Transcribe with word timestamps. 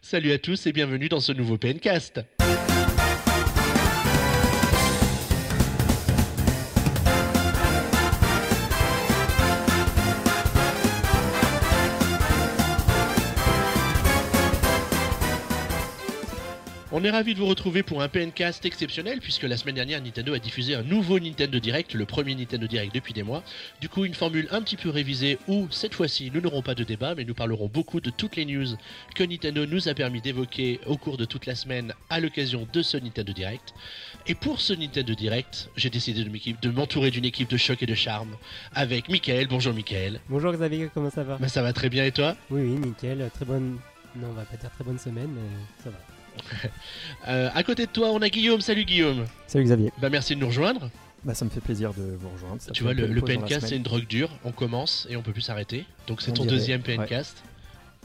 Salut 0.00 0.32
à 0.32 0.38
tous 0.38 0.66
et 0.66 0.72
bienvenue 0.72 1.08
dans 1.08 1.20
ce 1.20 1.32
nouveau 1.32 1.58
PNcast. 1.58 2.22
On 17.02 17.04
est 17.04 17.10
ravi 17.10 17.34
de 17.34 17.40
vous 17.40 17.46
retrouver 17.46 17.82
pour 17.82 18.00
un 18.00 18.08
PNcast 18.08 18.64
exceptionnel 18.64 19.18
puisque 19.18 19.42
la 19.42 19.56
semaine 19.56 19.74
dernière 19.74 20.00
Nintendo 20.00 20.34
a 20.34 20.38
diffusé 20.38 20.76
un 20.76 20.84
nouveau 20.84 21.18
Nintendo 21.18 21.58
Direct, 21.58 21.94
le 21.94 22.06
premier 22.06 22.36
Nintendo 22.36 22.68
Direct 22.68 22.94
depuis 22.94 23.12
des 23.12 23.24
mois. 23.24 23.42
Du 23.80 23.88
coup 23.88 24.04
une 24.04 24.14
formule 24.14 24.46
un 24.52 24.62
petit 24.62 24.76
peu 24.76 24.88
révisée 24.88 25.36
où 25.48 25.66
cette 25.72 25.94
fois-ci 25.94 26.30
nous 26.32 26.40
n'aurons 26.40 26.62
pas 26.62 26.76
de 26.76 26.84
débat 26.84 27.16
mais 27.16 27.24
nous 27.24 27.34
parlerons 27.34 27.66
beaucoup 27.66 28.00
de 28.00 28.10
toutes 28.10 28.36
les 28.36 28.44
news 28.44 28.68
que 29.16 29.24
Nintendo 29.24 29.66
nous 29.66 29.88
a 29.88 29.94
permis 29.94 30.20
d'évoquer 30.20 30.78
au 30.86 30.96
cours 30.96 31.16
de 31.16 31.24
toute 31.24 31.46
la 31.46 31.56
semaine 31.56 31.92
à 32.08 32.20
l'occasion 32.20 32.68
de 32.72 32.82
ce 32.82 32.96
Nintendo 32.96 33.32
Direct. 33.32 33.74
Et 34.28 34.36
pour 34.36 34.60
ce 34.60 34.72
Nintendo 34.72 35.12
Direct, 35.12 35.70
j'ai 35.74 35.90
décidé 35.90 36.22
de 36.22 36.70
m'entourer 36.70 37.10
d'une 37.10 37.24
équipe 37.24 37.50
de 37.50 37.56
choc 37.56 37.82
et 37.82 37.86
de 37.86 37.96
charme 37.96 38.36
avec 38.76 39.08
Michael. 39.08 39.48
Bonjour 39.48 39.74
Michael. 39.74 40.20
Bonjour 40.28 40.52
Xavier, 40.52 40.88
comment 40.94 41.10
ça 41.10 41.24
va? 41.24 41.36
Bah, 41.38 41.48
ça 41.48 41.62
va 41.62 41.72
très 41.72 41.88
bien 41.88 42.04
et 42.04 42.12
toi? 42.12 42.36
Oui, 42.48 42.60
oui, 42.60 42.78
nickel, 42.78 43.28
très 43.34 43.44
bonne... 43.44 43.78
Non, 44.14 44.28
on 44.28 44.34
va 44.34 44.44
pas 44.44 44.56
dire 44.56 44.70
très 44.70 44.84
bonne 44.84 45.00
semaine, 45.00 45.30
mais 45.34 45.82
ça 45.82 45.90
va. 45.90 45.96
Euh, 47.28 47.48
À 47.54 47.62
côté 47.62 47.86
de 47.86 47.90
toi 47.92 48.10
on 48.12 48.20
a 48.20 48.28
Guillaume. 48.28 48.60
Salut 48.60 48.84
Guillaume. 48.84 49.26
Salut 49.46 49.64
Xavier. 49.64 49.92
Bah 50.00 50.08
merci 50.10 50.34
de 50.34 50.40
nous 50.40 50.48
rejoindre. 50.48 50.90
Bah, 51.24 51.34
ça 51.34 51.44
me 51.44 51.50
fait 51.50 51.60
plaisir 51.60 51.94
de 51.94 52.02
vous 52.18 52.28
rejoindre. 52.30 52.60
Ça 52.60 52.72
Tu 52.72 52.82
vois, 52.82 52.94
le, 52.94 53.06
le 53.06 53.20
PNcast, 53.20 53.68
c'est 53.68 53.76
une 53.76 53.84
drogue 53.84 54.08
dure. 54.08 54.28
On 54.44 54.50
commence 54.50 55.06
et 55.08 55.16
on 55.16 55.22
peut 55.22 55.30
plus 55.32 55.40
s'arrêter. 55.42 55.84
Donc, 56.08 56.20
c'est 56.20 56.32
On 56.32 56.34
ton 56.34 56.42
dirait, 56.42 56.56
deuxième 56.56 56.80
ouais. 56.80 56.96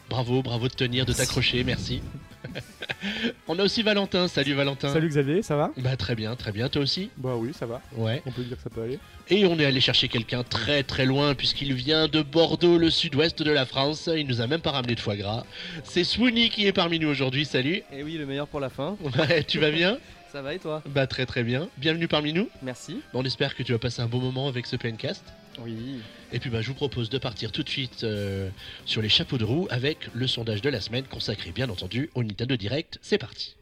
Bravo, 0.09 0.41
bravo 0.41 0.67
de 0.67 0.73
tenir, 0.73 1.05
de 1.05 1.13
t'accrocher, 1.13 1.63
merci. 1.63 2.01
on 3.47 3.59
a 3.59 3.63
aussi 3.63 3.83
Valentin. 3.83 4.27
Salut 4.27 4.53
Valentin. 4.53 4.93
Salut 4.93 5.09
Xavier, 5.09 5.41
ça 5.41 5.57
va 5.57 5.71
Bah, 5.77 5.97
très 5.97 6.15
bien, 6.15 6.35
très 6.35 6.51
bien. 6.51 6.69
Toi 6.69 6.81
aussi 6.83 7.09
Bah 7.17 7.35
oui, 7.35 7.51
ça 7.53 7.65
va. 7.65 7.81
Ouais. 7.95 8.21
On 8.25 8.31
peut 8.31 8.43
dire 8.43 8.55
que 8.55 8.63
ça 8.63 8.69
peut 8.69 8.81
aller. 8.83 8.99
Et 9.29 9.45
on 9.45 9.59
est 9.59 9.65
allé 9.65 9.81
chercher 9.81 10.07
quelqu'un 10.07 10.43
très 10.43 10.83
très 10.83 11.05
loin, 11.05 11.35
puisqu'il 11.35 11.73
vient 11.73 12.07
de 12.07 12.21
Bordeaux, 12.21 12.77
le 12.77 12.89
sud-ouest 12.89 13.41
de 13.43 13.51
la 13.51 13.65
France. 13.65 14.09
Il 14.15 14.27
nous 14.27 14.39
a 14.39 14.47
même 14.47 14.61
pas 14.61 14.71
ramené 14.71 14.95
de 14.95 14.99
foie 14.99 15.17
gras. 15.17 15.43
C'est 15.83 16.05
Swoony 16.05 16.49
qui 16.49 16.65
est 16.67 16.73
parmi 16.73 16.99
nous 16.99 17.09
aujourd'hui. 17.09 17.45
Salut. 17.45 17.81
Et 17.91 18.03
oui, 18.03 18.13
le 18.17 18.25
meilleur 18.25 18.47
pour 18.47 18.59
la 18.59 18.69
fin. 18.69 18.95
Ouais, 19.17 19.43
tu 19.43 19.59
vas 19.59 19.71
bien 19.71 19.97
Ça 20.31 20.41
va 20.41 20.53
et 20.53 20.59
toi 20.59 20.83
Bah, 20.87 21.07
très 21.07 21.25
très 21.25 21.43
bien. 21.43 21.67
Bienvenue 21.77 22.07
parmi 22.07 22.31
nous. 22.33 22.49
Merci. 22.61 23.01
On 23.13 23.23
espère 23.23 23.55
que 23.55 23.63
tu 23.63 23.71
vas 23.71 23.79
passer 23.79 24.01
un 24.01 24.07
bon 24.07 24.19
moment 24.19 24.47
avec 24.47 24.65
ce 24.67 24.75
PNcast. 24.75 25.23
Oui. 25.59 26.01
Et 26.31 26.39
puis 26.39 26.49
bah, 26.49 26.61
je 26.61 26.67
vous 26.67 26.73
propose 26.73 27.09
de 27.09 27.17
partir 27.17 27.51
tout 27.51 27.63
de 27.63 27.69
suite 27.69 28.03
euh, 28.03 28.49
sur 28.85 29.01
les 29.01 29.09
chapeaux 29.09 29.37
de 29.37 29.45
roue 29.45 29.67
avec 29.69 30.09
le 30.13 30.27
sondage 30.27 30.61
de 30.61 30.69
la 30.69 30.81
semaine 30.81 31.05
consacré 31.05 31.51
bien 31.51 31.69
entendu 31.69 32.09
au 32.15 32.23
Nintendo 32.23 32.55
Direct. 32.55 32.99
C'est 33.01 33.17
parti. 33.17 33.55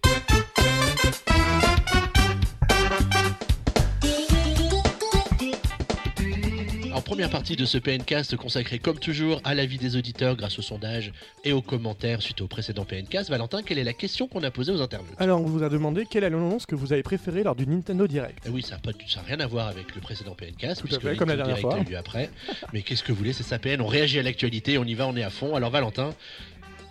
Première 7.06 7.30
partie 7.30 7.56
de 7.56 7.66
ce 7.66 7.78
PNcast 7.78 8.36
consacré 8.36 8.80
comme 8.80 8.98
toujours 9.00 9.40
à 9.44 9.54
l'avis 9.54 9.78
des 9.78 9.96
auditeurs 9.96 10.36
grâce 10.36 10.58
au 10.60 10.62
sondage 10.64 11.14
et 11.44 11.54
aux 11.54 11.62
commentaires 11.62 12.22
suite 12.22 12.42
au 12.42 12.48
précédent 12.48 12.84
PNcast, 12.84 13.30
Valentin, 13.30 13.62
quelle 13.62 13.78
est 13.78 13.84
la 13.84 13.94
question 13.94 14.28
qu'on 14.28 14.42
a 14.44 14.50
posée 14.52 14.72
aux 14.72 14.82
internautes? 14.82 15.14
Alors, 15.20 15.40
on 15.40 15.46
vous 15.46 15.62
a 15.64 15.70
demandé 15.70 16.06
quelle 16.10 16.24
est 16.24 16.30
l'annonce 16.30 16.66
que 16.66 16.74
vous 16.76 16.92
avez 16.94 17.04
préférée 17.04 17.44
lors 17.44 17.56
du 17.56 17.68
Nintendo 17.68 18.08
Direct. 18.08 18.40
Eh 18.46 18.50
oui, 18.50 18.64
ça 18.64 18.78
n'a 18.84 19.22
rien 19.28 19.40
à 19.40 19.46
voir 19.48 19.68
avec 19.68 19.94
le 19.94 20.02
précédent 20.02 20.36
PNcast, 20.36 20.82
Tout 20.82 20.88
à 20.88 20.90
puisque 20.98 21.02
fait, 21.02 21.16
comme 21.16 21.30
la 21.30 21.36
dernière 21.38 21.56
Direct 21.58 21.76
fois. 21.78 21.86
a 21.88 21.90
eu 21.92 21.96
après. 21.96 22.30
Mais 22.74 22.82
qu'est-ce 22.82 23.04
que 23.04 23.12
vous 23.12 23.18
voulez, 23.20 23.34
c'est 23.34 23.44
sa 23.44 23.60
PN, 23.60 23.82
on 23.82 23.88
réagit 23.88 24.18
à 24.20 24.24
l'actualité, 24.24 24.78
on 24.80 24.84
y 24.84 24.96
va, 24.96 25.08
on 25.08 25.16
est 25.16 25.24
à 25.24 25.30
fond. 25.30 25.56
Alors 25.56 25.70
Valentin, 25.70 26.10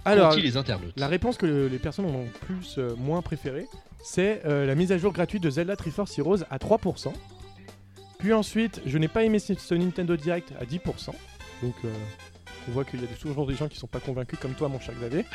Alors, 0.05 0.35
les 0.37 0.57
internautes? 0.57 0.93
la 0.97 1.09
réponse 1.09 1.37
que 1.37 1.47
le- 1.47 1.67
les 1.69 1.79
personnes 1.79 2.07
ont 2.07 2.27
plus 2.47 2.77
euh, 2.79 2.95
moins 2.97 3.21
préférée, 3.21 3.67
c'est 4.05 4.43
euh, 4.45 4.65
la 4.67 4.75
mise 4.77 4.93
à 4.93 4.99
jour 4.99 5.13
gratuite 5.13 5.43
de 5.43 5.51
Zelda 5.51 5.75
Triforce 5.77 6.17
Heroes 6.19 6.45
à 6.51 6.59
3%. 6.59 7.13
Puis 8.25 8.33
ensuite, 8.33 8.81
je 8.87 8.97
n'ai 8.97 9.07
pas 9.07 9.23
aimé 9.23 9.39
ce 9.39 9.75
Nintendo 9.75 10.17
Direct 10.17 10.55
à 10.59 10.65
10%. 10.65 11.09
Donc, 11.63 11.75
euh, 11.85 11.93
on 12.67 12.73
voit 12.73 12.87
qu'il 12.87 13.03
y 13.03 13.05
a 13.05 13.07
toujours 13.09 13.47
des 13.47 13.55
gens 13.55 13.69
qui 13.69 13.77
sont 13.77 13.87
pas 13.87 14.01
convaincus 14.01 14.39
comme 14.39 14.55
toi, 14.55 14.67
mon 14.71 14.81
cher 14.81 14.95
Xavier. 14.95 15.27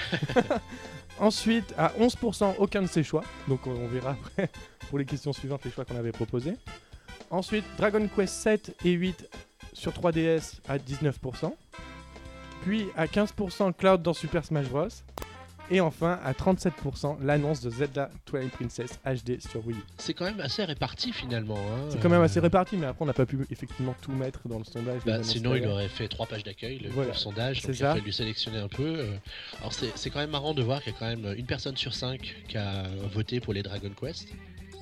ensuite, 1.20 1.72
à 1.78 1.90
11%, 2.00 2.56
aucun 2.58 2.82
de 2.82 2.88
ces 2.88 3.04
choix. 3.04 3.24
Donc, 3.48 3.68
on 3.68 3.76
on 3.76 3.88
verra 3.90 4.18
après 4.20 4.50
pour 4.90 4.98
les 4.98 5.06
questions 5.06 5.34
suivantes 5.34 5.64
les 5.66 5.70
choix 5.70 5.86
qu'on 5.86 5.98
avait 5.98 6.12
proposés. 6.12 6.56
Ensuite, 7.30 7.64
Dragon 7.78 8.08
Quest 8.08 8.34
7 8.34 8.76
et 8.84 8.94
8 8.94 9.30
sur 9.74 9.92
3DS 9.92 10.56
à 10.68 10.80
19%. 10.80 11.54
Puis 12.64 12.88
à 12.98 13.06
15% 13.06 13.72
Cloud 13.74 14.02
dans 14.02 14.14
Super 14.14 14.44
Smash 14.44 14.68
Bros. 14.68 14.88
Et 15.72 15.82
enfin 15.82 16.20
à 16.24 16.34
37% 16.34 17.18
l'annonce 17.22 17.62
de 17.62 17.70
Zelda 17.70 18.10
Twilight 18.26 18.52
Princess 18.52 19.00
HD 19.06 19.40
sur 19.40 19.66
Wii 19.68 19.78
c'est 19.98 20.14
quand 20.14 20.26
même 20.26 20.40
assez 20.40 20.64
réparti 20.64 21.12
finalement. 21.14 21.58
hein. 21.58 21.90
C'est 21.90 22.00
quand 22.02 22.10
même 22.10 22.22
assez 22.22 22.40
réparti, 22.40 22.76
mais 22.78 22.88
après 22.88 23.04
on 23.04 23.06
n'a 23.06 23.14
pas 23.14 23.26
pu 23.26 23.46
effectivement 23.52 23.96
tout 24.02 24.12
mettre 24.12 24.48
dans 24.48 24.58
le 24.58 24.64
sondage. 24.64 25.02
bah, 25.06 25.22
sinon, 25.24 25.56
il 25.56 25.68
aurait 25.68 25.88
fait 25.90 26.08
trois 26.08 26.26
pages 26.26 26.44
d'accueil, 26.44 26.80
le, 26.80 26.90
Voilà, 26.90 27.14
sondage, 27.14 27.62
donc 27.62 27.78
il 27.78 27.86
a 27.86 27.94
fallu 27.96 28.12
sélectionner 28.12 28.58
un 28.60 28.68
peu. 28.68 28.84
euh. 29.00 29.18
Alors, 29.60 29.74
c'est 29.74 29.92
c'est 29.96 30.10
quand 30.10 30.20
même 30.20 30.32
marrant 30.32 30.54
de 30.54 30.64
voir 30.64 30.82
qu'il 30.82 30.94
y 30.94 30.96
a 30.96 31.00
quand 31.00 31.08
même 31.08 31.34
une 31.38 31.46
personne 31.46 31.78
sur 31.78 31.94
cinq 31.94 32.36
qui 32.48 32.58
a 32.58 32.84
voté 33.14 33.40
pour 33.40 33.54
les 33.54 33.62
Dragon 33.64 33.92
Quest. 34.00 34.28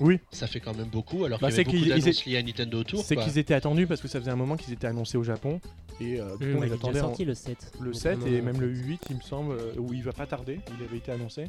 Oui. 0.00 0.20
Ça 0.30 0.46
fait 0.46 0.60
quand 0.60 0.76
même 0.76 0.88
beaucoup, 0.88 1.24
alors 1.24 1.38
Bah, 1.40 1.48
qu'il 1.48 1.56
y 1.56 1.60
avait 1.60 1.62
c'est 1.62 1.64
beaucoup 1.64 1.76
qu'ils- 1.76 1.86
ils 1.96 2.00
d'annonces 2.02 2.24
liées 2.26 2.36
à 2.36 2.42
Nintendo 2.42 2.78
autour. 2.80 3.04
C'est 3.04 3.14
quoi. 3.16 3.24
qu'ils 3.24 3.38
étaient 3.38 3.54
attendus 3.54 3.86
parce 3.86 4.00
que 4.00 4.08
ça 4.08 4.20
faisait 4.20 4.30
un 4.30 4.36
moment 4.36 4.56
qu'ils 4.56 4.72
étaient 4.72 4.86
annoncés 4.86 5.18
au 5.18 5.24
Japon. 5.24 5.60
Et 6.00 6.20
euh, 6.20 6.36
du 6.36 6.52
coup, 6.52 6.58
on 6.58 6.60
les 6.62 6.72
attendait 6.72 7.00
en- 7.00 7.08
sorti 7.08 7.24
le 7.24 7.34
7. 7.34 7.72
le 7.80 7.86
Donc, 7.86 7.94
7 8.00 8.26
et 8.26 8.40
même 8.40 8.60
le 8.60 8.72
fait. 8.72 8.80
8, 8.82 9.00
il 9.10 9.16
me 9.16 9.20
semble, 9.22 9.52
euh, 9.54 9.72
où 9.78 9.92
il 9.92 10.02
va 10.04 10.12
pas 10.12 10.26
tarder. 10.26 10.60
Il 10.78 10.84
avait 10.84 10.98
été 10.98 11.10
annoncé. 11.10 11.46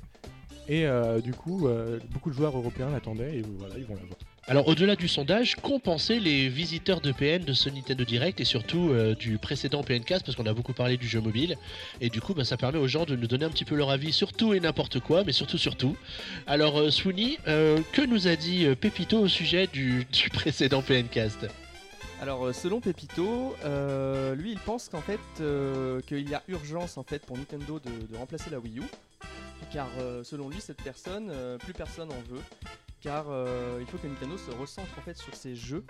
Et 0.67 0.85
euh, 0.85 1.19
du 1.21 1.33
coup, 1.33 1.67
euh, 1.67 1.99
beaucoup 2.11 2.29
de 2.29 2.35
joueurs 2.35 2.55
européens 2.57 2.89
l'attendaient 2.89 3.37
et 3.37 3.43
voilà, 3.57 3.75
ils 3.77 3.85
vont 3.85 3.95
l'avoir. 3.95 4.17
Alors 4.49 4.67
au-delà 4.67 4.95
du 4.95 5.07
sondage, 5.07 5.57
pensé 5.83 6.19
les 6.19 6.49
visiteurs 6.49 7.01
de 7.01 7.11
PN 7.11 7.43
de 7.43 7.53
ce 7.53 7.69
Nintendo 7.69 8.03
Direct 8.03 8.39
et 8.39 8.45
surtout 8.45 8.89
euh, 8.89 9.13
du 9.13 9.37
précédent 9.37 9.83
PNcast 9.83 10.25
parce 10.25 10.35
qu'on 10.35 10.47
a 10.47 10.53
beaucoup 10.53 10.73
parlé 10.73 10.97
du 10.97 11.07
jeu 11.07 11.21
mobile. 11.21 11.55
Et 12.01 12.09
du 12.09 12.19
coup 12.19 12.33
bah, 12.33 12.43
ça 12.43 12.57
permet 12.57 12.79
aux 12.79 12.87
gens 12.87 13.05
de 13.05 13.15
nous 13.15 13.27
donner 13.27 13.45
un 13.45 13.51
petit 13.51 13.63
peu 13.63 13.75
leur 13.75 13.91
avis 13.91 14.11
sur 14.11 14.33
tout 14.33 14.55
et 14.55 14.59
n'importe 14.59 15.01
quoi 15.01 15.23
mais 15.23 15.33
surtout 15.33 15.59
sur 15.59 15.75
tout. 15.75 15.95
Alors 16.47 16.79
euh, 16.79 16.89
euh, 17.47 17.79
que 17.93 18.01
nous 18.01 18.27
a 18.27 18.35
dit 18.35 18.65
euh, 18.65 18.73
Pépito 18.73 19.19
au 19.19 19.27
sujet 19.27 19.67
du, 19.67 20.07
précédent 20.33 20.81
PNcast 20.81 21.45
Alors, 22.19 22.53
selon 22.55 22.81
Pepito, 22.81 23.55
lui, 24.35 24.51
il 24.51 24.59
pense 24.65 24.89
qu'en 24.89 25.01
fait, 25.01 25.19
qu'il 26.07 26.27
y 26.27 26.33
a 26.33 26.41
urgence 26.47 26.97
en 26.97 27.03
fait 27.03 27.23
pour 27.23 27.37
Nintendo 27.37 27.79
de, 27.79 28.17
remplacer 28.17 28.49
la 28.49 28.59
Wii 28.59 28.79
U, 28.79 28.83
car 29.71 29.87
selon 30.23 30.49
lui, 30.49 30.59
cette 30.59 30.81
personne, 30.81 31.31
plus 31.59 31.73
personne 31.73 32.09
en 32.09 32.33
veut, 32.33 32.41
car 33.01 33.25
euh, 33.29 33.77
il 33.79 33.87
faut 33.87 33.97
que 33.97 34.07
Nintendo 34.07 34.37
se 34.37 34.51
recentre 34.51 34.97
en 34.97 35.01
fait 35.01 35.17
sur 35.17 35.33
ses 35.35 35.55
jeux 35.55 35.85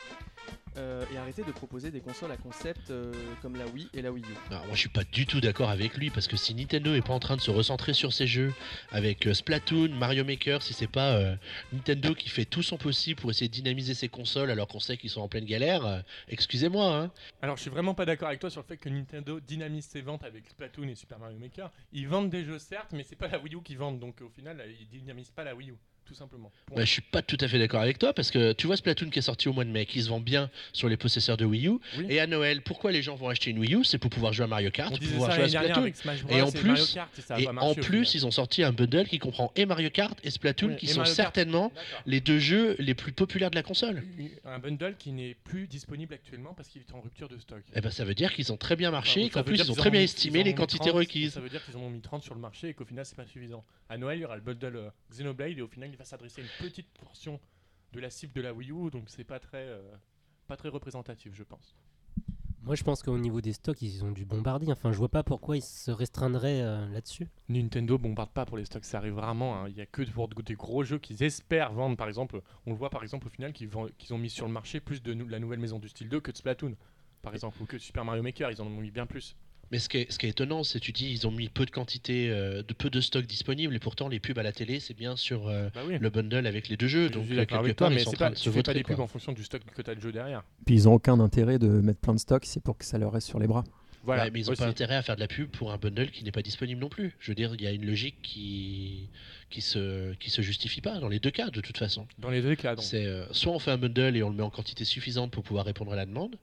euh, 0.77 1.03
et 1.13 1.17
arrêter 1.17 1.43
de 1.43 1.51
proposer 1.51 1.91
des 1.91 1.99
consoles 1.99 2.31
à 2.31 2.37
concept 2.37 2.91
euh, 2.91 3.11
comme 3.41 3.55
la 3.55 3.65
Wii 3.67 3.89
et 3.93 4.01
la 4.01 4.11
Wii 4.11 4.23
U. 4.23 4.27
Alors, 4.49 4.65
moi 4.65 4.75
je 4.75 4.79
suis 4.79 4.89
pas 4.89 5.03
du 5.03 5.25
tout 5.25 5.41
d'accord 5.41 5.69
avec 5.69 5.97
lui 5.97 6.09
parce 6.09 6.27
que 6.27 6.37
si 6.37 6.53
Nintendo 6.53 6.93
est 6.93 7.05
pas 7.05 7.13
en 7.13 7.19
train 7.19 7.35
de 7.35 7.41
se 7.41 7.51
recentrer 7.51 7.93
sur 7.93 8.13
ses 8.13 8.27
jeux 8.27 8.53
avec 8.91 9.27
euh, 9.27 9.33
Splatoon, 9.33 9.89
Mario 9.89 10.23
Maker, 10.23 10.61
si 10.61 10.73
c'est 10.73 10.87
pas 10.87 11.13
euh, 11.13 11.35
Nintendo 11.73 12.13
qui 12.13 12.29
fait 12.29 12.45
tout 12.45 12.63
son 12.63 12.77
possible 12.77 13.19
pour 13.19 13.31
essayer 13.31 13.47
de 13.47 13.53
dynamiser 13.53 13.93
ses 13.93 14.09
consoles 14.09 14.51
alors 14.51 14.67
qu'on 14.67 14.79
sait 14.79 14.97
qu'ils 14.97 15.09
sont 15.09 15.21
en 15.21 15.27
pleine 15.27 15.45
galère, 15.45 15.85
euh, 15.85 15.99
excusez-moi 16.27 16.95
hein. 16.95 17.11
Alors, 17.41 17.57
je 17.57 17.61
suis 17.61 17.71
vraiment 17.71 17.93
pas 17.93 18.05
d'accord 18.05 18.27
avec 18.27 18.39
toi 18.39 18.49
sur 18.49 18.61
le 18.61 18.67
fait 18.67 18.77
que 18.77 18.89
Nintendo 18.89 19.39
dynamise 19.39 19.85
ses 19.85 20.01
ventes 20.01 20.23
avec 20.23 20.47
Splatoon 20.49 20.87
et 20.89 20.95
Super 20.95 21.19
Mario 21.19 21.37
Maker. 21.39 21.71
Ils 21.93 22.07
vendent 22.07 22.29
des 22.29 22.43
jeux, 22.43 22.59
certes, 22.59 22.91
mais 22.91 23.03
c'est 23.03 23.15
pas 23.15 23.27
la 23.27 23.39
Wii 23.39 23.55
U 23.55 23.61
qu'ils 23.61 23.77
vendent. 23.77 23.99
Donc, 23.99 24.21
au 24.21 24.29
final, 24.29 24.63
ils 24.79 24.87
dynamisent 24.87 25.31
pas 25.31 25.43
la 25.43 25.55
Wii 25.55 25.71
U, 25.71 25.75
tout 26.09 26.15
simplement. 26.15 26.51
Bah, 26.75 26.83
je 26.85 26.89
suis 26.91 27.03
pas 27.03 27.21
tout 27.21 27.37
à 27.39 27.47
fait 27.47 27.59
d'accord 27.59 27.81
avec 27.81 27.99
toi 27.99 28.13
parce 28.13 28.31
que 28.31 28.51
tu 28.53 28.65
vois 28.65 28.75
Splatoon 28.77 29.11
qui 29.11 29.19
est 29.19 29.21
sorti 29.21 29.47
au 29.47 29.53
mois 29.53 29.63
de 29.63 29.69
mai, 29.69 29.85
qui 29.85 30.01
se 30.01 30.09
vend 30.09 30.19
bien 30.19 30.49
sur 30.73 30.89
les 30.89 30.97
possesseurs 30.97 31.37
de 31.37 31.45
Wii 31.45 31.67
U. 31.67 31.73
Oui. 31.99 32.07
Et 32.09 32.19
à 32.19 32.25
Noël, 32.25 32.63
pourquoi 32.63 32.91
les 32.91 33.03
gens 33.03 33.15
vont 33.15 33.29
acheter 33.29 33.51
une 33.51 33.59
Wii 33.59 33.75
U? 33.75 33.83
C'est 33.83 33.99
pour 33.99 34.09
pouvoir 34.09 34.33
jouer 34.33 34.45
à 34.45 34.47
Mario 34.47 34.71
Kart, 34.71 34.89
pour 34.89 35.07
pouvoir 35.07 35.31
jouer 35.31 35.43
à 35.43 35.49
Splatoon. 35.49 35.91
Bros 36.23 36.35
Et 36.35 36.41
en 36.41 36.51
plus- 36.51 36.93
Kart, 36.95 37.09
et 37.37 37.43
Et 37.43 37.47
en 37.47 37.75
plus, 37.75 38.15
ils 38.15 38.25
ont 38.25 38.31
sorti 38.31 38.63
un 38.63 38.71
bundle 38.71 39.05
qui 39.07 39.19
comprend 39.19 39.51
et 39.55 39.67
Mario 39.67 39.91
Kart 39.91 40.17
et 40.23 40.31
Splatoon, 40.31 40.69
Ouais, 40.69 40.75
qui 40.77 40.87
et 40.87 40.89
sont 40.89 41.01
Mario 41.01 41.13
certainement 41.13 41.71
les 42.07 42.21
deux 42.21 42.39
jeux 42.39 42.75
les 42.79 42.95
plus 42.95 43.11
populaires 43.11 43.51
de 43.51 43.55
la 43.55 43.63
console. 43.63 44.03
Un 44.45 44.57
bundle 44.57 44.95
qui 44.97 45.11
n'est 45.11 45.35
plus 45.43 45.67
disponible 45.67 46.15
actuellement 46.15 46.55
parce 46.55 46.69
qu'il 46.69 46.81
est 46.81 46.91
en 46.93 47.01
rupture 47.01 47.29
de 47.29 47.37
stock. 47.37 47.61
Eh 47.75 47.81
ben, 47.81 47.91
ça 47.91 48.03
veut 48.03 48.15
dire 48.15 48.33
qu'ils 48.33 48.51
ont 48.51 48.57
très 48.57 48.75
bien 48.75 48.89
marché 48.89 49.19
Enfin, 49.19 49.27
et 49.27 49.29
qu'en 49.29 49.43
plus 49.43 49.57
ils 49.59 49.71
ont 49.71 49.75
très 49.75 49.89
en 49.89 49.91
bien 49.91 50.01
estimé 50.01 50.43
les 50.43 50.55
quantités 50.55 50.89
30, 50.89 50.95
requises. 50.99 51.33
Ça 51.33 51.39
veut 51.39 51.49
dire 51.49 51.63
qu'ils 51.63 51.77
en 51.77 51.81
ont 51.81 51.89
mis 51.91 52.01
30 52.01 52.23
sur 52.23 52.33
le 52.33 52.41
marché 52.41 52.69
et 52.69 52.73
qu'au 52.73 52.85
final 52.85 53.05
c'est 53.05 53.15
pas 53.15 53.25
suffisant. 53.27 53.63
À 53.91 53.97
Noël, 53.97 54.19
il 54.19 54.21
y 54.21 54.25
aura 54.25 54.35
le 54.35 54.41
bundle 54.41 54.75
euh, 54.75 54.89
Xenoblade 55.11 55.57
et 55.57 55.61
au 55.61 55.67
final 55.67 55.89
il 55.91 55.97
va 55.99 56.05
s'adresser 56.05 56.41
à 56.41 56.43
une 56.45 56.49
petite 56.67 56.87
portion 56.99 57.39
de 57.91 57.99
la 57.99 58.09
cible 58.09 58.33
de 58.33 58.41
la 58.41 58.53
Wii 58.53 58.71
U, 58.71 58.89
donc 58.89 59.09
c'est 59.09 59.23
pas 59.25 59.39
très, 59.39 59.67
euh, 59.67 59.81
pas 60.47 60.55
très 60.55 60.69
représentatif, 60.69 61.33
je 61.35 61.43
pense. 61.43 61.75
Moi, 62.61 62.75
je 62.75 62.83
pense 62.83 63.03
qu'au 63.03 63.17
niveau 63.17 63.41
des 63.41 63.53
stocks, 63.53 63.81
ils 63.81 64.03
ont 64.03 64.11
dû 64.11 64.25
bombarder. 64.25 64.69
Enfin, 64.71 64.91
je 64.91 64.97
vois 64.97 65.09
pas 65.09 65.23
pourquoi 65.23 65.57
ils 65.57 65.61
se 65.61 65.91
restreindraient 65.91 66.61
euh, 66.61 66.87
là-dessus. 66.89 67.27
Nintendo 67.47 67.97
bombarde 67.97 68.31
pas 68.31 68.45
pour 68.45 68.57
les 68.57 68.65
stocks, 68.65 68.83
ça 68.85 68.97
arrive 68.97 69.17
rarement. 69.17 69.55
hein. 69.55 69.69
Il 69.69 69.75
y 69.75 69.81
a 69.81 69.85
que 69.85 70.03
pour 70.03 70.27
des 70.27 70.55
gros 70.55 70.83
jeux 70.83 70.99
qu'ils 70.99 71.23
espèrent 71.23 71.71
vendre, 71.71 71.95
par 71.95 72.07
exemple. 72.07 72.41
On 72.65 72.71
le 72.71 72.77
voit 72.77 72.89
par 72.89 73.01
exemple 73.03 73.27
au 73.27 73.29
final 73.29 73.53
qu'ils 73.53 73.69
qu'ils 73.97 74.13
ont 74.13 74.17
mis 74.17 74.29
sur 74.29 74.45
le 74.45 74.51
marché 74.53 74.81
plus 74.81 75.01
de 75.01 75.13
la 75.29 75.39
nouvelle 75.39 75.59
maison 75.59 75.79
du 75.79 75.87
style 75.89 76.09
2 76.09 76.19
que 76.19 76.31
de 76.31 76.37
Splatoon, 76.37 76.75
par 77.21 77.33
exemple, 77.33 77.61
ou 77.61 77.65
que 77.65 77.77
Super 77.77 78.03
Mario 78.05 78.23
Maker, 78.23 78.51
ils 78.51 78.61
en 78.61 78.67
ont 78.67 78.81
mis 78.81 78.91
bien 78.91 79.05
plus. 79.05 79.35
Mais 79.71 79.79
ce 79.79 79.87
qui 79.87 79.97
est, 79.97 80.11
ce 80.11 80.17
qui 80.17 80.25
est 80.25 80.29
étonnant, 80.29 80.63
c'est 80.63 80.79
tu 80.79 80.91
dis 80.91 81.09
ils 81.11 81.27
ont 81.27 81.31
mis 81.31 81.47
peu 81.49 81.65
de 81.65 81.71
quantité, 81.71 82.29
euh, 82.29 82.63
de 82.63 82.73
peu 82.73 82.89
de 82.89 83.01
stock 83.01 83.25
disponible, 83.25 83.75
et 83.75 83.79
pourtant 83.79 84.07
les 84.07 84.19
pubs 84.19 84.37
à 84.37 84.43
la 84.43 84.51
télé, 84.51 84.79
c'est 84.79 84.95
bien 84.95 85.15
sur 85.15 85.47
euh, 85.47 85.69
Bah 85.75 85.81
oui. 85.87 85.97
le 85.99 86.09
bundle 86.09 86.47
avec 86.47 86.69
les 86.69 86.77
deux 86.77 86.87
jeux. 86.87 87.07
Je 87.07 87.13
Donc 87.13 87.25
euh, 87.31 87.45
quelque 87.45 87.49
toi, 87.49 87.73
part, 87.75 87.89
mais 87.91 88.01
ils 88.01 88.05
sont 88.05 88.11
pas, 88.13 88.31
de 88.31 88.35
se 88.35 88.43
tu 88.43 88.51
fais 88.51 88.63
pas 88.63 88.73
des 88.73 88.83
pubs 88.83 88.95
quoi. 88.95 89.05
en 89.05 89.07
fonction 89.07 89.31
du 89.31 89.43
stock 89.43 89.61
que 89.75 89.81
tu 89.81 89.89
as 89.89 89.95
de 89.95 90.01
jeu 90.01 90.11
derrière. 90.11 90.43
Puis 90.65 90.75
ils 90.75 90.89
ont 90.89 90.93
aucun 90.93 91.19
intérêt 91.19 91.59
de 91.59 91.67
mettre 91.67 91.99
plein 91.99 92.13
de 92.13 92.19
stock, 92.19 92.45
c'est 92.45 92.63
pour 92.63 92.77
que 92.77 92.85
ça 92.85 92.97
leur 92.97 93.11
reste 93.11 93.27
sur 93.27 93.39
les 93.39 93.47
bras. 93.47 93.63
Voilà. 94.03 94.23
Ouais, 94.23 94.31
mais 94.31 94.39
ils 94.39 94.49
n'ont 94.49 94.55
pas 94.55 94.65
intérêt 94.65 94.95
à 94.95 95.01
faire 95.01 95.15
de 95.15 95.19
la 95.19 95.27
pub 95.27 95.49
pour 95.49 95.71
un 95.71 95.77
bundle 95.77 96.09
qui 96.09 96.23
n'est 96.23 96.31
pas 96.31 96.41
disponible 96.41 96.79
non 96.79 96.89
plus. 96.89 97.15
Je 97.19 97.31
veux 97.31 97.35
dire, 97.35 97.53
il 97.53 97.61
y 97.61 97.67
a 97.67 97.71
une 97.71 97.85
logique 97.85 98.15
qui 98.23 99.09
qui 99.49 99.61
se 99.61 100.13
qui 100.15 100.29
se 100.29 100.41
justifie 100.41 100.79
pas 100.81 100.99
dans 100.99 101.09
les 101.09 101.19
deux 101.19 101.31
cas 101.31 101.49
de 101.49 101.59
toute 101.59 101.77
façon. 101.77 102.07
Dans 102.17 102.29
les 102.29 102.41
deux 102.41 102.55
cas, 102.55 102.75
donc. 102.75 102.83
C'est 102.85 103.05
euh, 103.05 103.25
soit 103.31 103.51
on 103.51 103.59
fait 103.59 103.71
un 103.71 103.77
bundle 103.77 104.15
et 104.15 104.23
on 104.23 104.29
le 104.29 104.35
met 104.35 104.43
en 104.43 104.49
quantité 104.49 104.85
suffisante 104.85 105.31
pour 105.31 105.43
pouvoir 105.43 105.65
répondre 105.65 105.91
à 105.91 105.95
la 105.95 106.05
demande, 106.05 106.37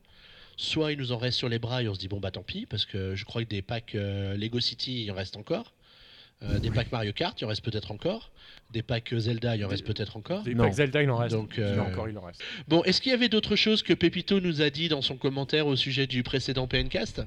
soit 0.57 0.93
il 0.93 0.99
nous 0.99 1.13
en 1.13 1.19
reste 1.19 1.39
sur 1.39 1.49
les 1.49 1.59
bras 1.59 1.83
et 1.83 1.89
on 1.89 1.95
se 1.95 1.99
dit 1.99 2.09
bon 2.09 2.19
bah 2.21 2.31
tant 2.31 2.43
pis 2.43 2.67
parce 2.67 2.85
que 2.87 3.15
je 3.15 3.25
crois 3.25 3.45
que 3.45 3.49
des 3.49 3.63
packs 3.63 3.95
euh, 3.95 4.37
Lego 4.37 4.59
City 4.61 5.05
il 5.05 5.11
en 5.13 5.15
reste 5.15 5.37
encore, 5.37 5.73
Euh, 6.43 6.59
des 6.59 6.71
packs 6.71 6.93
Mario 6.93 7.13
Kart 7.15 7.41
il 7.41 7.45
en 7.47 7.49
reste 7.49 7.65
peut-être 7.65 7.91
encore, 7.93 8.31
des 8.71 8.83
packs 8.83 9.15
Zelda 9.17 9.57
il 9.57 9.65
en 9.65 9.69
Des- 9.69 9.75
reste 9.75 9.87
peut-être 9.87 10.17
encore. 10.19 10.43
Des 10.43 10.55
Non. 10.55 10.65
packs 10.65 10.75
Zelda, 10.75 11.03
il 11.03 11.11
en 11.11 11.17
reste. 11.17 11.35
Donc, 11.35 11.55
Il 11.57 11.63
euh, 11.63 11.81
encore, 11.83 12.09
il 12.11 12.19
en 12.19 12.21
reste. 12.23 12.43
Bon, 12.69 12.83
est-ce 12.85 13.01
qu'il 13.01 13.11
y 13.11 13.15
avait 13.15 13.31
d'autres 13.31 13.57
choses 13.57 13.83
que 13.83 13.95
Pepito 13.95 14.39
nous 14.41 14.61
a 14.61 14.69
dit 14.69 14.89
dans 14.89 15.01
son 15.01 15.17
commentaire 15.17 15.67
au 15.67 15.77
sujet 15.77 16.07
du 16.07 16.23
précédent 16.23 16.67
PNcast 16.69 17.23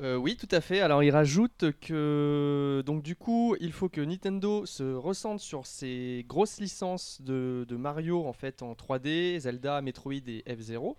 Euh, 0.00 0.14
oui, 0.14 0.36
tout 0.36 0.46
à 0.52 0.60
fait. 0.60 0.78
Alors, 0.80 1.02
il 1.02 1.10
rajoute 1.10 1.72
que 1.80 2.84
donc 2.86 3.02
du 3.02 3.16
coup, 3.16 3.56
il 3.60 3.72
faut 3.72 3.88
que 3.88 4.00
Nintendo 4.00 4.64
se 4.66 4.84
ressente 4.94 5.40
sur 5.40 5.66
ses 5.66 6.24
grosses 6.28 6.60
licences 6.60 7.20
de, 7.20 7.66
de 7.68 7.74
Mario 7.76 8.24
en 8.24 8.32
fait 8.32 8.62
en 8.62 8.74
3D, 8.74 9.40
Zelda, 9.40 9.80
Metroid 9.82 10.12
et 10.28 10.44
F0. 10.46 10.94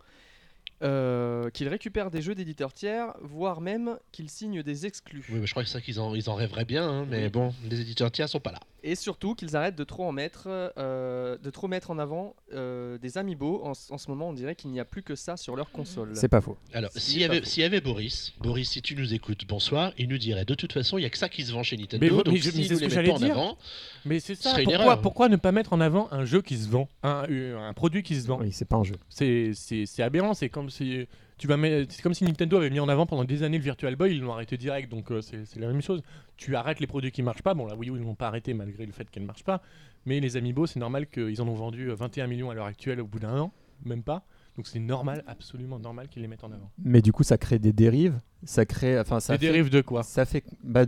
Euh, 0.81 1.50
qu'il 1.50 1.68
récupère 1.68 2.10
des 2.10 2.22
jeux 2.22 2.36
d'éditeurs 2.36 2.72
tiers, 2.72 3.14
voire 3.22 3.60
même 3.60 3.98
qu'il 4.14 4.30
signe 4.30 4.64
des 4.64 4.86
exclus. 4.86 5.26
Oui, 5.30 5.40
mais 5.42 5.46
je 5.46 5.52
crois 5.52 5.64
que 5.64 5.68
c'est 5.68 5.74
ça 5.74 5.81
qu'ils 5.81 6.00
en, 6.00 6.16
ils 6.16 6.30
en 6.30 6.36
rêveraient 6.36 6.64
bien, 6.64 6.88
hein, 6.88 7.06
mais 7.10 7.24
Oui. 7.26 7.30
bon, 7.30 7.54
les 7.70 7.81
éditeurs 7.81 8.10
tiers 8.12 8.30
sont 8.30 8.40
pas 8.40 8.54
là. 8.54 8.60
Et 8.81 8.96
surtout 8.96 9.36
qu'ils 9.36 9.58
arrêtent 9.58 9.76
de 9.76 9.84
trop 9.84 10.06
en 10.06 10.14
mettre, 10.14 10.48
euh, 10.78 11.38
de 11.38 11.50
trop 11.50 11.68
mettre 11.68 11.92
en 11.92 12.00
avant 12.00 12.34
euh, 12.54 12.98
des 12.98 13.18
amiibo. 13.18 13.62
En, 13.66 13.72
en 13.72 13.98
ce 13.98 14.08
moment, 14.10 14.30
on 14.30 14.34
dirait 14.34 14.56
qu'il 14.56 14.72
n'y 14.72 14.80
a 14.80 14.86
plus 14.86 15.04
que 15.04 15.16
ça 15.16 15.36
sur 15.36 15.58
leur 15.58 15.70
console. 15.72 16.12
C'est 16.14 16.30
pas 16.30 16.40
faux. 16.40 16.56
Alors, 16.74 16.90
Ce 16.94 17.00
s'il 17.02 17.20
n'est 17.20 17.26
y, 17.26 17.28
pas 17.28 17.34
avait, 17.34 17.42
faux. 17.44 17.50
s'il 17.50 17.64
y 17.64 17.66
avait 17.66 17.81
Boris, 17.81 18.31
Boris, 18.40 18.70
si 18.70 18.81
tu 18.81 18.96
nous 18.96 19.14
écoutes, 19.14 19.46
bonsoir, 19.46 19.92
il 19.98 20.08
nous 20.08 20.18
dirait 20.18 20.46
de 20.46 20.56
toute 20.56 20.72
façon, 20.72 20.98
il 20.98 21.02
y 21.02 21.06
a 21.06 21.10
que 21.10 21.18
ça 21.18 21.28
qui 21.28 21.44
se 21.44 21.52
vend 21.52 21.62
chez 21.62 21.76
Nintendo, 21.76 22.06
Mais 22.06 22.10
donc 22.24 22.34
mais 22.34 22.38
je- 22.38 22.46
mais 22.46 22.52
c'est 22.52 22.58
nous 22.58 22.64
ce 22.64 22.74
les 22.84 22.88
que 22.88 22.94
j'allais 22.94 23.14
dire. 23.16 23.31
avant, 23.31 23.58
Mais 24.06 24.22
c'est 24.22 24.36
ça. 24.36 24.54
Pourquoi, 24.56 24.74
erreur. 24.74 25.02
pourquoi 25.02 25.28
ne 25.28 25.36
pas 25.36 25.52
mettre 25.52 25.74
en 25.74 25.81
avant 25.81 26.08
un 26.12 26.24
jeu 26.24 26.42
qui 26.42 26.56
se 26.58 26.70
vend 26.70 26.88
un, 27.04 27.26
un 27.30 27.74
produit 27.74 28.02
qui 28.02 28.16
se 28.16 28.28
vend? 28.28 28.40
Oui, 28.40 28.54
c'est 28.54 28.64
pas 28.64 28.78
un 28.78 28.86
jeu. 28.86 28.96
C'est 29.10 29.52
c'est- 29.56 29.86
c'est 29.86 30.04
aberrant. 30.04 30.34
C'est 30.34 30.48
tu 30.69 31.48
vas 31.48 31.57
c'est 31.89 32.01
comme 32.01 32.13
si 32.13 32.24
Nintendo 32.24 32.57
avait 32.57 32.69
mis 32.69 32.80
en 32.80 32.89
avant 32.89 33.06
pendant 33.06 33.24
des 33.24 33.44
années 33.44 33.57
le 33.57 33.63
Virtual 33.63 33.95
Boy, 33.95 34.12
ils 34.16 34.21
l'ont 34.21 34.33
arrêté 34.33 34.57
direct. 34.57 34.89
Donc 34.89 35.12
euh, 35.12 35.21
c'est 35.21 35.45
c'est 35.45 35.60
la 35.60 35.68
même 35.68 35.81
chose. 35.81 36.01
Tu 36.38 36.56
arrêtes 36.56 36.80
les 36.80 36.88
produits 36.88 37.12
qui 37.12 37.21
marchent 37.24 37.42
pas. 37.44 37.54
Bon, 37.54 37.66
la 37.68 37.75
Wii 37.75 37.89
U 37.89 37.95
ils 37.98 38.04
l'ont 38.04 38.16
pas 38.16 38.27
arrêté 38.27 38.54
malgré 38.54 38.86
le 38.86 38.92
fait 38.92 39.10
qu'elle 39.10 39.24
marche 39.25 39.44
pas. 39.44 39.62
Mais 40.06 40.19
les 40.19 40.38
Amiibo, 40.38 40.66
c'est 40.66 40.80
normal 40.80 41.07
qu'ils 41.07 41.42
en 41.42 41.48
ont 41.48 41.54
vendu 41.56 41.89
euh, 41.89 41.95
21 41.95 42.27
millions 42.27 42.50
à 42.50 42.54
l'heure 42.54 42.66
actuelle 42.66 43.01
au 43.01 43.07
bout 43.07 43.19
d'un 43.19 43.38
an, 43.38 43.51
même 43.86 44.04
pas. 44.04 44.24
Donc 44.56 44.68
c'est 44.68 44.80
normal, 44.80 45.24
absolument 45.27 45.80
normal 45.80 46.07
qu'ils 46.10 46.21
les 46.21 46.27
mettent 46.27 46.44
en 46.44 46.51
avant. 46.51 46.69
Mais 46.83 47.01
du 47.01 47.12
coup, 47.13 47.24
ça 47.24 47.38
crée 47.38 47.60
des 47.60 47.71
dérives. 47.74 48.19
Ça 48.44 48.66
crée, 48.66 49.00
enfin, 49.00 49.19
ça 49.19 49.33
Ça 49.33 49.39
fait- 49.39 49.45
dérive 49.45 49.69
de 49.69 49.81
quoi? 49.81 50.04
Ça 50.04 50.25
fait, 50.25 50.44
bah, 50.63 50.86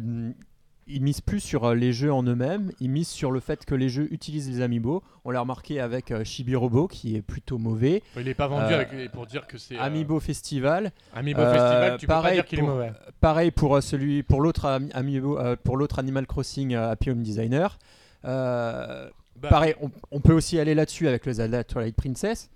ils 0.94 1.02
misent 1.02 1.22
plus 1.22 1.40
sur 1.40 1.66
euh, 1.66 1.76
les 1.76 1.94
jeux 1.94 2.12
en 2.14 2.24
eux-mêmes. 2.24 2.72
Ils 2.80 2.90
misent 2.90 3.08
sur 3.10 3.32
le 3.32 3.40
fait 3.40 3.66
que 3.66 3.76
les 3.76 3.90
jeux 3.90 4.08
utilisent 4.14 4.50
les 4.50 4.62
amiibo. 4.62 5.04
On 5.26 5.32
l'a 5.32 5.40
remarqué 5.40 5.80
avec 5.80 6.12
euh, 6.12 6.24
Chibi 6.24 6.56
Robo, 6.56 6.88
qui 6.88 7.16
est 7.16 7.22
plutôt 7.22 7.58
mauvais. 7.58 8.04
Il 8.18 8.28
est 8.28 8.34
pas 8.34 8.48
vendu 8.48 8.74
Euh, 8.74 8.82
avec- 8.82 9.12
pour 9.12 9.26
dire 9.26 9.48
que 9.48 9.58
c'est 9.58 9.78
euh, 9.78 9.82
Amiibo 9.82 10.20
Festival. 10.20 10.92
Amiibo 11.14 11.42
Euh, 11.42 11.54
Festival. 11.54 11.98
Tu 11.98 12.06
peux 12.06 12.12
pas 12.12 12.22
pareil 12.22 12.36
dire 12.36 12.46
qu'il 12.46 12.60
est 12.60 12.64
mauvais. 12.64 12.92
Pareil 13.20 13.52
pour 13.52 13.82
celui, 13.84 14.24
pour 14.24 14.42
l'autre 14.42 14.66
ami- 14.66 14.92
amiibo, 14.94 15.38
pour 15.64 15.78
l'autre 15.78 16.00
Animal 16.00 16.28
Crossing 16.28 16.76
Happy 16.76 17.12
Home 17.12 17.22
Designer. 17.24 17.78
Bah, 18.24 19.50
pareil, 19.50 19.76
on, 19.82 19.90
on 20.12 20.20
peut 20.20 20.34
aussi 20.34 20.60
aller 20.60 20.76
là-dessus 20.76 21.08
avec 21.08 21.26
le 21.26 21.34
Zelda 21.34 21.64
Twilight 21.64 21.96
Princess. 21.96 22.50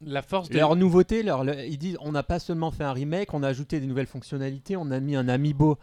La 0.00 0.22
force 0.22 0.48
des 0.48 0.58
Leur 0.58 0.76
nouveauté, 0.76 1.24
leur, 1.24 1.44
ils 1.64 1.76
disent 1.78 1.96
on 2.00 2.12
n'a 2.12 2.22
pas 2.22 2.38
seulement 2.38 2.70
fait 2.70 2.84
un 2.84 2.92
remake, 2.92 3.34
on 3.34 3.42
a 3.42 3.48
ajouté 3.48 3.80
des 3.80 3.86
nouvelles 3.86 4.06
fonctionnalités, 4.06 4.76
on 4.76 4.92
a 4.92 5.00
mis 5.00 5.16
un 5.16 5.28
amiibo. 5.28 5.76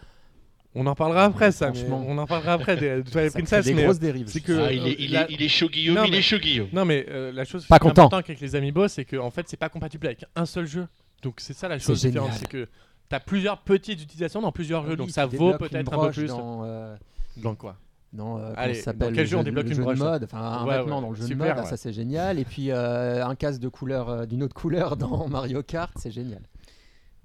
On 0.77 0.85
en 0.87 0.95
parlera 0.95 1.23
après, 1.23 1.51
ça. 1.51 1.71
mais 1.71 1.83
on 1.89 2.17
en 2.17 2.25
parlera 2.27 2.53
après 2.53 2.75
de, 2.75 3.01
de 3.03 3.09
Twilight 3.09 3.33
Princess. 3.33 3.65
des 3.65 3.73
mais, 3.73 3.83
grosses 3.83 3.99
dérives. 3.99 4.27
c'est 4.27 4.41
que-. 4.41 4.59
Ah, 4.65 4.71
il, 4.73 4.85
est, 4.87 4.91
euh, 4.91 4.95
il, 4.99 5.11
la- 5.13 5.21
est, 5.29 5.33
il 5.33 5.41
est 5.41 5.47
chaud 5.47 5.69
Guillaume, 5.69 5.95
Non, 5.95 6.03
il 6.03 6.11
mais- 6.11 6.17
est 6.17 6.21
chaud 6.21 6.37
Guillaume. 6.37 6.67
Non, 6.73 6.83
mais 6.85 7.05
euh, 7.09 7.31
la 7.31 7.45
chose 7.45 7.65
Pas 7.65 7.79
qui 7.79 7.85
est 7.85 7.89
content. 7.89 8.01
importante 8.07 8.25
avec 8.29 8.41
les 8.41 8.55
Amiibo, 8.55 8.87
c'est 8.89 9.05
que 9.05 9.15
en 9.15 9.31
fait, 9.31 9.47
c'est 9.47 9.57
pas 9.57 9.69
compatible 9.69 10.07
avec 10.07 10.25
un 10.35 10.45
seul 10.45 10.65
jeu. 10.67 10.87
Donc 11.23 11.35
c'est 11.39 11.53
ça 11.53 11.67
la 11.69 11.79
chose 11.79 11.99
C'est 12.01 12.09
différente, 12.09 12.27
génial. 12.33 12.39
c'est 12.41 12.49
que 12.49 12.67
tu 13.09 13.15
as 13.15 13.19
plusieurs 13.19 13.59
petites 13.59 14.01
utilisations 14.01 14.41
dans 14.41 14.51
plusieurs 14.51 14.85
jeux, 14.85 14.95
donc 14.95 15.09
ça 15.11 15.25
vaut 15.25 15.53
peut-être 15.57 15.93
un 15.93 16.05
peu 16.07 16.11
plus. 16.11 16.27
Dans, 16.27 16.63
euh, 16.65 16.95
Dans 17.37 17.55
quoi? 17.55 17.77
dans, 18.13 18.37
euh, 18.37 18.41
comment 18.41 18.53
Allez, 18.57 18.73
ça 18.75 18.93
dans 18.93 19.11
quel 19.11 19.27
jeu 19.27 19.35
on 19.37 19.43
débloque 19.43 19.65
le 19.65 19.71
une 19.71 19.75
jeu 19.75 19.81
de 19.81 19.85
broche, 19.87 19.97
mode, 19.99 20.23
enfin 20.23 20.37
un 20.39 20.65
Ouais, 20.65 20.77
vêtement 20.77 20.95
ouais, 20.97 21.01
dans 21.01 21.09
le 21.09 21.15
jeu 21.15 21.23
super, 21.23 21.37
de 21.37 21.43
mode, 21.49 21.53
ah, 21.57 21.63
ouais. 21.63 21.69
ça 21.69 21.75
c'est 21.77 21.91
génial. 21.93 22.39
Et 22.39 22.45
puis 22.45 22.71
euh, 22.71 23.25
un 23.25 23.35
casque 23.35 23.59
de 23.59 23.67
couleur 23.67 24.09
euh, 24.09 24.25
d'une 24.25 24.41
autre 24.43 24.53
couleur 24.53 24.95
dans 24.97 25.27
Mario 25.29 25.63
Kart, 25.63 25.91
c'est 25.97 26.11
génial. 26.11 26.41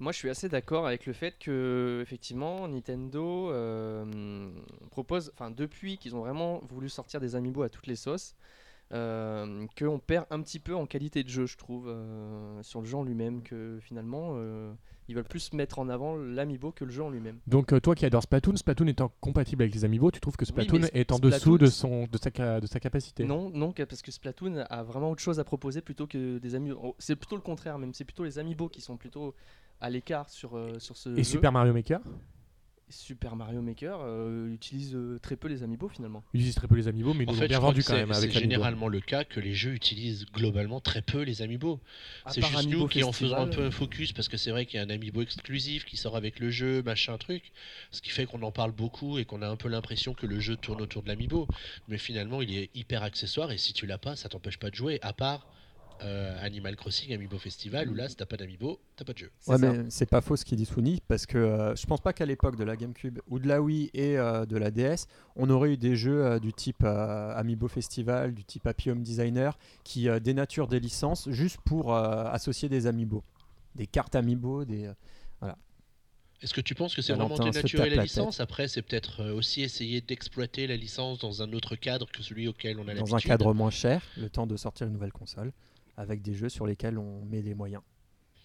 Moi, 0.01 0.11
je 0.11 0.17
suis 0.17 0.31
assez 0.31 0.49
d'accord 0.49 0.87
avec 0.87 1.05
le 1.05 1.13
fait 1.13 1.37
que, 1.37 1.99
effectivement, 2.01 2.67
Nintendo 2.67 3.51
euh, 3.51 4.49
propose, 4.89 5.31
enfin, 5.35 5.51
depuis 5.51 5.99
qu'ils 5.99 6.15
ont 6.15 6.21
vraiment 6.21 6.59
voulu 6.71 6.89
sortir 6.89 7.19
des 7.19 7.35
amiibo 7.35 7.61
à 7.61 7.69
toutes 7.69 7.85
les 7.85 7.95
sauces, 7.95 8.33
euh, 8.93 9.67
qu'on 9.77 9.99
perd 9.99 10.25
un 10.31 10.41
petit 10.41 10.57
peu 10.57 10.75
en 10.75 10.87
qualité 10.87 11.23
de 11.23 11.29
jeu, 11.29 11.45
je 11.45 11.55
trouve, 11.55 11.87
euh, 11.87 12.63
sur 12.63 12.81
le 12.81 12.87
jeu 12.87 12.97
en 12.97 13.03
lui-même, 13.03 13.43
que 13.43 13.77
finalement, 13.79 14.39
ils 15.07 15.13
veulent 15.13 15.23
plus 15.23 15.53
mettre 15.53 15.77
en 15.77 15.87
avant 15.87 16.15
l'amiibo 16.15 16.71
que 16.71 16.83
le 16.83 16.89
jeu 16.89 17.03
en 17.03 17.11
lui-même. 17.11 17.37
Donc 17.45 17.79
toi 17.79 17.93
qui 17.93 18.03
adores 18.03 18.23
Splatoon, 18.23 18.55
Splatoon 18.55 18.87
étant 18.87 19.11
compatible 19.21 19.61
avec 19.61 19.75
les 19.75 19.85
Amiibo, 19.85 20.09
tu 20.09 20.19
trouves 20.19 20.35
que 20.35 20.45
Splatoon 20.45 20.81
est 20.93 21.11
en 21.11 21.17
Splatoon, 21.17 21.29
dessous 21.29 21.57
de, 21.59 21.67
son, 21.67 22.07
de, 22.07 22.17
sa, 22.17 22.59
de 22.59 22.65
sa 22.65 22.79
capacité 22.79 23.23
Non, 23.23 23.51
non, 23.51 23.71
parce 23.71 24.01
que 24.01 24.09
Splatoon 24.09 24.65
a 24.67 24.81
vraiment 24.81 25.11
autre 25.11 25.21
chose 25.21 25.39
à 25.39 25.43
proposer 25.43 25.81
plutôt 25.81 26.07
que 26.07 26.39
des 26.39 26.55
amiibo. 26.55 26.79
Oh, 26.81 26.95
C'est 26.97 27.15
plutôt 27.15 27.35
le 27.35 27.43
contraire, 27.43 27.77
même. 27.77 27.93
C'est 27.93 28.03
plutôt 28.03 28.23
les 28.23 28.39
amiibo 28.39 28.67
qui 28.67 28.81
sont 28.81 28.97
plutôt 28.97 29.35
à 29.81 29.89
l'écart 29.89 30.29
sur, 30.29 30.57
euh, 30.57 30.79
sur 30.79 30.95
ce 30.95 31.09
Et 31.09 31.17
jeu. 31.17 31.23
Super 31.23 31.51
Mario 31.51 31.73
Maker 31.73 31.99
Super 32.91 33.35
Mario 33.35 33.61
Maker 33.61 33.99
euh, 34.01 34.53
utilise 34.53 34.93
euh, 34.95 35.17
très 35.21 35.35
peu 35.35 35.47
les 35.47 35.63
amiibo 35.63 35.87
finalement. 35.87 36.23
Ils 36.33 36.39
utilisent 36.39 36.55
très 36.55 36.67
peu 36.67 36.75
les 36.75 36.87
Amiibo, 36.87 37.13
mais 37.13 37.23
ils 37.23 37.29
En 37.29 37.31
nous 37.31 37.37
fait, 37.37 37.45
ont 37.45 37.47
bien 37.47 37.59
vendu 37.59 37.83
quand 37.83 37.93
c'est 37.93 38.05
même 38.05 38.13
c'est 38.13 38.31
généralement 38.31 38.87
le 38.87 38.99
cas 38.99 39.23
que 39.23 39.39
les 39.39 39.53
jeux 39.53 39.71
utilisent 39.71 40.25
globalement 40.25 40.81
très 40.81 41.01
peu 41.01 41.21
les 41.21 41.41
amiibo. 41.41 41.79
C'est 42.27 42.41
juste 42.41 42.55
Amiibo 42.55 42.79
nous 42.79 42.87
qui 42.87 43.03
en 43.03 43.11
faisons 43.11 43.37
un 43.37 43.47
peu 43.47 43.63
un 43.63 43.71
focus 43.71 44.11
parce 44.11 44.27
que 44.27 44.37
c'est 44.37 44.51
vrai 44.51 44.65
qu'il 44.65 44.77
y 44.77 44.83
a 44.83 44.85
un 44.85 44.89
amiibo 44.89 45.21
exclusif 45.21 45.85
qui 45.85 45.97
sort 45.97 46.15
avec 46.15 46.39
le 46.39 46.49
jeu, 46.49 46.83
machin 46.83 47.17
truc, 47.17 47.51
ce 47.91 48.01
qui 48.01 48.09
fait 48.09 48.25
qu'on 48.25 48.41
en 48.41 48.51
parle 48.51 48.71
beaucoup 48.71 49.17
et 49.17 49.25
qu'on 49.25 49.41
a 49.41 49.47
un 49.47 49.55
peu 49.55 49.69
l'impression 49.69 50.13
que 50.13 50.25
le 50.25 50.39
jeu 50.39 50.57
tourne 50.57 50.81
autour 50.81 51.03
de 51.03 51.07
l'amiibo. 51.07 51.47
Mais 51.87 51.97
finalement, 51.97 52.41
il 52.41 52.55
est 52.57 52.69
hyper 52.75 53.03
accessoire 53.03 53.51
et 53.51 53.57
si 53.57 53.73
tu 53.73 53.85
l'as 53.85 53.97
pas, 53.97 54.15
ça 54.15 54.29
t'empêche 54.29 54.57
pas 54.57 54.69
de 54.69 54.75
jouer. 54.75 54.99
À 55.01 55.13
part 55.13 55.47
euh, 56.03 56.35
Animal 56.45 56.75
Crossing 56.75 57.13
Amiibo 57.13 57.37
Festival 57.37 57.89
où 57.89 57.93
là, 57.93 58.09
si 58.09 58.15
t'as 58.15 58.25
pas 58.25 58.37
d'amiibo, 58.37 58.79
t'as 58.95 59.05
pas 59.05 59.13
de 59.13 59.17
jeu. 59.19 59.31
c'est 59.39 59.51
Ouais, 59.51 59.57
ça. 59.57 59.71
mais 59.73 59.89
c'est 59.89 60.05
pas 60.09 60.21
faux 60.21 60.35
ce 60.35 60.43
qu'il 60.45 60.57
dit 60.57 60.65
Souni 60.65 60.99
parce 61.07 61.25
que 61.25 61.37
euh, 61.37 61.75
je 61.75 61.85
pense 61.85 62.01
pas 62.01 62.13
qu'à 62.13 62.25
l'époque 62.25 62.55
de 62.57 62.63
la 62.63 62.75
GameCube 62.75 63.19
ou 63.27 63.39
de 63.39 63.47
la 63.47 63.61
Wii 63.61 63.89
et 63.93 64.17
euh, 64.17 64.45
de 64.45 64.57
la 64.57 64.71
DS, 64.71 65.07
on 65.35 65.49
aurait 65.49 65.73
eu 65.73 65.77
des 65.77 65.95
jeux 65.95 66.25
euh, 66.25 66.39
du 66.39 66.53
type 66.53 66.83
euh, 66.83 67.35
Amiibo 67.35 67.67
Festival, 67.67 68.33
du 68.33 68.43
type 68.43 68.65
Happy 68.67 68.89
Home 68.91 69.03
Designer 69.03 69.57
qui 69.83 70.09
euh, 70.09 70.19
dénaturent 70.19 70.67
des 70.67 70.79
licences 70.79 71.29
juste 71.29 71.59
pour 71.65 71.93
euh, 71.95 72.25
associer 72.25 72.67
des 72.69 72.87
Amiibo, 72.87 73.23
des 73.75 73.87
cartes 73.87 74.15
Amiibo, 74.15 74.65
des. 74.65 74.85
euh, 75.43 75.51
Est-ce 76.41 76.55
que 76.55 76.61
tu 76.61 76.73
penses 76.73 76.95
que 76.95 77.03
c'est 77.03 77.13
vraiment 77.13 77.37
dénaturer 77.37 77.89
la 77.91 77.97
la 77.97 78.03
licence? 78.03 78.39
Après, 78.39 78.67
c'est 78.67 78.81
peut-être 78.81 79.23
aussi 79.31 79.61
essayer 79.61 80.01
d'exploiter 80.01 80.65
la 80.65 80.75
licence 80.75 81.19
dans 81.19 81.43
un 81.43 81.53
autre 81.53 81.75
cadre 81.75 82.09
que 82.11 82.23
celui 82.23 82.47
auquel 82.47 82.77
on 82.79 82.83
a 82.83 82.93
l'habitude. 82.95 83.09
dans 83.09 83.15
un 83.15 83.19
cadre 83.19 83.53
moins 83.53 83.69
cher, 83.69 84.01
le 84.17 84.27
temps 84.29 84.47
de 84.47 84.57
sortir 84.57 84.87
une 84.87 84.93
nouvelle 84.93 85.11
console 85.11 85.51
avec 86.01 86.21
des 86.21 86.33
jeux 86.33 86.49
sur 86.49 86.65
lesquels 86.65 86.97
on 86.97 87.23
met 87.25 87.41
des 87.41 87.53
moyens. 87.53 87.83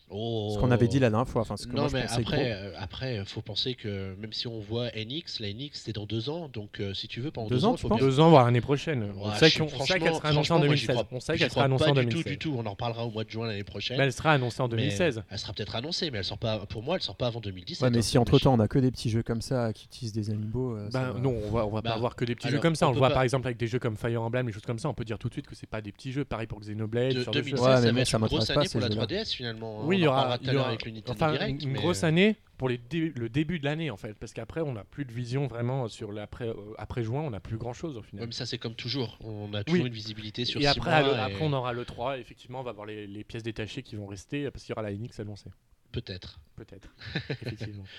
Oh. 0.08 0.52
Ce 0.54 0.60
qu'on 0.60 0.70
avait 0.70 0.86
dit 0.86 1.00
la 1.00 1.10
dernière 1.10 1.28
fois. 1.28 1.42
Enfin, 1.42 1.56
ce 1.56 1.66
que 1.66 1.72
Non 1.74 1.82
moi, 1.82 1.88
je 1.88 1.94
mais 1.96 2.02
après, 2.08 2.22
gros. 2.22 2.36
euh, 2.36 2.72
après, 2.78 3.24
faut 3.26 3.40
penser 3.42 3.74
que 3.74 4.14
même 4.20 4.32
si 4.32 4.46
on 4.46 4.60
voit 4.60 4.86
NX, 4.94 5.40
la 5.40 5.48
NX 5.52 5.70
c'est 5.72 5.92
dans 5.94 6.06
deux 6.06 6.30
ans, 6.30 6.48
donc 6.52 6.78
euh, 6.80 6.94
si 6.94 7.08
tu 7.08 7.20
veux 7.20 7.32
pendant 7.32 7.48
Deux 7.48 7.56
deux, 7.56 7.64
ans, 7.64 7.70
ans, 7.72 7.74
tu 7.74 7.82
faut 7.82 7.88
penses 7.88 7.98
bien- 7.98 8.06
Deux 8.06 8.20
ans, 8.20 8.30
voire 8.30 8.44
l'année 8.44 8.60
prochaine. 8.60 9.12
on 9.18 9.28
Ouais, 9.28 9.34
sait 9.36 9.46
on 9.60 9.66
qu'elle 9.66 9.68
sera 9.68 10.28
annoncée 10.28 10.28
en 10.28 10.30
franchement, 10.32 10.56
moi, 10.58 10.74
j'y 10.76 10.86
2016. 10.86 10.96
crois- 10.96 11.06
On 11.10 11.20
sait 11.20 11.36
qu'elle 11.36 11.50
sera 11.50 11.64
annoncée 11.64 11.84
en 11.84 11.94
du 11.94 12.00
2016. 12.02 12.22
tout, 12.22 12.28
du 12.28 12.38
tout. 12.38 12.54
On 12.56 12.66
en 12.66 12.70
reparlera 12.70 13.04
au 13.04 13.10
mois 13.10 13.24
de 13.24 13.30
juin 13.30 13.46
l'année 13.48 13.64
prochaine. 13.64 13.98
Mais 13.98 14.04
elle 14.04 14.12
sera 14.12 14.32
annoncée 14.32 14.60
en 14.62 14.68
Mais 14.68 14.76
2016. 14.76 15.22
Elle 15.28 15.38
sera 15.38 15.52
peut-être 15.52 15.74
annoncée, 15.74 16.10
mais 16.12 16.18
elle 16.18 16.24
sort 16.24 16.38
pas. 16.38 16.58
Pour 16.66 16.82
moi, 16.84 16.96
elle 16.96 17.02
sort 17.02 17.16
pas 17.16 17.26
avant 17.26 17.40
2017. 17.40 17.82
Ouais, 17.82 17.90
mais 17.90 17.98
hein, 17.98 18.02
si 18.02 18.16
entre 18.16 18.38
temps 18.38 18.54
on 18.54 18.60
a 18.60 18.68
que 18.68 18.78
des 18.78 18.92
petits 18.92 19.10
jeux 19.10 19.24
comme 19.24 19.42
ça 19.42 19.72
qui 19.72 19.86
utilisent 19.86 20.12
des 20.12 20.30
amiibo, 20.30 20.76
euh, 20.76 20.88
Ben 20.92 21.10
va. 21.12 21.18
non, 21.18 21.34
on 21.46 21.50
va, 21.50 21.66
on 21.66 21.70
va 21.70 21.80
Bah, 21.82 21.90
pas 21.90 21.96
avoir 21.96 22.14
que 22.14 22.24
des 22.24 22.36
petits 22.36 22.48
jeux 22.48 22.60
comme 22.60 22.76
ça. 22.76 22.88
on 22.88 22.92
le 22.92 22.98
voit 22.98 23.10
par 23.10 23.22
exemple 23.22 23.48
avec 23.48 23.58
des 23.58 23.66
jeux 23.66 23.80
comme 23.80 23.96
Fire 23.96 24.22
Emblem, 24.22 24.46
des 24.46 24.52
choses 24.52 24.62
comme 24.62 24.78
ça. 24.78 24.88
On 24.88 24.94
peut 24.94 25.04
dire 25.04 25.18
tout 25.18 25.28
de 25.28 25.32
suite 25.34 25.46
que 25.48 25.56
c'est 25.56 25.66
pas 25.68 25.80
des 25.80 25.90
petits 25.90 26.12
jeux. 26.12 26.24
Pareil 26.24 26.46
pour 26.46 26.60
Xenoblade. 26.60 27.12
De- 27.14 27.18
ce 27.20 27.24
genre 27.24 27.34
de 27.34 27.40
2016, 27.40 27.58
choses. 27.58 27.84
Ouais, 27.86 27.92
mais 27.92 28.04
ça 28.04 28.18
va 28.18 28.26
être 28.26 28.32
une 28.32 28.36
grosse 28.38 28.50
année 28.50 28.68
pour 28.70 28.80
la 28.80 28.86
ces 28.86 28.92
jeux-là. 28.94 29.06
3DS 29.06 29.32
finalement. 29.34 29.84
Oui, 29.96 30.00
il 30.00 30.04
y 30.04 30.08
aura, 30.08 30.38
il 30.40 30.46
y 30.52 30.56
avec 30.58 30.86
enfin, 31.08 31.32
Direct. 31.32 31.62
une 31.62 31.70
mais, 31.72 31.78
grosse 31.78 32.04
euh, 32.04 32.08
année 32.08 32.36
pour 32.58 32.68
les 32.68 32.78
dé- 32.78 33.12
le 33.14 33.28
début 33.28 33.58
de 33.58 33.64
l'année 33.64 33.90
en 33.90 33.96
fait, 33.96 34.14
parce 34.14 34.32
qu'après 34.32 34.60
on 34.62 34.72
n'a 34.72 34.84
plus 34.84 35.04
de 35.04 35.12
vision 35.12 35.46
vraiment 35.46 35.88
sur 35.88 36.10
l'après 36.12 36.48
euh, 36.48 36.54
après 36.78 37.02
juin, 37.02 37.20
on 37.22 37.30
n'a 37.30 37.40
plus 37.40 37.56
grand 37.58 37.72
chose 37.74 37.96
au 37.98 38.02
final. 38.02 38.22
ouais, 38.22 38.26
mais 38.28 38.32
ça 38.32 38.46
c'est 38.46 38.58
comme 38.58 38.74
toujours. 38.74 39.18
On 39.22 39.52
a 39.54 39.62
toujours 39.64 39.82
Oui. 39.82 39.88
une 39.88 39.92
visibilité 39.94 40.44
sur 40.44 40.60
Et 40.60 40.64
six 40.64 40.68
après, 40.70 41.02
mois 41.02 41.12
le- 41.12 41.16
et- 41.18 41.20
après 41.20 41.44
on 41.44 41.52
aura 41.52 41.72
le 41.72 41.84
3, 41.84 42.18
effectivement, 42.18 42.60
on 42.60 42.64
va 42.64 42.72
voir 42.72 42.86
les, 42.86 43.06
les 43.06 43.24
pièces 43.24 43.42
détachées 43.42 43.82
qui 43.82 43.96
vont 43.96 44.06
rester 44.06 44.50
parce 44.50 44.64
qu'il 44.64 44.70
y 44.74 44.78
aura 44.78 44.82
la 44.88 44.92
NX 44.94 45.20
annoncée. 45.20 45.50
Peut-être. 45.92 46.40
Peut-être. 46.56 46.88
Effectivement. 47.30 47.84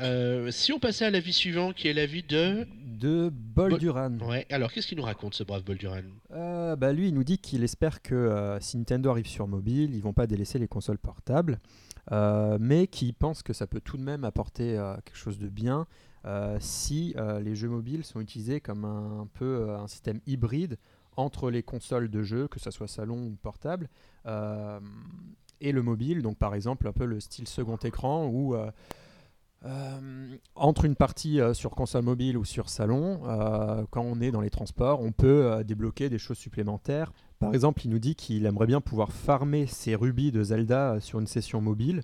Euh, 0.00 0.50
si 0.50 0.72
on 0.72 0.78
passait 0.78 1.04
à 1.06 1.10
l'avis 1.10 1.32
suivant, 1.32 1.72
qui 1.72 1.88
est 1.88 1.92
l'avis 1.94 2.22
de. 2.22 2.66
De 2.98 3.30
Bol 3.30 3.70
Bol- 3.72 3.78
Duran. 3.80 4.18
Ouais, 4.20 4.46
alors 4.50 4.72
qu'est-ce 4.72 4.86
qu'il 4.86 4.96
nous 4.96 5.04
raconte 5.04 5.34
ce 5.34 5.42
brave 5.44 5.62
Bolduran 5.64 6.00
Euh, 6.32 6.76
bah 6.76 6.92
lui, 6.94 7.08
il 7.08 7.14
nous 7.14 7.24
dit 7.24 7.38
qu'il 7.38 7.62
espère 7.62 8.00
que 8.00 8.14
euh, 8.14 8.58
si 8.60 8.78
Nintendo 8.78 9.10
arrive 9.10 9.26
sur 9.26 9.46
mobile, 9.46 9.94
ils 9.94 10.00
vont 10.02 10.14
pas 10.14 10.26
délaisser 10.26 10.58
les 10.58 10.66
consoles 10.68 10.96
portables, 10.98 11.58
euh, 12.12 12.56
mais 12.58 12.86
qu'il 12.86 13.12
pense 13.12 13.42
que 13.42 13.52
ça 13.52 13.66
peut 13.66 13.80
tout 13.80 13.98
de 13.98 14.02
même 14.02 14.24
apporter 14.24 14.80
quelque 15.04 15.16
chose 15.18 15.38
de 15.38 15.48
bien 15.48 15.86
si 16.58 17.14
les 17.40 17.54
jeux 17.54 17.68
mobiles 17.68 18.02
sont 18.04 18.20
utilisés 18.20 18.60
comme 18.60 18.84
un, 18.84 19.20
un 19.22 19.26
peu 19.26 19.70
un 19.70 19.86
système 19.86 20.20
hybride 20.26 20.76
entre 21.16 21.50
les 21.50 21.62
consoles 21.62 22.10
de 22.10 22.22
jeux, 22.22 22.48
que 22.48 22.58
ce 22.58 22.70
soit 22.70 22.88
salon 22.88 23.26
ou 23.26 23.36
portable, 23.42 23.88
et 25.60 25.72
le 25.72 25.82
mobile. 25.82 26.22
Donc 26.22 26.36
par 26.38 26.54
exemple 26.54 26.88
un 26.88 26.92
peu 26.92 27.04
le 27.04 27.20
style 27.20 27.46
second 27.46 27.76
écran 27.76 28.26
où 28.26 28.54
euh, 28.56 28.70
euh, 29.66 30.36
entre 30.54 30.84
une 30.84 30.94
partie 30.94 31.40
euh, 31.40 31.52
sur 31.52 31.70
console 31.72 32.04
mobile 32.04 32.38
ou 32.38 32.44
sur 32.44 32.68
salon, 32.68 33.22
euh, 33.26 33.84
quand 33.90 34.02
on 34.02 34.20
est 34.20 34.30
dans 34.30 34.40
les 34.40 34.50
transports, 34.50 35.00
on 35.00 35.12
peut 35.12 35.64
débloquer 35.64 36.08
des 36.08 36.18
choses 36.18 36.38
supplémentaires. 36.38 37.12
Par 37.38 37.52
exemple, 37.52 37.82
il 37.84 37.90
nous 37.90 37.98
dit 37.98 38.14
qu'il 38.14 38.46
aimerait 38.46 38.66
bien 38.66 38.80
pouvoir 38.80 39.12
farmer 39.12 39.66
ses 39.66 39.94
rubis 39.94 40.32
de 40.32 40.42
Zelda 40.42 41.00
sur 41.00 41.18
une 41.18 41.26
session 41.26 41.60
mobile, 41.60 42.02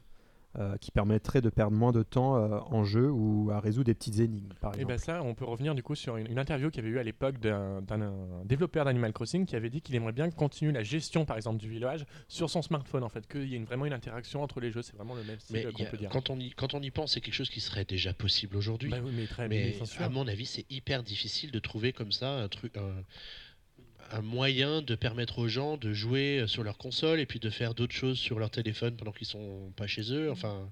euh, 0.59 0.77
qui 0.77 0.91
permettrait 0.91 1.41
de 1.41 1.49
perdre 1.49 1.77
moins 1.77 1.93
de 1.93 2.03
temps 2.03 2.37
euh, 2.37 2.59
en 2.71 2.85
jeu 2.85 3.11
ou 3.11 3.51
à 3.51 3.61
résoudre 3.61 3.87
des 3.87 3.95
petites 3.95 4.19
énigmes, 4.21 4.53
par 4.61 4.73
Et 4.73 4.77
exemple. 4.77 4.93
ben 4.93 4.99
ça, 4.99 5.23
on 5.23 5.35
peut 5.35 5.45
revenir 5.47 5.75
du 5.75 5.83
coup 5.83 5.95
sur 5.95 6.17
une, 6.19 6.27
une 6.31 6.39
interview 6.39 6.71
qu'il 6.71 6.83
y 6.85 6.87
avait 6.87 6.95
eu 6.95 6.99
à 6.99 7.03
l'époque 7.03 7.39
d'un 7.39 7.81
développeur 8.45 8.85
d'Animal 8.85 9.13
Crossing 9.13 9.47
qui 9.47 9.57
avait 9.57 9.71
dit 9.71 9.81
qu'il 9.81 9.95
aimerait 9.95 10.13
bien 10.13 10.31
continuer 10.31 10.73
la 10.73 10.83
gestion, 10.83 11.25
par 11.25 11.37
exemple, 11.37 11.59
du 11.59 11.69
village 11.69 12.05
sur 12.29 12.51
son 12.51 12.63
smartphone, 12.63 13.03
en 13.03 13.09
fait, 13.09 13.27
qu'il 13.27 13.49
y 13.49 13.55
ait 13.55 13.57
une- 13.57 13.65
vraiment 13.65 13.87
une 13.87 13.93
interaction 13.93 14.43
entre 14.43 14.61
les 14.61 14.71
jeux. 14.71 14.83
C'est 14.83 14.97
vraiment 14.97 15.15
le 15.15 15.25
même 15.25 15.41
style 15.41 15.71
qu'on 15.73 15.85
peut 15.85 15.97
dire. 15.97 16.11
quand, 16.11 16.31
on 16.31 16.39
y, 16.39 16.51
quand 16.51 16.75
on 16.75 16.81
y 16.83 16.91
pense, 16.91 17.15
c'est 17.15 17.21
quelque 17.21 17.35
chose 17.35 17.51
qui 17.51 17.61
serait 17.61 17.85
déjà 17.85 18.13
possible 18.13 18.57
aujourd'hui. 18.57 18.91
Bah 18.91 18.99
oui, 19.03 19.13
mais 19.15 19.27
très 19.27 19.49
mais 19.49 19.71
bien, 19.71 19.85
bien 19.99 20.07
à 20.07 20.09
mon 20.09 20.27
avis, 20.29 20.47
c'est 20.47 20.71
hyper 20.71 21.03
difficile 21.03 21.51
de 21.51 21.59
trouver 21.59 21.93
comme 21.93 22.13
ça 22.13 22.31
un 22.31 22.49
truc. 22.49 22.77
Un, 22.77 23.03
un 24.13 24.21
moyen 24.23 24.83
de 24.83 24.95
permettre 24.95 25.39
aux 25.39 25.49
gens 25.49 25.77
de 25.77 25.93
jouer 25.93 26.45
sur 26.47 26.63
leur 26.63 26.79
console 26.79 27.19
et 27.21 27.27
puis 27.27 27.41
de 27.41 27.51
faire 27.51 27.75
d'autres 27.75 27.95
choses 27.95 28.19
sur 28.19 28.39
leur 28.39 28.51
téléphone 28.51 28.95
pendant 28.97 29.13
qu'ils 29.13 29.27
sont 29.27 29.73
pas 29.77 29.87
chez 29.87 30.13
eux. 30.13 30.31
Enfin, 30.31 30.69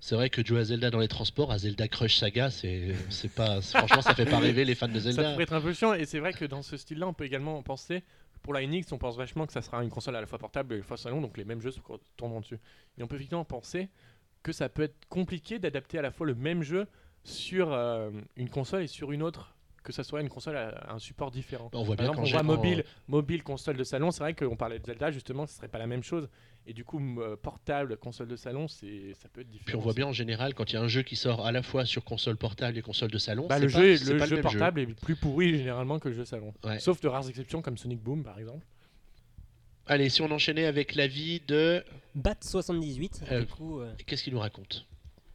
c'est 0.00 0.16
vrai 0.16 0.30
que 0.30 0.44
jouer 0.44 0.60
à 0.60 0.64
Zelda 0.64 0.90
dans 0.90 0.98
les 0.98 1.08
transports, 1.08 1.52
à 1.52 1.58
Zelda 1.58 1.86
Crush 1.86 2.16
Saga, 2.16 2.50
c'est 2.50 2.94
pas 3.34 3.60
franchement 3.60 4.02
ça 4.02 4.14
fait 4.14 4.26
pas 4.26 4.38
rêver 4.40 4.64
les 4.64 4.74
fans 4.74 4.88
de 4.88 4.94
Ça 4.94 5.12
Zelda. 5.12 5.30
pourrait 5.30 5.44
être 5.44 5.52
un 5.52 5.60
peu 5.60 5.72
chiant, 5.72 5.94
et 5.94 6.04
c'est 6.06 6.18
vrai 6.18 6.32
que 6.32 6.44
dans 6.44 6.62
ce 6.62 6.76
style-là, 6.76 7.06
on 7.06 7.14
peut 7.14 7.24
également 7.24 7.62
penser, 7.62 8.02
pour 8.42 8.52
la 8.52 8.66
NX, 8.66 8.90
on 8.90 8.98
pense 8.98 9.16
vachement 9.16 9.46
que 9.46 9.52
ça 9.52 9.62
sera 9.62 9.84
une 9.84 9.90
console 9.90 10.16
à 10.16 10.20
la 10.20 10.26
fois 10.26 10.38
portable 10.40 10.74
et 10.74 10.76
à 10.76 10.80
la 10.80 10.84
fois 10.84 10.96
salon, 10.96 11.20
donc 11.20 11.38
les 11.38 11.44
mêmes 11.44 11.60
jeux 11.60 11.70
se 11.70 11.78
tourneront 12.16 12.40
dessus. 12.40 12.58
Et 12.98 13.02
on 13.04 13.06
peut 13.06 13.14
effectivement 13.14 13.44
penser 13.44 13.88
que 14.42 14.50
ça 14.50 14.68
peut 14.68 14.82
être 14.82 14.96
compliqué 15.08 15.60
d'adapter 15.60 15.98
à 16.00 16.02
la 16.02 16.10
fois 16.10 16.26
le 16.26 16.34
même 16.34 16.64
jeu 16.64 16.88
sur 17.22 17.72
euh, 17.72 18.10
une 18.36 18.50
console 18.50 18.82
et 18.82 18.86
sur 18.88 19.12
une 19.12 19.22
autre, 19.22 19.51
que 19.82 19.92
ça 19.92 20.04
soit 20.04 20.20
une 20.20 20.28
console 20.28 20.56
à 20.56 20.92
un 20.92 20.98
support 20.98 21.30
différent. 21.30 21.70
On 21.74 21.82
voit 21.82 21.96
Par 21.96 22.04
bien 22.06 22.12
exemple, 22.12 22.16
qu'en 22.16 22.22
on 22.28 22.30
voit 22.30 22.54
en- 22.54 22.56
mobile, 22.56 22.84
mobile, 23.08 23.42
console 23.42 23.76
de 23.76 23.84
salon, 23.84 24.10
c'est 24.10 24.20
vrai 24.22 24.34
qu'on 24.34 24.56
parlait 24.56 24.78
de 24.78 24.84
Zelda, 24.86 25.10
justement, 25.10 25.46
ce 25.46 25.54
serait 25.56 25.68
pas 25.68 25.78
la 25.78 25.86
même 25.86 26.02
chose. 26.02 26.28
Et 26.66 26.72
du 26.72 26.84
coup, 26.84 27.00
euh, 27.20 27.34
portable, 27.36 27.96
console 27.96 28.28
de 28.28 28.36
salon, 28.36 28.68
c'est 28.68 29.14
ça 29.14 29.28
peut 29.28 29.40
être 29.40 29.48
différent. 29.50 29.66
Puis 29.66 29.74
on 29.76 29.80
voit 29.80 29.94
bien 29.94 30.06
en 30.06 30.12
général 30.12 30.54
quand 30.54 30.70
il 30.70 30.74
y 30.74 30.76
a 30.78 30.82
un 30.82 30.86
jeu 30.88 31.02
qui 31.02 31.16
sort 31.16 31.44
à 31.44 31.50
la 31.50 31.62
fois 31.62 31.84
sur 31.84 32.04
console 32.04 32.36
portable 32.36 32.78
et 32.78 32.82
console 32.82 33.10
de 33.10 33.18
salon, 33.18 33.48
Bah, 33.48 33.56
c'est 33.58 33.66
le 33.66 33.72
pas- 33.72 33.78
jeu, 33.96 34.12
le 34.12 34.18
pas 34.18 34.26
jeu 34.26 34.40
portable 34.40 34.80
est 34.80 34.86
plus 34.86 35.16
pourri 35.16 35.56
généralement 35.58 35.98
que 35.98 36.08
le 36.08 36.14
jeu 36.14 36.24
salon. 36.24 36.54
Ouais. 36.64 36.78
Sauf 36.78 37.00
de 37.00 37.08
rares 37.08 37.28
exceptions 37.28 37.62
comme 37.62 37.76
Sonic 37.76 38.00
Boom 38.00 38.22
par 38.22 38.38
exemple. 38.38 38.64
Allez, 39.86 40.08
si 40.08 40.22
on 40.22 40.30
enchaînait 40.30 40.66
avec 40.66 40.94
l'avis 40.94 41.40
de 41.48 41.82
Bat78, 42.16 43.22
Euh, 43.32 43.40
du 43.40 43.46
coup. 43.46 43.80
euh, 43.80 43.92
qu'est-ce 44.06 44.22
qu'il 44.22 44.32
nous 44.32 44.38
raconte? 44.38 44.86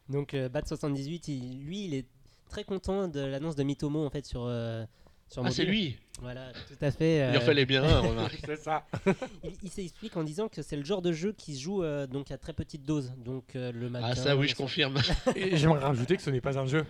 Donc 0.07 0.33
euh, 0.33 0.47
Bat78, 0.47 1.27
il- 1.27 1.59
lui, 1.65 1.83
il 1.85 1.93
est 1.93 2.05
très 2.47 2.63
content 2.63 3.07
de 3.07 3.19
l'annonce 3.19 3.55
de 3.55 3.63
Mitomo 3.63 4.05
en 4.05 4.09
fait 4.09 4.25
sur 4.25 4.45
euh, 4.45 4.85
sur 5.29 5.45
Ah, 5.45 5.51
c'est 5.51 5.65
lui. 5.65 5.97
Voilà, 6.21 6.51
tout 6.67 6.83
à 6.83 6.91
fait. 6.91 7.17
Il 7.17 7.37
en 7.37 7.41
euh, 7.41 7.45
fallait 7.45 7.65
bien 7.65 7.83
un, 7.83 7.99
remarque. 8.09 8.39
c'est 8.45 8.55
ça. 8.57 8.85
il 9.43 9.53
il 9.63 9.69
s'explique 9.69 10.15
en 10.17 10.23
disant 10.23 10.47
que 10.47 10.61
c'est 10.61 10.75
le 10.75 10.85
genre 10.85 11.01
de 11.01 11.11
jeu 11.11 11.33
qui 11.33 11.55
se 11.55 11.61
joue 11.61 11.83
euh, 11.83 12.07
donc 12.07 12.31
à 12.31 12.37
très 12.37 12.53
petite 12.53 12.83
dose, 12.83 13.13
donc 13.17 13.55
euh, 13.55 13.71
le 13.71 13.89
matin. 13.89 14.07
Ah 14.11 14.15
ça 14.15 14.35
oui, 14.35 14.47
je 14.47 14.55
confirme. 14.55 14.97
J'aimerais 15.53 15.79
rajouter 15.79 16.15
que 16.15 16.23
ce 16.23 16.29
n'est 16.29 16.41
pas 16.41 16.57
un 16.57 16.65
jeu. 16.65 16.85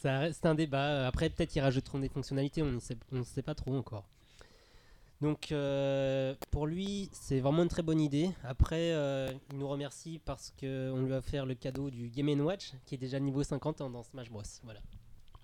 Ça 0.00 0.18
reste 0.20 0.46
un 0.46 0.54
débat. 0.54 1.06
Après, 1.06 1.28
peut-être 1.28 1.50
qu'ils 1.50 1.62
rajouteront 1.62 1.98
des 1.98 2.08
fonctionnalités, 2.08 2.62
on 2.62 2.72
ne 2.72 2.78
sait, 2.78 2.96
on 3.12 3.18
ne 3.18 3.24
sait 3.24 3.42
pas 3.42 3.54
trop 3.54 3.74
encore. 3.76 4.06
Donc, 5.20 5.52
euh, 5.52 6.34
pour 6.50 6.66
lui, 6.66 7.10
c'est 7.12 7.40
vraiment 7.40 7.62
une 7.62 7.68
très 7.68 7.82
bonne 7.82 8.00
idée. 8.00 8.30
Après, 8.42 8.92
euh, 8.92 9.30
il 9.52 9.58
nous 9.58 9.68
remercie 9.68 10.20
parce 10.24 10.50
qu'on 10.58 11.02
lui 11.02 11.12
a 11.12 11.18
offert 11.18 11.44
le 11.44 11.54
cadeau 11.54 11.90
du 11.90 12.08
Game 12.08 12.28
Watch, 12.40 12.72
qui 12.86 12.94
est 12.94 12.98
déjà 12.98 13.20
niveau 13.20 13.42
50 13.42 13.78
dans 13.92 14.02
Smash 14.02 14.30
Bros. 14.30 14.42
Voilà. 14.64 14.80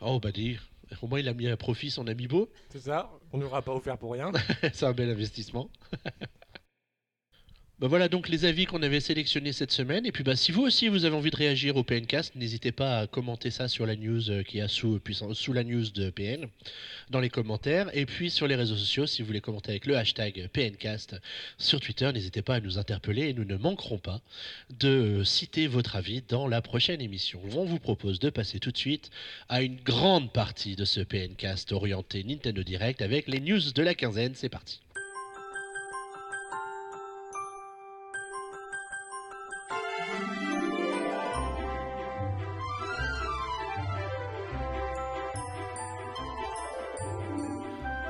Oh 0.01 0.19
bah 0.21 0.33
dire. 0.33 0.63
Au 1.03 1.09
moins 1.09 1.19
il 1.19 1.29
a 1.29 1.35
mis 1.35 1.49
à 1.49 1.57
profit 1.57 1.91
son 1.91 2.07
amiibo. 2.07 2.49
C'est 2.71 2.81
ça. 2.81 3.11
On 3.33 3.39
n'aura 3.39 3.61
pas 3.61 3.73
offert 3.75 3.99
pour 3.99 4.13
rien. 4.13 4.31
c'est 4.73 4.87
un 4.87 4.93
bel 4.93 5.11
investissement. 5.11 5.69
Bah 7.79 7.89
voilà 7.89 8.09
donc 8.09 8.31
les 8.31 8.47
avis 8.47 8.65
qu'on 8.65 8.83
avait 8.83 9.01
sélectionnés 9.01 9.53
cette 9.53 9.71
semaine. 9.71 10.07
Et 10.07 10.13
puis 10.13 10.25
bah 10.25 10.35
si 10.35 10.51
vous 10.51 10.63
aussi 10.63 10.89
vous 10.89 11.05
avez 11.05 11.15
envie 11.15 11.29
de 11.31 11.37
réagir 11.37 11.77
au 11.77 11.85
PNcast, 11.85 12.35
n'hésitez 12.35 12.73
pas 12.73 13.01
à 13.01 13.07
commenter 13.07 13.51
ça 13.51 13.69
sur 13.69 13.85
la 13.85 13.97
news 13.97 14.31
euh, 14.31 14.43
qui 14.43 14.63
a 14.63 14.69
sous, 14.69 14.99
puissant- 14.99 15.35
sous 15.35 15.53
la 15.53 15.63
news 15.63 15.85
de 15.91 16.09
PN 16.09 16.47
dans 17.11 17.21
les 17.21 17.29
commentaires. 17.29 17.91
Et 17.95 18.07
puis 18.07 18.31
sur 18.31 18.47
les 18.47 18.55
réseaux 18.55 18.77
sociaux, 18.77 19.07
si 19.07 19.21
vous 19.21 19.27
voulez 19.27 19.43
commenter 19.43 19.73
avec 19.73 19.85
le 19.85 19.95
hashtag 19.99 20.49
PNcast 20.55 21.17
sur 21.59 21.79
Twitter, 21.81 22.11
n'hésitez 22.15 22.41
pas 22.41 22.55
à 22.55 22.61
nous 22.61 22.79
interpeller 22.79 23.29
et 23.29 23.35
nous 23.35 23.45
ne 23.45 23.57
manquerons 23.59 23.99
pas 23.99 24.23
de 24.81 24.89
euh, 24.89 25.25
citer 25.25 25.67
votre 25.67 25.97
avis 25.97 26.23
dans 26.27 26.49
la 26.49 26.63
prochaine 26.63 27.03
émission. 27.03 27.43
On 27.53 27.67
vous 27.67 27.79
propose 27.79 28.19
de 28.21 28.31
passer 28.31 28.59
tout 28.59 28.73
de 28.73 28.79
suite 28.79 29.11
à 29.51 29.61
une 29.61 29.77
grande 29.77 30.33
partie 30.33 30.77
de 30.77 30.87
ce 30.87 31.01
PNcast 31.01 31.73
orienté 31.73 32.25
Nintendo 32.25 32.63
Direct 32.63 33.03
avec 33.03 33.29
les 33.29 33.41
news 33.41 33.61
de 33.75 33.83
la 33.83 33.95
quinzaine. 33.95 34.35
C'est 34.35 34.49
parti. 34.49 34.81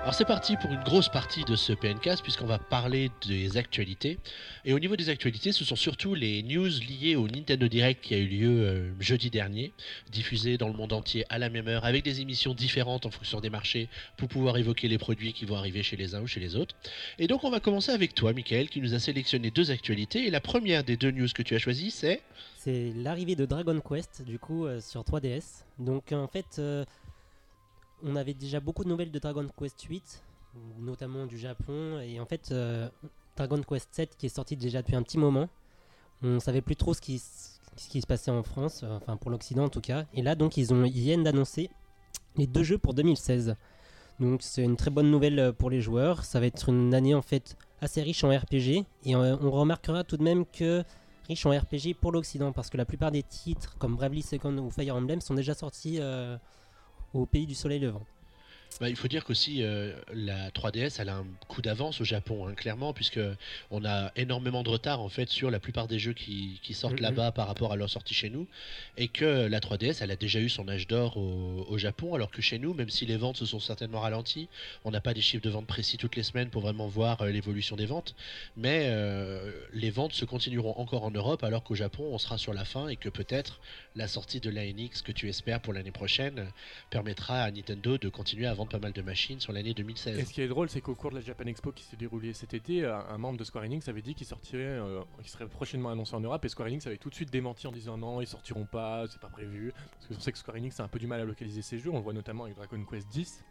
Alors 0.06 0.14
c'est 0.14 0.24
parti 0.24 0.56
pour 0.56 0.72
une 0.72 0.84
grosse 0.84 1.08
partie 1.08 1.42
de 1.42 1.56
ce 1.56 1.72
PNcast 1.72 2.22
puisqu'on 2.22 2.46
va 2.46 2.60
parler 2.60 3.10
des 3.26 3.56
actualités. 3.56 4.20
Et 4.64 4.72
au 4.72 4.78
niveau 4.78 4.94
des 4.94 5.08
actualités, 5.08 5.50
ce 5.50 5.64
sont 5.64 5.74
surtout 5.74 6.14
les 6.14 6.44
news 6.44 6.68
liées 6.68 7.16
au 7.16 7.26
Nintendo 7.26 7.66
Direct 7.66 8.04
qui 8.04 8.14
a 8.14 8.18
eu 8.18 8.28
lieu 8.28 8.48
euh, 8.48 8.92
jeudi 9.00 9.30
dernier, 9.30 9.72
diffusé 10.12 10.58
dans 10.58 10.68
le 10.68 10.74
monde 10.74 10.92
entier 10.92 11.24
à 11.28 11.40
la 11.40 11.50
même 11.50 11.66
heure 11.66 11.84
avec 11.84 12.04
des 12.04 12.20
émissions 12.20 12.54
différentes 12.54 13.04
en 13.04 13.10
fonction 13.10 13.40
des 13.40 13.50
marchés 13.50 13.88
pour 14.16 14.28
pouvoir 14.28 14.58
évoquer 14.58 14.86
les 14.86 14.96
produits 14.96 15.32
qui 15.32 15.44
vont 15.44 15.56
arriver 15.56 15.82
chez 15.82 15.96
les 15.96 16.14
uns 16.14 16.20
ou 16.20 16.28
chez 16.28 16.38
les 16.38 16.54
autres. 16.54 16.76
Et 17.18 17.26
donc 17.26 17.42
on 17.42 17.50
va 17.50 17.58
commencer 17.58 17.90
avec 17.90 18.14
toi, 18.14 18.32
Michael, 18.32 18.68
qui 18.68 18.80
nous 18.80 18.94
a 18.94 19.00
sélectionné 19.00 19.50
deux 19.50 19.72
actualités. 19.72 20.24
Et 20.24 20.30
la 20.30 20.40
première 20.40 20.84
des 20.84 20.96
deux 20.96 21.10
news 21.10 21.26
que 21.34 21.42
tu 21.42 21.56
as 21.56 21.58
choisies, 21.58 21.90
c'est... 21.90 22.22
C'est 22.58 22.92
l'arrivée 22.94 23.34
de 23.34 23.44
Dragon 23.44 23.80
Quest, 23.80 24.22
du 24.22 24.38
coup, 24.38 24.66
euh, 24.66 24.80
sur 24.80 25.02
3DS. 25.02 25.64
Donc, 25.80 26.12
en 26.12 26.28
fait, 26.28 26.56
euh, 26.58 26.84
on 28.02 28.16
avait 28.16 28.34
déjà 28.34 28.60
beaucoup 28.60 28.84
de 28.84 28.88
nouvelles 28.88 29.10
de 29.10 29.18
Dragon 29.18 29.46
Quest 29.58 29.82
8, 29.82 30.22
notamment 30.78 31.26
du 31.26 31.38
Japon. 31.38 32.00
Et 32.00 32.20
en 32.20 32.26
fait, 32.26 32.50
euh, 32.52 32.88
Dragon 33.36 33.60
Quest 33.62 33.88
7, 33.92 34.16
qui 34.16 34.26
est 34.26 34.30
sorti 34.30 34.56
déjà 34.56 34.82
depuis 34.82 34.96
un 34.96 35.02
petit 35.02 35.18
moment, 35.18 35.48
on 36.22 36.40
savait 36.40 36.62
plus 36.62 36.76
trop 36.76 36.94
ce 36.94 37.00
qui, 37.00 37.18
se 37.18 38.06
passait 38.06 38.30
en 38.30 38.42
France, 38.42 38.82
euh, 38.82 38.96
enfin 38.96 39.16
pour 39.16 39.30
l'Occident 39.30 39.64
en 39.64 39.68
tout 39.68 39.80
cas. 39.80 40.06
Et 40.14 40.22
là, 40.22 40.34
donc, 40.34 40.56
ils, 40.56 40.72
ont, 40.72 40.82
viennent 40.82 41.24
d'annoncer 41.24 41.70
les 42.36 42.46
deux 42.46 42.62
jeux 42.62 42.78
pour 42.78 42.94
2016. 42.94 43.56
Donc, 44.18 44.42
c'est 44.42 44.62
une 44.62 44.76
très 44.76 44.90
bonne 44.90 45.10
nouvelle 45.10 45.38
euh, 45.38 45.52
pour 45.52 45.70
les 45.70 45.80
joueurs. 45.80 46.24
Ça 46.24 46.40
va 46.40 46.46
être 46.46 46.68
une 46.70 46.94
année, 46.94 47.14
en 47.14 47.22
fait, 47.22 47.56
assez 47.80 48.02
riche 48.02 48.24
en 48.24 48.30
RPG. 48.30 48.84
Et 49.04 49.14
on 49.14 49.50
remarquera 49.50 50.04
tout 50.04 50.16
de 50.16 50.22
même 50.22 50.46
que 50.46 50.84
riche 51.28 51.44
en 51.44 51.50
RPG 51.50 51.94
pour 52.00 52.12
l'Occident 52.12 52.52
parce 52.52 52.70
que 52.70 52.76
la 52.76 52.84
plupart 52.84 53.10
des 53.10 53.22
titres 53.24 53.76
comme 53.78 53.96
Bravely 53.96 54.22
Second 54.22 54.56
ou 54.58 54.70
Fire 54.70 54.94
Emblem 54.94 55.20
sont 55.20 55.34
déjà 55.34 55.54
sortis 55.54 55.98
au 57.14 57.26
pays 57.26 57.46
du 57.46 57.54
soleil 57.54 57.80
levant. 57.80 58.02
Bah, 58.78 58.90
il 58.90 58.96
faut 58.96 59.08
dire 59.08 59.24
qu'aussi 59.24 59.62
euh, 59.62 59.94
la 60.12 60.50
3DS 60.50 60.96
elle 61.00 61.08
a 61.08 61.16
un 61.16 61.26
coup 61.48 61.62
d'avance 61.62 62.02
au 62.02 62.04
Japon, 62.04 62.46
hein, 62.46 62.52
clairement, 62.54 62.92
puisque 62.92 63.18
on 63.70 63.86
a 63.86 64.12
énormément 64.16 64.62
de 64.62 64.68
retard 64.68 65.00
en 65.00 65.08
fait 65.08 65.30
sur 65.30 65.50
la 65.50 65.58
plupart 65.58 65.88
des 65.88 65.98
jeux 65.98 66.12
qui, 66.12 66.60
qui 66.62 66.74
sortent 66.74 66.96
Mhm. 66.96 67.00
là-bas 67.00 67.32
par 67.32 67.46
rapport 67.46 67.72
à 67.72 67.76
leur 67.76 67.88
sortie 67.88 68.12
chez 68.12 68.28
nous, 68.28 68.46
et 68.98 69.08
que 69.08 69.46
la 69.46 69.60
3DS 69.60 70.02
elle 70.02 70.10
a 70.10 70.16
déjà 70.16 70.40
eu 70.40 70.50
son 70.50 70.68
âge 70.68 70.86
d'or 70.88 71.16
au, 71.16 71.64
au 71.70 71.78
Japon, 71.78 72.14
alors 72.14 72.30
que 72.30 72.42
chez 72.42 72.58
nous, 72.58 72.74
même 72.74 72.90
si 72.90 73.06
les 73.06 73.16
ventes 73.16 73.38
se 73.38 73.46
sont 73.46 73.60
certainement 73.60 74.00
ralenties, 74.00 74.48
on 74.84 74.90
n'a 74.90 75.00
pas 75.00 75.14
des 75.14 75.22
chiffres 75.22 75.42
de 75.42 75.48
vente 75.48 75.66
précis 75.66 75.96
toutes 75.96 76.16
les 76.16 76.22
semaines 76.22 76.50
pour 76.50 76.60
vraiment 76.60 76.86
voir 76.86 77.22
euh, 77.22 77.30
l'évolution 77.30 77.76
des 77.76 77.86
ventes, 77.86 78.14
mais 78.58 78.88
euh, 78.90 79.52
les 79.72 79.88
ventes 79.90 80.12
se 80.12 80.26
continueront 80.26 80.74
encore 80.78 81.04
en 81.04 81.10
Europe, 81.10 81.44
alors 81.44 81.62
qu'au 81.62 81.76
Japon 81.76 82.10
on 82.12 82.18
sera 82.18 82.36
sur 82.36 82.52
la 82.52 82.66
fin 82.66 82.88
et 82.88 82.96
que 82.96 83.08
peut-être 83.08 83.58
la 83.94 84.06
sortie 84.06 84.40
de 84.40 84.50
la 84.50 84.66
NX 84.66 85.00
que 85.02 85.12
tu 85.12 85.30
espères 85.30 85.62
pour 85.62 85.72
l'année 85.72 85.92
prochaine 85.92 86.52
permettra 86.90 87.40
à 87.40 87.50
Nintendo 87.50 87.96
de 87.96 88.10
continuer 88.10 88.46
à 88.46 88.52
vendre 88.52 88.65
pas 88.66 88.78
mal 88.78 88.92
de 88.92 89.02
machines 89.02 89.40
sur 89.40 89.52
l'année 89.52 89.70
Et 89.70 89.74
2016. 89.74 90.26
ce 90.26 90.32
qui 90.32 90.40
est 90.40 90.48
drôle, 90.48 90.68
c'est 90.68 90.80
qu'au 90.80 90.94
cours 90.94 91.10
de 91.10 91.16
la 91.16 91.20
Japan 91.20 91.44
Expo 91.46 91.72
qui 91.72 91.84
s'est 91.84 91.96
déroulée 91.96 92.32
cet 92.32 92.54
été, 92.54 92.84
un, 92.84 93.18
membre 93.18 93.38
de 93.38 93.44
Square 93.44 93.64
Enix 93.64 93.88
avait 93.88 94.02
dit 94.02 94.14
qu'il 94.14 94.26
sortirait, 94.26 94.64
euh, 94.64 95.02
qu'il 95.20 95.28
serait 95.28 95.48
prochainement 95.48 95.90
annoncé 95.90 96.14
en 96.14 96.20
Europe, 96.20 96.44
et 96.44 96.48
Square 96.48 96.68
Enix 96.68 96.86
avait 96.86 96.98
tout 96.98 97.10
de 97.10 97.14
suite 97.14 97.30
démenti 97.30 97.66
en 97.66 97.72
disant 97.72 97.96
non, 97.96 98.20
ils 98.20 98.26
sortiront 98.26 98.66
pas, 98.66 99.06
c'est 99.08 99.20
pas 99.20 99.28
prévu. 99.28 99.72
Parce 99.92 100.06
qu'on 100.08 100.20
sait 100.20 100.32
que 100.32 100.38
Square 100.38 100.56
Enix 100.56 100.78
a 100.80 100.84
un 100.84 100.88
peu 100.88 100.98
du 100.98 101.06
mal 101.06 101.20
à 101.20 101.24
localiser 101.24 101.62
ses 101.62 101.78
jeux, 101.78 101.90
on 101.90 101.96
le 101.96 102.02
voit 102.02 102.12
notamment 102.12 102.44
avec 102.44 102.56
Dragon 102.56 102.84
Quest 102.84 103.14
X, 103.14 103.44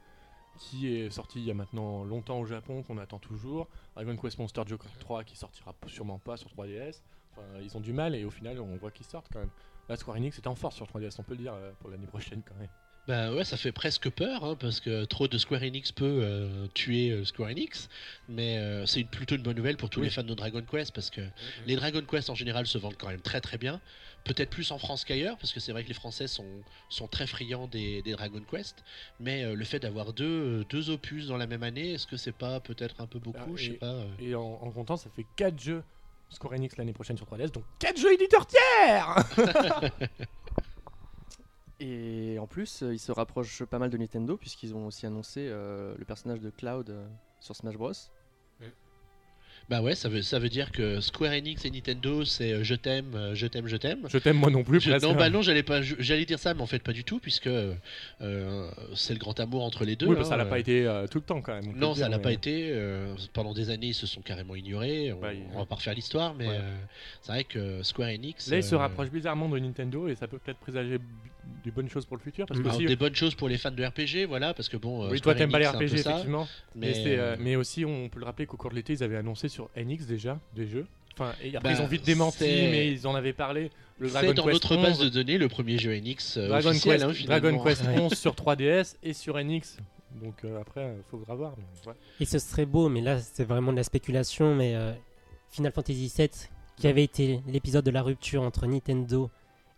qui 0.57 0.87
est 0.87 1.09
sorti 1.09 1.39
il 1.39 1.45
y 1.45 1.51
a 1.51 1.53
maintenant 1.53 2.03
longtemps 2.03 2.39
au 2.39 2.45
Japon, 2.45 2.83
qu'on 2.83 2.97
attend 2.97 3.19
toujours. 3.19 3.67
Dragon 3.95 4.15
Quest 4.15 4.39
Monster 4.39 4.63
Joker 4.65 4.91
3 4.99 5.23
qui 5.23 5.35
sortira 5.35 5.75
sûrement 5.87 6.19
pas 6.19 6.37
sur 6.37 6.49
3DS. 6.49 7.01
Enfin, 7.31 7.43
ils 7.61 7.75
ont 7.75 7.81
du 7.81 7.91
mal, 7.91 8.15
et 8.15 8.23
au 8.23 8.31
final, 8.31 8.59
on 8.59 8.77
voit 8.77 8.91
qu'ils 8.91 9.05
sortent 9.05 9.27
quand 9.31 9.39
même. 9.39 9.49
Là, 9.89 9.95
Square 9.95 10.17
Enix 10.17 10.37
était 10.39 10.47
en 10.47 10.55
force 10.55 10.75
sur 10.75 10.87
3DS, 10.87 11.15
on 11.19 11.23
peut 11.23 11.33
le 11.33 11.41
dire, 11.41 11.53
euh, 11.53 11.71
pour 11.79 11.89
l'année 11.89 12.07
prochaine 12.07 12.41
quand 12.47 12.55
même. 12.55 12.69
Bah 13.07 13.31
ouais, 13.31 13.43
ça 13.43 13.55
fait 13.55 13.71
presque 13.71 14.09
peur, 14.09 14.43
hein, 14.43 14.55
parce 14.59 14.79
que 14.79 15.05
trop 15.05 15.27
de 15.27 15.37
Square 15.37 15.61
Enix 15.61 15.91
peut 15.91 16.21
euh, 16.23 16.65
tuer 16.73 17.11
euh, 17.11 17.23
Square 17.23 17.49
Enix, 17.51 17.87
mais 18.27 18.57
euh, 18.57 18.87
c'est 18.87 19.03
plutôt 19.03 19.35
une 19.35 19.43
bonne 19.43 19.55
nouvelle 19.57 19.77
pour 19.77 19.91
tous 19.91 19.99
Oui. 19.99 20.07
les 20.07 20.11
fans 20.11 20.23
de 20.23 20.33
Dragon 20.33 20.63
Quest, 20.63 20.91
parce 20.91 21.11
que 21.11 21.21
les 21.67 21.75
Dragon 21.75 22.01
Quest 22.01 22.31
en 22.31 22.35
général 22.35 22.65
se 22.65 22.79
vendent 22.79 22.97
quand 22.97 23.09
même 23.09 23.21
très 23.21 23.41
très 23.41 23.59
bien, 23.59 23.79
peut-être 24.23 24.49
plus 24.49 24.71
en 24.71 24.79
France 24.79 25.05
qu'ailleurs, 25.05 25.37
parce 25.37 25.53
que 25.53 25.59
c'est 25.59 25.71
vrai 25.71 25.83
que 25.83 25.87
les 25.87 25.93
Français 25.93 26.25
sont, 26.27 26.63
sont 26.89 27.07
très 27.07 27.27
friands 27.27 27.67
des, 27.67 28.01
des 28.01 28.13
Dragon 28.13 28.41
Quest, 28.49 28.83
mais 29.19 29.43
euh, 29.43 29.53
le 29.53 29.65
fait 29.65 29.77
d'avoir 29.79 30.11
deux, 30.13 30.65
deux 30.65 30.89
opus 30.89 31.27
dans 31.27 31.37
la 31.37 31.45
même 31.45 31.61
année, 31.61 31.91
est-ce 31.91 32.07
que 32.07 32.17
c'est 32.17 32.31
pas 32.35 32.59
peut-être 32.59 33.01
un 33.01 33.07
peu 33.07 33.19
beaucoup, 33.19 33.37
Ah, 33.53 33.55
je 33.55 33.65
sais 33.65 33.71
et- 33.73 33.75
pas. 33.75 34.03
Et 34.17 34.33
en, 34.33 34.41
en 34.41 34.71
comptant, 34.71 34.97
ça 34.97 35.11
fait 35.11 35.27
4 35.35 35.59
jeux 35.61 35.83
Square 36.31 36.53
Enix 36.53 36.75
l'année 36.77 36.91
prochaine 36.93 37.17
sur 37.17 37.27
3DS, 37.27 37.51
donc 37.51 37.65
4 37.77 37.99
jeux 37.99 38.13
éditeurs 38.13 38.47
tiers 38.47 39.15
Et 41.79 42.37
en 42.39 42.47
plus, 42.47 42.83
euh, 42.83 42.93
ils 42.93 42.99
se 42.99 43.11
rapprochent 43.11 43.63
pas 43.65 43.79
mal 43.79 43.89
de 43.89 43.97
Nintendo 43.97 44.37
puisqu'ils 44.37 44.73
ont 44.75 44.87
aussi 44.87 45.05
annoncé 45.05 45.47
euh, 45.49 45.93
le 45.97 46.05
personnage 46.05 46.39
de 46.39 46.49
Cloud 46.49 46.89
euh, 46.89 47.05
sur 47.39 47.55
Smash 47.55 47.75
Bros. 47.75 47.91
Bah 49.67 49.81
ouais, 49.81 49.95
ça 49.95 50.09
veut, 50.09 50.21
ça 50.21 50.37
veut 50.37 50.49
dire 50.49 50.71
que 50.71 50.99
Square 51.01 51.31
Enix 51.31 51.65
et 51.65 51.71
Nintendo, 51.71 52.23
c'est 52.23 52.51
euh, 52.53 52.63
je 52.63 52.75
t'aime, 52.75 53.15
euh, 53.15 53.33
je 53.33 53.47
t'aime, 53.47 53.65
je 53.67 53.77
t'aime. 53.77 54.07
Je 54.07 54.19
t'aime 54.19 54.37
moi 54.37 54.51
non 54.51 54.63
plus, 54.63 54.79
Je- 54.79 54.91
non, 55.03 55.15
bah 55.15 55.31
non, 55.31 55.41
j'allais 55.41 55.63
pas, 55.63 55.81
j'allais 55.81 56.25
dire 56.25 56.37
ça, 56.37 56.53
mais 56.53 56.61
en 56.61 56.67
fait 56.67 56.83
pas 56.83 56.93
du 56.93 57.03
tout, 57.03 57.17
puisque 57.19 57.47
euh, 57.47 57.73
c'est 58.93 59.13
le 59.13 59.19
grand 59.19 59.39
amour 59.39 59.63
entre 59.63 59.83
les 59.83 59.95
deux. 59.95 60.05
Oui, 60.05 60.13
bah, 60.15 60.21
hein, 60.21 60.25
ça 60.25 60.37
l'a 60.37 60.43
euh. 60.45 60.49
pas 60.49 60.59
été 60.59 60.85
euh, 60.85 61.07
tout 61.07 61.17
le 61.17 61.23
temps 61.23 61.41
quand 61.41 61.59
même. 61.59 61.75
Non, 61.75 61.95
ça 61.95 62.09
l'a 62.09 62.17
mais- 62.17 62.23
pas 62.23 62.31
été. 62.31 62.69
euh, 62.73 63.15
pendant 63.33 63.55
des 63.55 63.71
années, 63.71 63.87
ils 63.87 63.93
se 63.95 64.05
sont 64.05 64.21
carrément 64.21 64.53
ignorés. 64.55 65.11
On, 65.13 65.19
Bah, 65.19 65.33
il- 65.33 65.41
on 65.55 65.57
va 65.57 65.65
pas 65.65 65.75
refaire 65.75 65.95
l'histoire, 65.95 66.35
mais 66.35 66.47
Ouais. 66.47 66.59
euh, 66.61 66.77
c'est 67.23 67.31
vrai 67.31 67.43
que 67.43 67.81
Square 67.81 68.09
Enix. 68.09 68.47
Là, 68.51 68.57
ils 68.57 68.63
se 68.63 68.75
rapprochent 68.75 69.09
bizarrement 69.09 69.49
de 69.49 69.57
Nintendo 69.57 70.07
et 70.07 70.13
ça 70.13 70.27
peut 70.27 70.37
peut-être 70.37 70.59
présager 70.59 70.99
des 71.63 71.71
bonnes 71.71 71.89
choses 71.89 72.05
pour 72.05 72.17
le 72.17 72.21
futur. 72.21 72.45
Parce 72.45 72.59
que 72.59 72.65
alors, 72.65 72.77
aussi, 72.77 72.85
des 72.85 72.95
bonnes 72.95 73.15
choses 73.15 73.35
pour 73.35 73.49
les 73.49 73.57
fans 73.57 73.71
de 73.71 73.83
RPG, 73.83 74.27
voilà, 74.27 74.53
parce 74.53 74.69
que 74.69 74.77
bon. 74.77 75.03
euh, 75.05 75.09
oui, 75.11 75.21
toi 75.21 75.35
t'aimes 75.35 75.51
pas 75.51 75.59
les 75.59 75.67
RPG 75.67 75.83
effectivement, 75.93 76.47
mais, 76.75 76.87
mais, 76.87 76.93
c'est, 76.93 77.17
euh, 77.17 77.33
euh, 77.33 77.35
mais 77.39 77.55
aussi 77.55 77.85
on 77.85 78.09
peut 78.09 78.19
le 78.19 78.25
rappeler 78.25 78.45
qu'au 78.45 78.57
cours 78.57 78.69
de 78.69 78.75
l'été 78.75 78.93
ils 78.93 79.03
avaient 79.03 79.17
annoncé 79.17 79.47
sur 79.47 79.69
NX 79.77 80.05
déjà 80.07 80.39
des 80.55 80.67
jeux. 80.67 80.85
Enfin, 81.13 81.33
et 81.41 81.55
après 81.55 81.69
Bah, 81.73 81.79
ils 81.79 81.81
ont 81.81 81.87
vite 81.87 82.05
démenti, 82.05 82.43
mais 82.43 82.91
ils 82.91 83.07
en 83.07 83.15
avaient 83.15 83.33
parlé. 83.33 83.71
Le 83.99 84.07
c'est 84.09 84.13
Dragon 84.13 84.33
dans 84.33 84.43
Quest 84.43 84.53
notre 84.63 84.75
11, 84.75 84.83
base 84.83 84.99
de 84.99 85.09
données 85.09 85.37
le 85.37 85.47
premier 85.47 85.77
jeu 85.77 85.95
Enix 85.95 86.35
euh, 86.35 86.49
Dragon 86.49 86.69
officiel, 86.71 87.05
Quest, 87.07 87.21
hein, 87.21 87.25
Dragon. 87.25 87.63
Quest 87.63 87.83
11 87.87 88.13
sur 88.13 88.33
3DS 88.33 88.95
et 89.03 89.13
sur 89.13 89.37
NX. 89.41 89.77
Donc 90.21 90.43
euh, 90.43 90.59
après, 90.61 90.81
euh, 90.81 91.01
faudra 91.09 91.35
voir. 91.35 91.53
mais 91.57 91.89
ouais. 91.89 91.97
Et 92.19 92.25
ce 92.25 92.39
serait 92.39 92.65
beau, 92.65 92.89
mais 92.89 93.01
là 93.01 93.19
c'est 93.19 93.43
vraiment 93.43 93.71
de 93.71 93.77
la 93.77 93.83
spéculation, 93.83 94.55
mais 94.55 94.75
euh, 94.75 94.93
Final 95.51 95.71
Fantasy 95.71 96.11
VII, 96.17 96.29
qui 96.77 96.87
avait 96.87 97.03
été 97.03 97.41
l'épisode 97.47 97.85
de 97.85 97.91
la 97.91 98.01
rupture 98.01 98.41
entre 98.41 98.65
Nintendo 98.67 99.29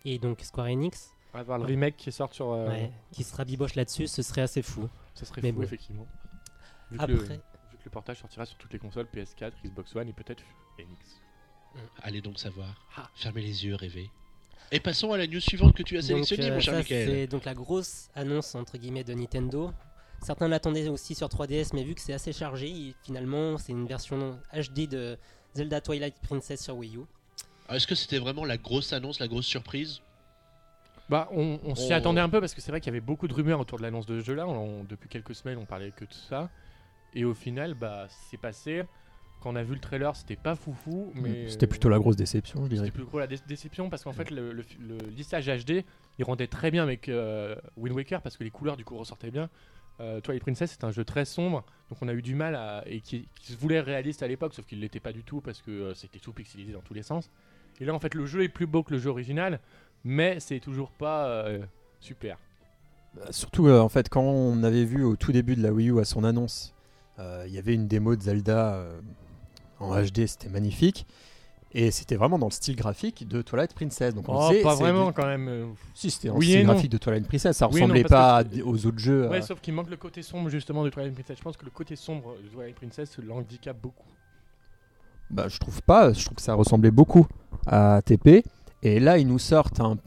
et 0.05 0.19
donc 0.19 0.41
Square 0.41 0.67
Enix, 0.67 1.11
va 1.37 1.43
voir 1.43 1.57
le 1.59 1.65
remake 1.65 1.97
qui 1.97 2.11
sort 2.11 2.33
sur. 2.33 2.51
euh, 2.51 2.67
ouais, 2.67 2.91
qui 3.11 3.23
se 3.23 3.35
rabiboche 3.35 3.75
là-dessus, 3.75 4.07
ce 4.07 4.21
serait 4.21 4.41
assez 4.41 4.61
fou. 4.61 4.89
Ça 5.13 5.25
serait 5.25 5.41
Mais 5.41 5.51
fou 5.51 5.57
bon. 5.57 5.63
effectivement. 5.63 6.07
Vu 6.91 6.97
que, 6.97 7.03
Après, 7.03 7.13
le, 7.15 7.19
vu 7.23 7.27
que 7.77 7.83
le 7.85 7.91
portage 7.91 8.19
sortira 8.19 8.45
sur 8.45 8.57
toutes 8.57 8.73
les 8.73 8.79
consoles 8.79 9.07
PS4, 9.13 9.51
Xbox 9.65 9.95
One 9.95 10.07
et 10.09 10.13
peut-être 10.13 10.43
NX. 10.79 11.21
Allez 12.01 12.21
donc 12.21 12.39
savoir. 12.39 12.87
Ah. 12.95 13.09
Fermez 13.15 13.41
les 13.41 13.65
yeux, 13.65 13.75
rêvez. 13.75 14.09
Et 14.71 14.79
passons 14.79 15.13
à 15.13 15.17
la 15.17 15.27
news 15.27 15.39
suivante 15.39 15.75
que 15.75 15.83
tu 15.83 15.95
as 15.97 16.01
donc, 16.01 16.25
sélectionnée, 16.25 16.49
euh, 16.49 16.53
mon 16.55 16.59
cher 16.59 16.73
Michael. 16.73 17.07
c'est 17.09 17.27
donc 17.27 17.45
la 17.45 17.53
grosse 17.53 18.09
annonce 18.15 18.53
entre 18.55 18.77
guillemets 18.77 19.03
de 19.03 19.13
Nintendo. 19.13 19.71
Certains 20.23 20.47
l'attendaient 20.47 20.87
aussi 20.89 21.13
sur 21.13 21.27
3DS, 21.29 21.69
mais 21.73 21.83
vu 21.83 21.93
que 21.93 22.01
c'est 22.01 22.13
assez 22.13 22.33
chargé, 22.33 22.95
finalement 23.03 23.57
c'est 23.57 23.71
une 23.71 23.85
version 23.85 24.39
HD 24.53 24.87
de 24.89 25.17
Zelda 25.53 25.79
Twilight 25.79 26.15
Princess 26.21 26.63
sur 26.63 26.75
Wii 26.77 26.95
U. 26.97 27.01
Alors, 27.67 27.75
Est-ce 27.77 27.85
que 27.87 27.95
c'était 27.95 28.17
vraiment 28.17 28.43
la 28.43 28.57
grosse 28.57 28.91
annonce, 28.93 29.19
la 29.19 29.27
grosse 29.27 29.45
surprise? 29.45 30.01
Bah, 31.09 31.29
on, 31.31 31.59
on 31.63 31.75
s'y 31.75 31.93
On- 31.93 31.95
attendait 31.95 32.21
un 32.21 32.29
peu 32.29 32.39
parce 32.39 32.53
que 32.53 32.61
c'est 32.61 32.71
vrai 32.71 32.81
qu'il 32.81 32.87
y 32.91 32.95
avait 32.95 33.05
beaucoup 33.05 33.27
de 33.27 33.33
rumeurs 33.33 33.59
autour 33.59 33.77
de 33.77 33.83
l'annonce 33.83 34.05
de 34.05 34.19
ce 34.19 34.25
jeu-là. 34.25 34.47
On- 34.47 34.83
depuis 34.83 35.07
quelques 35.09 35.35
semaines, 35.35 35.57
on 35.57 35.65
parlait 35.65 35.91
que 35.91 36.05
de 36.05 36.13
ça. 36.13 36.49
Et 37.13 37.23
au 37.25 37.33
final, 37.33 37.73
bah, 37.73 38.07
c'est 38.09 38.37
passé. 38.37 38.83
Quand 39.41 39.51
on 39.53 39.55
a 39.55 39.63
vu 39.63 39.73
le 39.75 39.79
trailer, 39.79 40.15
c'était 40.15 40.35
pas 40.35 40.55
foufou, 40.55 41.11
mais 41.15 41.47
C'était 41.47 41.67
plutôt 41.67 41.89
la 41.89 41.99
grosse 41.99 42.15
déception, 42.15 42.63
je 42.65 42.69
dirais. 42.69 42.85
C'était 42.87 42.91
plus 42.95 43.05
gros 43.05 43.19
la 43.19 43.27
dé- 43.27 43.37
déception 43.47 43.89
parce 43.89 44.03
qu'en 44.03 44.11
fait, 44.11 44.31
le, 44.31 44.51
le, 44.51 44.65
le 44.79 44.97
lissage 45.15 45.45
HD, 45.47 45.83
il 46.17 46.25
rendait 46.25 46.47
très 46.47 46.71
bien 46.71 46.81
avec 46.83 47.07
euh, 47.07 47.55
Wind 47.77 47.95
Waker 47.95 48.21
parce 48.21 48.35
que 48.35 48.43
les 48.43 48.49
couleurs 48.49 48.77
du 48.77 48.83
coup 48.83 48.97
ressortaient 48.97 49.31
bien. 49.31 49.49
Euh, 49.99 50.19
Twilight 50.21 50.41
Princess, 50.43 50.71
c'est 50.71 50.83
un 50.83 50.91
jeu 50.91 51.03
très 51.05 51.25
sombre, 51.25 51.63
donc 51.89 51.99
on 52.01 52.07
a 52.07 52.13
eu 52.13 52.21
du 52.21 52.35
mal 52.35 52.53
à 52.55 52.83
et 52.87 52.99
qui, 53.01 53.27
qui 53.39 53.51
se 53.53 53.57
voulait 53.57 53.79
réaliste 53.79 54.21
à 54.21 54.27
l'époque, 54.27 54.53
sauf 54.53 54.65
qu'il 54.65 54.79
l'était 54.79 54.99
pas 54.99 55.11
du 55.11 55.23
tout 55.23 55.41
parce 55.41 55.61
que 55.61 55.71
euh, 55.71 55.93
c'était 55.95 56.19
tout 56.19 56.33
pixelisé 56.33 56.71
dans 56.73 56.81
tous 56.81 56.93
les 56.93 57.01
sens. 57.03 57.31
Et 57.79 57.85
là, 57.85 57.93
en 57.93 57.99
fait, 57.99 58.13
le 58.15 58.25
jeu 58.25 58.43
est 58.43 58.49
plus 58.49 58.65
beau 58.67 58.81
que 58.83 58.91
le 58.93 58.99
jeu 58.99 59.09
original, 59.11 59.59
mais 60.07 60.39
c'est 60.39 60.59
toujours 60.59 60.91
pas 60.91 61.27
euh, 61.27 61.59
super. 61.99 62.37
Bah, 63.15 63.23
Surtout, 63.31 63.67
euh, 63.67 63.79
en 63.79 63.89
fait, 63.89 64.09
quand 64.09 64.21
on 64.23 64.63
avait 64.63 64.85
vu 64.85 65.03
au 65.03 65.15
tout 65.15 65.31
début 65.31 65.55
de 65.55 65.61
la 65.63 65.71
Wii 65.71 65.89
U 65.89 65.99
à 65.99 66.05
son 66.05 66.23
annonce, 66.23 66.73
euh, 67.19 67.43
il 67.47 67.53
y 67.53 67.57
avait 67.57 67.73
une 67.73 67.87
démo 67.87 68.15
de 68.15 68.21
Zelda 68.21 68.83
en 69.79 69.95
HD, 70.01 70.25
c'était 70.27 70.49
magnifique. 70.49 71.05
Et 71.73 71.91
c'était 71.91 72.15
vraiment 72.15 72.39
dans 72.39 72.47
le 72.47 72.51
style 72.51 72.75
graphique 72.77 73.27
de 73.27 73.41
Twilight 73.41 73.73
Princess. 73.73 74.15
Donc 74.15 74.29
on 74.29 74.35
Oh, 74.37 74.49
sait, 74.49 74.61
pas 74.61 74.73
vraiment 74.73 75.07
du- 75.07 75.13
quand 75.13 75.25
même. 75.27 75.73
Si, 75.93 76.09
c'était 76.09 76.29
dans 76.29 76.35
Oui 76.37 76.45
le 76.47 76.51
style 76.53 76.65
graphique 76.65 76.91
de 76.91 76.97
Twilight 76.97 77.27
Princess. 77.27 77.57
Ça 77.57 77.67
Oui 77.67 77.77
et 77.77 77.81
non, 77.81 77.87
ressemblait 77.87 78.03
pas 78.05 78.43
que- 78.45 78.61
aux 78.63 78.85
autres 78.85 78.97
jeux. 78.99 79.27
Ouais, 79.27 79.39
euh. 79.39 79.41
sauf 79.41 79.59
qu'il 79.59 79.73
manque 79.73 79.89
le 79.89 79.97
côté 79.97 80.21
sombre 80.21 80.49
justement 80.49 80.83
de 80.85 80.89
Twilight 80.89 81.13
Princess. 81.13 81.37
Je 81.37 81.43
pense 81.43 81.57
que 81.57 81.65
le 81.65 81.71
côté 81.71 81.95
sombre 81.97 82.35
de 82.41 82.47
Twilight 82.47 82.75
Princess 82.75 83.17
l'handicape 83.19 83.77
beaucoup. 83.81 84.07
Bah, 85.29 85.47
je 85.49 85.57
trouve 85.59 85.81
pas. 85.83 86.13
Je 86.13 86.23
trouve 86.23 86.37
que 86.37 86.41
ça 86.41 86.53
ressemblait 86.53 86.89
beaucoup 86.89 87.27
à 87.67 88.01
TP. 88.03 88.43
Et 88.83 88.99
là, 88.99 89.17
ils 89.17 89.27
nous 89.27 89.39
sortent 89.39 89.79
un, 89.79 89.97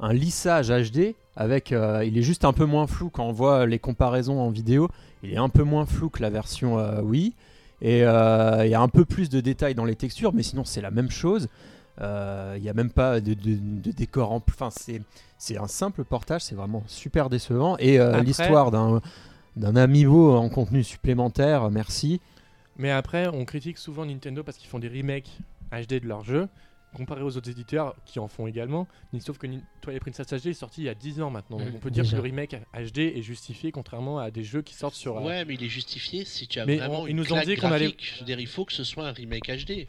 un 0.00 0.12
lissage 0.12 0.68
HD 0.70 1.14
avec. 1.36 1.72
euh, 1.72 2.04
il 2.04 2.16
est 2.18 2.22
juste 2.22 2.44
un 2.44 2.52
peu 2.52 2.64
moins 2.64 2.86
flou 2.86 3.10
quand 3.10 3.24
on 3.24 3.32
voit 3.32 3.66
les 3.66 3.78
comparaisons 3.78 4.40
en 4.40 4.50
vidéo. 4.50 4.88
Il 5.22 5.32
est 5.32 5.38
un 5.38 5.48
peu 5.48 5.62
moins 5.62 5.86
flou 5.86 6.08
que 6.10 6.22
la 6.22 6.30
version 6.30 6.78
euh, 6.78 7.00
Wii. 7.02 7.34
Et 7.82 8.04
euh, 8.04 8.64
il 8.64 8.70
y 8.70 8.74
a 8.74 8.80
un 8.80 8.88
peu 8.88 9.04
plus 9.04 9.28
de 9.28 9.40
détails 9.40 9.74
dans 9.74 9.84
les 9.84 9.96
textures, 9.96 10.32
mais 10.32 10.42
sinon 10.42 10.64
c'est 10.64 10.80
la 10.80 10.90
même 10.90 11.10
chose. 11.10 11.48
Il 12.00 12.60
n'y 12.62 12.68
a 12.68 12.74
même 12.74 12.90
pas 12.90 13.20
de, 13.20 13.32
de- 13.34 13.58
de 13.58 13.90
décor 13.90 14.30
en 14.32 14.40
plus. 14.40 14.54
Enfin, 14.58 14.68
c'est 15.38 15.56
un 15.58 15.66
simple 15.66 16.04
portage, 16.04 16.42
c'est 16.42 16.54
vraiment 16.54 16.82
super 16.86 17.30
décevant. 17.30 17.76
Et 17.78 17.98
Après- 17.98 18.22
l'histoire 18.22 18.70
d'un 18.70 19.00
d'un 19.56 19.74
amiibo 19.76 20.36
en 20.36 20.50
contenu 20.50 20.84
supplémentaire, 20.84 21.70
merci. 21.70 22.20
Mais 22.76 22.90
après, 22.90 23.28
on 23.28 23.46
critique 23.46 23.78
souvent 23.78 24.04
Nintendo 24.04 24.42
parce 24.42 24.58
qu'ils 24.58 24.68
font 24.68 24.78
des 24.78 24.88
remakes 24.88 25.38
HD 25.72 25.94
de 26.02 26.06
leurs 26.06 26.24
jeux, 26.24 26.48
comparé 26.96 27.22
aux 27.22 27.36
autres 27.36 27.50
éditeurs 27.50 27.94
qui 28.04 28.18
en 28.18 28.28
font 28.28 28.46
également. 28.46 28.88
Mais 29.12 29.20
Sauf 29.20 29.38
que 29.38 29.46
Twilight 29.80 30.00
Princess 30.02 30.26
HD 30.32 30.46
est 30.48 30.52
sorti 30.54 30.82
il 30.82 30.84
y 30.84 30.88
a 30.88 30.94
10 30.94 31.20
ans 31.22 31.30
maintenant. 31.30 31.58
Donc 31.58 31.68
on 31.74 31.78
peut 31.78 31.90
dire 31.90 32.04
déjà. 32.04 32.16
que 32.16 32.22
le 32.22 32.28
remake 32.28 32.56
HD 32.74 32.98
est 33.16 33.22
justifié 33.22 33.70
contrairement 33.72 34.18
à 34.18 34.30
des 34.30 34.42
jeux 34.44 34.62
qui 34.62 34.74
sortent 34.74 34.94
sur. 34.94 35.18
euh, 35.18 35.20
Ouais, 35.22 35.44
mais 35.44 35.54
il 35.54 35.62
est 35.62 35.68
justifié 35.68 36.24
si 36.24 36.46
tu 36.48 36.58
as 36.60 36.66
Mais 36.66 36.76
vraiment 36.76 37.02
on- 37.02 37.06
ils 37.06 37.10
une 37.10 37.16
nous 37.18 37.32
ont 37.32 37.40
dit 37.42 37.56
qu'on 37.56 37.68
allait- 37.70 37.86
graphique. 37.86 38.12
Je 38.14 38.20
veux 38.20 38.26
dire, 38.26 38.40
il 38.40 38.46
faut 38.46 38.64
que 38.64 38.72
ce 38.72 38.84
soit 38.84 39.06
un 39.08 39.12
remake 39.12 39.48
HD. 39.48 39.86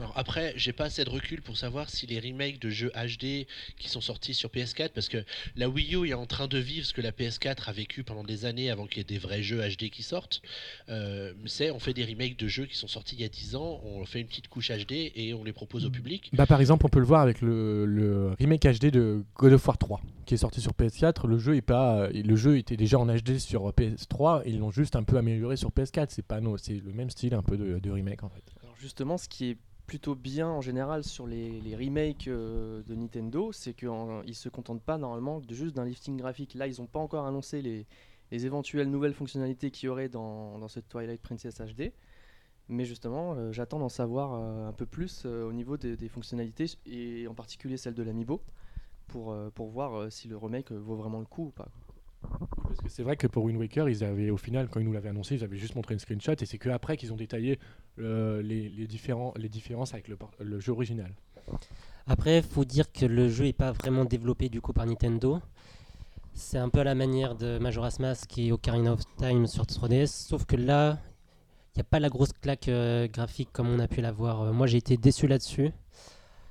Alors 0.00 0.14
après, 0.16 0.54
j'ai 0.56 0.72
pas 0.72 0.84
assez 0.84 1.04
de 1.04 1.10
recul 1.10 1.42
pour 1.42 1.58
savoir 1.58 1.90
si 1.90 2.06
les 2.06 2.18
remakes 2.18 2.58
de 2.58 2.70
jeux 2.70 2.90
HD 2.94 3.46
qui 3.76 3.90
sont 3.90 4.00
sortis 4.00 4.32
sur 4.32 4.48
PS4, 4.48 4.88
parce 4.94 5.10
que 5.10 5.22
la 5.56 5.68
Wii 5.68 5.94
U 5.94 6.08
est 6.08 6.14
en 6.14 6.24
train 6.24 6.48
de 6.48 6.56
vivre 6.56 6.86
ce 6.86 6.94
que 6.94 7.02
la 7.02 7.12
PS4 7.12 7.68
a 7.68 7.72
vécu 7.72 8.02
pendant 8.02 8.24
des 8.24 8.46
années 8.46 8.70
avant 8.70 8.86
qu'il 8.86 8.98
y 8.98 9.00
ait 9.02 9.04
des 9.04 9.18
vrais 9.18 9.42
jeux 9.42 9.60
HD 9.60 9.90
qui 9.90 10.02
sortent. 10.02 10.40
Euh, 10.88 11.34
c'est 11.44 11.70
on 11.70 11.78
fait 11.78 11.92
des 11.92 12.06
remakes 12.06 12.38
de 12.38 12.48
jeux 12.48 12.64
qui 12.64 12.78
sont 12.78 12.88
sortis 12.88 13.14
il 13.16 13.20
y 13.20 13.24
a 13.24 13.28
10 13.28 13.56
ans, 13.56 13.82
on 13.84 14.06
fait 14.06 14.22
une 14.22 14.26
petite 14.26 14.48
couche 14.48 14.70
HD 14.70 15.12
et 15.14 15.34
on 15.34 15.44
les 15.44 15.52
propose 15.52 15.84
au 15.84 15.90
public. 15.90 16.30
Bah, 16.32 16.46
par 16.46 16.62
exemple, 16.62 16.86
on 16.86 16.88
peut 16.88 17.00
le 17.00 17.04
voir 17.04 17.20
avec 17.20 17.42
le, 17.42 17.84
le 17.84 18.32
remake 18.38 18.62
HD 18.62 18.86
de 18.86 19.22
God 19.34 19.52
of 19.52 19.66
War 19.66 19.76
3 19.76 20.00
qui 20.24 20.34
est 20.34 20.38
sorti 20.38 20.62
sur 20.62 20.72
PS4. 20.72 21.26
Le 21.26 21.38
jeu, 21.38 21.56
est 21.56 21.60
pas, 21.60 22.08
le 22.08 22.36
jeu 22.36 22.56
était 22.56 22.76
déjà 22.76 22.98
en 22.98 23.06
HD 23.06 23.38
sur 23.38 23.68
PS3. 23.72 24.44
Ils 24.46 24.60
l'ont 24.60 24.70
juste 24.70 24.96
un 24.96 25.02
peu 25.02 25.18
amélioré 25.18 25.56
sur 25.56 25.70
PS4. 25.70 26.06
C'est 26.08 26.24
pas 26.24 26.40
c'est 26.56 26.80
le 26.82 26.92
même 26.92 27.10
style 27.10 27.34
un 27.34 27.42
peu 27.42 27.58
de, 27.58 27.78
de 27.80 27.90
remake 27.90 28.22
en 28.22 28.28
fait. 28.30 28.44
Alors 28.62 28.76
justement, 28.78 29.18
ce 29.18 29.28
qui 29.28 29.50
est 29.50 29.56
plutôt 29.90 30.14
bien 30.14 30.46
en 30.46 30.60
général 30.60 31.02
sur 31.02 31.26
les, 31.26 31.74
remakes 31.74 32.28
euh, 32.28 32.80
de 32.84 32.94
Nintendo, 32.94 33.50
c'est 33.50 33.74
qu'ils 33.74 34.36
se 34.36 34.48
contentent 34.48 34.84
pas 34.84 34.98
normalement 34.98 35.40
de 35.40 35.52
juste 35.52 35.74
d'un 35.74 35.84
lifting 35.84 36.16
graphique. 36.16 36.54
Là, 36.54 36.68
ils 36.68 36.80
n'ont 36.80 36.86
pas 36.86 37.00
encore 37.00 37.26
annoncé 37.26 37.60
les, 37.60 37.86
les 38.30 38.46
éventuelles 38.46 38.88
nouvelles 38.88 39.14
fonctionnalités 39.14 39.72
qu'il 39.72 39.88
y 39.88 39.90
aurait 39.90 40.08
dans, 40.08 40.60
dans 40.60 40.68
cette 40.68 40.88
Twilight 40.88 41.20
Princess 41.20 41.60
HD. 41.60 41.90
Mais 42.68 42.84
justement, 42.84 43.34
euh, 43.34 43.50
j'attends 43.50 43.80
d'en 43.80 43.88
savoir 43.88 44.34
euh, 44.34 44.68
un 44.68 44.72
peu 44.72 44.86
plus 44.86 45.26
au 45.26 45.52
niveau 45.52 45.76
des, 45.76 46.08
fonctionnalités, 46.08 46.66
et 46.86 47.26
en 47.26 47.34
particulier 47.34 47.76
celle 47.76 47.94
de 47.94 48.04
l'Amiibo, 48.04 48.40
pour, 49.08 49.34
voir 49.58 50.12
si 50.12 50.28
le 50.28 50.36
remake 50.36 50.70
vaut 50.70 50.94
vraiment 50.94 51.18
le 51.18 51.26
coup 51.26 51.46
ou 51.46 51.50
pas. 51.50 51.68
Parce 52.62 52.80
que 52.80 52.88
c'est 52.88 53.02
vrai 53.02 53.16
que 53.16 53.26
pour 53.26 53.42
Wind 53.42 53.58
Waker, 53.58 53.88
ils 53.88 54.04
avaient 54.04 54.30
au 54.30 54.36
final, 54.36 54.68
quand 54.68 54.78
ils 54.78 54.86
nous 54.86 54.92
l'avaient 54.92 55.08
annoncé, 55.08 55.34
ils 55.34 55.42
avaient 55.42 55.56
juste 55.56 55.74
montré 55.74 55.94
une 55.94 56.00
screenshot 56.00 56.34
et 56.40 56.46
c'est 56.46 56.58
que 56.58 56.68
après 56.68 56.96
qu'ils 56.96 57.12
ont 57.12 57.16
détaillé 57.16 57.58
les, 57.98 58.68
les 58.68 58.86
différents, 58.86 59.34
les 59.36 59.48
différences 59.48 59.92
avec 59.92 60.08
le, 60.08 60.60
jeu 60.60 60.72
original. 60.72 61.12
Après, 62.06 62.42
faut 62.42 62.64
dire 62.64 62.90
que 62.92 63.06
le 63.06 63.28
jeu 63.28 63.46
est 63.46 63.52
pas 63.52 63.72
vraiment 63.72 64.04
développé 64.04 64.48
du 64.48 64.60
coup 64.60 64.72
par 64.72 64.86
Nintendo. 64.86 65.40
C'est 66.34 66.58
un 66.58 66.68
peu 66.68 66.80
à 66.80 66.84
la 66.84 66.94
manière 66.94 67.34
de 67.34 67.58
Majora's 67.58 67.98
Mask 67.98 68.38
et 68.38 68.52
Ocarina 68.52 68.92
of 68.92 69.00
Time 69.16 69.46
sur 69.46 69.64
3DS, 69.64 70.06
sauf 70.06 70.44
que 70.46 70.56
là, 70.56 70.98
il 71.74 71.78
n'y 71.78 71.82
a 71.82 71.84
pas 71.84 72.00
la 72.00 72.08
grosse 72.08 72.32
claque 72.32 72.68
euh, 72.68 73.06
graphique 73.06 73.50
comme 73.52 73.68
on 73.68 73.78
a 73.78 73.86
pu 73.86 74.00
l'avoir. 74.00 74.42
Euh, 74.42 74.52
moi, 74.52 74.66
j'ai 74.66 74.78
été 74.78 74.96
déçu 74.96 75.26
là-dessus. 75.26 75.70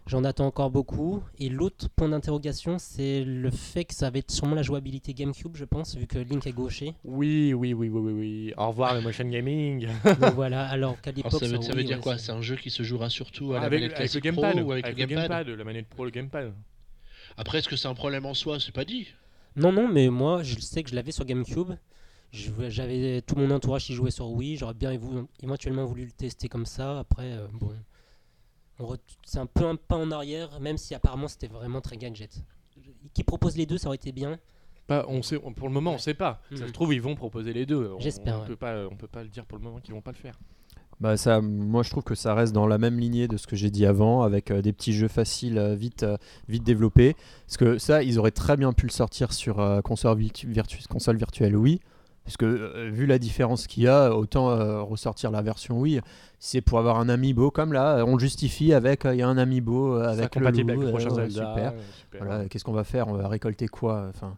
J'en 0.10 0.24
attends 0.24 0.48
encore 0.48 0.72
beaucoup. 0.72 1.22
Et 1.38 1.50
l'autre 1.50 1.88
point 1.88 2.10
d'interrogation, 2.10 2.80
c'est 2.80 3.24
le 3.24 3.52
fait 3.52 3.86
que 3.86 3.94
ça 3.94 4.10
va 4.10 4.18
être 4.18 4.32
sûrement 4.32 4.56
la 4.56 4.64
jouabilité 4.64 5.14
GameCube, 5.14 5.56
je 5.56 5.66
pense, 5.66 5.96
vu 5.96 6.08
que 6.08 6.18
Link 6.18 6.48
est 6.48 6.52
gaucher. 6.52 6.96
Oui, 7.04 7.54
oui, 7.54 7.76
oui, 7.76 7.90
oui, 7.90 8.02
oui, 8.02 8.14
oui. 8.14 8.54
Au 8.58 8.70
revoir 8.70 8.96
le 8.96 9.02
motion 9.02 9.26
gaming. 9.30 9.88
Donc 10.20 10.34
voilà, 10.34 10.66
alors 10.68 11.00
qu'à 11.00 11.12
Alors, 11.12 11.18
l'époque, 11.18 11.40
ça 11.40 11.48
veut, 11.48 11.62
ça 11.62 11.74
veut 11.76 11.84
dire 11.84 11.98
ouais, 11.98 12.02
quoi 12.04 12.18
c'est- 12.18 12.32
un 12.32 12.42
jeu 12.42 12.56
qui 12.56 12.72
se 12.72 12.82
jouera 12.82 13.10
surtout 13.12 13.54
à 13.54 13.60
la 13.60 13.68
avec, 13.68 13.82
manette 13.82 13.98
avec 13.98 14.14
le 14.16 14.20
classique 14.22 14.34
pro 14.34 14.42
gamepad, 14.42 14.64
ou 14.66 14.72
avec, 14.72 14.88
le 14.88 14.94
gamepad, 14.94 15.48
la 15.50 15.64
manette 15.64 15.88
pro, 15.90 16.06
le 16.06 16.10
gamepad. 16.12 16.54
Après, 17.38 17.60
est-ce 17.60 17.70
que 17.70 17.76
c'est 17.76 17.88
un 17.88 17.94
problème 17.94 18.26
en 18.26 18.34
soi 18.34 18.60
C'est 18.60 18.74
pas 18.74 18.86
dit. 18.86 19.10
Non, 19.56 19.72
non, 19.72 19.88
mais 19.88 20.10
moi, 20.10 20.42
je 20.42 20.60
sais 20.60 20.82
que 20.82 20.90
je 20.90 20.96
l'avais 20.96 21.12
sur 21.12 21.24
GameCube. 21.26 21.74
J'avais 22.32 23.22
tout 23.22 23.36
mon 23.36 23.52
entourage 23.52 23.86
qui 23.86 23.94
jouait 23.94 24.10
sur 24.12 24.30
Wii. 24.32 24.58
J'aurais 24.58 24.74
bien 24.74 24.92
évo- 24.92 25.28
éventuellement 25.44 25.86
voulu 25.86 26.06
le 26.06 26.12
tester 26.12 26.48
comme 26.48 26.66
ça. 26.66 27.00
Après, 27.00 27.32
euh, 27.32 27.48
bon. 27.54 27.72
C'est 29.26 29.40
un 29.40 29.46
peu 29.46 29.66
un 29.66 29.76
pas 29.76 29.96
en 29.98 30.12
arrière, 30.12 30.60
même 30.60 30.78
si 30.78 30.96
apparemment 30.96 31.28
c'était 31.28 31.48
vraiment 31.48 31.82
très 31.82 31.98
gadget. 31.98 32.44
Qui 33.14 33.24
propose 33.24 33.58
les 33.58 33.66
deux, 33.66 33.78
ça 33.78 33.88
aurait 33.88 33.96
été 33.98 34.12
bien. 34.12 34.38
Bah, 34.88 35.06
on 35.08 35.22
sait, 35.22 35.40
on- 35.44 35.54
pour 35.54 35.68
le 35.68 35.74
moment, 35.74 35.94
on 35.94 35.98
sait 35.98 36.14
pas. 36.16 36.42
Ça 36.56 36.62
Mhm. 36.64 36.68
se 36.68 36.74
trouve, 36.74 36.94
ils 36.94 37.02
vont 37.02 37.16
proposer 37.16 37.54
les 37.54 37.66
deux. 37.66 37.92
On- 37.96 38.00
J'espère, 38.00 38.38
On 38.38 38.42
ouais. 38.42 38.48
peut 38.48 38.56
pas, 38.56 38.88
on 38.90 38.96
peut 38.96 39.08
pas 39.08 39.22
le 39.24 39.30
dire 39.30 39.46
pour 39.46 39.58
le 39.58 39.64
moment 39.64 39.80
qu'ils 39.80 39.94
vont 39.94 40.02
pas 40.02 40.12
le 40.12 40.18
faire. 40.18 40.40
Bah 41.00 41.16
ça, 41.16 41.40
moi 41.40 41.82
je 41.84 41.90
trouve 41.92 42.04
que 42.04 42.16
ça 42.16 42.34
reste 42.34 42.52
dans 42.52 42.68
la 42.68 42.78
même 42.78 43.00
lignée 43.00 43.30
de 43.30 43.38
ce 43.38 43.48
que 43.48 43.56
j'ai 43.56 43.70
dit 43.70 43.86
avant, 43.86 44.22
avec 44.24 44.52
euh, 44.52 44.62
des 44.62 44.74
petits 44.74 44.92
jeux 44.92 45.08
faciles, 45.08 45.58
euh, 45.58 45.74
vite, 45.74 46.04
euh, 46.04 46.18
vite 46.50 46.64
développés. 46.64 47.16
Parce 47.46 47.56
que 47.58 47.78
ça, 47.78 48.04
ils 48.04 48.20
auraient 48.20 48.32
très 48.32 48.58
bien 48.58 48.74
pu 48.74 48.86
le 48.86 48.92
sortir 48.92 49.32
sur 49.32 49.60
euh, 49.62 49.80
console, 49.82 50.18
virtu- 50.18 50.48
virtu- 50.52 50.80
console 50.90 51.16
virtuelle 51.18 51.56
Wii. 51.56 51.80
Parce 52.30 52.38
que 52.38 52.46
euh, 52.46 52.92
vu 52.92 53.08
la 53.08 53.18
différence 53.18 53.66
qu'il 53.66 53.82
y 53.82 53.88
a, 53.88 54.16
autant 54.16 54.52
euh, 54.52 54.84
ressortir 54.84 55.32
la 55.32 55.42
version 55.42 55.80
Wii, 55.80 56.00
c'est 56.38 56.62
pour 56.62 56.78
avoir 56.78 57.00
un 57.00 57.10
amiibo 57.10 57.50
comme 57.50 57.74
là, 57.74 58.04
on 58.06 58.14
le 58.14 58.20
justifie 58.20 58.72
avec 58.72 59.04
euh, 59.04 59.16
il 59.16 59.18
y 59.18 59.24
a 59.24 59.28
un 59.28 59.40
amiibo 59.40 59.96
euh, 59.96 60.08
avec 60.08 60.36
le 60.36 60.42
loup, 60.42 60.48
avec 60.48 60.78
le 60.78 60.86
euh, 60.86 60.90
prochain 60.92 61.10
Zelda. 61.10 61.28
super. 61.56 61.74
super. 61.98 62.24
Voilà, 62.24 62.48
qu'est-ce 62.48 62.64
qu'on 62.64 62.72
va 62.72 62.84
faire? 62.84 63.08
On 63.08 63.14
va 63.14 63.28
récolter 63.28 63.68
quoi 63.68 64.06
Enfin, 64.10 64.38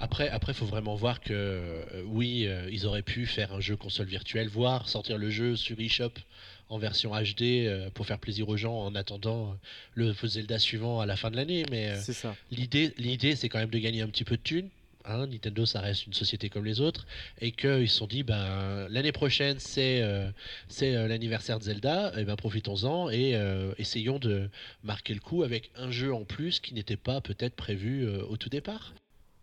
Après, 0.00 0.28
après, 0.28 0.52
faut 0.52 0.66
vraiment 0.66 0.94
voir 0.94 1.20
que 1.20 1.32
euh, 1.32 2.02
oui, 2.06 2.46
euh, 2.46 2.68
ils 2.72 2.86
auraient 2.86 3.02
pu 3.02 3.24
faire 3.26 3.54
un 3.54 3.60
jeu 3.60 3.76
console 3.76 4.06
virtuelle, 4.06 4.48
voire 4.48 4.88
sortir 4.88 5.18
le 5.18 5.30
jeu 5.30 5.54
sur 5.54 5.78
eShop 5.80 6.10
en 6.68 6.78
version 6.78 7.12
HD 7.12 7.42
euh, 7.42 7.88
pour 7.94 8.04
faire 8.06 8.18
plaisir 8.18 8.48
aux 8.48 8.56
gens 8.56 8.76
en 8.76 8.94
attendant 8.94 9.56
le 9.94 10.12
Zelda 10.12 10.58
suivant 10.58 11.00
à 11.00 11.06
la 11.06 11.16
fin 11.16 11.30
de 11.30 11.36
l'année. 11.36 11.64
Mais 11.70 11.90
euh, 11.90 12.32
l'idée, 12.50 12.92
l'idée, 12.98 13.36
c'est 13.36 13.48
quand 13.48 13.58
même 13.58 13.70
de 13.70 13.78
gagner 13.78 14.02
un 14.02 14.08
petit 14.08 14.24
peu 14.24 14.36
de 14.36 14.42
thunes. 14.42 14.68
Hein, 15.08 15.26
Nintendo, 15.28 15.64
ça 15.66 15.80
reste 15.80 16.06
une 16.06 16.12
société 16.12 16.48
comme 16.48 16.64
les 16.64 16.80
autres, 16.80 17.06
et 17.40 17.52
qu'ils 17.52 17.88
se 17.88 17.98
sont 17.98 18.06
dit, 18.06 18.24
ben 18.24 18.88
l'année 18.90 19.12
prochaine, 19.12 19.58
c'est 19.58 20.02
euh, 20.02 20.28
c'est 20.68 20.96
euh, 20.96 21.06
l'anniversaire 21.06 21.58
de 21.58 21.64
Zelda, 21.64 22.12
et 22.18 22.24
ben 22.24 22.36
profitons-en 22.36 23.10
et 23.10 23.36
euh, 23.36 23.72
essayons 23.78 24.18
de 24.18 24.50
marquer 24.82 25.14
le 25.14 25.20
coup 25.20 25.44
avec 25.44 25.70
un 25.76 25.90
jeu 25.90 26.12
en 26.12 26.24
plus 26.24 26.58
qui 26.58 26.74
n'était 26.74 26.96
pas 26.96 27.20
peut-être 27.20 27.54
prévu 27.54 28.08
au 28.28 28.36
tout 28.36 28.48
départ. 28.48 28.94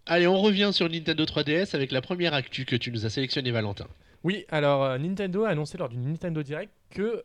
Allez, 0.05 0.27
on 0.27 0.41
revient 0.41 0.71
sur 0.73 0.89
Nintendo 0.89 1.23
3DS 1.23 1.75
avec 1.75 1.91
la 1.91 2.01
première 2.01 2.33
actu 2.33 2.65
que 2.65 2.75
tu 2.75 2.91
nous 2.91 3.05
as 3.05 3.09
sélectionnée, 3.09 3.51
Valentin. 3.51 3.87
Oui, 4.23 4.45
alors 4.49 4.99
Nintendo 4.99 5.45
a 5.45 5.49
annoncé 5.49 5.77
lors 5.77 5.89
d'une 5.89 6.03
Nintendo 6.03 6.43
Direct 6.43 6.71
que 6.89 7.23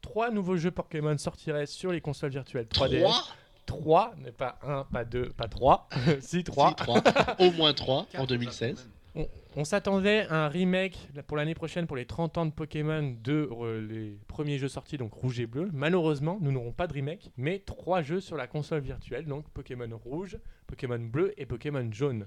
trois 0.00 0.30
nouveaux 0.30 0.56
jeux 0.56 0.70
Pokémon 0.70 1.18
sortiraient 1.18 1.66
sur 1.66 1.90
les 1.90 2.00
consoles 2.00 2.30
virtuelles 2.30 2.66
3DS. 2.66 3.00
3 3.00 3.24
Trois, 3.68 4.14
mais 4.24 4.32
pas 4.32 4.58
un, 4.62 4.84
pas 4.84 5.04
deux, 5.04 5.28
pas 5.28 5.46
trois. 5.46 5.88
si, 6.20 6.42
trois. 6.42 6.72
3, 6.72 7.02
au 7.38 7.50
moins 7.52 7.74
3 7.74 8.06
en 8.16 8.24
2016. 8.24 8.88
On, 9.14 9.28
on 9.56 9.64
s'attendait 9.64 10.26
à 10.28 10.46
un 10.46 10.48
remake 10.48 10.96
pour 11.26 11.36
l'année 11.36 11.54
prochaine 11.54 11.86
pour 11.86 11.96
les 11.96 12.06
30 12.06 12.38
ans 12.38 12.46
de 12.46 12.50
Pokémon 12.50 13.14
de 13.22 13.46
euh, 13.60 13.86
les 13.86 14.18
premiers 14.26 14.56
jeux 14.58 14.68
sortis, 14.68 14.96
donc 14.96 15.12
rouge 15.12 15.38
et 15.38 15.46
bleu. 15.46 15.68
Malheureusement, 15.74 16.38
nous 16.40 16.50
n'aurons 16.50 16.72
pas 16.72 16.86
de 16.86 16.94
remake, 16.94 17.30
mais 17.36 17.58
trois 17.58 18.00
jeux 18.00 18.20
sur 18.20 18.36
la 18.38 18.46
console 18.46 18.80
virtuelle, 18.80 19.26
donc 19.26 19.46
Pokémon 19.50 19.88
rouge, 20.02 20.38
Pokémon 20.66 20.98
bleu 20.98 21.34
et 21.36 21.44
Pokémon 21.44 21.86
jaune. 21.92 22.26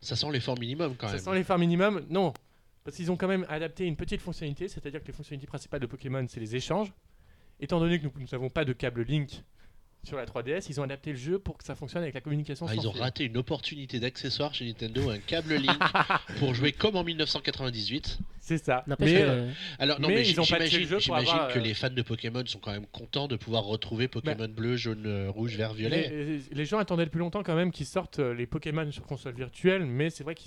Ça 0.00 0.16
sent 0.16 0.32
l'effort 0.32 0.58
minimum 0.58 0.94
quand 0.96 1.08
Ça 1.08 1.14
même. 1.16 1.22
sent 1.22 1.34
l'effort 1.34 1.58
minimum 1.58 2.06
Non, 2.08 2.32
parce 2.82 2.96
qu'ils 2.96 3.12
ont 3.12 3.16
quand 3.18 3.28
même 3.28 3.44
adapté 3.50 3.84
une 3.84 3.96
petite 3.96 4.22
fonctionnalité, 4.22 4.68
c'est-à-dire 4.68 5.02
que 5.02 5.06
les 5.08 5.12
fonctionnalités 5.12 5.46
principales 5.48 5.80
de 5.80 5.86
Pokémon, 5.86 6.24
c'est 6.30 6.40
les 6.40 6.56
échanges. 6.56 6.94
Étant 7.60 7.78
donné 7.78 7.98
que 7.98 8.04
nous 8.04 8.12
nous 8.18 8.26
n'avons 8.32 8.48
pas 8.48 8.64
de 8.64 8.72
câble 8.72 9.02
Link 9.02 9.42
sur 10.06 10.16
la 10.16 10.24
3DS, 10.26 10.66
ils 10.70 10.80
ont 10.80 10.84
adapté 10.84 11.10
le 11.10 11.16
jeu 11.18 11.38
pour 11.38 11.58
que 11.58 11.64
ça 11.64 11.74
fonctionne 11.74 12.02
avec 12.02 12.14
la 12.14 12.20
communication 12.20 12.66
Ah, 12.68 12.74
sans 12.74 12.80
ils 12.82 12.88
ont 12.88 12.92
fil. 12.92 13.00
raté 13.02 13.24
une 13.24 13.36
opportunité 13.36 13.98
d'accessoire 14.00 14.54
chez 14.54 14.64
Nintendo, 14.64 15.10
un 15.10 15.18
câble 15.18 15.54
Link 15.54 15.78
pour 16.38 16.54
jouer 16.54 16.72
comme 16.72 16.96
en 16.96 17.04
1998. 17.04 18.18
C'est 18.40 18.58
ça. 18.58 18.84
Mais, 18.86 18.96
euh, 19.00 19.28
euh, 19.28 19.50
Alors 19.78 20.00
non 20.00 20.08
Mais 20.08 20.14
mais, 20.16 20.28
ils 20.28 20.40
ont 20.40 20.44
j- 20.44 20.52
patché 20.52 20.64
le 20.64 20.70
j'imagine, 20.84 20.88
jeu 20.88 20.94
pour 20.96 21.02
j'imagine 21.02 21.28
avoir, 21.30 21.52
que 21.52 21.58
euh, 21.58 21.62
les 21.62 21.74
fans 21.74 21.90
de 21.90 22.02
Pokémon 22.02 22.46
sont 22.46 22.60
quand 22.60 22.70
même 22.72 22.86
contents 22.86 23.26
de 23.26 23.36
pouvoir 23.36 23.64
retrouver 23.64 24.06
Pokémon 24.08 24.48
bleu, 24.48 24.76
jaune, 24.76 25.04
euh, 25.06 25.30
rouge, 25.30 25.56
vert, 25.56 25.74
violet. 25.74 26.08
les, 26.08 26.38
les 26.52 26.64
gens 26.64 26.78
attendaient 26.78 27.06
depuis 27.06 27.18
longtemps 27.18 27.42
quand 27.42 27.56
même 27.56 27.72
qu'ils 27.72 27.86
sortent 27.86 28.20
euh, 28.20 28.32
les 28.34 28.46
Pokémon 28.46 28.90
sur 28.92 29.04
console 29.04 29.34
virtuelle, 29.34 29.84
mais 29.84 30.10
c'est 30.10 30.22
vrai 30.24 30.34
que 30.36 30.42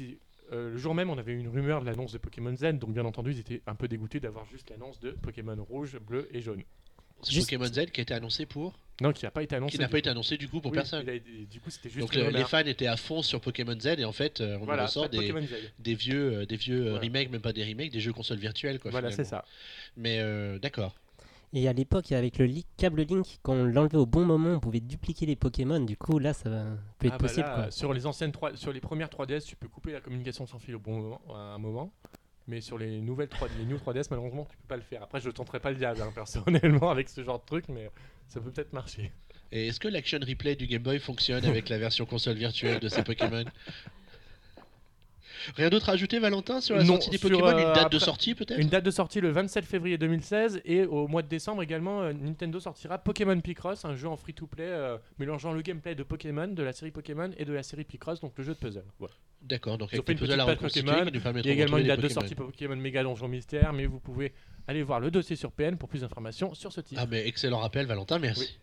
le 0.52 0.78
jour 0.78 0.96
même, 0.96 1.12
on 1.12 1.18
avait 1.20 1.34
eu 1.34 1.38
une 1.38 1.48
rumeur 1.50 1.82
de 1.82 1.86
l'annonce 1.86 2.12
de 2.14 2.18
Pokémon 2.18 2.56
Z, 2.56 2.80
donc 2.80 2.92
bien 2.94 3.06
entendu, 3.06 3.34
ils 3.34 3.40
étaient 3.40 3.62
un 3.68 3.76
peu 3.76 3.88
dégoûtés 3.88 4.20
d'avoir 4.20 4.46
juste 4.48 4.72
l'annonce 4.72 5.00
de 5.00 5.12
Pokémon 5.12 5.56
rouge, 5.64 6.00
bleu 6.00 6.28
et 6.34 6.42
jaune. 6.42 6.64
C'est 7.24 7.32
Juste- 7.34 7.50
Pokémon 7.50 7.66
Z 7.66 7.88
qui 7.92 8.00
a 8.00 8.04
été 8.04 8.14
annoncé 8.14 8.46
pour, 8.46 8.74
Non, 9.02 9.12
qui 9.12 9.26
n'a 9.26 9.32
pas 9.32 9.44
été 9.44 9.56
annoncé. 9.56 9.72
qui 9.74 9.78
n'a 9.80 9.86
du 9.86 9.90
pas 9.92 9.96
coup. 9.96 10.00
été 10.00 10.10
annoncé 10.10 10.38
du 10.38 10.48
coup 10.48 10.62
pour 10.62 10.72
Oui, 10.72 10.78
personne. 10.78 11.08
a 11.08 11.12
du 11.20 11.60
coup, 11.60 11.70
c'était 11.70 11.90
juste 11.90 12.00
Donc 12.00 12.16
le- 12.16 12.30
les 12.30 12.44
fans 12.46 12.60
étaient 12.60 12.88
à 12.88 12.98
fond 12.98 13.22
sur 13.22 13.42
Pokémon 13.42 13.78
Z 13.80 13.88
et 13.98 14.06
en 14.06 14.12
fait 14.12 14.42
euh, 14.42 14.58
on 14.62 14.66
Voilà, 14.66 14.86
ressort 14.86 15.10
des, 15.10 15.34
des 15.80 15.94
vieux, 15.96 16.34
euh, 16.40 16.46
des 16.46 16.56
vieux 16.56 16.80
euh, 16.88 16.90
Voilà. 16.92 17.06
remakes, 17.06 17.32
même 17.32 17.42
pas 17.42 17.54
des 17.54 17.64
remakes, 17.64 17.92
des 17.92 18.00
jeux 18.00 18.14
consoles 18.14 18.38
virtuelles 18.40 18.80
quoi. 18.80 18.92
Voilà, 18.92 19.12
c'est 19.12 19.24
ça. 19.26 19.44
Mais 19.98 20.20
euh, 20.20 20.60
d'accord. 20.60 20.96
Et 21.52 21.68
à 21.68 21.74
l'époque, 21.74 22.12
avec 22.12 22.38
le 22.38 22.46
li- 22.46 22.66
câble 22.78 23.02
Link, 23.02 23.40
quand 23.42 23.54
on 23.54 23.64
l'enlevait 23.66 23.98
au 23.98 24.06
bon 24.06 24.24
moment, 24.24 24.52
on 24.52 24.60
pouvait 24.60 24.80
dupliquer 24.82 25.26
les 25.26 25.36
Pokémon. 25.36 25.80
Du 25.80 25.98
coup, 25.98 26.20
là, 26.20 26.32
ça 26.32 26.48
va- 26.48 26.64
peut 27.00 27.08
être 27.08 27.14
Ah 27.16 27.18
bah 27.18 27.28
possible. 27.28 27.48
là, 27.48 27.56
quoi. 27.56 27.72
Sur 27.72 27.92
les 27.92 28.06
anciennes 28.06 28.32
3, 28.32 28.56
sur 28.56 28.72
les 28.72 28.80
premières 28.80 29.10
3DS, 29.10 29.46
tu 29.46 29.56
peux 29.56 29.68
couper 29.68 29.92
la 29.92 30.00
communication 30.00 30.46
sans 30.46 30.60
fil 30.60 30.76
au 30.76 30.80
bon 30.80 31.00
moment, 31.00 31.22
à 31.34 31.56
un 31.56 31.58
moment. 31.58 31.92
Mais 32.50 32.62
sur 32.62 32.80
les 32.80 33.00
nouvelles 33.00 33.28
3, 33.28 33.48
les 33.60 33.66
New 33.66 33.78
3DS, 33.78 34.08
malheureusement, 34.10 34.48
tu 34.50 34.58
peux 34.58 34.68
pas 34.68 34.76
le 34.76 34.82
faire. 34.82 35.04
Après, 35.04 35.22
je 35.22 35.30
tenterai 35.30 35.60
pas 35.60 35.70
le 35.70 35.76
diable 35.76 36.02
hein, 36.02 36.12
personnellement 36.14 36.90
avec 36.92 37.08
ce 37.08 37.24
genre 37.24 37.40
de 37.40 37.46
truc, 37.46 37.66
mais 37.70 37.92
ça 38.28 38.42
peut 38.42 38.50
peut-être 38.50 38.74
marcher. 38.74 39.12
Et 39.52 39.68
est-ce 39.68 39.80
que 39.80 39.88
l'action 39.88 40.18
replay 40.28 40.56
du 40.56 40.66
Game 40.66 40.82
Boy 40.82 41.00
fonctionne 41.00 41.46
avec 41.46 41.70
la 41.70 41.78
version 41.78 42.08
console 42.08 42.38
virtuelle 42.38 42.80
de 42.80 42.90
ces 42.90 43.04
Pokémon? 43.04 43.46
Rien 45.56 45.70
d'autre 45.70 45.90
à 45.90 45.94
ajouter, 45.94 46.20
Valentin, 46.20 46.62
sur 46.62 46.76
la 46.76 46.84
Non, 46.84 46.94
sortie 46.94 47.10
des 47.10 47.18
sur, 47.18 47.30
Pokémon? 47.30 47.48
Euh, 47.50 47.68
Une 47.68 47.74
date 47.74 47.92
de 47.92 48.00
sortie 48.00 48.36
peut-être? 48.36 48.60
Une 48.60 48.70
date 48.70 48.84
de 48.84 48.92
sortie 48.92 49.22
le 49.22 49.30
27 49.30 49.66
février 49.66 49.98
2016 49.98 50.62
et 50.66 50.86
au 50.86 51.08
mois 51.08 51.22
de 51.22 51.28
décembre 51.28 51.62
également, 51.64 52.02
euh, 52.02 52.14
Nintendo 52.14 52.60
sortira 52.60 52.98
Pokémon 52.98 53.40
Picross, 53.40 53.86
un 53.86 53.96
jeu 53.96 54.08
en 54.08 54.18
free-to-play 54.18 54.64
euh, 54.66 54.98
mélangeant 55.18 55.52
le 55.54 55.62
gameplay 55.62 55.96
de 55.96 56.04
Pokémon, 56.04 56.48
de 56.48 56.64
la 56.64 56.74
série 56.74 56.92
Pokémon 56.92 57.32
et 57.38 57.46
de 57.46 57.54
la 57.54 57.64
série 57.64 57.84
Picross, 57.84 58.20
donc 58.20 58.34
le 58.38 58.44
jeu 58.44 58.54
de 58.54 58.60
puzzle. 58.60 58.84
Voilà. 59.00 59.14
D'accord, 59.42 59.78
donc 59.78 59.94
avec 59.94 60.08
une 60.10 60.18
puzzles 60.18 60.40
à 60.40 60.56
Pokémon. 60.56 61.06
Il 61.06 61.46
y 61.46 61.50
a 61.50 61.54
également 61.54 61.78
une 61.78 61.88
date 61.88 62.02
de 62.02 62.10
sortie 62.10 62.36
Pokémon. 62.36 62.52
Pokémon 62.52 62.76
Méga 62.76 63.04
Donjon 63.04 63.28
Mystère, 63.28 63.74
mais 63.74 63.86
vous 63.86 64.00
pouvez 64.00 64.34
aller 64.68 64.84
voir 64.84 65.00
le 65.00 65.12
dossier 65.12 65.36
sur 65.36 65.52
PN 65.52 65.78
pour 65.78 65.90
plus 65.90 66.02
d'informations 66.02 66.54
sur 66.54 66.72
ce 66.74 66.82
titre. 66.82 67.02
Ah 67.04 67.08
mais 67.10 67.28
excellent 67.28 67.60
rappel, 67.60 67.86
Valentin, 67.86 68.20
merci. 68.20 68.60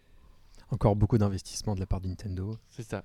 encore 0.70 0.94
beaucoup 0.96 1.16
d'investissement 1.18 1.74
de 1.74 1.80
la 1.80 1.86
part 1.86 2.00
de 2.00 2.08
Nintendo. 2.08 2.56
C'est 2.68 2.82
ça. 2.82 3.04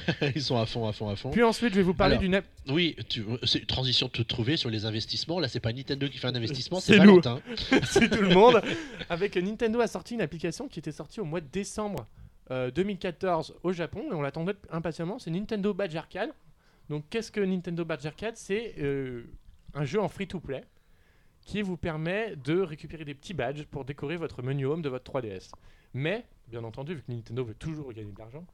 Ils 0.34 0.42
sont 0.42 0.56
à 0.56 0.66
fond, 0.66 0.86
à 0.86 0.92
fond, 0.92 1.08
à 1.08 1.16
fond. 1.16 1.30
Puis 1.30 1.42
ensuite, 1.42 1.70
je 1.70 1.76
vais 1.76 1.82
vous 1.82 1.94
parler 1.94 2.14
Alors, 2.14 2.22
d'une 2.22 2.34
app. 2.34 2.44
Oui, 2.68 2.96
tu, 3.08 3.24
c'est 3.44 3.60
une 3.60 3.66
transition 3.66 4.10
de 4.12 4.22
trouver 4.22 4.56
sur 4.56 4.70
les 4.70 4.84
investissements. 4.84 5.40
Là, 5.40 5.48
c'est 5.48 5.60
pas 5.60 5.72
Nintendo 5.72 6.08
qui 6.08 6.18
fait 6.18 6.28
un 6.28 6.34
investissement, 6.34 6.80
C'est 6.80 6.92
c'est. 6.92 6.98
Valentin. 6.98 7.40
c'est 7.84 8.08
tout 8.08 8.22
le 8.22 8.28
monde. 8.34 8.60
Avec 9.08 9.36
euh, 9.36 9.42
Nintendo 9.42 9.80
a 9.80 9.86
sorti 9.86 10.14
une 10.14 10.20
application 10.20 10.68
qui 10.68 10.78
était 10.78 10.92
sortie 10.92 11.20
au 11.20 11.24
mois 11.24 11.40
de 11.40 11.48
décembre 11.48 12.06
euh, 12.50 12.70
2014 12.70 13.54
au 13.62 13.72
Japon 13.72 14.04
et 14.10 14.14
on 14.14 14.22
l'attendait 14.22 14.54
impatiemment. 14.70 15.18
C'est 15.18 15.30
Nintendo 15.30 15.72
Badge 15.74 15.96
Arcade. 15.96 16.30
Donc 16.88 17.04
qu'est-ce 17.10 17.32
que 17.32 17.40
Nintendo 17.40 17.84
Badge 17.84 18.06
Arcade? 18.06 18.36
C'est 18.36 18.74
euh, 18.78 19.24
un 19.74 19.84
jeu 19.84 20.00
en 20.00 20.08
free-to-play 20.08 20.64
qui 21.44 21.62
vous 21.62 21.76
permet 21.76 22.36
de 22.36 22.60
récupérer 22.60 23.04
des 23.04 23.14
petits 23.14 23.34
badges 23.34 23.64
pour 23.64 23.84
décorer 23.84 24.16
votre 24.16 24.42
menu 24.42 24.66
home 24.66 24.82
de 24.82 24.88
votre 24.88 25.10
3DS. 25.12 25.50
Mais, 25.94 26.24
bien 26.48 26.62
entendu, 26.64 26.94
vu 26.94 27.02
que 27.02 27.12
Nintendo 27.12 27.44
veut 27.44 27.54
toujours 27.54 27.92
gagner 27.92 28.12
de 28.12 28.18
l'argent, 28.18 28.46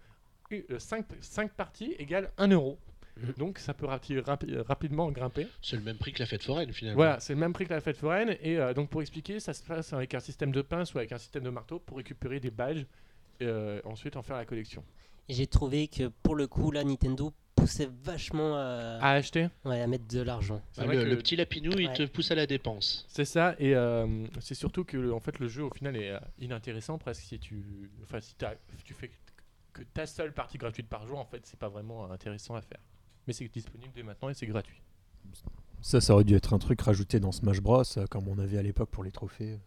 5, 0.79 1.51
parties 1.53 1.95
égale 1.99 2.31
1 2.39 2.49
euro. 2.49 2.79
Mhm. 3.17 3.33
Donc 3.37 3.59
ça 3.59 3.75
peut 3.75 3.87
rapi- 3.87 4.21
rapi- 4.21 4.57
rapidement 4.61 5.11
grimper. 5.11 5.49
C'est 5.61 5.77
le 5.77 5.83
même 5.83 5.97
prix 5.97 6.13
que 6.13 6.21
la 6.21 6.27
fête 6.27 6.43
foraine 6.43 6.73
finalement. 6.73 6.97
Voilà, 6.99 7.19
c'est 7.21 7.33
le 7.35 7.41
même 7.41 7.53
prix 7.53 7.67
que 7.67 7.75
la 7.75 7.81
fête 7.81 7.97
foraine. 7.97 8.37
Et 8.43 8.59
euh, 8.59 8.73
donc 8.75 8.91
pour 8.91 9.01
expliquer, 9.01 9.41
ça 9.41 9.53
se 9.55 9.63
passe 9.63 9.93
avec 9.93 10.15
un 10.15 10.21
système 10.21 10.53
de 10.53 10.63
pince 10.63 10.95
ou 10.95 10.99
avec 10.99 11.11
un 11.13 11.19
système 11.19 11.43
de 11.43 11.51
marteau 11.51 11.81
pour 11.81 11.97
récupérer 11.97 12.39
des 12.39 12.51
badges 12.53 12.87
et 13.41 13.45
euh, 13.47 13.81
ensuite 13.85 14.17
en 14.17 14.23
faire 14.23 14.37
la 14.37 14.45
collection. 14.45 14.85
J'ai 15.29 15.47
trouvé 15.49 15.89
que 15.89 16.09
pour 16.23 16.37
le 16.37 16.47
coup, 16.47 16.71
là, 16.71 16.85
Nintendo 16.85 17.33
poussait 17.57 17.91
vachement 18.05 18.55
à, 18.57 18.99
À 19.03 19.11
acheter 19.15 19.49
ouais, 19.65 19.81
à 19.81 19.87
mettre 19.89 20.07
de 20.07 20.21
l'argent. 20.23 20.63
Ah, 20.79 20.87
le, 20.87 20.93
que- 20.93 21.09
le 21.09 21.17
petit 21.19 21.35
lapinou, 21.35 21.73
il 21.77 21.93
te 21.93 22.05
pousse 22.05 22.31
à 22.31 22.37
la 22.37 22.47
dépense. 22.47 23.05
C'est 23.09 23.25
ça, 23.25 23.57
et 23.59 23.75
euh, 23.75 24.07
c'est 24.41 24.55
surtout 24.55 24.85
que 24.85 24.97
le- 24.97 25.13
en 25.13 25.19
fait, 25.21 25.39
le 25.41 25.49
jeu 25.49 25.65
au 25.65 25.71
final 25.71 25.97
est 25.97 26.11
euh, 26.13 26.21
inintéressant 26.39 26.99
presque 26.99 27.23
si 27.23 27.39
tu, 27.41 27.91
enfin, 28.05 28.21
si 28.21 28.35
tu 28.85 28.95
fais 28.95 29.11
ta 29.85 30.07
seule 30.07 30.33
partie 30.33 30.59
gratuite 30.59 30.89
par 30.89 31.07
jour, 31.07 31.19
en 31.19 31.25
fait, 31.25 31.45
c'est 31.47 31.59
pas 31.59 31.69
vraiment 31.69 32.11
intéressant 32.11 32.55
à 32.55 32.63
faire. 32.63 32.81
Mais 33.27 33.33
c'est 33.33 33.49
disponible 33.49 33.93
dès 33.95 34.03
maintenant 34.03 34.29
et 34.29 34.35
c'est 34.35 34.47
gratuit. 34.47 34.81
Ça, 35.81 36.01
ça 36.01 36.15
aurait 36.15 36.25
dû 36.25 36.35
être 36.35 36.55
un 36.55 36.59
truc 36.59 36.81
rajouté 36.81 37.21
dans 37.21 37.33
Smash 37.33 37.61
Bros, 37.61 37.83
euh, 37.97 38.07
comme 38.07 38.29
on 38.29 38.39
avait 38.39 38.59
à 38.59 38.63
l'époque 38.63 38.91
pour 38.91 39.05
les 39.05 39.13
trophées. 39.13 39.59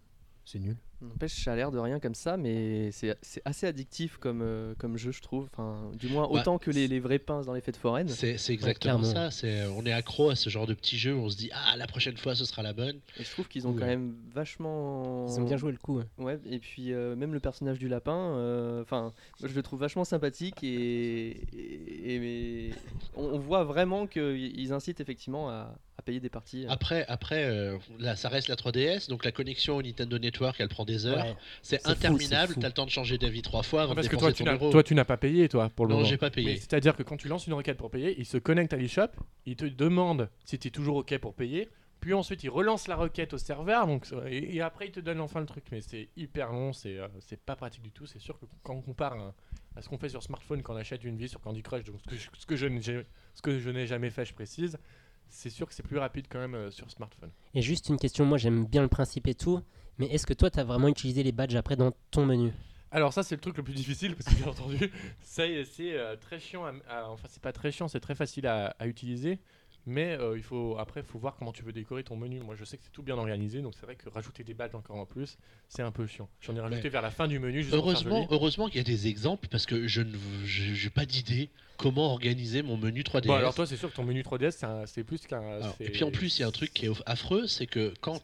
C'est 0.45 0.60
nul. 0.60 0.78
N'empêche, 1.01 1.43
ça 1.43 1.53
a 1.53 1.55
l'air 1.55 1.71
de 1.71 1.79
rien 1.79 1.99
comme 1.99 2.13
ça, 2.15 2.37
mais 2.37 2.91
c'est 2.91 3.17
c'est 3.21 3.41
assez 3.45 3.65
addictif 3.67 4.17
comme, 4.17 4.41
euh, 4.41 4.73
comme 4.77 4.97
jeu, 4.97 5.11
je 5.11 5.21
trouve. 5.21 5.47
Enfin, 5.51 5.89
du 5.95 6.07
moins, 6.09 6.23
Bah, 6.23 6.39
autant 6.39 6.57
que 6.59 6.69
les, 6.71 6.87
les 6.87 6.99
vraies 6.99 7.17
pinces 7.19 7.45
dans 7.47 7.53
les 7.53 7.61
fêtes 7.61 7.77
foraines. 7.77 8.07
C'est 8.07 8.37
c'est 8.37 8.53
exactement 8.53 9.03
ça. 9.03 9.31
C'est, 9.31 9.65
on 9.65 9.85
est 9.85 9.91
accro 9.91 10.29
à 10.29 10.35
ce 10.35 10.49
genre 10.49 10.67
de 10.67 10.73
petits 10.73 10.97
jeux 10.97 11.15
où 11.15 11.21
on 11.21 11.29
se 11.29 11.37
dit 11.37 11.49
ah 11.53 11.75
la 11.77 11.87
prochaine 11.87 12.17
fois 12.17 12.35
ce 12.35 12.45
sera 12.45 12.61
la 12.61 12.73
bonne. 12.73 12.99
Et 13.19 13.23
je 13.23 13.29
trouve 13.31 13.47
qu'ils 13.47 13.67
ont 13.67 13.71
Ouais. 13.73 13.79
quand 13.79 13.87
même 13.87 14.15
vachement. 14.33 15.25
Ils 15.27 15.39
ont 15.39 15.43
bien 15.45 15.57
joué 15.57 15.71
le 15.71 15.77
coup. 15.77 16.01
Ouais, 16.17 16.39
et 16.49 16.59
puis 16.59 16.93
euh, 16.93 17.15
même 17.15 17.33
le 17.33 17.39
personnage 17.39 17.79
du 17.79 17.87
lapin, 17.87 18.35
euh, 18.35 18.81
enfin, 18.81 19.13
je 19.41 19.47
le 19.47 19.63
trouve 19.63 19.79
vachement 19.79 20.03
sympathique 20.05 20.63
et, 20.63 21.29
et- 21.53 22.15
et- 22.15 22.19
mais 22.19 22.75
on, 23.15 23.23
on 23.35 23.39
voit 23.39 23.63
vraiment 23.63 24.07
qu'ils 24.07 24.73
incitent 24.73 24.99
effectivement 24.99 25.49
à, 25.49 25.73
à 25.97 26.01
payer 26.03 26.19
des 26.19 26.29
parties. 26.29 26.65
Après 26.69 27.05
après 27.07 27.45
euh, 27.45 27.77
là 27.99 28.15
ça 28.15 28.29
reste 28.29 28.47
la 28.47 28.55
3DS 28.55 29.07
donc 29.09 29.23
la 29.25 29.31
connexion 29.31 29.77
au 29.77 29.81
Nintendo 29.81 30.17
Network 30.19 30.55
elle 30.59 30.67
prend 30.69 30.85
des 30.85 30.90
heures. 31.06 31.25
Ouais. 31.25 31.36
C'est 31.62 31.86
interminable. 31.88 32.54
fou. 32.54 32.60
T'as 32.60 32.67
le 32.67 32.73
temps 32.73 32.86
de 32.86 32.89
changer 32.91 33.17
d'avis 33.17 33.41
trois 33.41 33.63
fois 33.63 33.84
avant 33.84 33.95
Parce 33.95 34.08
de 34.08 34.12
que 34.12 34.17
toi 34.17 34.32
tu, 34.32 34.43
ton 34.43 34.49
n'as, 34.51 34.56
euro. 34.58 34.71
toi, 34.71 34.84
tu 34.84 34.95
n'as 34.95 35.06
pas 35.06 35.17
payé, 35.17 35.49
toi, 35.49 35.69
pour 35.75 35.86
le 35.86 35.91
Non 35.91 35.97
moment. 35.97 36.10
j'ai 36.10 36.17
pas 36.17 36.30
payé. 36.30 36.58
C'est-à-dire 36.58 36.95
que 36.95 37.04
quand 37.04 37.17
tu 37.17 37.27
lances 37.27 37.47
une 37.47 37.54
requête 37.54 37.77
pour 37.77 37.89
payer, 37.91 38.15
il 38.17 38.25
se 38.25 38.38
connecte 38.38 38.73
à 38.73 38.77
l'eShop, 38.77 39.08
il 39.45 39.56
te 39.56 39.65
demande 39.65 40.30
si 40.45 40.58
tu 40.60 40.67
es 40.67 40.71
toujours 40.71 40.97
OK 40.97 41.17
pour 41.19 41.34
payer, 41.34 41.69
puis 41.99 42.13
ensuite 42.13 42.43
il 42.43 42.49
relance 42.49 42.88
la 42.88 42.95
requête 42.95 43.34
au 43.34 43.38
serveur, 43.38 43.86
donc, 43.88 44.08
et, 44.27 44.56
et 44.56 44.62
après 44.62 44.88
il 44.88 44.91
te 44.91 44.99
donne 44.99 45.21
enfin 45.21 45.39
le 45.39 45.45
truc. 45.45 45.65
Mais 45.71 45.82
c'est 45.82 46.10
hyper 46.17 46.51
long, 46.51 46.73
c'est, 46.73 46.97
euh, 46.97 47.08
c'est 47.19 47.39
pas 47.39 47.56
pratique 47.56 47.84
du 47.84 47.91
tout. 47.91 48.06
C'est 48.08 48.19
sûr 48.19 48.39
que 48.39 48.45
quand 48.63 48.73
on 48.73 48.82
compare 48.82 49.13
à, 49.13 49.34
à 49.75 49.82
ce 49.82 49.89
qu'on 49.89 49.97
fait 49.99 50.10
sur 50.10 50.23
smartphone 50.23 50.63
quand 50.63 50.73
on 50.73 50.77
achète 50.77 51.04
une 51.04 51.15
vie 51.17 51.30
sur 51.30 51.39
Candy 51.41 51.62
Crush, 51.62 51.84
donc 51.84 51.95
ce 52.04 52.10
que 52.10 52.15
je, 52.15 52.27
ce 52.38 52.45
que 52.45 52.56
je, 52.56 52.65
n'ai, 52.65 52.82
ce 52.82 53.41
que 53.43 53.60
je 53.60 53.69
n'ai 53.69 53.86
jamais 53.86 54.10
fait, 54.10 54.25
je 54.25 54.34
précise, 54.34 54.77
c'est 55.30 55.49
sûr 55.51 55.67
que 55.67 55.73
c'est 55.73 55.84
plus 55.84 55.97
rapide 55.99 56.25
quand 56.30 56.39
même 56.39 56.56
euh, 56.56 56.71
sur 56.71 56.89
smartphone. 56.91 57.30
Et 57.54 57.62
juste 57.62 57.88
une 57.89 57.97
question, 57.97 58.25
moi 58.25 58.38
j'aime 58.38 58.65
bien 58.65 58.82
le 58.82 58.88
principe 58.89 59.27
et 59.27 59.36
tout, 59.36 59.62
mais 59.99 60.08
est-ce 60.08 60.25
que 60.25 60.34
toi 60.34 60.49
t'as 60.49 60.63
vraiment 60.63 60.88
utilisé 60.88 61.23
les 61.23 61.32
badges 61.32 61.56
après 61.56 61.75
dans 61.75 61.91
ton 62.12 62.25
menu 62.25 62.51
Alors 62.91 63.13
ça 63.13 63.23
c'est 63.23 63.36
le 63.36 63.41
truc 63.41 63.58
le 63.58 63.63
plus 63.63 63.73
difficile 63.73 64.15
parce 64.15 64.34
que 64.34 64.41
bien 64.41 64.47
entendu 64.51 64.91
c'est, 65.21 65.63
c'est 65.65 65.93
euh, 65.97 66.15
très 66.15 66.39
chiant 66.39 66.65
à- 66.65 66.73
à- 66.89 67.10
enfin 67.10 67.27
c'est 67.30 67.41
pas 67.41 67.54
très 67.54 67.71
chiant 67.71 67.88
c'est 67.88 67.99
très 67.99 68.15
facile 68.15 68.47
à, 68.47 68.75
à 68.80 68.88
utiliser 68.88 69.39
mais 69.88 70.12
euh, 70.19 70.38
il 70.38 70.43
faut 70.43 70.77
après 70.77 71.01
faut 71.01 71.17
voir 71.17 71.36
comment 71.38 71.51
tu 71.51 71.63
veux 71.63 71.71
décorer 71.71 72.04
ton 72.04 72.15
menu 72.15 72.39
moi 72.39 72.54
je 72.56 72.63
sais 72.65 72.77
que 72.77 72.84
c'est 72.84 72.91
tout 72.91 73.01
bien 73.01 73.17
organisé 73.17 73.62
donc 73.62 73.73
c'est 73.80 73.86
vrai 73.88 73.95
que 73.95 74.08
rajouter 74.10 74.43
des 74.43 74.54
badges 74.54 74.75
encore 74.75 74.97
en 74.97 75.08
plus 75.08 75.38
c'est 75.69 75.82
un 75.82 75.91
peu 75.91 76.06
chiant 76.06 76.30
j'en 76.39 76.56
ai 76.56 76.60
rajouté 76.60 76.84
Ouais. 76.84 76.89
vers 76.89 77.01
la 77.01 77.10
fin 77.10 77.27
du 77.27 77.39
menu 77.39 77.63
juste 77.63 77.73
Heureusement, 77.73 78.27
heureusement 78.30 78.67
qu'il 78.67 78.77
y 78.77 78.82
a 78.82 78.84
des 78.84 79.08
exemples 79.08 79.47
parce 79.47 79.65
que 79.65 79.88
je 79.88 80.01
ne 80.04 80.15
j'ai 80.45 80.89
pas 80.91 81.06
d'idée 81.08 81.49
comment 81.77 82.12
organiser 82.12 82.62
mon 82.62 82.77
menu 82.77 83.01
3DS. 83.01 83.25
bon 83.25 83.34
alors 83.34 83.56
toi 83.56 83.65
c'est 83.65 83.75
sûr 83.77 83.89
que 83.89 83.95
ton 83.95 84.04
menu 84.04 84.21
3DS 84.21 84.86
c'est, 84.86 85.04
plus 85.04 85.25
qu'un 85.25 85.41
et 85.80 85.89
puis 85.89 86.04
en 86.04 86.12
plus, 86.12 86.38
il 86.38 86.41
y 86.41 86.43
a 86.43 86.47
un 86.47 86.51
truc 86.51 86.71
qui 86.71 86.86
est 86.86 86.91
affreux, 87.08 87.47
c'est 87.47 87.65
que 87.65 87.91
quand, 88.01 88.21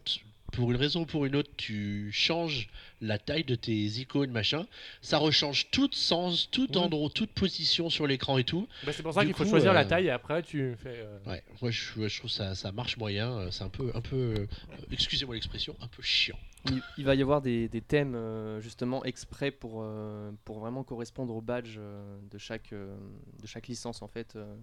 pour 0.57 0.71
une 0.71 0.77
raison 0.77 1.01
ou 1.01 1.05
pour 1.05 1.27
une 1.27 1.35
autre, 1.35 1.51
tu 1.55 2.11
changes 2.11 2.67
la 2.99 3.19
taille 3.19 3.43
de 3.43 3.53
tes 3.53 3.71
icônes, 3.71 4.31
machin, 4.31 4.65
ça 5.03 5.19
rechange 5.19 5.69
tout 5.69 5.87
sens, 5.91 6.49
tout 6.49 6.75
endroit, 6.79 7.11
toute 7.13 7.29
position 7.29 7.91
sur 7.91 8.07
l'écran 8.07 8.39
et 8.39 8.43
tout. 8.43 8.67
Bah, 8.83 8.91
c'est 8.91 9.03
pour 9.03 9.13
ça 9.13 9.23
qu'il 9.23 9.35
faut 9.35 9.45
choisir 9.45 9.69
euh, 9.69 9.75
la 9.75 9.85
taille 9.85 10.07
et 10.07 10.09
après 10.09 10.41
tu 10.41 10.75
fais 10.81 10.95
euh, 11.05 11.19
Ouais, 11.27 11.43
moi 11.61 11.69
je, 11.69 12.07
je 12.07 12.17
trouve 12.17 12.31
ça, 12.31 12.55
ça 12.55 12.71
marche 12.71 12.97
moyen, 12.97 13.37
euh, 13.37 13.51
c'est 13.51 13.65
un 13.65 13.69
peu, 13.69 13.91
un 13.93 14.01
peu, 14.01 14.15
euh, 14.15 14.47
excusez-moi 14.91 15.35
l'expression, 15.35 15.75
un 15.79 15.87
peu 15.87 16.01
chiant. 16.01 16.39
Il, 16.65 16.81
il 16.97 17.05
va 17.05 17.13
y 17.13 17.21
avoir 17.21 17.43
des, 17.43 17.69
des 17.69 17.81
thèmes 17.81 18.15
euh, 18.15 18.59
justement 18.59 19.05
exprès 19.05 19.51
pour, 19.51 19.81
euh, 19.83 20.31
pour 20.43 20.57
vraiment 20.57 20.83
correspondre 20.83 21.35
au 21.35 21.41
badge 21.41 21.75
euh, 21.77 22.17
de, 22.31 22.39
chaque, 22.39 22.73
euh, 22.73 22.97
de 23.43 23.45
chaque 23.45 23.67
licence 23.67 24.01
en 24.01 24.07
fait 24.07 24.35
euh, 24.35 24.55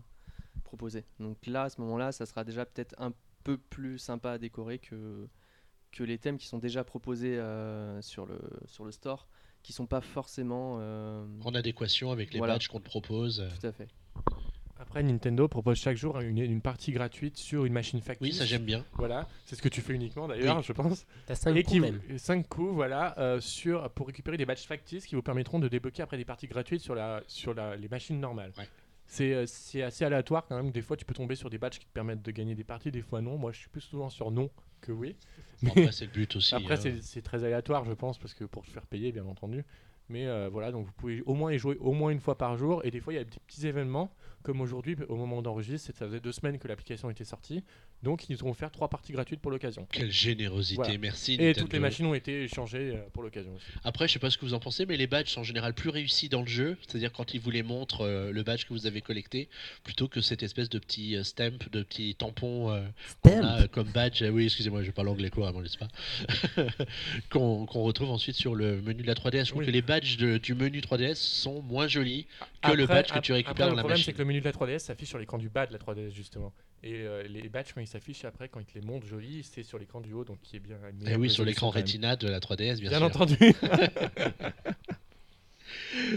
proposée. 0.64 1.04
Donc 1.20 1.46
là, 1.46 1.62
à 1.62 1.70
ce 1.70 1.80
moment-là, 1.82 2.10
ça 2.10 2.26
sera 2.26 2.42
déjà 2.42 2.66
peut-être 2.66 2.96
un 2.98 3.12
peu 3.44 3.58
plus 3.58 3.98
sympa 3.98 4.32
à 4.32 4.38
décorer 4.38 4.80
que, 4.80 5.28
que 5.94 6.02
les 6.04 6.18
thèmes 6.18 6.38
qui 6.38 6.46
sont 6.46 6.58
déjà 6.58 6.84
proposés 6.84 7.38
euh, 7.38 8.02
sur, 8.02 8.26
le, 8.26 8.38
sur 8.66 8.84
le 8.84 8.90
store, 8.92 9.26
qui 9.62 9.72
sont 9.72 9.86
pas 9.86 10.00
forcément... 10.00 10.76
euh, 10.80 11.24
En 11.44 11.54
adéquation 11.54 12.10
avec 12.10 12.32
les 12.32 12.38
Voilà. 12.38 12.54
badges 12.54 12.68
qu'on 12.68 12.80
te 12.80 12.84
propose. 12.84 13.46
tout 13.60 13.66
à 13.66 13.72
fait. 13.72 13.88
après 14.78 15.02
Nintendo 15.04 15.46
propose 15.48 15.78
chaque 15.78 15.96
jour 15.96 16.18
une, 16.20 16.38
une 16.38 16.60
partie 16.60 16.90
gratuite 16.92 17.36
sur 17.38 17.64
une 17.64 17.72
machine 17.72 18.00
factice 18.00 18.26
Oui, 18.26 18.32
ça 18.34 18.44
j'aime 18.44 18.64
bien. 18.64 18.84
voilà 18.94 19.28
c'est 19.46 19.54
ce 19.54 19.62
que 19.62 19.68
tu 19.68 19.80
fais 19.80 19.94
uniquement 19.94 20.26
d'ailleurs 20.26 20.56
Oui. 20.58 20.62
je 20.66 20.72
pense 20.72 21.06
T'as 21.26 21.36
5 21.36 21.54
et 21.56 21.62
coups 21.62 21.72
qui 21.72 21.80
même. 21.80 22.00
5 22.18 22.48
coups 22.48 22.72
voilà 22.74 23.16
euh, 23.18 23.40
sur 23.40 23.88
pour 23.90 24.08
récupérer 24.08 24.36
des 24.36 24.44
badges 24.46 24.66
factices 24.66 25.06
qui 25.06 25.14
vous 25.14 25.22
permettront 25.22 25.60
de 25.60 25.68
débloquer 25.68 26.02
après 26.02 26.16
des 26.16 26.24
parties 26.24 26.48
gratuites 26.48 26.80
sur 26.82 26.94
la 26.96 27.22
sur 27.28 27.54
la- 27.54 27.76
les 27.76 27.88
machines 27.88 28.18
normales. 28.20 28.52
Ouais. 28.58 28.68
C'est 29.06 29.32
euh, 29.32 29.44
c'est 29.46 29.82
assez 29.82 30.04
aléatoire 30.04 30.44
quand 30.48 30.56
même. 30.56 30.70
Des 30.72 30.80
fois, 30.80 30.96
tu 30.96 31.04
peux 31.04 31.12
tomber 31.14 31.34
sur 31.36 31.50
des 31.50 31.58
badges 31.58 31.78
qui 31.78 31.84
te 31.86 31.92
permettent 31.92 32.22
de 32.22 32.30
gagner 32.32 32.54
des 32.54 32.64
parties, 32.64 32.90
des 32.90 33.02
fois 33.02 33.20
non. 33.20 33.36
Moi, 33.36 33.52
je 33.52 33.58
suis 33.58 33.68
plus 33.68 33.82
souvent 33.82 34.08
sur 34.08 34.30
non 34.30 34.48
que 34.84 34.92
oui. 34.92 35.16
Après, 35.66 35.92
c'est 35.92 36.04
le 36.04 36.10
but 36.10 36.36
aussi. 36.36 36.54
Après, 36.54 36.74
hein. 36.86 36.98
c'est- 37.00 37.22
très 37.22 37.42
aléatoire, 37.42 37.84
je 37.84 37.92
pense, 37.92 38.18
parce 38.18 38.34
que 38.34 38.44
pour 38.44 38.64
te 38.64 38.70
faire 38.70 38.86
payer, 38.86 39.12
bien 39.12 39.24
entendu. 39.24 39.64
Mais 40.10 40.26
euh, 40.26 40.50
voilà, 40.52 40.70
donc 40.70 40.84
vous 40.84 40.92
pouvez 40.92 41.22
au 41.22 41.32
moins 41.32 41.50
y 41.50 41.58
jouer 41.58 41.76
au 41.80 41.92
moins 41.92 42.10
une 42.10 42.20
fois 42.20 42.36
par 42.36 42.58
jour. 42.58 42.84
Et 42.84 42.90
des 42.90 43.00
fois, 43.00 43.14
il 43.14 43.16
y 43.16 43.20
a 43.20 43.24
des 43.24 43.38
petits 43.46 43.66
événements, 43.66 44.14
comme 44.42 44.60
aujourd'hui, 44.60 44.96
au 45.08 45.16
moment 45.16 45.40
d'enregistrer, 45.40 45.94
ça 45.94 46.04
faisait 46.04 46.20
deux 46.20 46.32
semaines 46.32 46.58
que 46.58 46.68
l'application 46.68 47.08
était 47.08 47.24
sortie. 47.24 47.64
Donc, 48.04 48.28
ils 48.28 48.44
ont 48.44 48.50
offert 48.50 48.70
trois 48.70 48.88
parties 48.88 49.12
gratuites 49.12 49.40
pour 49.40 49.50
l'occasion. 49.50 49.88
Quelle 49.90 50.12
générosité, 50.12 50.76
Voilà. 50.82 50.98
merci. 50.98 51.34
Et 51.34 51.38
Nintendo. 51.38 51.60
toutes 51.62 51.72
les 51.72 51.78
machines 51.80 52.06
ont 52.06 52.14
été 52.14 52.44
échangées 52.44 52.92
euh, 52.94 53.00
pour 53.12 53.22
l'occasion 53.22 53.52
aussi. 53.54 53.64
Après, 53.82 54.06
je 54.06 54.12
sais 54.12 54.18
pas 54.18 54.30
ce 54.30 54.38
que 54.38 54.44
vous 54.44 54.54
en 54.54 54.60
pensez, 54.60 54.84
mais 54.86 54.96
les 54.96 55.06
badges 55.06 55.28
sont 55.30 55.40
en 55.40 55.44
général 55.44 55.74
plus 55.74 55.88
réussis 55.88 56.28
dans 56.28 56.42
le 56.42 56.46
jeu. 56.46 56.76
C'est-à-dire 56.86 57.12
quand 57.12 57.34
ils 57.34 57.40
vous 57.40 57.50
les 57.50 57.62
montrent, 57.62 58.02
euh, 58.02 58.30
le 58.30 58.42
badge 58.42 58.64
que 58.66 58.74
vous 58.74 58.86
avez 58.86 59.00
collecté, 59.00 59.48
plutôt 59.82 60.06
que 60.06 60.20
cette 60.20 60.42
espèce 60.42 60.68
de 60.68 60.78
petit 60.78 61.16
euh, 61.16 61.24
stamp, 61.24 61.58
de 61.72 61.82
petit 61.82 62.14
tampon 62.14 62.70
euh, 62.70 62.82
qu'on 63.22 63.30
Stamp 63.30 63.42
a 63.44 63.62
euh, 63.62 63.66
comme 63.68 63.88
badge. 63.90 64.22
Euh, 64.22 64.28
oui, 64.28 64.44
excusez-moi, 64.44 64.82
je 64.82 64.90
parle 64.90 65.08
anglais 65.08 65.30
quoi, 65.30 65.48
avant, 65.48 65.62
n'est-ce 65.62 65.78
pas? 65.78 65.88
Qu'on 67.30 67.66
qu'on 67.66 67.82
retrouve 67.82 68.10
ensuite 68.10 68.36
sur 68.36 68.54
le 68.54 68.80
menu 68.82 69.02
de 69.02 69.06
la 69.06 69.14
3DS. 69.14 69.44
Je 69.44 69.48
trouve 69.50 69.60
Oui. 69.60 69.66
que 69.66 69.70
les 69.70 69.82
badges 69.82 70.16
de- 70.16 70.38
du 70.38 70.54
menu 70.54 70.80
3DS 70.80 71.14
sont 71.16 71.62
moins 71.62 71.88
jolis 71.88 72.26
que 72.62 72.72
le 72.72 72.86
badge 72.86 73.10
que 73.12 73.18
tu 73.20 73.32
récupères 73.32 73.52
après, 73.52 73.64
dans 73.64 73.70
le 73.70 73.76
la 73.76 73.82
problème, 73.82 73.94
machine. 73.96 74.04
c'est 74.06 74.12
que 74.12 74.18
le 74.18 74.24
menu 74.24 74.40
de 74.40 74.44
la 74.44 74.52
3DS 74.52 74.78
s'affiche 74.80 75.08
sur 75.08 75.18
l'écran 75.18 75.38
du 75.38 75.48
bas 75.48 75.66
de 75.66 75.72
la 75.72 75.78
3DS, 75.78 76.10
justement. 76.12 76.52
Et 76.86 77.00
euh, 77.06 77.22
les 77.22 77.48
quand 77.74 77.80
ils 77.80 77.86
s'affichent 77.86 78.26
après, 78.26 78.50
quand 78.50 78.60
ils 78.60 78.66
te 78.66 78.78
les 78.78 78.84
montrent 78.84 79.06
jolis, 79.06 79.42
c'est 79.50 79.62
sur 79.62 79.78
l'écran 79.78 80.02
du 80.02 80.12
haut, 80.12 80.22
donc 80.22 80.38
qui 80.42 80.56
est 80.56 80.60
bien. 80.60 80.76
Et 81.06 81.12
Eh 81.12 81.16
oui, 81.16 81.30
sur 81.30 81.42
l'écran 81.42 81.70
Retina 81.70 82.14
de 82.14 82.28
la 82.28 82.40
3DS, 82.40 82.78
quand 82.78 82.80
bien. 82.80 82.90
Bien 82.90 82.98
sûr. 82.98 83.06
entendu. 83.06 83.38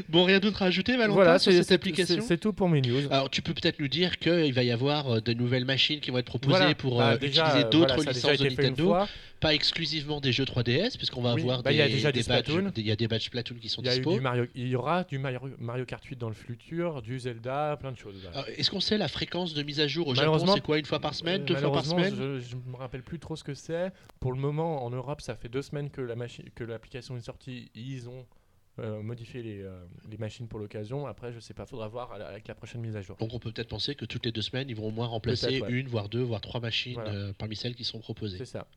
Bon, 0.10 0.23
rien 0.23 0.39
d'autre 0.39 0.62
à 0.63 0.65
ajouter, 0.65 0.93
Valentin, 0.97 1.13
voilà, 1.13 1.39
sur 1.39 1.51
c'est 1.51 1.63
cette 1.63 1.71
application? 1.71 2.21
c'est- 2.21 2.38
tout 2.38 2.53
pour 2.53 2.69
mes 2.69 2.81
news. 2.81 3.07
Alors, 3.12 3.29
tu 3.29 3.41
peux 3.41 3.53
peut-être 3.53 3.79
nous 3.79 3.88
dire 3.88 4.17
qu'il 4.19 4.53
va 4.53 4.63
y 4.63 4.71
avoir 4.71 5.07
euh, 5.15 5.19
de 5.21 5.33
nouvelles 5.33 5.65
machines 5.65 5.99
qui 5.99 6.12
vont 6.12 6.17
être 6.19 6.25
proposées 6.25 6.57
Voilà. 6.57 6.75
pour 6.75 6.97
Bah, 6.97 7.12
euh, 7.13 7.17
déjà, 7.17 7.47
utiliser 7.47 7.65
euh, 7.65 7.69
d'autres 7.69 7.95
voilà, 7.95 8.12
licences 8.12 8.38
de 8.38 8.45
Nintendo, 8.49 8.95
pas 9.39 9.53
exclusivement 9.53 10.19
des 10.19 10.31
jeux 10.31 10.45
3DS, 10.45 10.97
puisqu'on 10.97 11.21
va 11.21 11.33
Oui, 11.33 11.41
avoir 11.41 11.63
bah, 11.63 11.69
des, 11.71 11.75
il 11.75 11.79
y 11.79 11.81
a 11.81 11.88
déjà 11.89 12.12
des 12.12 12.21
du 12.23 12.27
badges, 12.29 12.51
il 12.75 12.86
y 12.88 12.91
a 12.91 12.95
des 12.95 13.07
badges 13.07 13.25
Splatoon 13.25 13.57
qui 13.60 13.69
sont 13.69 13.81
y, 13.83 13.89
a 13.89 13.93
dispo. 13.95 14.19
Mario, 14.19 14.45
il 14.55 14.67
y 14.67 14.75
aura 14.75 15.03
du 15.03 15.17
Mario, 15.19 15.39
Mario 15.60 15.86
Kart 15.86 16.03
8 16.03 16.17
dans 16.17 16.29
le 16.29 16.36
futur, 16.36 17.01
du 17.01 17.19
Zelda, 17.19 17.77
plein 17.79 17.91
de 17.91 17.97
choses. 17.97 18.29
Est-ce 18.57 18.69
qu'on 18.71 18.79
sait 18.79 18.97
la 18.97 19.07
fréquence 19.07 19.53
de 19.53 19.63
mise 19.63 19.79
à 19.79 19.88
jour 19.88 20.07
au 20.07 20.15
Japon? 20.15 20.21
Malheureusement, 20.31 20.55
C'est 20.55 20.62
quoi, 20.62 20.77
une 20.79 20.86
fois 20.86 20.99
par 20.99 21.13
semaine, 21.15 21.45
deux 21.45 21.55
fois 21.55 21.71
par 21.71 21.86
semaine? 21.86 22.13
Je 22.15 22.55
ne 22.55 22.71
me 22.71 22.77
rappelle 22.77 23.03
plus 23.03 23.19
trop 23.19 23.36
ce 23.36 23.43
que 23.43 23.53
c'est. 23.53 23.91
Pour 24.19 24.33
le 24.33 24.39
moment, 24.39 24.83
en 24.83 24.89
Europe, 24.89 25.21
ça 25.21 25.36
fait 25.36 25.49
deux 25.49 25.62
semaines 25.62 25.89
que 25.89 26.01
la 26.01 26.15
machine, 26.15 26.45
que 26.55 26.63
l'application 26.63 27.15
est 27.17 27.21
sortie. 27.21 27.69
Ils 27.75 28.10
ont 28.10 28.25
euh, 28.79 29.01
modifié 29.01 29.41
les, 29.43 29.61
euh, 29.61 29.85
les 30.09 30.17
machines 30.17 30.47
pour 30.47 30.59
l'occasion. 30.59 31.07
Après, 31.07 31.33
je 31.33 31.39
sais 31.39 31.53
pas, 31.53 31.65
faudra 31.65 31.87
voir 31.87 32.11
avec 32.13 32.47
la 32.47 32.55
prochaine 32.55 32.81
mise 32.81 32.95
à 32.95 33.01
jour. 33.01 33.17
Donc 33.17 33.33
on 33.33 33.39
peut 33.39 33.51
peut-être 33.51 33.69
penser 33.69 33.95
que 33.95 34.05
toutes 34.05 34.25
les 34.25 34.31
deux 34.31 34.41
semaines, 34.41 34.69
ils 34.69 34.75
vont 34.75 34.87
au 34.87 34.91
moins 34.91 35.07
remplacer 35.07 35.61
ouais. 35.61 35.71
une, 35.71 35.87
voire 35.87 36.09
deux, 36.09 36.21
voire 36.21 36.41
trois 36.41 36.59
machines 36.59 36.93
Voilà. 36.93 37.11
euh, 37.11 37.33
parmi 37.37 37.55
celles 37.55 37.75
qui 37.75 37.83
sont 37.83 37.99
proposées. 37.99 38.37
C'est 38.37 38.45
ça. 38.45 38.67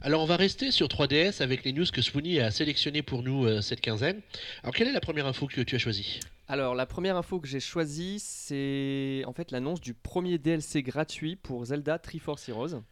Alors 0.00 0.22
on 0.22 0.26
va 0.26 0.36
rester 0.36 0.70
sur 0.70 0.86
3DS 0.86 1.42
avec 1.42 1.64
les 1.64 1.72
news 1.72 1.84
que 1.92 2.00
Spoony 2.00 2.38
a 2.40 2.50
sélectionnées 2.50 3.02
pour 3.02 3.22
nous 3.22 3.44
euh, 3.46 3.60
cette 3.60 3.80
quinzaine. 3.80 4.20
Alors 4.62 4.74
quelle 4.74 4.88
est 4.88 4.92
la 4.92 5.00
première 5.00 5.26
info 5.26 5.46
que 5.48 5.60
tu 5.60 5.74
as 5.74 5.78
choisie? 5.78 6.20
Alors, 6.48 6.76
la 6.76 6.86
première 6.86 7.16
info 7.16 7.40
que 7.40 7.48
j'ai 7.48 7.58
choisie, 7.58 8.20
c'est 8.20 9.24
en 9.26 9.32
fait 9.32 9.50
l'annonce 9.50 9.80
du 9.80 9.94
premier 9.94 10.38
DLC 10.38 10.80
gratuit 10.84 11.34
pour 11.34 11.64
Zelda 11.64 11.98
Triforce 11.98 12.48
Heroes. 12.48 12.82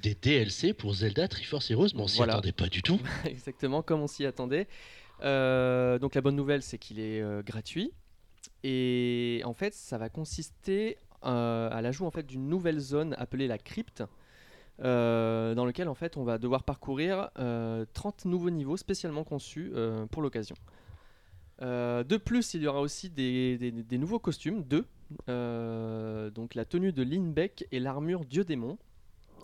Des 0.00 0.14
DLC 0.14 0.72
pour 0.72 0.94
Zelda 0.94 1.26
Triforce 1.26 1.70
Heroes, 1.72 1.88
mais 1.94 2.02
on 2.02 2.06
s'y 2.06 2.18
Voilà. 2.18 2.34
attendait 2.34 2.52
pas 2.52 2.68
du 2.68 2.82
tout. 2.82 3.00
Exactement 3.24 3.82
comme 3.82 4.00
on 4.00 4.06
s'y 4.06 4.24
attendait. 4.24 4.68
Euh, 5.22 5.98
donc 5.98 6.14
la 6.14 6.20
bonne 6.20 6.36
nouvelle, 6.36 6.62
c'est 6.62 6.78
qu'il 6.78 7.00
est 7.00 7.20
euh, 7.20 7.42
gratuit. 7.42 7.92
Et 8.62 9.42
en 9.44 9.54
fait, 9.54 9.74
ça 9.74 9.98
va 9.98 10.08
consister 10.08 10.98
euh, 11.24 11.68
à 11.70 11.82
l'ajout 11.82 12.06
en 12.06 12.10
fait 12.10 12.26
d'une 12.26 12.48
nouvelle 12.48 12.78
zone 12.78 13.14
appelée 13.18 13.46
la 13.46 13.58
crypte, 13.58 14.02
dans 14.78 15.64
lequel 15.66 15.88
en 15.88 15.94
fait 15.94 16.16
on 16.16 16.24
va 16.24 16.38
devoir 16.38 16.62
parcourir 16.62 17.28
euh, 17.38 17.84
30 17.92 18.24
nouveaux 18.24 18.48
niveaux 18.48 18.78
spécialement 18.78 19.24
conçus 19.24 19.72
pour 20.10 20.22
l'occasion. 20.22 20.56
De 21.60 22.16
plus, 22.16 22.54
il 22.54 22.62
y 22.62 22.66
aura 22.66 22.80
aussi 22.80 23.10
des, 23.10 23.72
nouveaux 23.92 24.18
costumes, 24.18 24.62
deux, 24.62 24.86
donc 25.28 26.54
la 26.54 26.64
tenue 26.64 26.92
de 26.92 27.02
Lindbeck 27.02 27.66
et 27.72 27.78
l'armure 27.78 28.24
Dieu 28.24 28.44
démon, 28.44 28.78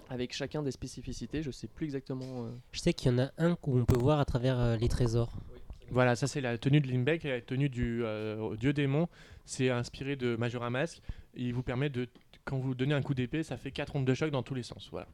avec 0.08 0.32
chacun 0.32 0.62
des 0.62 0.70
spécificités. 0.70 1.42
Je 1.42 1.50
sais 1.50 1.68
plus 1.68 1.84
exactement. 1.84 2.48
Je 2.72 2.80
sais 2.80 2.94
qu'il 2.94 3.12
y 3.12 3.14
en 3.14 3.18
a 3.18 3.30
un 3.36 3.58
où 3.66 3.78
on 3.78 3.84
peut 3.84 3.98
voir 3.98 4.20
à 4.20 4.24
travers 4.24 4.78
les 4.78 4.88
trésors. 4.88 5.36
Voilà, 5.90 6.16
ça 6.16 6.26
c'est 6.26 6.40
la 6.40 6.58
tenue 6.58 6.80
de 6.80 6.88
Limbeck 6.88 7.24
et 7.24 7.30
la 7.30 7.40
tenue 7.40 7.68
du 7.68 8.04
euh, 8.04 8.56
dieu 8.56 8.72
démon. 8.72 9.08
C'est 9.44 9.70
inspiré 9.70 10.16
de 10.16 10.36
Majora 10.36 10.70
Mask. 10.70 11.00
Il 11.34 11.54
vous 11.54 11.62
permet 11.62 11.88
de, 11.90 12.08
quand 12.44 12.58
vous 12.58 12.74
donnez 12.74 12.94
un 12.94 13.02
coup 13.02 13.14
d'épée, 13.14 13.42
ça 13.42 13.56
fait 13.56 13.70
4 13.70 13.96
ondes 13.96 14.04
de 14.04 14.14
choc 14.14 14.30
dans 14.30 14.42
tous 14.42 14.54
les 14.54 14.62
sens. 14.64 14.88
Voilà. 14.90 15.06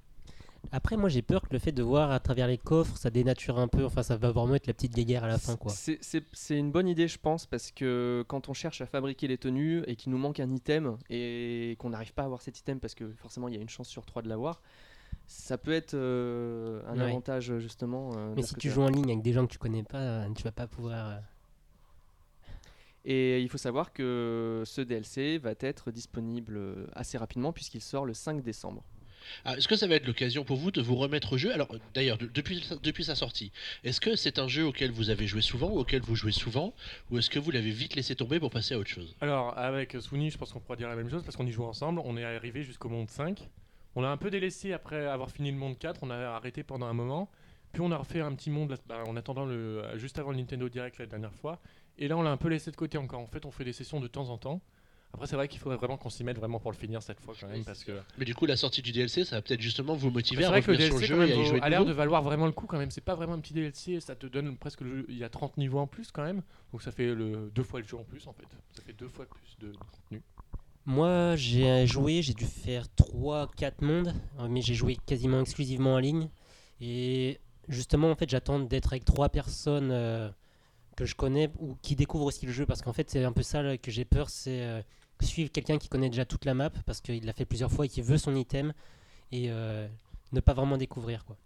Après, 0.70 0.96
moi 0.96 1.08
j'ai 1.08 1.22
peur 1.22 1.42
que 1.42 1.48
le 1.52 1.58
fait 1.58 1.72
de 1.72 1.82
voir 1.82 2.12
à 2.12 2.20
travers 2.20 2.46
les 2.46 2.56
coffres, 2.56 2.96
ça 2.96 3.10
dénature 3.10 3.58
un 3.58 3.66
peu. 3.66 3.84
Enfin, 3.84 4.04
ça 4.04 4.16
va 4.16 4.30
vraiment 4.30 4.54
être 4.54 4.68
la 4.68 4.72
petite 4.72 4.94
guéguerre 4.94 5.24
à 5.24 5.26
la 5.28 5.36
fin, 5.38 5.56
quoi. 5.56 5.72
C'est- 5.72 5.98
C'est 6.00 6.22
c'est 6.32 6.56
une 6.56 6.70
bonne 6.70 6.86
idée, 6.86 7.08
je 7.08 7.18
pense, 7.18 7.46
parce 7.46 7.72
que 7.72 8.24
quand 8.28 8.48
on 8.48 8.54
cherche 8.54 8.80
à 8.80 8.86
fabriquer 8.86 9.26
les 9.26 9.38
tenues 9.38 9.82
et 9.88 9.96
qu'il 9.96 10.12
nous 10.12 10.18
manque 10.18 10.38
un 10.38 10.48
item 10.50 10.96
et 11.10 11.74
qu'on 11.80 11.90
n'arrive 11.90 12.12
pas 12.14 12.22
à 12.22 12.26
avoir 12.26 12.42
cet 12.42 12.58
item 12.60 12.78
parce 12.78 12.94
que 12.94 13.10
forcément 13.16 13.48
il 13.48 13.56
y 13.56 13.58
a 13.58 13.60
une 13.60 13.68
chance 13.68 13.88
sur 13.88 14.06
trois 14.06 14.22
de 14.22 14.28
l'avoir, 14.28 14.62
ça 15.32 15.56
peut 15.58 15.72
être 15.72 15.94
euh, 15.94 16.82
un 16.86 16.96
Ouais. 16.98 17.04
avantage 17.06 17.56
justement. 17.58 18.10
euh, 18.16 18.34
Mais 18.36 18.42
si 18.42 18.54
tu 18.56 18.70
joues 18.70 18.82
en 18.82 18.88
ligne 18.88 19.10
avec 19.10 19.22
des 19.22 19.32
gens 19.32 19.46
que 19.46 19.52
tu 19.52 19.58
connais 19.58 19.82
pas, 19.82 19.98
euh, 20.00 20.28
tu 20.36 20.42
vas 20.42 20.52
pas 20.52 20.66
pouvoir. 20.66 21.08
euh, 21.08 21.18
Et 23.04 23.40
il 23.40 23.48
faut 23.48 23.58
savoir 23.58 23.92
que 23.92 24.62
ce 24.66 24.80
DLC 24.80 25.38
va 25.38 25.54
être 25.60 25.90
disponible 25.90 26.56
euh, 26.56 26.86
assez 26.94 27.18
rapidement 27.18 27.52
puisqu'il 27.52 27.80
sort 27.80 28.04
le 28.06 28.14
5 28.14 28.42
décembre. 28.42 28.84
Ah, 29.44 29.56
Est-ce 29.56 29.68
que 29.68 29.76
ça 29.76 29.86
va 29.86 29.94
être 29.94 30.06
l'occasion 30.06 30.44
pour 30.44 30.56
vous 30.56 30.70
de 30.72 30.80
vous 30.82 30.96
remettre 30.96 31.32
au 31.34 31.38
jeu? 31.38 31.52
Alors, 31.52 31.72
euh, 31.72 31.78
d'ailleurs, 31.94 32.18
de- 32.18 32.26
depuis, 32.26 32.60
sa- 32.62 32.76
depuis 32.76 33.04
sa 33.04 33.14
sortie, 33.14 33.52
est-ce 33.84 34.00
que 34.00 34.16
c'est 34.16 34.38
un 34.40 34.48
jeu 34.48 34.64
auquel 34.66 34.90
vous 34.90 35.10
avez 35.10 35.26
joué 35.28 35.40
souvent 35.42 35.70
ou 35.70 35.78
auquel 35.78 36.02
vous 36.02 36.16
jouez 36.16 36.32
souvent? 36.32 36.74
Ou 37.10 37.18
est-ce 37.18 37.30
que 37.30 37.38
vous 37.38 37.50
l'avez 37.52 37.70
vite 37.70 37.94
laissé 37.94 38.14
tomber 38.16 38.38
pour 38.40 38.50
passer 38.50 38.74
à 38.74 38.78
autre 38.78 38.90
chose? 38.90 39.14
Alors, 39.20 39.56
avec 39.56 39.96
Souni, 40.00 40.30
je 40.30 40.38
pense 40.38 40.52
qu'on 40.52 40.60
pourra 40.60 40.76
dire 40.76 40.88
la 40.88 40.96
même 40.96 41.08
chose 41.08 41.22
parce 41.22 41.36
qu'on 41.36 41.46
y 41.46 41.52
joue 41.52 41.64
ensemble. 41.64 42.00
On 42.04 42.16
est 42.16 42.24
arrivé 42.24 42.62
jusqu'au 42.64 42.88
monde 42.88 43.08
5. 43.10 43.48
On 43.94 44.04
a 44.04 44.08
un 44.08 44.16
peu 44.16 44.30
délaissé 44.30 44.72
après 44.72 45.06
avoir 45.06 45.30
fini 45.30 45.50
le 45.50 45.58
monde 45.58 45.78
4. 45.78 46.00
On 46.02 46.10
a 46.10 46.16
arrêté 46.16 46.62
pendant 46.62 46.86
un 46.86 46.94
moment. 46.94 47.30
Puis 47.72 47.80
on 47.80 47.90
a 47.90 47.96
refait 47.96 48.20
un 48.20 48.34
petit 48.34 48.50
monde 48.50 48.76
bah, 48.86 49.02
en 49.06 49.16
attendant 49.16 49.46
le, 49.46 49.82
juste 49.96 50.18
avant 50.18 50.30
le 50.30 50.36
Nintendo 50.36 50.68
Direct 50.68 50.98
la 50.98 51.06
dernière 51.06 51.32
fois. 51.32 51.60
Et 51.98 52.08
là, 52.08 52.16
on 52.16 52.22
l'a 52.22 52.30
un 52.30 52.36
peu 52.36 52.48
laissé 52.48 52.70
de 52.70 52.76
côté 52.76 52.98
encore. 52.98 53.20
En 53.20 53.26
fait, 53.26 53.44
on 53.44 53.50
fait 53.50 53.64
des 53.64 53.72
sessions 53.72 54.00
de 54.00 54.08
temps 54.08 54.28
en 54.28 54.38
temps. 54.38 54.60
Après, 55.14 55.26
c'est 55.26 55.36
vrai 55.36 55.46
qu'il 55.46 55.60
faudrait 55.60 55.76
vraiment 55.76 55.98
qu'on 55.98 56.08
s'y 56.08 56.24
mette 56.24 56.38
vraiment 56.38 56.58
pour 56.58 56.70
le 56.70 56.76
finir 56.76 57.02
cette 57.02 57.20
fois 57.20 57.34
quand 57.38 57.46
même. 57.46 57.64
Parce 57.64 57.84
que 57.84 57.92
Mais 58.16 58.24
du 58.24 58.34
coup, 58.34 58.46
la 58.46 58.56
sortie 58.56 58.80
du 58.80 58.92
DLC, 58.92 59.24
ça 59.24 59.36
va 59.36 59.42
peut-être 59.42 59.60
justement 59.60 59.94
vous 59.94 60.10
motiver 60.10 60.42
c'est 60.42 60.48
à 60.48 60.50
vrai 60.50 60.62
que 60.62 60.70
le 60.70 60.78
revenir 60.78 60.98
sur 60.98 61.16
le 61.16 61.26
DLC 61.26 61.26
jeu 61.26 61.28
et 61.28 61.32
à 61.32 61.44
y 61.44 61.46
jouer 61.46 61.60
a 61.60 61.68
l'air 61.68 61.84
de 61.84 61.92
valoir 61.92 62.22
vraiment 62.22 62.46
le 62.46 62.52
coup 62.52 62.66
quand 62.66 62.78
même. 62.78 62.90
C'est 62.90 63.02
pas 63.02 63.14
vraiment 63.14 63.34
un 63.34 63.40
petit 63.40 63.52
DLC. 63.52 64.00
Ça 64.00 64.14
te 64.14 64.26
donne 64.26 64.56
presque 64.56 64.80
le 64.80 64.98
jeu. 64.98 65.06
Il 65.10 65.18
y 65.18 65.24
a 65.24 65.28
30 65.28 65.58
niveaux 65.58 65.80
en 65.80 65.86
plus 65.86 66.10
quand 66.10 66.24
même. 66.24 66.42
Donc 66.72 66.82
ça 66.82 66.92
fait 66.92 67.14
le, 67.14 67.50
deux 67.54 67.62
fois 67.62 67.80
le 67.80 67.86
jeu 67.86 67.98
en 67.98 68.04
plus 68.04 68.26
en 68.26 68.32
fait. 68.32 68.46
Ça 68.72 68.82
fait 68.82 68.94
deux 68.94 69.08
fois 69.08 69.26
plus 69.26 69.56
de 69.66 69.72
contenu. 69.72 70.22
Moi, 70.84 71.36
j'ai 71.36 71.86
joué, 71.86 72.22
j'ai 72.22 72.34
dû 72.34 72.44
faire 72.44 72.86
3-4 72.96 73.84
mondes, 73.84 74.14
euh, 74.40 74.48
mais 74.48 74.62
j'ai 74.62 74.74
joué 74.74 74.96
quasiment 75.06 75.40
exclusivement 75.40 75.94
en 75.94 75.98
ligne. 75.98 76.28
Et 76.80 77.40
justement, 77.68 78.10
en 78.10 78.16
fait, 78.16 78.28
j'attends 78.28 78.58
d'être 78.58 78.92
avec 78.92 79.04
trois 79.04 79.28
personnes 79.28 79.90
euh, 79.92 80.28
que 80.96 81.04
je 81.04 81.14
connais 81.14 81.50
ou 81.60 81.76
qui 81.82 81.94
découvrent 81.94 82.26
aussi 82.26 82.46
le 82.46 82.52
jeu, 82.52 82.66
parce 82.66 82.82
qu'en 82.82 82.92
fait, 82.92 83.08
c'est 83.10 83.24
un 83.24 83.32
peu 83.32 83.42
ça 83.42 83.62
là, 83.62 83.78
que 83.78 83.90
j'ai 83.92 84.04
peur, 84.04 84.28
c'est 84.28 84.62
euh, 84.62 84.82
suivre 85.20 85.52
quelqu'un 85.52 85.78
qui 85.78 85.88
connaît 85.88 86.10
déjà 86.10 86.24
toute 86.24 86.44
la 86.44 86.54
map, 86.54 86.70
parce 86.84 87.00
qu'il 87.00 87.24
l'a 87.24 87.32
fait 87.32 87.44
plusieurs 87.44 87.70
fois 87.70 87.86
et 87.86 87.88
qui 87.88 88.02
veut 88.02 88.18
son 88.18 88.34
item, 88.34 88.72
et 89.30 89.50
euh, 89.50 89.86
ne 90.32 90.40
pas 90.40 90.52
vraiment 90.52 90.76
découvrir. 90.76 91.24
quoi. 91.24 91.36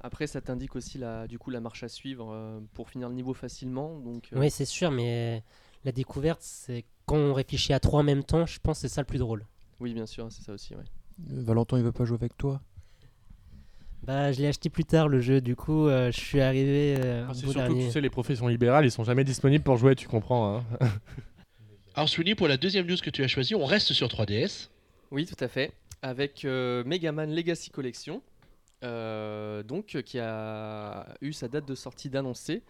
Après, 0.00 0.26
ça 0.26 0.40
t'indique 0.40 0.74
aussi 0.74 0.98
la, 0.98 1.28
du 1.28 1.38
coup 1.38 1.50
la 1.50 1.60
marche 1.60 1.84
à 1.84 1.88
suivre 1.88 2.60
pour 2.72 2.88
finir 2.90 3.08
le 3.08 3.14
niveau 3.14 3.34
facilement. 3.34 4.00
Donc, 4.00 4.30
Oui, 4.32 4.50
c'est 4.50 4.64
sûr, 4.64 4.90
mais 4.90 5.44
la 5.84 5.92
découverte, 5.92 6.40
c'est 6.42 6.84
quand 7.06 7.16
on 7.16 7.34
réfléchit 7.34 7.72
à 7.72 7.80
trois 7.80 8.00
en 8.00 8.04
même 8.04 8.24
temps, 8.24 8.46
je 8.46 8.58
pense 8.62 8.78
que 8.78 8.88
c'est 8.88 8.94
ça 8.94 9.00
le 9.00 9.06
plus 9.06 9.18
drôle. 9.18 9.44
oui, 9.80 9.94
bien 9.94 10.06
sûr, 10.06 10.26
c'est 10.30 10.42
ça 10.42 10.52
aussi. 10.52 10.74
ouais. 10.74 10.84
Euh, 11.30 11.42
Valentin, 11.42 11.78
il 11.78 11.84
veut 11.84 11.92
pas 11.92 12.04
jouer 12.04 12.16
avec 12.20 12.36
toi? 12.36 12.60
Bah, 14.02 14.32
je 14.32 14.40
l'ai 14.40 14.46
acheté 14.48 14.70
plus 14.70 14.84
tard 14.84 15.08
le 15.08 15.20
jeu, 15.20 15.40
du 15.40 15.54
coup, 15.56 15.86
euh, 15.86 16.10
je 16.10 16.18
suis 16.18 16.40
arrivé 16.40 16.96
euh, 16.98 17.26
Ah, 17.28 17.34
c'est 17.34 17.46
surtout 17.46 17.74
que 17.74 17.84
tu 17.86 17.90
sais, 17.90 18.00
les 18.00 18.08
professions 18.10 18.48
libérales, 18.48 18.86
ils 18.86 18.90
sont 18.90 19.04
jamais 19.04 19.24
disponibles 19.24 19.62
pour 19.62 19.76
jouer, 19.76 19.94
tu 19.94 20.08
comprends. 20.08 20.56
Hein. 20.56 20.64
Alors, 21.94 22.08
Sweeney, 22.08 22.34
pour 22.34 22.48
la 22.48 22.56
deuxième 22.56 22.86
news 22.86 22.96
que 23.02 23.10
tu 23.10 23.22
as 23.22 23.28
choisie, 23.28 23.54
on 23.54 23.64
reste 23.66 23.92
sur 23.92 24.08
3DS. 24.08 24.68
Oui, 25.10 25.26
tout 25.26 25.42
à 25.44 25.48
fait. 25.48 25.72
Avec 26.02 26.44
euh, 26.46 26.82
Mega 26.84 27.12
Man 27.12 27.30
Legacy 27.34 27.68
Collection, 27.70 28.22
euh, 28.84 29.62
donc 29.62 29.86
qui 30.02 30.18
a 30.18 31.14
eu 31.20 31.32
sa 31.34 31.48
date 31.48 31.66
de 31.68 31.74
sortie 31.74 32.08
d'annoncé 32.08 32.62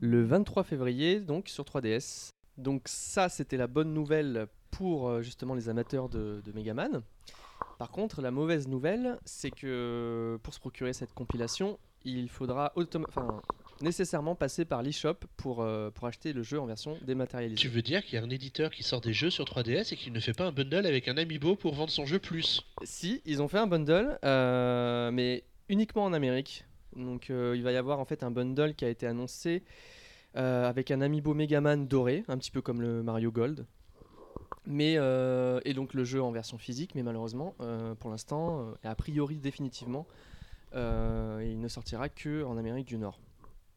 le 0.00 0.24
23 0.24 0.64
février, 0.64 1.20
donc 1.20 1.48
sur 1.48 1.62
3DS. 1.64 2.30
Donc 2.62 2.82
ça, 2.86 3.28
c'était 3.28 3.56
la 3.56 3.66
bonne 3.66 3.92
nouvelle 3.92 4.46
pour 4.70 5.08
euh, 5.08 5.22
justement 5.22 5.54
les 5.54 5.68
amateurs 5.68 6.08
de, 6.08 6.40
de 6.44 6.52
Mega 6.52 6.74
Man. 6.74 7.02
Par 7.78 7.90
contre, 7.90 8.22
la 8.22 8.30
mauvaise 8.30 8.68
nouvelle, 8.68 9.18
c'est 9.24 9.50
que 9.50 10.38
pour 10.42 10.54
se 10.54 10.60
procurer 10.60 10.92
cette 10.92 11.12
compilation, 11.12 11.78
il 12.04 12.28
faudra 12.28 12.72
nécessairement 13.80 14.34
passer 14.34 14.64
par 14.64 14.82
l'eShop 14.82 15.14
pour, 15.36 15.62
euh, 15.62 15.90
pour 15.90 16.06
acheter 16.06 16.32
le 16.32 16.42
jeu 16.42 16.60
en 16.60 16.66
version 16.66 16.96
dématérialisée. 17.02 17.60
Tu 17.60 17.68
veux 17.68 17.82
dire 17.82 18.04
qu'il 18.04 18.14
y 18.14 18.22
a 18.22 18.24
un 18.24 18.30
éditeur 18.30 18.70
qui 18.70 18.82
sort 18.82 19.00
des 19.00 19.12
jeux 19.12 19.30
sur 19.30 19.44
3DS 19.44 19.92
et 19.92 19.96
qui 19.96 20.10
ne 20.10 20.20
fait 20.20 20.32
pas 20.32 20.44
un 20.44 20.52
bundle 20.52 20.86
avec 20.86 21.08
un 21.08 21.16
amiibo 21.16 21.56
pour 21.56 21.74
vendre 21.74 21.90
son 21.90 22.06
jeu 22.06 22.18
plus? 22.18 22.62
Si, 22.84 23.22
ils 23.24 23.42
ont 23.42 23.48
fait 23.48 23.58
un 23.58 23.66
bundle, 23.66 24.18
euh, 24.24 25.10
mais 25.10 25.44
uniquement 25.68 26.04
en 26.04 26.12
Amérique. 26.12 26.64
Donc 26.96 27.30
euh, 27.30 27.54
il 27.56 27.62
va 27.62 27.72
y 27.72 27.76
avoir 27.76 27.98
en 28.00 28.04
fait 28.04 28.22
un 28.22 28.30
bundle 28.30 28.74
qui 28.74 28.84
a 28.84 28.88
été 28.88 29.06
annoncé 29.06 29.62
euh, 29.64 30.01
avec 30.34 30.90
un 30.90 31.00
amiibo 31.00 31.34
Megaman 31.34 31.86
doré, 31.86 32.24
un 32.28 32.38
petit 32.38 32.50
peu 32.50 32.60
comme 32.62 32.80
le 32.80 33.02
Mario 33.02 33.30
Gold. 33.30 33.66
Mais, 34.64 34.94
euh, 34.96 35.60
et 35.64 35.74
donc 35.74 35.92
le 35.92 36.04
jeu 36.04 36.22
en 36.22 36.30
version 36.30 36.56
physique, 36.56 36.94
mais 36.94 37.02
malheureusement, 37.02 37.54
euh, 37.60 37.94
pour 37.96 38.10
l'instant, 38.10 38.60
euh, 38.60 38.74
et 38.84 38.86
a 38.86 38.94
priori 38.94 39.36
définitivement, 39.36 40.06
euh, 40.74 41.42
il 41.44 41.58
ne 41.60 41.66
sortira 41.68 42.08
que 42.08 42.44
en 42.44 42.56
Amérique 42.56 42.86
du 42.86 42.96
Nord. 42.96 43.18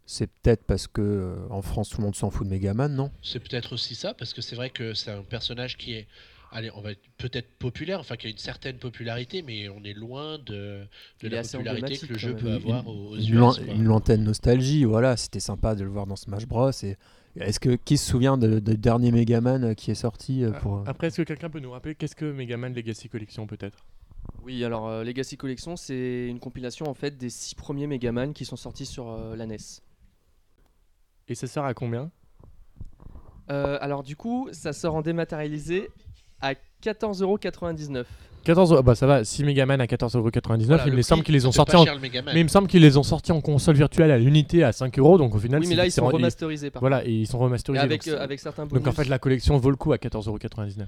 C'est 0.06 0.28
peut-être 0.28 0.64
parce 0.64 0.86
que 0.86 1.02
euh, 1.02 1.48
en 1.50 1.64
France 1.64 1.90
tout 1.90 1.98
le 1.98 2.04
monde 2.04 2.16
s'en 2.16 2.30
fout 2.30 2.46
de 2.46 2.52
Megaman, 2.52 2.94
non? 2.94 3.10
C'est 3.24 3.40
peut-être 3.40 3.74
aussi 3.74 3.96
ça, 3.96 4.14
parce 4.14 4.34
que 4.34 4.42
c'est 4.42 4.56
vrai 4.56 4.70
que 4.70 4.94
c'est 4.94 5.10
un 5.10 5.24
personnage 5.24 5.76
qui 5.78 5.94
est, 5.94 6.08
allez, 6.56 6.72
on 6.76 6.82
va 6.82 6.92
être 6.92 7.02
peut-être 7.18 7.50
populaire, 7.58 8.00
enfin 8.00 8.16
qui 8.16 8.28
a 8.28 8.30
une 8.30 8.38
certaine 8.38 8.78
popularité, 8.78 9.42
mais 9.42 9.70
on 9.70 9.84
est 9.84 9.94
loin 9.94 10.38
de, 10.40 10.88
la 11.22 11.44
popularité 11.44 11.98
que 11.98 12.14
le 12.14 12.18
jeu 12.18 12.36
peut 12.36 12.52
avoir 12.52 12.88
aux, 12.88 13.12
aux 13.12 13.16
une, 13.18 13.36
US, 13.36 13.60
une 13.60 13.84
lointaine 13.84 14.24
nostalgie, 14.24 14.84
voilà, 14.84 15.18
c'était 15.18 15.40
sympa 15.40 15.76
de 15.76 15.84
le 15.84 15.90
voir 15.90 16.08
dans 16.08 16.16
Smash 16.16 16.48
Bros. 16.48 16.72
Et 16.84 16.98
est-ce 17.36 17.60
que 17.60 17.76
qui 17.76 17.98
se 17.98 18.10
souvient 18.10 18.38
de, 18.38 18.60
de 18.60 18.74
dernier 18.74 19.12
Megaman 19.12 19.64
euh, 19.64 19.74
qui 19.74 19.92
est 19.92 19.96
sorti 19.96 20.44
euh, 20.44 20.52
pour 20.52 20.78
euh, 20.78 20.84
Après, 20.88 21.08
est-ce 21.08 21.18
que 21.18 21.28
quelqu'un 21.28 21.50
peut 21.50 21.60
nous 21.60 21.72
rappeler 21.72 21.96
qu'est-ce 21.96 22.16
que 22.16 22.32
Mega 22.32 22.58
Man 22.58 22.74
Legacy 22.74 23.10
Collection 23.10 23.46
peut-être? 23.46 23.86
Oui, 24.44 24.64
alors 24.64 24.88
euh, 24.88 25.04
Legacy 25.04 25.38
Collection, 25.38 25.76
c'est 25.76 26.28
une 26.28 26.40
compilation 26.40 26.88
en 26.88 26.94
fait 26.94 27.18
des 27.18 27.30
six 27.30 27.56
premiers 27.56 27.88
Megaman 27.88 28.34
qui 28.34 28.46
sont 28.46 28.56
sortis 28.56 28.86
sur 28.86 29.10
euh, 29.10 29.36
la 29.36 29.46
NES. 29.46 29.58
Et 31.28 31.36
ça 31.36 31.48
sert 31.48 31.64
à 31.64 31.74
combien? 31.74 32.12
Euh, 33.50 33.78
alors 33.82 34.04
du 34.04 34.16
coup, 34.16 34.50
ça 34.52 34.74
sort 34.74 34.96
en 34.96 35.02
dématérialisé 35.02 35.90
à 36.50 36.54
14,99€. 36.84 38.04
14 38.44 38.72
euros. 38.74 38.84
Bah 38.84 38.94
ça 38.94 39.08
va, 39.08 39.24
6 39.24 39.44
Mega 39.44 39.66
Man 39.66 39.82
à 39.82 39.86
14,99€. 39.86 40.66
Voilà, 40.66 40.84
il 40.86 40.92
le 40.92 40.98
me 40.98 41.02
semble 41.02 41.24
qu'ils 41.24 41.34
les 41.34 41.46
ont 41.48 41.52
sortis 41.52 41.76
en. 41.76 41.84
le. 41.86 41.92
Mais 42.34 42.40
il 42.42 42.44
me 42.44 42.48
semble 42.50 42.68
qu'ils 42.68 42.82
les 42.82 42.96
ont 42.98 43.04
sortis 43.04 43.32
en 43.32 43.42
console 43.42 43.76
virtuelle 43.76 44.12
à 44.12 44.18
l'unité 44.20 44.64
à 44.64 44.72
5 44.72 45.00
euros. 45.00 45.18
Donc 45.18 45.34
au 45.34 45.40
final, 45.40 45.62
Oui, 45.62 45.66
mais 45.68 45.72
c'est- 45.74 45.78
là 45.78 45.86
ils 45.88 45.92
sont 45.92 46.06
remasterisés 46.08 46.70
par 46.70 46.80
Voilà, 46.82 47.04
et 47.06 47.12
ils 47.12 47.26
sont. 47.28 47.40
Et 47.40 47.44
remasterisés. 47.44 47.84
avec, 47.84 48.06
donc, 48.06 48.14
euh, 48.14 48.22
avec 48.24 48.40
certains 48.40 48.66
bonus. 48.68 48.84
donc 48.84 48.94
en 48.94 48.96
fait, 48.96 49.10
la 49.10 49.18
collection 49.18 49.58
vaut 49.58 49.72
le 49.72 49.76
coup 49.78 49.94
à 49.94 49.98
14,99€. 49.98 50.86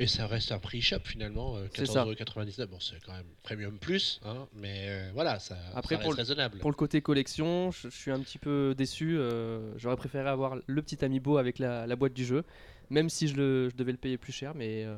Et 0.00 0.06
ça 0.06 0.26
reste 0.28 0.52
un 0.52 0.58
prix 0.60 0.80
shop 0.80 0.98
finalement, 1.04 1.56
euh, 1.56 1.66
C'est 1.74 1.86
ça. 1.86 2.04
14,99€. 2.04 2.66
Bon, 2.68 2.78
c'est 2.80 2.96
quand 3.04 3.12
même 3.12 3.24
premium 3.44 3.78
plus, 3.78 4.20
hein, 4.24 4.46
mais 4.56 4.86
euh, 4.88 5.10
voilà, 5.14 5.38
ça, 5.40 5.56
Après, 5.74 5.96
ça 5.96 6.00
pour 6.02 6.10
reste 6.10 6.18
raisonnable. 6.20 6.58
Pour 6.58 6.70
le 6.70 6.76
côté 6.76 7.00
collection, 7.00 7.70
je, 7.72 7.88
je 7.90 7.96
suis 7.96 8.10
un 8.12 8.20
petit 8.20 8.38
peu 8.38 8.74
déçu. 8.78 9.16
euh, 9.18 9.72
J'aurais 9.76 9.96
préféré 9.96 10.28
avoir 10.28 10.56
le 10.66 10.82
petit 10.82 11.04
amiibo 11.04 11.36
avec 11.38 11.58
la, 11.60 11.86
la 11.88 11.96
boîte 11.96 12.12
du 12.12 12.24
jeu, 12.24 12.44
même 12.90 13.08
si 13.10 13.28
je, 13.28 13.34
le, 13.36 13.68
je 13.70 13.76
devais 13.76 13.92
le 13.92 13.98
payer 13.98 14.16
plus 14.18 14.32
cher, 14.32 14.52
mais 14.54 14.84
euh, 14.84 14.96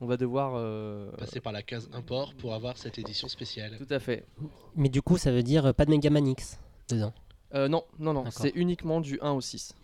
on 0.00 0.06
va 0.06 0.16
devoir... 0.16 0.52
euh, 0.56 1.10
Passer 1.18 1.40
par 1.40 1.52
la 1.52 1.62
case 1.62 1.88
import 1.92 2.34
pour 2.34 2.54
avoir 2.54 2.76
cette 2.76 2.98
édition 2.98 3.28
spéciale. 3.28 3.76
tout 3.78 3.92
à 3.92 3.98
fait. 4.00 4.24
Mais 4.76 4.88
du 4.88 5.02
coup, 5.02 5.18
ça 5.18 5.30
veut 5.32 5.42
dire 5.42 5.66
euh, 5.66 5.72
pas 5.72 5.84
de 5.84 5.90
Megaman 5.90 6.26
X 6.26 6.58
dedans? 6.90 7.12
Euh, 7.54 7.68
non, 7.68 7.84
non, 7.98 8.12
non, 8.12 8.24
c'est 8.30 8.52
uniquement 8.54 9.00
du 9.00 9.18
1 9.22 9.30
au 9.32 9.40
6. 9.40 9.74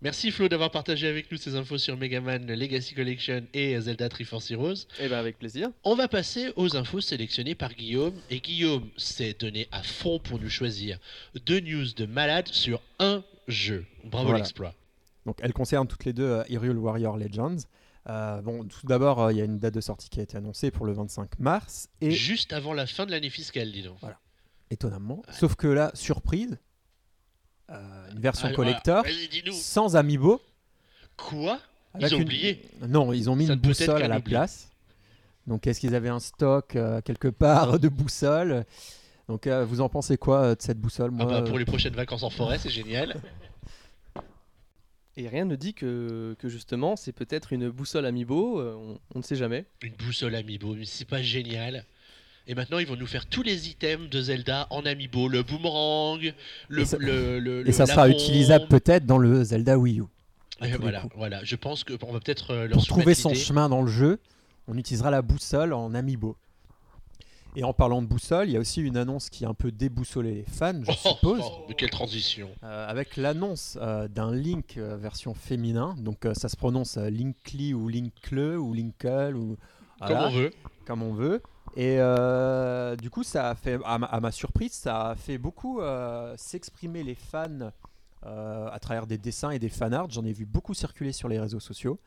Merci 0.00 0.32
Flo 0.32 0.48
d'avoir 0.48 0.72
partagé 0.72 1.06
avec 1.06 1.30
nous 1.30 1.38
ces 1.38 1.54
infos 1.54 1.78
sur 1.78 1.96
Mega 1.96 2.20
Man 2.20 2.44
Legacy 2.52 2.92
Collection 2.92 3.46
et 3.54 3.80
Zelda 3.80 4.08
Triforce 4.08 4.50
Heroes. 4.50 4.86
Et 4.98 5.08
ben 5.08 5.16
avec 5.16 5.38
plaisir. 5.38 5.70
On 5.84 5.94
va 5.94 6.08
passer 6.08 6.52
aux 6.56 6.76
infos 6.76 7.00
sélectionnées 7.00 7.54
par 7.54 7.72
Guillaume. 7.72 8.14
Et 8.28 8.40
Guillaume 8.40 8.88
s'est 8.96 9.36
donné 9.38 9.68
à 9.70 9.84
fond 9.84 10.18
pour 10.18 10.40
nous 10.40 10.48
choisir 10.50 10.98
deux 11.46 11.60
news 11.60 11.86
de 11.96 12.04
malade 12.06 12.48
sur 12.48 12.80
un 12.98 13.22
jeu. 13.46 13.84
Bravo 14.02 14.30
Voilà. 14.30 14.44
Donc 15.26 15.38
elles 15.42 15.52
concernent 15.52 15.86
toutes 15.86 16.04
les 16.04 16.12
deux 16.12 16.24
euh, 16.28 16.44
Hyrule 16.48 16.78
Warrior 16.78 17.16
Legends. 17.16 17.56
Euh, 18.08 18.40
bon, 18.42 18.64
tout 18.64 18.86
d'abord, 18.86 19.20
euh, 19.22 19.32
il 19.32 19.38
y 19.38 19.40
a 19.40 19.44
une 19.44 19.58
date 19.60 19.74
de 19.74 19.80
sortie 19.80 20.08
qui 20.08 20.18
a 20.18 20.24
été 20.24 20.36
annoncée 20.36 20.70
pour 20.72 20.86
le 20.86 20.92
25 20.92 21.38
mars 21.38 21.88
et 22.00 22.10
Juste 22.10 22.52
avant 22.52 22.72
la 22.72 22.86
fin 22.86 23.06
de 23.06 23.12
l'année 23.12 23.30
fiscale, 23.30 23.70
dis 23.70 23.82
donc. 23.82 23.98
étonnamment, 24.70 25.22
sauf 25.30 25.54
que 25.54 25.68
là, 25.68 25.90
surprise, 25.94 26.58
euh, 27.70 28.10
une 28.12 28.18
version 28.20 28.48
Ah, 28.50 28.54
collector 28.54 29.02
voilà. 29.04 29.16
Dis-nous. 29.30 29.52
sans 29.52 29.94
amiibo. 29.96 30.40
Quoi? 31.16 31.60
Ils 32.00 32.12
ont 32.14 32.18
une- 32.18 32.22
oublié. 32.24 32.62
Non, 32.88 33.12
ils 33.12 33.30
ont 33.30 33.36
mis 33.36 33.46
Ça 33.46 33.52
une 33.52 33.60
boussole 33.60 34.02
à 34.02 34.08
la 34.08 34.20
place. 34.20 34.70
Donc, 35.46 35.66
est-ce 35.66 35.78
qu'ils 35.80 35.94
avaient 35.94 36.08
un 36.08 36.20
stock 36.20 36.68
quelque 37.04 37.28
part 37.28 37.78
de 37.78 37.88
boussole? 37.88 38.64
Donc, 39.28 39.46
vous 39.46 39.80
en 39.80 39.88
pensez 39.88 40.16
quoi 40.16 40.54
de 40.56 40.60
cette 40.62 40.78
boussole? 40.80 41.12
Ah 41.20 41.24
bah, 41.26 41.42
pour 41.42 41.58
les 41.58 41.64
prochaines 41.64 41.94
vacances 41.94 42.22
en 42.24 42.30
forêt, 42.30 42.58
c'est 42.58 42.70
génial. 42.70 43.20
Et 45.16 45.28
rien 45.28 45.44
ne 45.44 45.56
dit 45.56 45.74
que, 45.74 46.34
que 46.38 46.48
justement 46.48 46.96
c'est 46.96 47.12
peut-être 47.12 47.52
une 47.52 47.68
boussole 47.68 48.06
amiibo, 48.06 48.60
euh, 48.60 48.74
on, 48.74 48.98
on 49.14 49.18
ne 49.18 49.22
sait 49.24 49.36
jamais. 49.36 49.66
Une 49.82 49.92
boussole 49.94 50.34
amiibo, 50.34 50.74
mais 50.74 50.86
c'est 50.86 51.04
pas 51.08 51.20
génial. 51.22 51.84
Et 52.48 52.54
maintenant, 52.56 52.78
ils 52.78 52.86
vont 52.88 52.96
nous 52.96 53.06
faire 53.06 53.26
tous 53.26 53.42
les 53.44 53.68
items 53.68 54.08
de 54.10 54.20
Zelda 54.20 54.66
en 54.70 54.84
amiibo. 54.84 55.28
Le 55.28 55.44
boomerang, 55.44 56.32
le. 56.68 56.82
Et 56.82 56.84
ça- 56.84 56.96
le, 56.98 57.38
le- 57.38 57.60
Et 57.60 57.64
le- 57.64 57.72
ça 57.72 57.86
sera 57.86 58.08
bombe. 58.08 58.16
utilisable 58.18 58.66
peut-être 58.66 59.06
dans 59.06 59.18
le 59.18 59.44
Zelda 59.44 59.78
Wii 59.78 60.00
U. 60.00 60.04
Et 60.64 60.72
voilà, 60.76 61.04
voilà. 61.14 61.44
Je 61.44 61.54
pense 61.56 61.84
qu'on 61.84 62.12
va 62.12 62.18
peut-être 62.20 62.50
euh, 62.52 62.66
leur 62.66 62.78
Pour 62.78 62.86
trouver 62.86 63.14
son 63.14 63.34
chemin 63.34 63.68
dans 63.68 63.82
le 63.82 63.90
jeu, 63.90 64.18
on 64.66 64.76
utilisera 64.76 65.10
la 65.10 65.22
boussole 65.22 65.72
en 65.72 65.94
amiibo. 65.94 66.36
Et 67.54 67.64
en 67.64 67.74
parlant 67.74 68.00
de 68.00 68.06
boussole, 68.06 68.48
il 68.48 68.52
y 68.52 68.56
a 68.56 68.60
aussi 68.60 68.80
une 68.80 68.96
annonce 68.96 69.28
qui 69.28 69.44
a 69.44 69.48
un 69.48 69.54
peu 69.54 69.70
déboussolé 69.70 70.34
les 70.36 70.44
fans, 70.44 70.72
je 70.82 70.90
Oh, 70.90 71.08
suppose. 71.14 71.40
oh, 71.44 71.64
mais 71.68 71.74
quelle 71.74 71.90
transition. 71.90 72.48
Euh, 72.62 72.88
avec 72.88 73.16
l'annonce 73.18 73.76
euh, 73.82 74.08
d'un 74.08 74.32
Link 74.34 74.76
euh, 74.78 74.96
version 74.96 75.34
féminin. 75.34 75.94
Donc 75.98 76.26
ça 76.32 76.48
se 76.48 76.56
prononce 76.56 76.96
Linkly 76.96 77.74
ou 77.74 77.88
Linkle 77.88 78.56
ou 78.56 78.72
Linkle 78.72 79.36
ou 79.36 79.56
Comme 80.00 80.16
on 80.16 80.30
veut. 80.30 80.50
comme 80.86 81.02
on 81.02 81.12
veut. 81.12 81.42
Et 81.76 81.98
du 83.00 83.10
coup, 83.10 83.22
ça 83.22 83.50
a 83.50 83.54
fait, 83.54 83.78
à 83.84 83.98
ma, 83.98 84.06
à 84.06 84.20
ma 84.20 84.32
surprise, 84.32 84.72
ça 84.72 85.10
a 85.10 85.14
fait 85.14 85.36
beaucoup 85.38 85.80
s'exprimer 86.36 87.02
les 87.02 87.14
fans 87.14 87.70
à 88.22 88.78
travers 88.80 89.06
des 89.06 89.18
dessins 89.18 89.50
et 89.50 89.58
des 89.58 89.68
fanarts. 89.68 90.08
J'en 90.10 90.24
ai 90.24 90.32
vu 90.32 90.46
beaucoup 90.46 90.72
circuler 90.74 91.12
sur 91.12 91.28
les 91.28 91.38
réseaux 91.38 91.60
sociaux. 91.60 91.98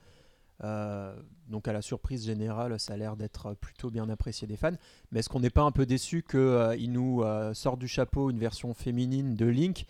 Euh, 0.64 1.16
donc 1.48 1.68
à 1.68 1.74
la 1.74 1.82
surprise 1.82 2.26
générale, 2.26 2.80
ça 2.80 2.94
a 2.94 2.98
l'air 2.98 3.16
d'être 3.16 3.54
plutôt 3.56 3.92
bien 3.92 4.10
apprécié 4.10 4.48
des 4.48 4.58
fans. 4.58 4.72
Mais 5.12 5.20
est-ce 5.20 5.30
qu'on 5.30 5.40
n'est 5.40 5.50
pas 5.50 5.64
un 5.64 5.72
peu 5.72 5.86
déçu 5.86 6.24
qu'ils 6.24 6.92
nous 6.92 7.24
euh, 7.24 7.54
sortent 7.54 7.80
du 7.80 7.88
chapeau 7.88 8.30
une 8.30 8.40
version 8.40 8.74
féminine 8.74 9.36
de 9.36 9.46
Link 9.46 9.86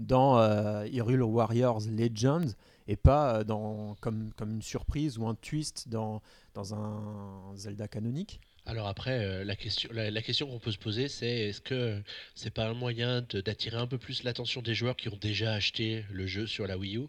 dans 0.00 0.38
euh, 0.38 0.86
Hyrule 0.86 1.22
Warriors 1.22 1.82
Legends 1.88 2.48
et 2.88 2.96
pas 2.96 3.36
euh, 3.36 3.44
dans, 3.44 3.96
comme, 4.00 4.32
comme 4.36 4.50
une 4.50 4.62
surprise 4.62 5.18
ou 5.18 5.26
un 5.26 5.34
twist 5.34 5.88
dans, 5.88 6.22
dans 6.54 6.74
un 6.74 7.54
Zelda 7.54 7.86
canonique? 7.86 8.40
Alors 8.66 8.88
après, 8.88 9.24
euh, 9.24 9.44
la 9.44 9.56
question, 9.56 9.90
la, 9.92 10.22
question 10.22 10.46
qu'on 10.46 10.58
peut 10.58 10.70
se 10.70 10.78
poser, 10.78 11.08
c'est 11.08 11.48
est-ce 11.48 11.60
que 11.60 12.02
c'est 12.34 12.52
pas 12.52 12.66
un 12.66 12.74
moyen 12.74 13.22
d'attirer 13.22 13.76
un 13.76 13.86
peu 13.86 13.98
plus 13.98 14.22
l'attention 14.22 14.62
des 14.62 14.74
joueurs 14.74 14.96
qui 14.96 15.08
ont 15.08 15.18
déjà 15.20 15.52
acheté 15.52 16.04
le 16.10 16.26
jeu 16.26 16.46
sur 16.46 16.66
la 16.66 16.76
Wii 16.76 16.98
U, 16.98 17.06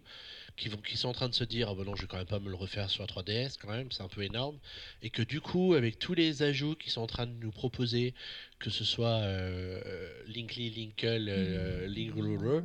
qui, 0.57 0.69
vont, 0.69 0.77
qui 0.77 0.97
sont 0.97 1.09
en 1.09 1.13
train 1.13 1.29
de 1.29 1.33
se 1.33 1.43
dire 1.43 1.69
ah 1.69 1.75
ben 1.75 1.83
non, 1.83 1.95
je 1.95 2.01
vais 2.01 2.07
quand 2.07 2.17
même 2.17 2.25
pas 2.25 2.39
me 2.39 2.49
le 2.49 2.55
refaire 2.55 2.89
sur 2.89 3.03
la 3.03 3.07
3DS 3.07 3.57
quand 3.59 3.69
même, 3.69 3.91
c'est 3.91 4.03
un 4.03 4.07
peu 4.07 4.23
énorme, 4.23 4.57
et 5.01 5.09
que 5.09 5.21
du 5.21 5.41
coup, 5.41 5.73
avec 5.73 5.99
tous 5.99 6.13
les 6.13 6.43
ajouts 6.43 6.75
qu'ils 6.75 6.91
sont 6.91 7.01
en 7.01 7.07
train 7.07 7.25
de 7.25 7.33
nous 7.33 7.51
proposer, 7.51 8.13
que 8.59 8.69
ce 8.69 8.83
soit 8.83 9.21
euh, 9.21 9.81
Linkly, 10.27 10.69
Linkle, 10.69 11.27
euh, 11.29 11.87
Linkluru, 11.87 12.63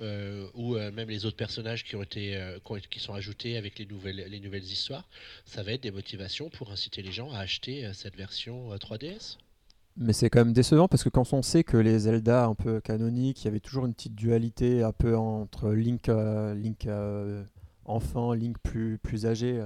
euh, 0.00 0.48
ou 0.54 0.76
euh, 0.76 0.90
même 0.92 1.08
les 1.08 1.24
autres 1.24 1.36
personnages 1.36 1.84
qui 1.84 1.96
ont 1.96 2.02
été, 2.02 2.38
qui, 2.64 2.88
qui 2.88 3.00
sont 3.00 3.14
ajoutés 3.14 3.56
avec 3.56 3.78
les 3.78 3.86
nouvelles, 3.86 4.26
les 4.28 4.40
nouvelles 4.40 4.64
histoires, 4.64 5.08
ça 5.44 5.62
va 5.62 5.72
être 5.72 5.82
des 5.82 5.90
motivations 5.90 6.50
pour 6.50 6.70
inciter 6.72 7.02
les 7.02 7.12
gens 7.12 7.32
à 7.32 7.38
acheter 7.38 7.90
cette 7.94 8.16
version 8.16 8.72
euh, 8.72 8.76
3DS. 8.76 9.38
Mais 9.98 10.12
c'est 10.12 10.28
quand 10.28 10.40
même 10.40 10.52
décevant 10.52 10.88
parce 10.88 11.02
que 11.02 11.08
quand 11.08 11.32
on 11.32 11.40
sait 11.40 11.64
que 11.64 11.78
les 11.78 12.00
Zelda 12.00 12.44
un 12.44 12.54
peu 12.54 12.80
canoniques, 12.80 13.42
il 13.42 13.44
y 13.46 13.48
avait 13.48 13.60
toujours 13.60 13.86
une 13.86 13.94
petite 13.94 14.14
dualité 14.14 14.82
un 14.82 14.92
peu 14.92 15.16
entre 15.16 15.70
Link, 15.70 16.10
euh, 16.10 16.54
Link 16.54 16.86
euh, 16.86 17.42
enfant, 17.86 18.34
Link 18.34 18.58
plus, 18.62 18.98
plus 18.98 19.24
âgé, 19.24 19.64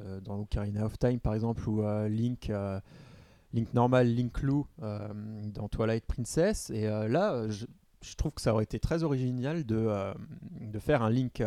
euh, 0.00 0.20
dans 0.20 0.40
Ocarina 0.40 0.84
of 0.84 0.98
Time 0.98 1.20
par 1.20 1.34
exemple, 1.34 1.68
ou 1.68 1.82
Link, 2.08 2.50
Link 3.52 3.72
normal, 3.72 4.08
Link 4.08 4.42
Lou 4.42 4.66
dans 4.78 5.68
Twilight 5.68 6.06
Princess. 6.06 6.70
Et 6.70 6.86
là, 6.86 7.48
je, 7.48 7.66
je 8.02 8.14
trouve 8.16 8.32
que 8.32 8.40
ça 8.40 8.52
aurait 8.52 8.64
été 8.64 8.80
très 8.80 9.04
original 9.04 9.64
de, 9.64 9.88
de 10.60 10.78
faire 10.80 11.02
un 11.02 11.10
Link 11.10 11.40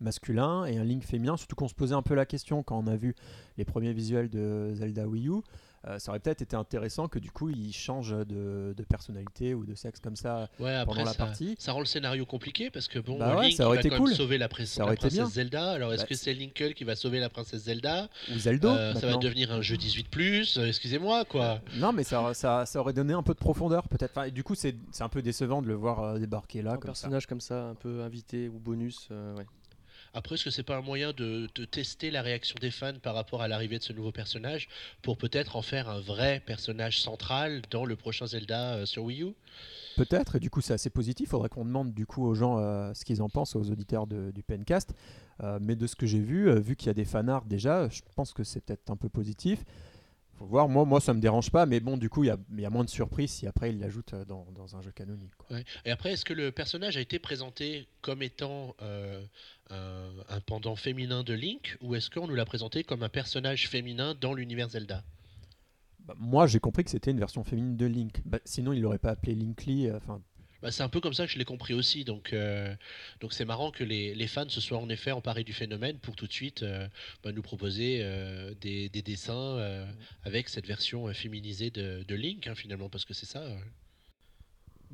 masculin 0.00 0.66
et 0.66 0.76
un 0.76 0.84
Link 0.84 1.02
féminin, 1.02 1.38
surtout 1.38 1.56
qu'on 1.56 1.68
se 1.68 1.74
posait 1.74 1.94
un 1.94 2.02
peu 2.02 2.14
la 2.14 2.26
question 2.26 2.62
quand 2.62 2.78
on 2.78 2.86
a 2.86 2.96
vu 2.96 3.14
les 3.56 3.64
premiers 3.64 3.94
visuels 3.94 4.28
de 4.28 4.72
Zelda 4.74 5.08
Wii 5.08 5.28
U. 5.28 5.40
Euh, 5.86 5.98
ça 5.98 6.10
aurait 6.12 6.18
peut-être 6.20 6.40
été 6.40 6.56
intéressant 6.56 7.08
que 7.08 7.18
du 7.18 7.30
coup 7.30 7.50
il 7.50 7.72
change 7.72 8.10
de, 8.12 8.72
de 8.74 8.82
personnalité 8.84 9.52
ou 9.52 9.66
de 9.66 9.74
sexe 9.74 10.00
comme 10.00 10.16
ça 10.16 10.48
Ouais, 10.58 10.72
après 10.74 10.86
pendant 10.94 11.04
la 11.04 11.12
ça, 11.12 11.26
partie. 11.26 11.56
ça 11.58 11.72
rend 11.72 11.80
le 11.80 11.84
scénario 11.84 12.24
compliqué 12.24 12.70
parce 12.70 12.88
que 12.88 12.98
bon, 12.98 13.18
Bah 13.18 13.36
ouais, 13.36 13.48
Link 13.48 13.56
ça 13.56 13.66
aurait 13.66 13.76
va 13.76 13.80
été 13.80 13.88
quand 13.90 13.96
même 13.96 14.04
cool. 14.06 14.14
sauver 14.14 14.38
la, 14.38 14.48
Ça 14.64 14.86
princesse. 14.86 15.28
Zelda. 15.28 15.72
Alors 15.72 15.92
est-ce 15.92 16.02
Bah, 16.02 16.08
que 16.08 16.14
c'est 16.14 16.32
Linkle 16.32 16.72
qui 16.72 16.84
va 16.84 16.96
sauver 16.96 17.20
la 17.20 17.28
princesse 17.28 17.64
Zelda? 17.64 18.08
Ou 18.34 18.38
Zelda. 18.38 18.74
Euh, 18.74 18.94
Ça 18.94 19.06
va 19.06 19.16
devenir 19.18 19.52
un 19.52 19.60
jeu 19.60 19.76
18 19.76 20.08
plus. 20.08 20.56
Excusez-moi 20.58 21.24
quoi. 21.26 21.60
Non, 21.76 21.92
mais 21.92 22.02
ça, 22.04 22.32
ça, 22.34 22.64
ça 22.64 22.80
aurait 22.80 22.94
donné 22.94 23.12
un 23.12 23.22
peu 23.22 23.34
de 23.34 23.38
profondeur 23.38 23.86
peut-être. 23.88 24.12
Enfin, 24.16 24.30
du 24.30 24.42
coup, 24.42 24.54
c'est 24.54 24.74
c'est 24.90 25.02
un 25.04 25.08
peu 25.10 25.20
décevant 25.22 25.60
de 25.60 25.66
le 25.68 25.74
voir 25.74 26.02
euh, 26.02 26.18
débarquer 26.18 26.62
là 26.62 26.70
un 26.72 26.74
comme 26.74 26.82
ça. 26.94 27.02
personnage 27.02 27.26
comme 27.26 27.40
ça, 27.42 27.62
un 27.66 27.74
peu 27.74 28.02
invité 28.02 28.48
ou 28.48 28.58
bonus. 28.58 29.08
euh, 29.10 29.34
ouais. 29.36 29.46
Après, 30.14 30.36
est-ce 30.36 30.44
que 30.44 30.50
c'est 30.50 30.62
pas 30.62 30.76
un 30.76 30.80
moyen 30.80 31.12
de, 31.12 31.48
de 31.54 31.64
tester 31.64 32.10
la 32.10 32.22
réaction 32.22 32.56
des 32.60 32.70
fans 32.70 32.98
par 33.02 33.14
rapport 33.14 33.42
à 33.42 33.48
l'arrivée 33.48 33.78
de 33.78 33.82
ce 33.82 33.92
nouveau 33.92 34.12
personnage 34.12 34.68
pour 35.02 35.18
peut-être 35.18 35.56
en 35.56 35.62
faire 35.62 35.88
un 35.88 36.00
vrai 36.00 36.40
personnage 36.46 37.00
central 37.00 37.62
dans 37.70 37.84
le 37.84 37.96
prochain 37.96 38.26
Zelda 38.26 38.74
euh, 38.74 38.86
sur 38.86 39.04
Wii 39.04 39.24
U? 39.24 39.34
Peut-être, 39.96 40.36
et 40.36 40.40
du 40.40 40.50
coup 40.50 40.60
c'est 40.60 40.72
assez 40.72 40.90
positif. 40.90 41.26
Il 41.26 41.30
faudrait 41.30 41.48
qu'on 41.48 41.64
demande 41.64 41.92
du 41.92 42.06
coup 42.06 42.24
aux 42.24 42.34
gens 42.34 42.58
euh, 42.58 42.92
ce 42.94 43.04
qu'ils 43.04 43.22
en 43.22 43.28
pensent, 43.28 43.54
aux 43.56 43.70
auditeurs 43.70 44.06
de- 44.06 44.30
du 44.30 44.42
Pencast. 44.42 44.94
Euh, 45.42 45.58
mais 45.60 45.74
de 45.74 45.86
ce 45.88 45.96
que 45.96 46.06
j'ai 46.06 46.20
vu, 46.20 46.48
euh, 46.48 46.60
vu 46.60 46.76
qu'il 46.76 46.86
y 46.86 46.90
a 46.90 46.94
des 46.94 47.04
fanarts 47.04 47.44
déjà, 47.44 47.88
je 47.88 48.00
pense 48.14 48.32
que 48.32 48.44
c'est 48.44 48.60
peut-être 48.60 48.90
un 48.90 48.96
peu 48.96 49.08
positif. 49.08 49.64
Faut 50.38 50.46
voir, 50.46 50.68
moi, 50.68 50.84
moi 50.84 51.00
ça 51.00 51.14
me 51.14 51.20
dérange 51.20 51.50
pas, 51.50 51.64
mais 51.64 51.78
bon, 51.78 51.96
du 51.96 52.08
coup 52.08 52.24
il 52.24 52.26
y 52.26 52.30
a, 52.30 52.36
il 52.52 52.60
y 52.60 52.64
a 52.66 52.70
moins 52.70 52.82
de 52.84 52.90
surprises 52.90 53.30
si 53.30 53.46
après 53.46 53.70
ils 53.70 53.78
l'ajoutent 53.78 54.14
euh, 54.14 54.24
dans, 54.24 54.46
dans 54.52 54.74
un 54.76 54.80
jeu 54.82 54.90
canonique. 54.90 55.30
quoi. 55.38 55.56
Ouais. 55.56 55.64
Et 55.84 55.92
après, 55.92 56.12
est-ce 56.12 56.24
que 56.24 56.34
le 56.34 56.50
personnage 56.50 56.96
a 56.96 57.00
été 57.00 57.20
présenté 57.20 57.86
comme 58.00 58.22
étant 58.22 58.74
un, 59.70 60.10
un 60.28 60.40
pendant 60.40 60.76
féminin 60.76 61.22
de 61.24 61.34
Link 61.34 61.76
ou 61.80 61.94
est-ce 61.94 62.10
qu'on 62.10 62.26
nous 62.26 62.34
l'a 62.34 62.44
présenté 62.44 62.84
comme 62.84 63.02
un 63.02 63.08
personnage 63.08 63.68
féminin 63.68 64.14
dans 64.20 64.34
l'univers 64.34 64.70
Zelda? 64.70 65.04
Bah, 65.98 66.14
moi 66.18 66.46
j'ai 66.46 66.60
compris 66.60 66.84
que 66.84 66.90
c'était 66.90 67.10
une 67.10 67.18
version 67.18 67.44
féminine 67.44 67.76
de 67.76 67.86
Link. 67.86 68.20
Bah, 68.24 68.38
sinon 68.44 68.72
il 68.72 68.80
l'aurait 68.82 68.98
pas 68.98 69.10
appelé 69.10 69.34
Linkly. 69.34 69.88
euh, 69.88 69.96
Enfin, 69.96 70.22
Bah, 70.62 70.70
c'est 70.70 70.82
un 70.82 70.88
peu 70.88 71.00
comme 71.00 71.12
ça 71.12 71.26
que 71.26 71.32
je 71.32 71.38
l'ai 71.38 71.44
compris 71.44 71.74
aussi. 71.74 72.04
Donc, 72.04 72.32
euh, 72.32 72.74
donc 73.20 73.32
c'est 73.34 73.44
marrant 73.44 73.70
que 73.70 73.84
les, 73.84 74.14
les 74.14 74.26
fans 74.26 74.48
se 74.48 74.60
soient 74.60 74.78
en 74.78 74.88
effet 74.88 75.10
emparés 75.12 75.44
du 75.44 75.52
phénomène 75.52 75.98
pour 75.98 76.16
tout 76.16 76.26
de 76.26 76.32
suite 76.32 76.62
euh, 76.62 76.88
nous 77.24 77.42
proposer 77.42 77.98
euh, 78.02 78.54
des, 78.60 78.88
des 78.88 79.02
dessins 79.02 79.34
euh, 79.58 79.86
avec 80.22 80.48
cette 80.48 80.66
version 80.66 81.08
euh, 81.08 81.12
féminisée 81.12 81.70
de, 81.70 82.02
de 82.08 82.14
Link, 82.14 82.46
hein, 82.46 82.54
finalement, 82.54 82.88
parce 82.88 83.04
que 83.04 83.12
c'est 83.14 83.26
ça. 83.26 83.42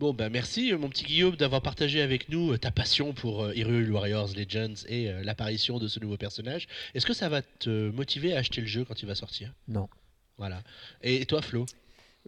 Bon, 0.00 0.14
bah 0.14 0.30
merci, 0.30 0.72
euh, 0.72 0.78
mon 0.78 0.88
petit 0.88 1.04
Guillaume, 1.04 1.36
d'avoir 1.36 1.60
partagé 1.60 2.00
avec 2.00 2.30
nous 2.30 2.52
euh, 2.52 2.56
ta 2.56 2.70
passion 2.70 3.12
pour 3.12 3.44
euh, 3.44 3.54
Hyrule 3.54 3.92
Warriors 3.92 4.30
Legends 4.34 4.86
et 4.88 5.10
euh, 5.10 5.22
l'apparition 5.22 5.78
de 5.78 5.88
ce 5.88 6.00
nouveau 6.00 6.16
personnage. 6.16 6.68
Est-ce 6.94 7.04
que 7.04 7.12
ça 7.12 7.28
va 7.28 7.42
te 7.42 7.90
motiver 7.90 8.34
à 8.34 8.38
acheter 8.38 8.62
le 8.62 8.66
jeu 8.66 8.86
quand 8.86 9.02
il 9.02 9.06
va 9.06 9.14
sortir? 9.14 9.52
Non. 9.68 9.90
Voilà. 10.38 10.62
Et 11.02 11.26
toi, 11.26 11.42
Flo? 11.42 11.66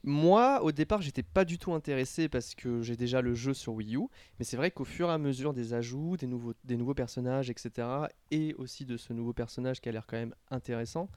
Moi, 0.04 0.62
au 0.62 0.70
départ, 0.70 1.00
j'étais 1.00 1.22
pas 1.22 1.46
du 1.46 1.56
tout 1.56 1.72
intéressé 1.72 2.28
parce 2.28 2.54
que 2.54 2.82
j'ai 2.82 2.94
déjà 2.94 3.22
le 3.22 3.34
jeu 3.34 3.54
sur 3.54 3.72
Wii 3.72 3.96
U. 3.96 4.00
Mais 4.38 4.44
c'est 4.44 4.58
vrai 4.58 4.70
qu'au 4.70 4.84
fur 4.84 5.08
et 5.08 5.12
à 5.12 5.16
mesure 5.16 5.54
des 5.54 5.72
ajouts, 5.72 6.18
des 6.18 6.26
nouveaux, 6.26 6.52
des 6.64 6.76
nouveaux 6.76 6.92
personnages, 6.92 7.48
etc., 7.48 7.88
et 8.30 8.52
aussi 8.58 8.84
de 8.84 8.98
ce 8.98 9.14
nouveau 9.14 9.32
personnage 9.32 9.80
qui 9.80 9.88
a 9.88 9.92
l'air 9.92 10.04
quand 10.06 10.18
même 10.18 10.34
intéressant, 10.50 11.08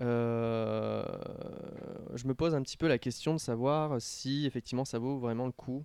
euh, 0.00 1.04
je 2.14 2.26
me 2.26 2.34
pose 2.34 2.54
un 2.54 2.62
petit 2.62 2.76
peu 2.76 2.88
la 2.88 2.98
question 2.98 3.32
de 3.34 3.38
savoir 3.38 4.00
si 4.00 4.46
effectivement 4.46 4.84
ça 4.84 4.98
vaut 4.98 5.18
vraiment 5.18 5.46
le 5.46 5.52
coup 5.52 5.84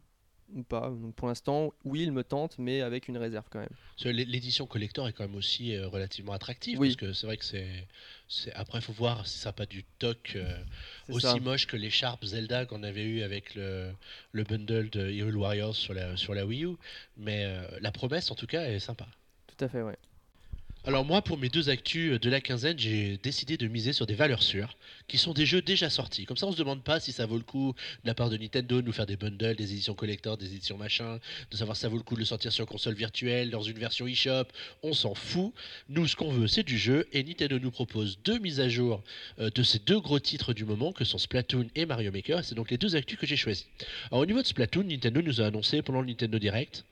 ou 0.55 0.63
pas. 0.63 0.89
Donc 0.89 1.13
pour 1.13 1.27
l'instant, 1.27 1.73
oui, 1.85 2.01
il 2.01 2.11
me 2.11 2.23
tente, 2.23 2.57
mais 2.57 2.81
avec 2.81 3.07
une 3.07 3.17
réserve 3.17 3.45
quand 3.51 3.59
même. 3.59 3.69
L'édition 4.03 4.65
collector 4.65 5.07
est 5.07 5.13
quand 5.13 5.23
même 5.25 5.35
aussi 5.35 5.75
euh, 5.75 5.87
relativement 5.87 6.33
attractive 6.33 6.79
Oui. 6.79 6.87
parce 6.89 6.95
que 6.95 7.13
c'est 7.13 7.27
vrai 7.27 7.37
que 7.37 7.45
c'est, 7.45 7.85
après 8.55 8.79
il 8.79 8.81
faut 8.81 8.93
voir 8.93 9.27
si 9.27 9.37
ça 9.37 9.49
n'a 9.49 9.53
pas 9.53 9.67
du 9.67 9.83
toc 9.99 10.33
euh, 10.35 10.57
aussi 11.09 11.27
ça. 11.27 11.35
moche 11.35 11.67
que 11.67 11.77
l'écharpe 11.77 12.25
Zelda 12.25 12.65
qu'on 12.65 12.81
avait 12.81 13.03
eu 13.03 13.21
avec 13.21 13.53
le, 13.53 13.91
le 14.31 14.43
bundle 14.43 14.89
de 14.89 15.11
Hyrule 15.11 15.37
Warriors 15.37 15.75
sur 15.75 15.93
la, 15.93 16.17
sur 16.17 16.33
la 16.33 16.45
Wii 16.47 16.65
U, 16.65 16.75
mais 17.15 17.43
euh, 17.45 17.67
la 17.81 17.91
promesse 17.91 18.31
en 18.31 18.35
tout 18.35 18.47
cas 18.47 18.63
est 18.63 18.79
sympa. 18.79 19.07
Tout 19.45 19.65
à 19.65 19.67
fait, 19.69 19.83
ouais. 19.83 19.97
Alors 20.85 21.03
moi 21.03 21.21
pour 21.21 21.37
mes 21.37 21.49
deux 21.49 21.69
actus 21.69 22.19
de 22.21 22.29
la 22.29 22.39
quinzaine 22.39 22.79
j'ai 22.79 23.17
décidé 23.17 23.57
de 23.57 23.67
miser 23.67 23.91
sur 23.91 24.07
des 24.07 24.15
valeurs 24.15 24.41
sûres 24.41 24.77
qui 25.09 25.17
sont 25.17 25.33
des 25.33 25.45
jeux 25.45 25.61
déjà 25.61 25.89
sortis. 25.89 26.23
Comme 26.23 26.37
ça 26.37 26.47
on 26.47 26.53
se 26.53 26.57
demande 26.57 26.83
pas 26.83 27.01
si 27.01 27.11
ça 27.11 27.25
vaut 27.25 27.35
le 27.35 27.43
coup 27.43 27.73
de 28.03 28.07
la 28.07 28.13
part 28.13 28.29
de 28.29 28.37
Nintendo 28.37 28.81
de 28.81 28.85
nous 28.85 28.93
faire 28.93 29.05
des 29.05 29.17
bundles, 29.17 29.55
des 29.57 29.73
éditions 29.73 29.93
collector, 29.93 30.37
des 30.37 30.45
éditions 30.45 30.77
machin, 30.77 31.19
de 31.51 31.57
savoir 31.57 31.75
si 31.75 31.81
ça 31.81 31.89
vaut 31.89 31.97
le 31.97 32.03
coup 32.03 32.15
de 32.15 32.19
le 32.19 32.25
sortir 32.25 32.53
sur 32.53 32.65
console 32.65 32.93
virtuelle, 32.93 33.49
dans 33.49 33.61
une 33.61 33.77
version 33.77 34.07
eShop, 34.07 34.45
on 34.81 34.93
s'en 34.93 35.15
fout. 35.15 35.53
Nous, 35.89 36.07
ce 36.07 36.15
qu'on 36.15 36.31
veut, 36.31 36.47
c'est 36.47 36.63
du 36.63 36.77
jeu, 36.77 37.07
et 37.11 37.23
Nintendo 37.23 37.59
nous 37.59 37.71
propose 37.71 38.19
deux 38.23 38.39
mises 38.39 38.59
à 38.59 38.69
jour 38.69 39.03
euh, 39.39 39.49
de 39.49 39.63
ces 39.63 39.79
deux 39.79 39.99
gros 39.99 40.19
titres 40.19 40.53
du 40.53 40.63
moment, 40.63 40.93
que 40.93 41.03
sont 41.03 41.17
Splatoon 41.17 41.67
et 41.75 41.85
Mario 41.85 42.11
Maker. 42.11 42.45
C'est 42.45 42.55
donc 42.55 42.71
les 42.71 42.77
deux 42.77 42.95
actus 42.95 43.19
que 43.19 43.27
j'ai 43.27 43.37
choisis. 43.37 43.67
Alors, 44.11 44.21
au 44.21 44.25
niveau 44.25 44.41
de 44.41 44.47
Splatoon, 44.47 44.83
Nintendo 44.83 45.21
nous 45.21 45.41
a 45.41 45.47
annoncé 45.47 45.81
pendant 45.81 46.01
le 46.01 46.07
Nintendo 46.07 46.39
Direct 46.39 46.85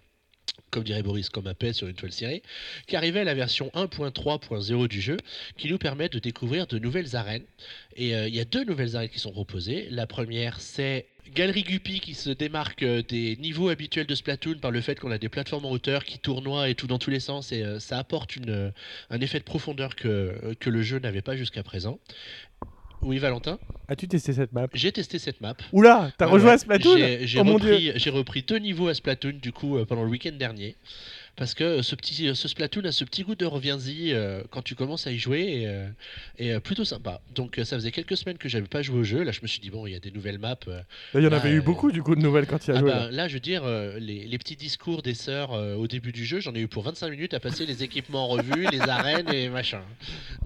comme 0.71 0.83
dirait 0.83 1.01
Boris, 1.01 1.29
comme 1.29 1.47
un 1.47 1.73
sur 1.73 1.87
une 1.87 1.95
toile 1.95 2.11
cirée, 2.11 2.43
qu'arrivait 2.87 3.23
la 3.23 3.33
version 3.33 3.71
1.3.0 3.73 4.87
du 4.87 5.01
jeu, 5.01 5.17
qui 5.57 5.69
nous 5.69 5.77
permet 5.77 6.09
de 6.09 6.19
découvrir 6.19 6.67
de 6.67 6.77
nouvelles 6.77 7.15
arènes. 7.15 7.45
Et 7.95 8.15
euh, 8.15 8.27
il 8.27 8.35
y 8.35 8.39
a 8.39 8.45
deux 8.45 8.63
nouvelles 8.63 8.95
arènes 8.95 9.09
qui 9.09 9.19
sont 9.19 9.31
proposées. 9.31 9.87
La 9.89 10.07
première, 10.07 10.59
c'est 10.59 11.07
Galerie 11.33 11.63
Guppy 11.63 11.99
qui 11.99 12.13
se 12.13 12.29
démarque 12.29 12.83
euh, 12.83 13.01
des 13.01 13.37
niveaux 13.37 13.69
habituels 13.69 14.07
de 14.07 14.15
Splatoon 14.15 14.59
par 14.59 14.71
le 14.71 14.81
fait 14.81 14.99
qu'on 14.99 15.11
a 15.11 15.17
des 15.17 15.29
plateformes 15.29 15.65
en 15.65 15.71
hauteur 15.71 16.03
qui 16.03 16.19
tournoient 16.19 16.69
et 16.69 16.75
tout 16.75 16.87
dans 16.87 16.99
tous 16.99 17.09
les 17.09 17.19
sens 17.19 17.51
et 17.51 17.63
euh, 17.63 17.79
ça 17.79 17.97
apporte 17.97 18.37
un 19.09 19.21
effet 19.21 19.39
de 19.39 19.43
profondeur 19.43 19.95
que 19.95 20.57
le 20.65 20.81
jeu 20.81 20.99
n'avait 20.99 21.21
pas 21.21 21.35
jusqu'à 21.35 21.63
présent. 21.63 21.99
Oui, 23.01 23.19
Valentin. 23.19 23.59
As-tu 23.87 24.07
testé 24.07 24.33
cette 24.33 24.51
map? 24.51 24.67
J'ai 24.73 24.91
testé 24.91 25.19
cette 25.19 25.39
map. 25.39 25.55
Oula, 25.71 26.11
t'as 26.17 26.25
Ouais, 26.25 26.31
rejoint 26.33 26.53
à 26.53 26.57
Splatoon 26.57 26.97
J'ai 27.21 27.39
Oh 27.39 27.43
repris, 27.43 27.91
j'ai 27.95 28.09
repris 28.09 28.41
deux 28.43 28.57
niveaux 28.57 28.87
à 28.87 28.93
Splatoon 28.93 29.39
du 29.41 29.51
coup 29.53 29.77
euh, 29.77 29.85
pendant 29.85 30.03
le 30.03 30.09
week-end 30.09 30.33
dernier. 30.37 30.75
Parce 31.37 31.53
que 31.53 31.81
ce, 31.83 31.95
petit, 31.95 32.35
ce 32.35 32.47
Splatoon 32.47 32.83
a 32.85 32.91
ce 32.91 33.03
petit 33.03 33.21
goût 33.23 33.35
de 33.35 33.45
reviens-y 33.45 34.11
euh, 34.11 34.41
quand 34.49 34.63
tu 34.63 34.73
commences 34.75 35.05
à 35.05 35.11
y 35.11 35.19
jouer 35.19 35.41
et, 35.61 35.67
euh, 35.67 35.87
et, 36.39 36.51
euh, 36.53 36.59
plutôt 36.59 36.83
sympa. 36.83 37.21
Donc 37.35 37.59
euh, 37.59 37.63
ça 37.63 37.75
faisait 37.77 37.91
quelques 37.91 38.17
semaines 38.17 38.39
que 38.39 38.49
j'avais 38.49 38.67
pas 38.67 38.81
joué 38.81 38.99
au 38.99 39.03
jeu. 39.03 39.21
Là 39.23 39.31
je 39.31 39.41
me 39.43 39.47
suis 39.47 39.59
dit 39.59 39.69
bon 39.69 39.85
il 39.85 39.93
y 39.93 39.95
a 39.95 39.99
des 39.99 40.09
nouvelles 40.09 40.39
maps. 40.39 40.57
euh, 40.67 40.79
Là, 41.13 41.19
Il 41.19 41.23
y 41.23 41.27
en 41.27 41.31
Ah, 41.31 41.35
avait 41.35 41.51
eu 41.51 41.59
euh, 41.59 41.61
beaucoup 41.61 41.91
du 41.91 42.01
coup 42.01 42.15
de 42.15 42.21
nouvelles 42.21 42.47
quand 42.47 42.67
il 42.67 42.71
a 42.71 42.77
ah 42.77 42.79
joué. 42.79 42.89
bah, 42.89 42.99
là. 43.05 43.11
là 43.11 43.27
je 43.27 43.35
veux 43.35 43.39
dire 43.39 43.63
euh, 43.65 43.99
les, 43.99 44.25
les 44.25 44.37
petits 44.39 44.55
discours 44.55 45.03
des 45.03 45.13
sœurs 45.13 45.53
euh, 45.53 45.75
au 45.75 45.85
début 45.87 46.11
du 46.11 46.25
jeu 46.25 46.39
j'en 46.39 46.55
ai 46.55 46.59
eu 46.61 46.67
pour 46.67 46.81
25 46.81 47.09
minutes 47.11 47.35
à 47.35 47.39
passer 47.39 47.67
les 47.67 47.83
équipements 47.83 48.23
en 48.25 48.27
revue, 48.29 48.65
les 48.71 48.79
arènes 48.89 49.31
et 49.31 49.47
machin. 49.49 49.83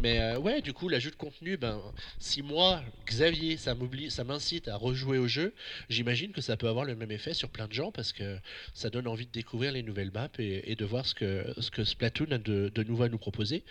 Mais 0.04 0.20
euh, 0.20 0.38
ouais 0.40 0.62
du 0.62 0.74
coup 0.74 0.90
l'ajout 0.90 1.12
de 1.12 1.16
contenu 1.16 1.56
ben 1.56 1.80
si 2.20 2.42
moi 2.42 2.82
Xavier 3.08 3.56
ça 3.56 3.76
m'oblige 3.76 4.12
ça 4.12 4.26
m'incite 4.26 4.68
à 4.68 4.76
rejouer 4.76 5.20
au 5.20 5.28
jeu 5.30 5.54
j'imagine 5.90 6.34
que 6.34 6.42
ça 6.42 6.58
peut 6.58 6.68
avoir 6.68 6.84
le 6.84 6.96
même 6.96 7.12
effet 7.12 7.34
sur 7.34 7.48
plein 7.48 7.68
de 7.68 7.74
gens 7.74 7.92
parce 7.94 8.12
que 8.12 8.38
ça 8.74 8.90
donne 8.90 9.08
envie 9.08 9.26
de 9.26 9.32
découvrir 9.32 9.72
les 9.72 9.84
nouvelles 9.84 10.12
maps 10.12 10.28
et, 10.38 10.70
et 10.70 10.76
de 10.76 10.81
voir 10.86 11.06
ce 11.06 11.14
que, 11.14 11.54
ce 11.60 11.72
que 11.72 11.84
Splatoon 11.84 12.32
a 12.32 12.38
de, 12.38 12.72
de 12.74 12.84
nouveau 12.84 13.04
à 13.04 13.10
nous 13.10 13.18
proposer. 13.18 13.64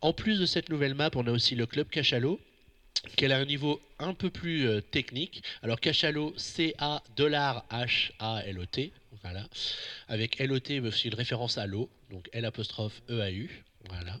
En 0.00 0.12
plus 0.12 0.38
de 0.38 0.46
cette 0.46 0.68
nouvelle 0.68 0.94
map, 0.94 1.10
on 1.14 1.26
a 1.26 1.30
aussi 1.30 1.54
le 1.54 1.66
club 1.66 1.88
Cachalot 1.88 2.40
qui 3.16 3.26
a 3.26 3.36
un 3.36 3.44
niveau 3.44 3.80
un 3.98 4.14
peu 4.14 4.30
plus 4.30 4.66
euh, 4.66 4.80
technique. 4.80 5.42
Alors 5.62 5.80
Cachalot, 5.80 6.34
C-A 6.36 7.02
dollar 7.16 7.64
H-A-L-O-T, 7.70 8.92
voilà. 9.22 9.46
Avec 10.08 10.40
L-O-T 10.40 10.80
aussi 10.80 11.08
une 11.08 11.14
référence 11.14 11.58
à 11.58 11.66
l'eau, 11.66 11.90
donc 12.10 12.28
L 12.32 12.44
apostrophe 12.44 13.02
E-A-U. 13.08 13.64
Voilà. 13.88 14.18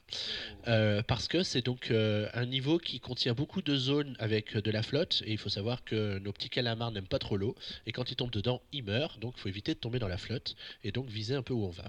Euh, 0.68 1.02
parce 1.02 1.28
que 1.28 1.42
c'est 1.42 1.62
donc 1.62 1.90
euh, 1.90 2.28
un 2.32 2.46
niveau 2.46 2.78
qui 2.78 3.00
contient 3.00 3.34
beaucoup 3.34 3.60
de 3.60 3.76
zones 3.76 4.16
avec 4.18 4.56
de 4.56 4.70
la 4.70 4.82
flotte 4.82 5.22
et 5.26 5.32
il 5.32 5.38
faut 5.38 5.48
savoir 5.48 5.84
que 5.84 6.18
nos 6.20 6.32
petits 6.32 6.48
calamars 6.48 6.90
n'aiment 6.90 7.08
pas 7.08 7.18
trop 7.18 7.36
l'eau 7.36 7.54
et 7.84 7.92
quand 7.92 8.10
ils 8.10 8.16
tombent 8.16 8.30
dedans, 8.30 8.62
ils 8.72 8.84
meurent 8.84 9.18
donc 9.18 9.34
il 9.36 9.40
faut 9.40 9.48
éviter 9.48 9.74
de 9.74 9.78
tomber 9.78 9.98
dans 9.98 10.08
la 10.08 10.16
flotte 10.16 10.54
et 10.84 10.92
donc 10.92 11.08
viser 11.08 11.34
un 11.34 11.42
peu 11.42 11.52
où 11.52 11.64
on 11.64 11.70
va. 11.70 11.84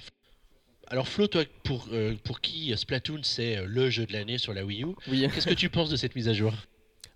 Alors 0.90 1.08
Flo, 1.08 1.28
toi, 1.28 1.44
pour, 1.64 1.88
euh, 1.92 2.16
pour 2.24 2.42
qui 2.42 2.76
Splatoon 2.76 3.22
c'est 3.24 3.58
euh, 3.58 3.66
le 3.68 3.90
jeu 3.90 4.06
de 4.06 4.14
l'année 4.14 4.38
sur 4.38 4.54
la 4.54 4.66
Wii 4.66 4.84
U, 4.84 4.88
Oui. 5.08 5.28
qu'est-ce 5.34 5.46
que 5.48 5.54
tu 5.54 5.70
penses 5.70 5.90
de 5.90 5.96
cette 5.96 6.16
mise 6.16 6.28
à 6.28 6.34
jour? 6.34 6.52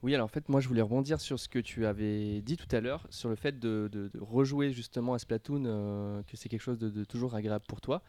Oui, 0.03 0.13
alors 0.13 0.25
en 0.25 0.27
fait, 0.27 0.47
moi 0.49 0.59
je 0.59 0.67
voulais 0.67 0.81
rebondir 0.81 1.19
sur 1.21 1.39
ce 1.39 1.47
que 1.47 1.59
tu 1.59 1.85
avais 1.85 2.41
dit 2.41 2.57
tout 2.57 2.67
à 2.75 2.81
l'heure, 2.81 3.07
sur 3.09 3.29
le 3.29 3.35
fait 3.35 3.57
de, 3.59 3.89
de- 3.91 4.09
de 4.09 4.19
rejouer 4.19 4.73
justement 4.73 5.13
à 5.13 5.19
Splatoon, 5.19 5.63
euh, 5.65 6.21
que 6.23 6.35
c'est 6.37 6.49
quelque 6.49 6.61
chose 6.61 6.77
de, 6.77 6.89
de 6.89 7.03
toujours 7.03 7.35
agréable 7.35 7.63
pour 7.67 7.79
toi. 7.81 8.03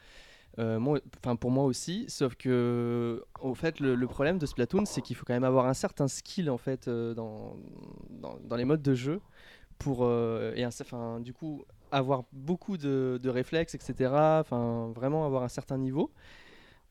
Euh, 0.59 0.79
moi, 0.79 1.01
enfin 1.19 1.37
pour 1.37 1.51
moi 1.51 1.65
aussi, 1.65 2.05
sauf 2.09 2.35
que 2.35 3.25
au 3.41 3.55
fait 3.55 3.81
le, 3.81 3.95
le 3.95 4.07
problème 4.07 4.39
de 4.39 4.47
Splatoon, 4.47 4.85
c'est 4.87 5.03
qu'il 5.03 5.17
faut 5.17 5.25
quand 5.25 5.35
même 5.35 5.45
avoir 5.45 5.67
un 5.67 5.75
certain 5.75 6.09
skill 6.09 6.51
en 6.51 6.59
fait 6.59 6.89
euh, 6.89 7.15
dans, 7.15 7.57
dans, 8.11 8.39
dans 8.45 8.57
les 8.57 8.65
modes 8.65 8.83
de 8.83 8.95
jeu 8.95 9.21
pour 9.79 10.05
et 10.57 10.65
un, 10.93 11.21
du 11.21 11.33
coup 11.33 11.65
avoir 11.95 12.25
beaucoup 12.33 12.77
de, 12.77 13.21
réflexes, 13.29 13.75
etc. 13.75 14.13
Enfin 14.41 14.93
vraiment 14.95 15.25
avoir 15.25 15.43
un 15.43 15.49
certain 15.49 15.79
niveau, 15.79 16.11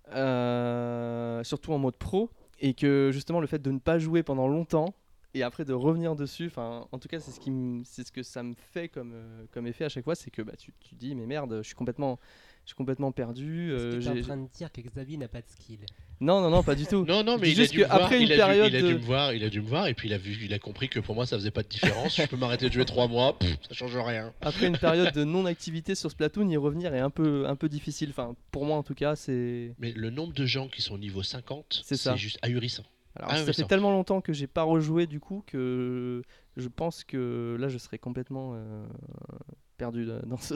Euh, 0.09 1.43
surtout 1.43 1.71
en 1.73 1.79
mode 1.79 1.95
pro 1.95 2.29
et 2.59 2.73
que 2.73 3.09
justement 3.13 3.39
le 3.39 3.47
fait 3.47 3.61
de 3.61 3.71
ne 3.71 3.79
pas 3.79 3.99
jouer 3.99 4.21
pendant 4.21 4.49
longtemps 4.49 4.93
et 5.33 5.43
après 5.43 5.63
de 5.65 5.73
revenir 5.73 6.15
dessus, 6.15 6.51
en 6.57 6.99
tout 6.99 7.07
cas 7.07 7.19
c'est 7.19 7.31
ce 7.31 7.39
qui 7.39 7.51
c'est 7.85 8.05
ce 8.05 8.11
que 8.11 8.21
ça 8.21 8.43
me 8.43 8.53
fait 8.53 8.89
comme, 8.89 9.13
euh, 9.13 9.45
comme 9.51 9.65
effet 9.65 9.85
à 9.85 9.89
chaque 9.89 10.03
fois, 10.03 10.15
c'est 10.15 10.29
que 10.29 10.41
bah, 10.43 10.55
tu, 10.57 10.73
tu 10.79 10.95
dis 10.95 11.15
mais 11.15 11.25
merde, 11.25 11.59
je 11.61 11.67
suis 11.67 11.75
complètement 11.75 12.19
je 12.63 12.69
suis 12.69 12.75
complètement 12.75 13.11
perdu. 13.11 13.71
Euh, 13.71 13.99
que 13.99 14.03
t'es 14.03 14.09
en 14.09 14.21
train 14.21 14.37
de 14.37 14.47
dire 14.47 14.71
que 14.71 14.81
Xavier 14.81 15.17
n'a 15.17 15.27
pas 15.27 15.41
de 15.41 15.47
skill 15.47 15.79
Non 16.21 16.39
non 16.41 16.49
non 16.49 16.63
pas 16.63 16.75
du 16.75 16.85
tout. 16.85 17.03
Non, 17.05 17.23
non, 17.23 17.37
mais 17.37 17.49
il 17.51 17.59
a, 17.59 17.61
juste 17.63 17.73
dû 17.73 17.79
me 17.79 17.85
voir, 17.85 17.99
qu'après 17.99 18.17
une 18.17 18.23
il, 18.23 18.31
a 18.31 18.35
dû, 18.35 18.39
période 18.41 18.67
il 18.71 18.75
a 18.75 18.81
dû 18.81 18.87
de- 18.87 18.93
me 18.93 19.03
voir, 19.03 19.33
il 19.33 19.43
a 19.43 19.49
dû 19.49 19.61
me 19.61 19.67
voir, 19.67 19.87
et 19.87 19.93
puis 19.93 20.07
il 20.07 20.13
a 20.13 20.17
vu, 20.17 20.37
il 20.41 20.53
a 20.53 20.59
compris 20.59 20.87
que 20.87 20.99
pour 21.01 21.13
moi 21.15 21.25
ça 21.25 21.35
faisait 21.37 21.51
pas 21.51 21.63
de 21.63 21.67
différence. 21.67 22.15
je 22.15 22.25
peux 22.25 22.37
m'arrêter 22.37 22.69
de 22.69 22.73
jouer 22.73 22.85
trois 22.85 23.07
mois, 23.07 23.37
pff, 23.37 23.57
ça 23.67 23.73
change 23.73 23.97
rien. 23.97 24.33
Après 24.41 24.67
une 24.67 24.77
période 24.77 25.13
de 25.13 25.23
non-activité 25.25 25.93
sur 25.95 26.09
Splatoon, 26.09 26.49
y 26.49 26.55
revenir 26.57 26.93
est 26.95 26.99
un 26.99 27.09
peu 27.09 27.45
un 27.47 27.55
peu 27.57 27.67
difficile. 27.69 28.09
Enfin 28.11 28.35
pour 28.51 28.65
moi 28.65 28.77
en 28.77 28.83
tout 28.83 28.95
cas 28.95 29.15
c'est. 29.15 29.73
Mais 29.79 29.91
le 29.91 30.09
nombre 30.09 30.33
de 30.33 30.45
gens 30.45 30.67
qui 30.69 30.81
sont 30.81 30.93
au 30.95 30.97
niveau 30.99 31.21
50, 31.23 31.81
C'est 31.85 32.15
juste 32.17 32.39
ahurissant. 32.41 32.83
Alors, 33.15 33.29
Ah 33.31 33.35
ça 33.35 33.41
oui, 33.41 33.45
fait 33.47 33.61
ça. 33.61 33.67
tellement 33.67 33.91
longtemps 33.91 34.21
que 34.21 34.33
j'ai 34.33 34.47
pas 34.47 34.63
rejoué 34.63 35.05
du 35.05 35.19
coup 35.19 35.43
que 35.45 36.23
je 36.57 36.67
pense 36.67 37.03
que 37.03 37.55
là 37.59 37.67
je 37.67 37.77
serais 37.77 37.99
complètement 37.99 38.53
euh, 38.55 38.85
perdu 39.77 40.05
de- 40.05 40.21
dans 40.25 40.37
ce. 40.37 40.55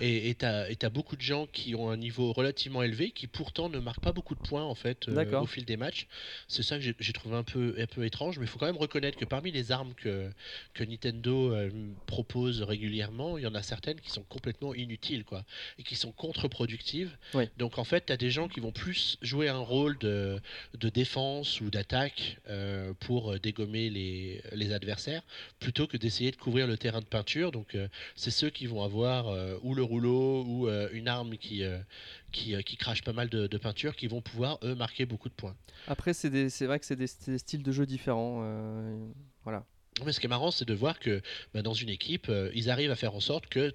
Et 0.00 0.34
tu 0.38 0.44
as, 0.46 0.90
beaucoup 0.90 1.16
de 1.16 1.22
gens 1.22 1.46
qui 1.52 1.74
ont 1.74 1.90
un 1.90 1.96
niveau 1.96 2.32
relativement 2.32 2.82
élevé, 2.82 3.10
qui 3.10 3.26
pourtant 3.26 3.68
ne 3.68 3.78
marquent 3.78 4.00
pas 4.02 4.12
beaucoup 4.12 4.34
de 4.34 4.40
points 4.40 4.64
en 4.64 4.74
fait 4.74 5.08
euh, 5.08 5.14
au 5.42 5.46
fil 5.46 5.64
des 5.64 5.76
matchs. 5.76 6.06
C'est 6.48 6.62
ça 6.62 6.78
que 6.78 6.82
j'ai- 6.82 7.12
trouvé 7.12 7.36
un 7.36 7.42
peu, 7.42 7.74
un 7.78 7.86
peu 7.86 8.04
étrange, 8.04 8.38
mais 8.38 8.44
il 8.44 8.48
faut 8.48 8.58
quand 8.58 8.66
même 8.66 8.76
reconnaître 8.76 9.16
que 9.18 9.24
parmi 9.24 9.50
les 9.50 9.72
armes 9.72 9.94
que, 9.94 10.30
que 10.74 10.84
Nintendo 10.84 11.52
euh, 11.52 11.70
propose 12.06 12.62
régulièrement, 12.62 13.38
il 13.38 13.44
y 13.44 13.46
en 13.46 13.54
a 13.54 13.62
certaines 13.62 14.00
qui 14.00 14.10
sont 14.10 14.22
complètement 14.24 14.74
inutiles 14.74 15.24
quoi, 15.24 15.44
et 15.78 15.82
qui 15.82 15.96
sont 15.96 16.12
contre-productives. 16.12 17.16
Oui. 17.34 17.44
Donc 17.56 17.78
en 17.78 17.84
fait, 17.84 18.06
tu 18.06 18.12
as 18.12 18.16
des 18.16 18.30
gens 18.30 18.48
qui 18.48 18.60
vont 18.60 18.72
plus 18.72 19.18
jouer 19.22 19.48
un 19.48 19.58
rôle 19.58 19.96
de, 19.98 20.40
de 20.74 20.88
défense 20.88 21.60
ou 21.60 21.70
d'attaque 21.70 22.38
euh, 22.48 22.92
pour 23.00 23.32
euh, 23.32 23.38
dégommer 23.38 23.88
les, 23.90 24.42
les 24.52 24.72
adversaires, 24.72 25.22
plutôt 25.58 25.86
que 25.86 25.96
d'essayer 25.96 26.30
de 26.30 26.36
couvrir 26.36 26.66
le 26.66 26.76
terrain 26.76 27.00
de 27.00 27.06
peinture. 27.06 27.52
Donc 27.52 27.74
euh, 27.74 27.88
c'est 28.26 28.32
ceux 28.32 28.50
qui 28.50 28.66
vont 28.66 28.82
avoir 28.82 29.28
euh, 29.28 29.56
ou 29.62 29.72
le 29.72 29.84
rouleau 29.84 30.42
ou 30.42 30.68
euh, 30.68 30.88
une 30.92 31.06
arme 31.06 31.36
qui, 31.36 31.62
euh, 31.62 31.78
qui, 32.32 32.60
qui 32.64 32.76
crache 32.76 33.04
pas 33.04 33.12
mal 33.12 33.28
de, 33.28 33.46
de 33.46 33.56
peinture 33.56 33.94
qui 33.94 34.08
vont 34.08 34.20
pouvoir 34.20 34.58
eux 34.64 34.74
marquer 34.74 35.06
beaucoup 35.06 35.28
de 35.28 35.34
points. 35.34 35.54
Après 35.86 36.12
c'est 36.12 36.66
vrai 36.66 36.80
que 36.80 36.86
c'est 36.86 36.96
des, 36.96 37.06
styles 37.06 37.62
de 37.62 37.70
jeu 37.70 37.86
différents. 37.86 38.42
voilà. 39.44 39.64
Mais 40.04 40.12
ce 40.12 40.20
qui 40.20 40.26
est 40.26 40.28
marrant, 40.28 40.50
c'est 40.50 40.66
de 40.66 40.74
voir 40.74 40.98
que 40.98 41.22
bah, 41.54 41.62
dans 41.62 41.72
une 41.72 41.88
équipe, 41.88 42.28
euh, 42.28 42.50
ils 42.54 42.68
arrivent 42.68 42.90
à 42.90 42.96
faire 42.96 43.14
en 43.14 43.20
sorte 43.20 43.46
que 43.46 43.74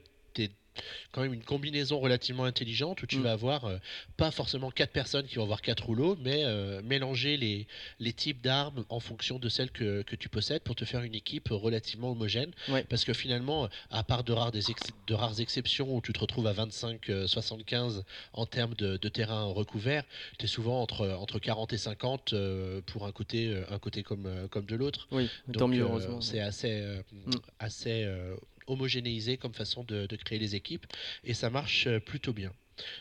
quand 1.12 1.22
même 1.22 1.34
une 1.34 1.44
combinaison 1.44 2.00
relativement 2.00 2.46
intelligente 2.46 3.02
où 3.04 3.06
tu 3.08 3.18
Mm. 3.18 3.24
vas 3.24 3.32
avoir 3.34 3.66
euh, 3.66 3.78
pas 4.18 4.32
forcément 4.32 4.72
quatre 4.72 4.92
personnes 4.94 5.26
qui 5.28 5.36
vont 5.36 5.44
avoir 5.44 5.62
quatre 5.62 5.86
rouleaux, 5.86 6.18
mais 6.22 6.44
euh, 6.46 6.82
mélanger 6.84 7.38
les, 7.38 7.68
les 8.00 8.14
types 8.14 8.42
d'armes 8.42 8.86
en 8.90 9.00
fonction 9.00 9.40
de 9.40 9.50
celles 9.50 9.72
que, 9.72 10.02
que 10.04 10.16
tu 10.16 10.30
possèdes 10.30 10.64
pour 10.64 10.76
te 10.76 10.86
faire 10.86 11.02
une 11.04 11.16
équipe 11.16 11.50
relativement 11.50 12.12
homogène. 12.12 12.52
Ouais. 12.70 12.84
Parce 12.86 13.04
que 13.04 13.14
finalement, 13.14 13.68
à 13.90 14.04
part 14.04 14.24
de 14.24 14.32
rares, 14.34 14.52
des 14.52 14.62
de 15.08 15.14
rares 15.14 15.40
exceptions 15.40 15.94
où 15.96 16.02
tu 16.02 16.14
te 16.14 16.20
retrouves 16.20 16.48
à 16.48 16.54
25-75 16.54 18.04
en 18.34 18.46
termes 18.46 18.74
de, 18.76 18.98
de 18.98 19.10
terrain 19.10 19.44
recouvert, 19.46 20.04
tu 20.38 20.46
es 20.46 20.48
souvent 20.48 20.82
entre, 20.82 21.08
entre 21.10 21.40
40 21.40 21.74
et 21.74 21.78
50 21.78 22.34
euh, 22.34 22.82
pour 22.86 23.06
un 23.06 23.12
côté, 23.12 23.48
euh, 23.50 23.64
un 23.70 23.80
côté 23.80 24.04
comme, 24.04 24.26
euh, 24.26 24.48
comme 24.48 24.66
de 24.66 24.76
l'autre. 24.76 25.08
Oui, 25.12 25.30
Donc, 25.48 25.58
tant 25.58 25.68
mieux 25.68 25.82
euh, 25.84 25.88
heureusement. 25.88 26.22
c'est 26.22 26.40
assez, 26.40 26.72
euh, 26.72 27.02
Mm. 27.12 27.36
assez 27.60 28.04
euh, 28.06 28.36
homogénéisé 28.72 29.38
comme 29.38 29.54
façon 29.54 29.84
de, 29.84 30.06
de 30.06 30.16
créer 30.16 30.40
les 30.40 30.56
équipes 30.56 30.86
et 31.24 31.34
ça 31.34 31.50
marche 31.50 31.88
euh, 31.88 32.00
plutôt 32.00 32.34
bien. 32.34 32.52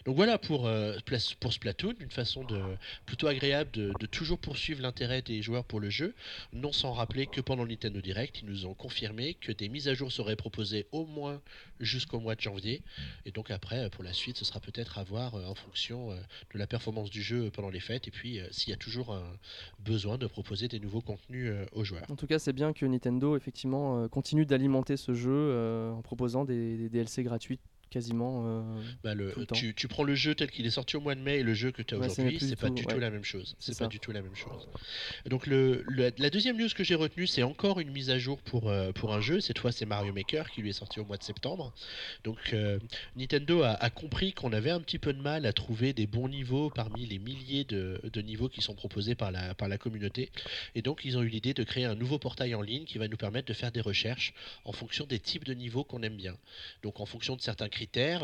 Donc 0.05 0.17
voilà 0.17 0.39
pour, 0.39 0.67
euh, 0.67 0.99
Splatoon, 1.51 1.95
une 2.01 2.11
façon 2.11 2.45
de, 2.45 2.61
plutôt 3.07 3.27
agréable 3.27 3.71
de, 3.71 4.07
toujours 4.07 4.39
poursuivre 4.39 4.83
l'intérêt 4.83 5.23
des 5.23 5.43
joueurs 5.43 5.65
pour 5.65 5.81
le 5.81 5.91
jeu, 5.91 6.15
non 6.53 6.73
sans 6.73 6.93
rappeler 6.93 7.27
que 7.27 7.41
pendant 7.41 7.67
Nintendo 7.67 8.01
Direct, 8.01 8.41
ils 8.43 8.49
nous 8.49 8.67
ont 8.67 8.75
confirmé 8.75 9.35
que 9.35 9.53
des 9.53 9.69
mises 9.69 9.89
à 9.89 9.95
jour 9.95 10.13
seraient 10.13 10.37
proposées 10.37 10.87
au 10.93 11.07
moins 11.07 11.41
jusqu'au 11.81 12.21
mois 12.21 12.35
de 12.35 12.41
janvier. 12.41 12.83
Et 13.25 13.33
donc 13.33 13.51
après, 13.51 13.85
euh, 13.85 13.89
pour 13.89 14.05
la 14.05 14.13
suite, 14.13 14.37
ce 14.37 14.45
sera 14.45 14.61
peut-être 14.61 14.99
à 14.99 15.05
voir 15.05 15.35
euh, 15.35 15.45
en 15.47 15.55
fonction 15.55 16.11
euh, 16.11 16.17
de 16.53 16.59
la 16.59 16.67
performance 16.67 17.11
du 17.11 17.23
jeu 17.23 17.51
pendant 17.51 17.71
les 17.71 17.81
fêtes 17.81 18.09
et 18.09 18.11
puis 18.11 18.41
s'il 18.51 18.71
y 18.71 18.73
a 18.73 18.77
toujours 18.77 19.13
un 19.13 19.25
besoin 19.79 20.19
de 20.19 20.27
proposer 20.27 20.69
des 20.69 20.81
nouveaux 20.81 21.01
contenus 21.01 21.53
aux 21.73 21.85
joueurs. 21.85 22.05
En 22.11 22.17
tout 22.17 22.27
cas, 22.27 22.39
c'est 22.39 22.53
bien 22.53 22.73
que 22.73 22.85
Nintendo 22.87 23.37
effectivement 23.37 24.09
continue 24.09 24.47
d'alimenter 24.47 24.97
ce 24.97 25.15
jeu 25.15 25.93
en 25.93 26.03
proposant 26.03 26.45
des, 26.45 26.77
des 26.77 26.89
DLC 26.89 27.23
gratuits 27.23 27.61
quasiment. 27.91 28.45
euh, 28.47 28.83
Bah, 29.05 29.15
le, 29.15 29.33
tout 29.33 29.41
le 29.41 29.47
temps. 29.47 29.55
tu, 29.55 29.75
tu 29.75 29.89
prends 29.89 30.03
le 30.05 30.15
jeu 30.15 30.35
tel 30.35 30.51
qu'il 30.51 30.65
est 30.67 30.71
sorti 30.71 30.97
au 30.97 31.01
mois 31.01 31.15
de 31.15 31.21
mai 31.21 31.39
et 31.41 31.43
le 31.43 31.55
jeu 31.55 31.71
que 31.73 31.83
tu 31.83 31.95
as 31.95 31.99
aujourd'hui, 31.99 32.39
c'est 32.41 32.57
pas 32.57 32.69
tout, 32.69 32.75
du 32.75 32.85
ouais. 32.87 32.95
tout 32.95 33.01
la 33.01 33.11
même 33.11 33.25
chose. 33.25 33.57
C'est 33.59 33.79
pas 33.79 33.87
du 33.89 34.01
tout 34.01 34.13
la 34.13 34.23
même 34.23 34.35
chose. 34.37 34.69
Donc 35.27 35.47
le, 35.47 35.83
le- 35.87 36.13
la 36.17 36.31
deuxième 36.31 36.57
news 36.57 36.69
que 36.75 36.85
j'ai 36.85 36.95
retenue, 36.95 37.27
c'est 37.27 37.43
encore 37.43 37.81
une 37.81 37.91
mise 37.91 38.11
à 38.11 38.19
jour 38.19 38.41
pour, 38.43 38.69
euh, 38.69 38.93
pour 38.93 39.13
un 39.13 39.21
jeu. 39.21 39.41
Cette 39.41 39.59
fois, 39.59 39.73
c'est 39.73 39.87
Mario 39.87 40.13
Maker 40.13 40.51
qui 40.51 40.63
lui 40.63 40.71
est 40.71 40.75
sorti 40.75 41.01
au 41.01 41.05
mois 41.05 41.17
de 41.17 41.25
septembre. 41.25 41.73
Donc 42.25 42.39
euh, 42.53 42.79
Nintendo 43.17 43.63
a, 43.63 43.71
a 43.73 43.91
compris 43.91 44.33
qu'on 44.33 44.53
avait 44.53 44.71
un 44.71 44.81
petit 44.81 44.99
peu 44.99 45.13
de 45.13 45.21
mal 45.21 45.45
à 45.45 45.53
trouver 45.53 45.93
des 45.93 46.07
bons 46.07 46.29
niveaux 46.29 46.71
parmi 46.71 47.07
les 47.07 47.19
milliers 47.19 47.65
de, 47.65 48.01
de 48.13 48.21
niveaux 48.23 48.49
qui 48.49 48.61
sont 48.63 48.75
proposés 48.75 49.15
par 49.17 49.33
la, 49.33 49.55
par 49.55 49.69
la 49.69 49.79
communauté. 49.79 50.31
Et 50.77 50.83
donc 50.83 51.01
ils 51.05 51.19
ont 51.19 51.23
eu 51.23 51.29
l'idée 51.29 51.55
de 51.55 51.65
créer 51.65 51.87
un 51.87 51.97
nouveau 51.97 52.19
portail 52.19 52.55
en 52.55 52.63
ligne 52.63 52.85
qui 52.85 52.99
va 52.99 53.09
nous 53.09 53.17
permettre 53.17 53.49
de 53.49 53.55
faire 53.55 53.73
des 53.73 53.81
recherches 53.81 54.33
en 54.65 54.73
fonction 54.73 55.07
des 55.07 55.19
types 55.19 55.45
de 55.45 55.55
niveaux 55.55 55.83
qu'on 55.83 56.03
aime 56.03 56.17
bien. 56.17 56.37
Donc 56.85 57.01
en 57.01 57.07
fonction 57.07 57.35
de 57.35 57.41
certains 57.41 57.69
critères 57.69 57.80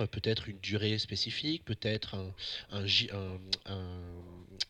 peut-être 0.06 0.48
une 0.48 0.58
durée 0.60 0.98
spécifique, 0.98 1.64
peut-être 1.64 2.14
un, 2.14 2.34
un, 2.70 3.38
un- 3.66 3.86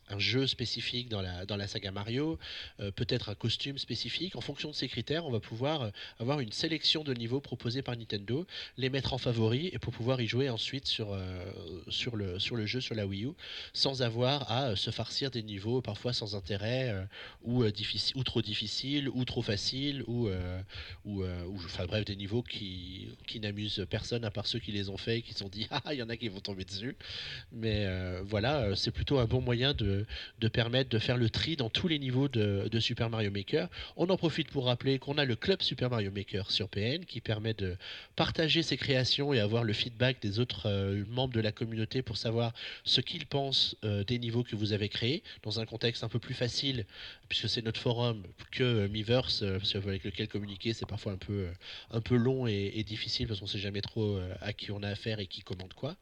un- 0.09 0.19
jeu 0.19 0.47
spécifique 0.47 1.09
dans 1.09 1.21
la, 1.21 1.45
dans 1.45 1.55
la 1.57 1.67
saga 1.67 1.91
Mario, 1.91 2.37
euh, 2.79 2.91
peut-être 2.91 3.29
un 3.29 3.35
costume 3.35 3.77
spécifique. 3.77 4.35
En 4.35 4.41
fonction 4.41 4.69
de 4.69 4.75
ces 4.75 4.87
critères, 4.87 5.25
on 5.25 5.31
va 5.31 5.39
pouvoir 5.39 5.81
euh, 5.83 5.89
avoir 6.19 6.39
une 6.39 6.51
sélection 6.51 7.03
de 7.03 7.13
niveaux 7.13 7.39
proposés 7.39 7.81
par 7.81 7.95
Nintendo, 7.95 8.45
les 8.77 8.89
mettre 8.89 9.13
en 9.13 9.17
favori 9.17 9.69
et 9.73 9.79
pour 9.79 9.93
pouvoir 9.93 10.19
y 10.21 10.27
jouer 10.27 10.49
ensuite 10.49 10.87
sur, 10.87 11.13
euh, 11.13 11.45
sur, 11.89 12.15
le, 12.15 12.39
sur 12.39 12.55
le 12.55 12.65
jeu 12.65 12.81
sur 12.81 12.95
la 12.95 13.05
Wii 13.05 13.25
U, 13.25 13.29
sans 13.73 14.01
avoir 14.01 14.51
à 14.51 14.75
se 14.75 14.91
farcir 14.91 15.31
des 15.31 15.43
niveaux 15.43 15.81
parfois 15.81 16.13
sans 16.13 16.35
intérêt 16.35 16.89
euh, 16.89 17.03
ou, 17.43 17.63
ou 17.63 18.23
trop 18.23 18.41
difficiles 18.41 19.09
ou 19.09 19.23
trop 19.25 19.41
faciles 19.41 20.03
ou, 20.07 20.29
ou, 21.05 21.23
enfin 21.65 21.85
bref 21.85 22.05
des 22.05 22.15
niveaux 22.15 22.41
qui, 22.41 23.07
qui 23.25 23.39
n'amusent 23.39 23.85
personne 23.89 24.25
à 24.25 24.31
part 24.31 24.47
ceux 24.47 24.59
qui 24.59 24.71
les 24.71 24.89
ont 24.89 24.97
faits 24.97 25.19
et 25.19 25.21
qui 25.21 25.33
se 25.33 25.39
sont 25.39 25.49
dit 25.49 25.67
ah 25.71 25.93
il 25.93 25.99
y 25.99 26.03
en 26.03 26.09
a 26.09 26.17
qui 26.17 26.27
vont 26.29 26.39
tomber 26.39 26.65
dessus 26.65 26.95
mais 27.51 27.87
voilà 28.23 28.75
c'est 28.75 28.91
plutôt 28.91 29.19
un 29.19 29.25
bon 29.25 29.41
moyen 29.41 29.73
de, 29.73 29.96
de 30.39 30.47
permettre 30.47 30.89
de 30.89 30.99
faire 30.99 31.17
le 31.17 31.29
tri 31.29 31.55
dans 31.55 31.69
tous 31.69 31.87
les 31.87 31.99
niveaux 31.99 32.27
de, 32.27 32.79
Super 32.79 33.09
Mario 33.09 33.31
Maker. 33.31 33.69
On 33.95 34.07
en 34.09 34.17
profite 34.17 34.49
pour 34.51 34.65
rappeler 34.65 34.99
qu'on 34.99 35.17
a 35.17 35.25
le 35.25 35.35
club 35.35 35.61
Super 35.61 35.89
Mario 35.89 36.11
Maker 36.11 36.51
sur 36.51 36.69
PN 36.69 37.05
qui 37.05 37.21
permet 37.21 37.53
de 37.53 37.75
partager 38.15 38.61
ses 38.61 38.77
créations 38.77 39.33
et 39.33 39.39
avoir 39.39 39.63
le 39.63 39.73
feedback 39.73 40.21
des 40.21 40.39
autres 40.39 40.67
euh, 40.67 41.03
membres 41.09 41.33
de 41.33 41.41
la 41.41 41.51
communauté 41.51 42.01
pour 42.01 42.17
savoir 42.17 42.53
ce 42.83 43.01
qu'ils 43.01 43.25
pensent 43.25 43.75
euh, 43.83 44.03
des 44.03 44.19
niveaux 44.19 44.43
que 44.43 44.55
vous 44.55 44.73
avez 44.73 44.89
créés 44.89 45.23
dans 45.43 45.59
un 45.59 45.65
contexte 45.65 46.03
un 46.03 46.09
peu 46.09 46.19
plus 46.19 46.33
facile 46.33 46.85
puisque 47.29 47.49
c'est 47.49 47.61
notre 47.63 47.79
forum 47.79 48.23
que 48.51 48.63
euh, 48.63 48.87
Miiverse 48.87 49.41
euh, 49.43 49.59
avec 49.75 50.03
lequel 50.03 50.27
communiquer 50.27 50.73
c'est 50.73 50.85
parfois 50.85 51.13
un 51.13 51.17
peu 51.17 51.47
un 51.91 52.01
peu 52.01 52.15
long 52.15 52.47
et, 52.47 52.83
difficile 52.83 53.27
parce 53.27 53.39
qu'on 53.39 53.47
sait 53.47 53.59
jamais 53.59 53.81
trop 53.81 54.19
à 54.39 54.53
qui 54.53 54.71
on 54.71 54.81
a 54.81 54.87
affaire 54.87 55.19
et 55.19 55.27
qui 55.27 55.41
commande 55.41 55.73
quoi. 55.73 55.97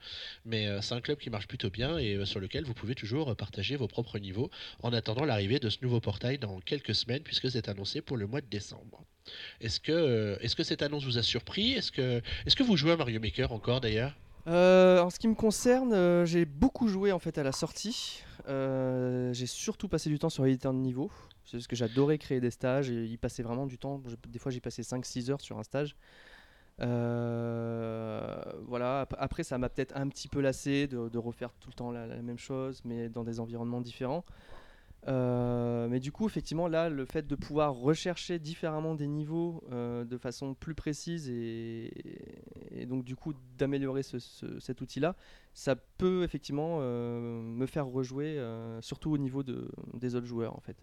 Mais 0.46 0.68
c'est 0.82 0.94
un 0.94 1.02
club 1.02 1.18
qui 1.18 1.30
marche 1.30 1.48
plutôt 1.48 1.70
bien 1.70 1.98
et 1.98 2.26
sur 2.26 2.40
lequel 2.40 2.64
vous 2.64 2.74
pouvez 2.74 2.94
toujours 2.94 3.36
partager 3.36 3.76
vos 3.76 3.85
propres 3.88 4.20
niveaux 4.20 4.50
en 4.84 4.94
attendant 4.94 5.26
l'arrivée 5.26 5.60
de 5.60 5.70
ce 5.70 5.78
nouveau 5.82 6.00
portail 6.00 6.38
dans 6.38 6.60
quelques 6.60 6.96
semaines 6.96 7.24
puisque 7.24 7.50
c'est 7.50 7.70
annoncé 7.70 8.02
pour 8.02 8.18
le 8.18 8.28
mois 8.28 8.42
de 8.42 8.48
décembre 8.48 9.06
est-ce 9.62 9.80
que 9.80 9.92
euh, 9.92 10.38
est-ce 10.42 10.56
que 10.56 10.64
cette 10.64 10.82
annonce 10.82 11.06
vous 11.06 11.18
a 11.18 11.24
surpris? 11.24 11.74
Est-ce 11.74 11.92
que 11.92 12.22
est-ce 12.46 12.56
que 12.56 12.64
vous 12.64 12.78
jouez 12.78 12.92
à 12.92 12.98
Mario 12.98 13.20
Maker 13.20 13.52
encore 13.52 13.82
d'ailleurs? 13.82 14.16
Euh, 14.48 15.02
en 15.02 15.10
ce 15.10 15.18
qui 15.18 15.28
me 15.28 15.34
concerne, 15.34 15.94
euh, 15.94 16.26
j'ai 16.26 16.46
beaucoup 16.46 16.88
joué 16.88 17.12
en 17.12 17.20
fait 17.20 17.38
à 17.38 17.44
la 17.44 17.52
sortie. 17.52 18.22
J'ai 18.48 19.48
surtout 19.48 19.88
passé 19.88 20.10
du 20.10 20.20
temps 20.20 20.30
sur 20.30 20.46
l'éditeur 20.46 20.74
de 20.74 20.78
niveau. 20.78 21.10
C'est 21.46 21.58
parce 21.58 21.68
que 21.68 21.76
j'adorais 21.76 22.18
créer 22.18 22.40
des 22.40 22.52
stages 22.52 22.90
et 22.90 23.06
y 23.06 23.18
passer 23.18 23.44
vraiment 23.44 23.66
du 23.66 23.78
temps. 23.78 24.02
Des 24.28 24.40
fois, 24.40 24.52
j'y 24.52 24.60
passais 24.60 24.82
5-6 24.82 25.32
heures 25.32 25.42
sur 25.42 25.60
un 25.60 25.64
stage. 25.64 25.96
Euh, 26.82 28.42
voilà. 28.68 29.02
Ap- 29.02 29.16
Après, 29.18 29.44
ça 29.44 29.58
m'a 29.58 29.70
peut-être 29.70 29.96
un 29.96 30.08
petit 30.10 30.28
peu 30.28 30.42
lassé 30.42 30.88
de, 30.88 31.18
refaire 31.18 31.54
tout 31.60 31.70
le 31.70 31.76
temps 31.76 31.92
la, 31.92 32.08
même 32.22 32.38
chose, 32.38 32.82
mais 32.86 33.10
dans 33.10 33.24
des 33.24 33.40
environnements 33.40 33.82
différents. 33.82 34.26
Euh, 35.08 35.88
mais 35.88 36.00
du 36.00 36.12
coup, 36.12 36.26
effectivement, 36.26 36.68
là, 36.68 36.90
le 36.90 37.06
fait 37.06 37.28
de 37.28 37.36
pouvoir 37.36 37.76
rechercher 37.76 38.40
différemment 38.40 38.96
des 38.96 39.06
niveaux 39.06 39.64
euh, 39.72 40.04
de 40.04 40.18
façon 40.18 40.56
plus 40.56 40.74
précise 40.74 41.30
et, 41.30 41.92
donc 42.88 43.04
du 43.04 43.16
coup 43.16 43.34
d'améliorer 43.58 44.02
ce- 44.02 44.18
ce- 44.20 44.60
cet 44.60 44.82
outil-là, 44.82 45.16
ça 45.54 45.76
peut 45.76 46.24
effectivement 46.24 46.80
me 46.80 47.66
faire 47.68 47.86
rejouer, 47.86 48.44
surtout 48.82 49.12
au 49.12 49.18
niveau 49.18 49.44
de, 49.44 49.70
des 49.94 50.16
autres 50.16 50.26
joueurs 50.26 50.56
en 50.56 50.60
fait. 50.60 50.78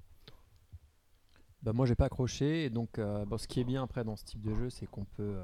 Bah, 1.62 1.72
moi 1.72 1.86
j'ai 1.86 1.94
pas 1.94 2.06
accroché 2.06 2.70
donc 2.70 2.90
ce 2.96 3.46
qui 3.46 3.60
est 3.60 3.64
bien 3.64 3.84
après 3.84 4.02
dans 4.02 4.16
ce 4.16 4.24
type 4.24 4.42
de 4.42 4.52
jeu 4.54 4.68
c'est 4.68 4.86
qu'on 4.86 5.04
peut, 5.04 5.36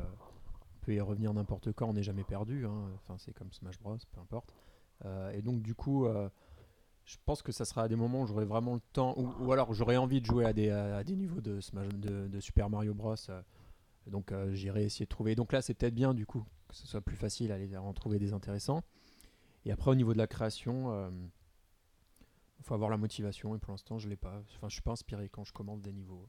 revenir 1.01 1.33
n'importe 1.35 1.73
quand, 1.73 1.89
on 1.89 1.93
n'est 1.93 2.03
jamais 2.03 2.25
perdu, 2.25 2.67
hein. 2.67 2.91
enfin 2.95 3.17
c'est 3.19 3.33
comme 3.33 3.53
Smash 3.53 3.79
Bros, 3.79 3.97
peu 4.13 4.21
importe. 4.21 4.55
Euh, 5.05 5.31
et 5.33 5.43
donc 5.43 5.63
du 5.63 5.75
coup 5.75 6.07
euh, 6.07 6.29
je 7.05 7.17
pense 7.25 7.43
que 7.43 7.53
ça 7.53 7.65
sera 7.65 7.85
à 7.85 7.89
des 7.89 7.97
moments 7.97 8.23
où 8.23 8.27
j'aurai 8.27 8.45
vraiment 8.45 8.75
le 8.75 8.81
temps, 8.93 9.15
ou, 9.17 9.53
alors 9.53 9.73
j'aurai 9.73 9.97
envie 9.97 10.21
de 10.21 10.27
jouer 10.27 10.45
à 10.45 10.53
des, 10.53 10.71
à 10.71 11.05
des 11.05 11.17
niveaux 11.17 11.41
de, 11.41 11.61
Smash, 11.61 11.89
de, 11.89 12.41
Super 12.41 12.69
Mario 12.71 12.95
Bros. 12.95 13.15
euh, 13.29 13.43
donc 14.07 14.33
j'irai 14.53 14.85
essayer 14.85 15.05
de 15.05 15.11
trouver. 15.11 15.35
Donc 15.35 15.53
là 15.53 15.61
c'est 15.61 15.75
peut-être 15.75 15.95
bien 15.95 16.15
du 16.15 16.25
coup 16.25 16.45
que 16.69 16.75
ce 16.75 16.87
soit 16.87 17.01
plus 17.01 17.17
facile 17.17 17.53
à 17.53 17.57
aller 17.57 17.77
en 17.77 17.93
trouver 17.93 18.19
des 18.19 18.33
intéressants. 18.33 18.83
Et 19.65 19.73
après 19.73 19.91
au 19.91 19.95
niveau 19.95 20.13
de 20.13 20.19
la 20.19 20.27
création, 20.27 21.11
il 22.59 22.65
faut 22.65 22.75
avoir 22.75 22.91
la 22.91 22.97
motivation 22.97 23.55
et 23.55 23.59
pour 23.59 23.73
l'instant 23.73 23.99
je 23.99 24.09
l'ai 24.09 24.17
pas. 24.17 24.43
Enfin 24.57 24.69
je 24.69 24.75
suis 24.75 24.83
pas 24.83 24.93
inspiré 24.93 25.29
quand 25.29 25.45
je 25.45 25.53
commande 25.53 25.83
des 25.83 25.93
niveaux. 25.93 26.27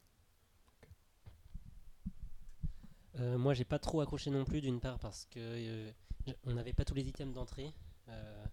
Euh, 3.20 3.38
moi, 3.38 3.54
j'ai 3.54 3.66
pas 3.66 3.80
trop 3.80 4.02
accroché 4.02 4.30
non 4.30 4.46
plus, 4.46 4.62
d'une 4.62 4.80
part 4.80 5.00
parce 5.00 5.26
que 5.26 5.40
euh, 5.40 5.92
on 6.46 6.54
n'avait 6.54 6.74
pas 6.74 6.86
tous 6.86 6.94
les 6.96 7.08
items 7.08 7.34
d'entrée. 7.34 7.74
euh, 8.10 8.46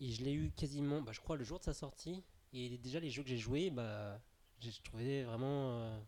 et 0.00 0.10
je 0.10 0.22
l'ai 0.24 0.32
eu 0.34 0.50
quasiment, 0.54 1.00
bah, 1.00 1.12
je 1.12 1.20
crois, 1.20 1.36
le 1.36 1.44
jour 1.44 1.58
de 1.58 1.64
sa 1.64 1.72
sortie. 1.72 2.22
Et 2.52 2.76
déjà, 2.78 3.00
les 3.00 3.10
jeux 3.10 3.22
que 3.22 3.28
j'ai 3.28 3.38
joués, 3.38 3.70
bah, 3.70 4.20
j'ai 4.60 4.70
trouvé 4.84 5.24
vraiment 5.24 5.70
euh, 5.80 5.98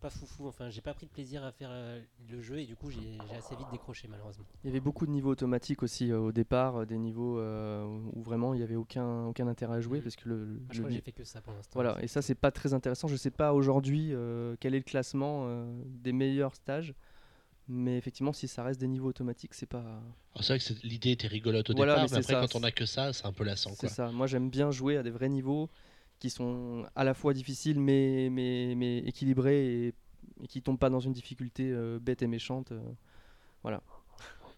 pas 0.00 0.10
foufou. 0.10 0.46
Enfin, 0.46 0.68
j'ai 0.68 0.80
pas 0.82 0.92
pris 0.94 1.06
de 1.06 1.10
plaisir 1.10 1.42
à 1.44 1.50
faire 1.52 1.70
le 2.28 2.42
jeu 2.42 2.58
et 2.60 2.66
du 2.66 2.76
coup, 2.76 2.90
j'ai 2.90 3.18
assez 3.34 3.56
vite 3.56 3.68
décroché, 3.70 4.06
malheureusement. 4.08 4.44
Il 4.64 4.68
y 4.68 4.70
avait 4.70 4.80
beaucoup 4.80 5.06
de 5.06 5.10
niveaux 5.10 5.30
automatiques 5.30 5.82
aussi 5.82 6.12
au 6.12 6.30
départ, 6.30 6.86
des 6.86 6.98
niveaux 6.98 7.38
où 7.40 8.22
vraiment 8.22 8.52
il 8.54 8.58
n'y 8.58 8.62
avait 8.64 8.76
aucun, 8.76 9.26
aucun 9.26 9.46
intérêt 9.48 9.76
à 9.76 9.80
jouer 9.80 9.98
Mhm. 9.98 10.04
parce 10.04 10.16
que 10.16 10.28
le, 10.28 10.44
Bah, 10.44 10.66
je 10.72 10.78
le 10.78 10.84
crois 10.84 10.94
j'ai 10.94 11.00
fait 11.00 11.12
que 11.12 11.24
ça 11.24 11.40
pour 11.40 11.52
l'instant. 11.54 11.72
Voilà, 11.74 12.02
et 12.02 12.06
ça 12.06 12.20
c'est 12.22 12.34
pas 12.34 12.50
très 12.50 12.74
intéressant. 12.74 13.08
Je 13.08 13.16
sais 13.16 13.30
pas 13.30 13.52
aujourd'hui 13.54 14.12
quel 14.60 14.74
est 14.74 14.78
le 14.78 14.84
classement 14.84 15.48
des 15.86 16.12
meilleurs 16.12 16.54
stages, 16.54 16.94
mais 17.68 17.96
effectivement 17.98 18.32
si 18.32 18.48
ça 18.48 18.62
reste 18.64 18.80
des 18.80 18.88
niveaux 18.88 19.08
automatiques, 19.08 19.54
c'est 19.54 19.66
pas. 19.66 20.02
Alors, 20.34 20.42
c'est 20.44 20.58
vrai 20.58 20.58
que 20.80 20.86
l'idée 20.86 21.10
était 21.10 21.26
rigolote 21.26 21.68
au 21.68 21.74
Voilà, 21.74 21.98
départ 21.98 22.00
mais 22.00 22.08
mais 22.10 22.16
après 22.16 22.34
ça, 22.34 22.38
quand 22.38 22.54
on 22.56 22.62
a 22.62 22.70
que 22.70 22.86
ça 22.86 23.12
c'est 23.12 23.26
un 23.26 23.32
peu 23.34 23.44
lassant 23.44 23.74
C'est 23.74 23.88
ça. 23.88 24.10
Moi 24.12 24.26
j'aime 24.26 24.50
bien 24.50 24.70
jouer 24.70 24.96
à 24.96 25.02
des 25.02 25.10
vrais 25.10 25.28
niveaux 25.28 25.70
qui 26.18 26.30
sont 26.30 26.86
à 26.96 27.04
la 27.04 27.14
fois 27.14 27.32
difficiles 27.34 27.80
mais, 27.80 28.28
mais, 28.30 28.74
mais 28.76 28.98
équilibrés 28.98 29.86
et, 29.88 29.94
et 30.42 30.48
qui 30.48 30.62
tombent 30.62 30.78
pas 30.78 30.90
dans 30.90 31.00
une 31.00 31.12
difficulté 31.12 31.70
euh, 31.72 31.98
bête 32.00 32.22
et 32.22 32.26
méchante. 32.26 32.72
euh. 32.72 32.80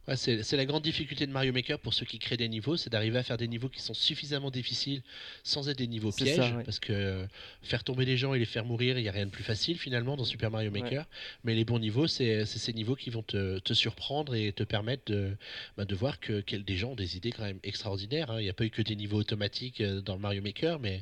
Ouais, 0.08 0.16
c'est 0.16 0.56
la 0.56 0.64
grande 0.64 0.82
difficulté 0.82 1.26
de 1.26 1.30
Mario 1.30 1.52
Maker 1.52 1.78
pour 1.78 1.94
ceux 1.94 2.06
qui 2.06 2.18
créent 2.18 2.38
des 2.38 2.48
niveaux, 2.48 2.76
c'est 2.76 2.90
d'arriver 2.90 3.18
à 3.18 3.22
faire 3.22 3.36
des 3.36 3.46
niveaux 3.46 3.68
qui 3.68 3.80
sont 3.80 3.94
suffisamment 3.94 4.50
difficiles 4.50 5.02
sans 5.44 5.68
être 5.68 5.78
des 5.78 5.86
niveaux 5.86 6.10
pièges, 6.10 6.36
ça, 6.36 6.56
ouais. 6.56 6.64
parce 6.64 6.80
que 6.80 6.92
euh, 6.92 7.26
faire 7.62 7.84
tomber 7.84 8.04
les 8.06 8.16
gens 8.16 8.34
et 8.34 8.38
les 8.38 8.44
faire 8.46 8.64
mourir, 8.64 8.98
il 8.98 9.02
n'y 9.02 9.08
a 9.08 9.12
rien 9.12 9.26
de 9.26 9.30
plus 9.30 9.44
facile 9.44 9.78
finalement 9.78 10.16
dans 10.16 10.24
Super 10.24 10.50
Mario 10.50 10.70
Maker. 10.70 11.04
Mais 11.44 11.54
les 11.54 11.64
bons 11.64 11.78
niveaux, 11.78 12.06
c'est 12.06 12.44
ces 12.46 12.72
niveaux 12.72 12.96
qui 12.96 13.10
vont 13.10 13.22
te, 13.22 13.58
te 13.60 13.74
surprendre 13.74 14.34
et 14.34 14.52
te 14.52 14.64
permettre 14.64 15.12
de, 15.12 15.36
bah, 15.76 15.84
de 15.84 15.94
voir 15.94 16.18
que, 16.18 16.40
que 16.40 16.56
des 16.56 16.76
gens 16.76 16.92
ont 16.92 16.96
des 16.96 17.16
idées 17.16 17.30
quand 17.30 17.44
même 17.44 17.60
extraordinaires. 17.62 18.30
hein. 18.30 18.40
Il 18.40 18.44
n'y 18.44 18.50
a 18.50 18.54
pas 18.54 18.64
eu 18.64 18.70
que 18.70 18.82
des 18.82 18.96
niveaux 18.96 19.18
automatiques 19.18 19.80
euh, 19.80 20.00
dans 20.00 20.14
le 20.14 20.20
Mario 20.20 20.42
Maker, 20.42 20.80
mais 20.80 21.00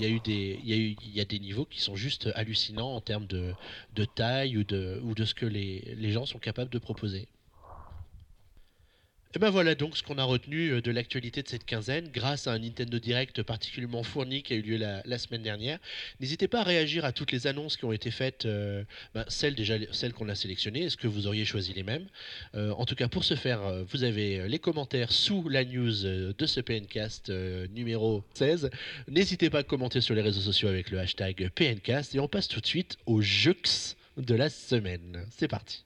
il 0.00 0.02
y 0.02 0.06
a 0.06 0.08
eu 0.12 0.20
des 0.20 0.58
il 0.62 0.68
y 0.68 0.72
a 0.72 0.76
eu 0.76 0.96
il 1.06 1.16
y 1.16 1.20
a 1.20 1.24
des 1.24 1.38
niveaux 1.38 1.64
qui 1.64 1.80
sont 1.80 1.96
juste 1.96 2.28
hallucinants 2.34 2.94
en 2.94 3.00
termes 3.00 3.26
de, 3.26 3.54
de 3.94 4.04
taille 4.04 4.56
ou 4.58 4.64
de 4.64 5.00
ou 5.02 5.14
de 5.14 5.24
ce 5.24 5.34
que 5.34 5.46
les, 5.46 5.94
les 5.96 6.10
gens 6.12 6.26
sont 6.26 6.38
capables 6.40 6.70
de 6.70 6.78
proposer. 6.78 7.28
Et 9.32 9.38
ben 9.38 9.50
voilà 9.50 9.76
donc 9.76 9.96
ce 9.96 10.02
qu'on 10.02 10.18
a 10.18 10.24
retenu 10.24 10.70
euh, 10.70 10.80
de 10.82 10.90
l'actualité 10.90 11.40
de 11.40 11.46
cette 11.46 11.64
quinzaine 11.64 12.08
grâce 12.12 12.48
à 12.48 12.52
un 12.52 12.58
Nintendo 12.58 12.98
Direct 12.98 13.44
particulièrement 13.44 14.02
fourni 14.02 14.42
qui 14.42 14.54
a 14.54 14.56
eu 14.56 14.62
lieu 14.62 14.76
la, 14.76 15.18
semaine 15.18 15.42
dernière. 15.42 15.78
N'hésitez 16.18 16.48
pas 16.48 16.62
à 16.62 16.64
réagir 16.64 17.04
à 17.04 17.12
toutes 17.12 17.30
les 17.30 17.46
annonces 17.46 17.76
qui 17.76 17.84
ont 17.84 17.92
été 17.92 18.10
faites, 18.10 18.44
euh, 18.44 18.82
ben, 19.14 19.24
celles 19.28 19.54
déjà 19.54 19.76
celles 19.92 20.14
qu'on 20.14 20.28
a 20.28 20.34
sélectionnées. 20.34 20.82
Est-ce 20.82 20.96
que 20.96 21.06
vous 21.06 21.28
auriez 21.28 21.44
choisi 21.44 21.72
les 21.72 21.84
mêmes? 21.84 22.08
Euh, 22.56 22.72
En 22.72 22.86
tout 22.86 22.96
cas 22.96 23.06
pour 23.06 23.22
ce 23.22 23.36
faire, 23.36 23.60
vous 23.88 24.02
avez 24.02 24.48
les 24.48 24.58
commentaires 24.58 25.12
sous 25.12 25.48
la 25.48 25.64
news 25.64 26.02
de 26.02 26.46
ce 26.46 26.60
PNcast 26.60 27.30
numéro 27.72 28.24
16. 28.34 28.70
N'hésitez 29.08 29.48
pas 29.48 29.58
à 29.58 29.62
commenter 29.62 30.00
sur 30.00 30.16
les 30.16 30.22
réseaux 30.22 30.40
sociaux 30.40 30.68
avec 30.68 30.90
le 30.90 30.98
hashtag 30.98 31.50
PNcast 31.54 32.16
et 32.16 32.18
on 32.18 32.26
passe 32.26 32.48
tout 32.48 32.60
de 32.60 32.66
suite 32.66 32.96
aux 33.06 33.20
jeux 33.20 33.54
de 34.16 34.34
la 34.34 34.48
semaine. 34.48 35.24
C'est 35.30 35.48
parti. 35.48 35.84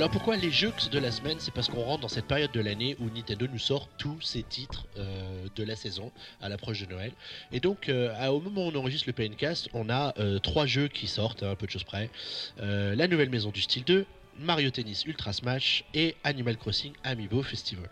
Alors 0.00 0.10
pourquoi 0.10 0.38
les 0.38 0.50
jeux 0.50 0.72
de 0.90 0.98
la 0.98 1.10
semaine 1.10 1.36
C'est 1.40 1.52
parce 1.52 1.68
qu'on 1.68 1.82
rentre 1.82 2.00
dans 2.00 2.08
cette 2.08 2.24
période 2.24 2.50
de 2.52 2.60
l'année 2.60 2.96
où 3.00 3.10
Nintendo 3.10 3.46
nous 3.52 3.58
sort 3.58 3.86
tous 3.98 4.18
ses 4.22 4.42
titres 4.42 4.86
euh, 4.96 5.44
de 5.54 5.62
la 5.62 5.76
saison 5.76 6.10
à 6.40 6.48
l'approche 6.48 6.80
de 6.80 6.86
Noël? 6.86 7.12
Et 7.52 7.60
donc 7.60 7.90
euh, 7.90 8.28
au 8.28 8.40
moment 8.40 8.64
où 8.64 8.70
on 8.70 8.76
enregistre 8.76 9.06
le 9.08 9.12
PNcast, 9.12 9.68
on 9.74 9.90
a 9.90 10.14
euh, 10.18 10.38
trois 10.38 10.64
jeux 10.64 10.88
qui 10.88 11.06
sortent, 11.06 11.42
à 11.42 11.50
un 11.50 11.54
peu 11.54 11.66
de 11.66 11.70
choses 11.70 11.84
près. 11.84 12.08
La 12.56 13.08
nouvelle 13.08 13.28
maison 13.28 13.50
du 13.50 13.60
style 13.60 13.84
2, 13.84 14.06
Mario 14.38 14.70
Tennis 14.70 15.04
Ultra 15.04 15.34
Smash 15.34 15.84
et 15.92 16.16
Animal 16.24 16.56
Crossing 16.56 16.94
Amiibo 17.04 17.42
Festival. 17.42 17.90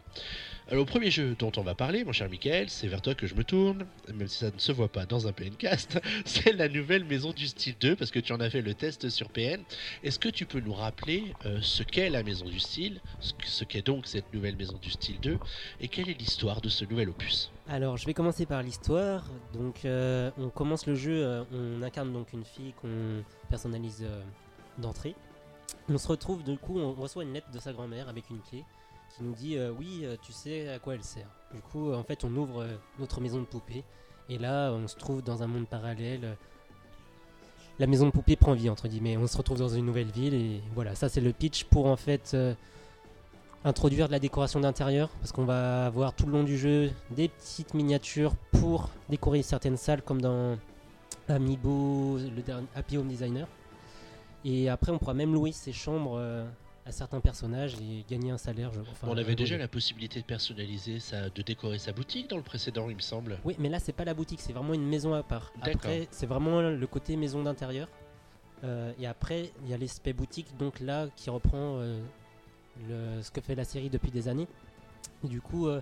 Alors, 0.70 0.84
le 0.84 0.90
premier 0.90 1.10
jeu 1.10 1.34
dont 1.38 1.50
on 1.56 1.62
va 1.62 1.74
parler, 1.74 2.04
mon 2.04 2.12
cher 2.12 2.28
Michael, 2.28 2.68
c'est 2.68 2.88
vers 2.88 3.00
toi 3.00 3.14
que 3.14 3.26
je 3.26 3.34
me 3.34 3.42
tourne, 3.42 3.86
même 4.12 4.28
si 4.28 4.40
ça 4.40 4.50
ne 4.50 4.58
se 4.58 4.70
voit 4.70 4.88
pas 4.88 5.06
dans 5.06 5.26
un 5.26 5.32
PNcast, 5.32 5.98
c'est 6.26 6.52
la 6.52 6.68
nouvelle 6.68 7.04
maison 7.06 7.32
du 7.32 7.46
style 7.46 7.74
2, 7.80 7.96
parce 7.96 8.10
que 8.10 8.18
tu 8.18 8.34
en 8.34 8.40
as 8.40 8.50
fait 8.50 8.60
le 8.60 8.74
test 8.74 9.08
sur 9.08 9.30
PN. 9.30 9.62
Est-ce 10.04 10.18
que 10.18 10.28
tu 10.28 10.44
peux 10.44 10.60
nous 10.60 10.74
rappeler 10.74 11.32
euh, 11.46 11.58
ce 11.62 11.82
qu'est 11.82 12.10
la 12.10 12.22
maison 12.22 12.44
du 12.44 12.58
style, 12.60 13.00
ce 13.20 13.32
que- 13.32 13.46
ce 13.46 13.64
qu'est 13.64 13.80
donc 13.86 14.06
cette 14.06 14.30
nouvelle 14.34 14.56
maison 14.56 14.76
du 14.82 14.90
style 14.90 15.18
2, 15.20 15.38
et 15.80 15.88
quelle 15.88 16.10
est 16.10 16.20
l'histoire 16.20 16.60
de 16.60 16.68
ce 16.68 16.84
nouvel 16.84 17.08
opus? 17.08 17.50
Alors, 17.66 17.96
je 17.96 18.04
vais 18.04 18.12
commencer 18.12 18.44
par 18.44 18.62
l'histoire. 18.62 19.24
Donc, 19.54 19.86
euh, 19.86 20.30
on 20.36 20.50
commence 20.50 20.84
le 20.86 20.94
jeu, 20.96 21.24
euh, 21.24 21.44
on 21.50 21.80
incarne 21.82 22.12
donc 22.12 22.34
une 22.34 22.44
fille 22.44 22.74
qu'on 22.74 23.24
personnalise 23.48 24.04
d'entrée. 24.76 25.14
On 25.88 25.96
se 25.96 26.08
retrouve, 26.08 26.44
du 26.44 26.58
coup, 26.58 26.78
on 26.78 26.92
reçoit 26.92 27.22
une 27.22 27.32
lettre 27.32 27.50
de 27.50 27.58
sa 27.58 27.72
grand-mère 27.72 28.10
avec 28.10 28.28
une 28.28 28.40
clé 28.40 28.64
nous 29.20 29.32
dit 29.32 29.56
euh, 29.56 29.72
Oui, 29.78 30.00
euh, 30.04 30.16
tu 30.22 30.32
sais 30.32 30.68
à 30.68 30.78
quoi 30.78 30.94
elle 30.94 31.02
sert. 31.02 31.28
Du 31.54 31.60
coup, 31.60 31.92
en 31.92 32.02
fait, 32.02 32.24
on 32.24 32.34
ouvre 32.36 32.62
euh, 32.62 32.76
notre 32.98 33.20
maison 33.20 33.38
de 33.40 33.44
poupée. 33.44 33.84
Et 34.28 34.38
là, 34.38 34.72
on 34.72 34.86
se 34.88 34.96
trouve 34.96 35.22
dans 35.22 35.42
un 35.42 35.46
monde 35.46 35.66
parallèle. 35.66 36.36
La 37.78 37.86
maison 37.86 38.06
de 38.06 38.10
poupée 38.10 38.36
prend 38.36 38.54
vie, 38.54 38.68
entre 38.68 38.88
guillemets. 38.88 39.16
On 39.16 39.26
se 39.26 39.36
retrouve 39.36 39.58
dans 39.58 39.68
une 39.68 39.86
nouvelle 39.86 40.10
ville. 40.10 40.34
Et 40.34 40.60
voilà, 40.74 40.94
ça, 40.94 41.08
c'est 41.08 41.20
le 41.20 41.32
pitch 41.32 41.64
pour 41.64 41.86
en 41.86 41.96
fait. 41.96 42.36
introduire 43.64 44.06
de 44.06 44.12
la 44.12 44.20
décoration 44.20 44.60
d'intérieur 44.60 45.08
parce 45.20 45.32
qu'on 45.32 45.44
va 45.44 45.86
avoir 45.86 46.12
tout 46.14 46.26
le 46.26 46.32
long 46.32 46.44
du 46.44 46.56
jeu 46.56 46.90
des 47.10 47.28
petites 47.28 47.74
miniatures 47.74 48.34
pour 48.52 48.88
décorer 49.08 49.42
certaines 49.42 49.76
salles 49.76 50.02
comme 50.02 50.20
dans 50.20 50.56
Amiibo, 51.28 52.18
le 52.18 52.42
dernier 52.42 52.66
Happy 52.74 52.98
Home 52.98 53.08
Designer. 53.08 53.48
Et 54.44 54.68
après, 54.68 54.92
on 54.92 54.98
pourra 54.98 55.14
même 55.14 55.32
louer 55.32 55.52
ses 55.52 55.72
chambres 55.72 56.20
à 56.88 56.92
certains 56.92 57.20
personnages 57.20 57.74
et 57.74 58.04
gagner 58.08 58.30
un 58.30 58.38
salaire. 58.38 58.72
je- 58.72 58.80
enfin, 58.80 59.08
On 59.10 59.16
avait 59.18 59.34
déjà 59.34 59.58
la 59.58 59.68
possibilité 59.68 60.20
de 60.20 60.24
personnaliser, 60.24 61.00
sa, 61.00 61.28
de 61.28 61.42
décorer 61.42 61.78
sa 61.78 61.92
boutique 61.92 62.30
dans 62.30 62.38
le 62.38 62.42
précédent, 62.42 62.88
il 62.88 62.96
me 62.96 63.00
semble. 63.02 63.38
Oui, 63.44 63.54
mais 63.58 63.68
là, 63.68 63.78
c'est 63.78 63.92
pas 63.92 64.04
la 64.06 64.14
boutique, 64.14 64.40
c'est 64.40 64.54
vraiment 64.54 64.72
une 64.72 64.86
maison 64.88 65.12
à 65.12 65.22
part. 65.22 65.52
Après, 65.60 66.08
c'est 66.10 66.26
vraiment 66.26 66.62
le 66.62 66.86
côté 66.86 67.16
maison 67.16 67.42
d'intérieur. 67.42 67.88
Euh, 68.64 68.92
et 68.98 69.06
après, 69.06 69.52
il 69.62 69.68
y 69.68 69.74
a 69.74 69.78
l'aspect 69.78 70.14
boutique, 70.14 70.56
donc 70.56 70.80
là, 70.80 71.08
qui 71.14 71.28
reprend 71.30 71.76
euh, 71.78 72.00
le- 72.88 73.22
ce 73.22 73.30
que 73.30 73.40
fait 73.42 73.54
la 73.54 73.64
série 73.64 73.90
depuis 73.90 74.10
des 74.10 74.26
années. 74.28 74.48
Et 75.24 75.28
du 75.28 75.40
coup, 75.42 75.68
euh, 75.68 75.80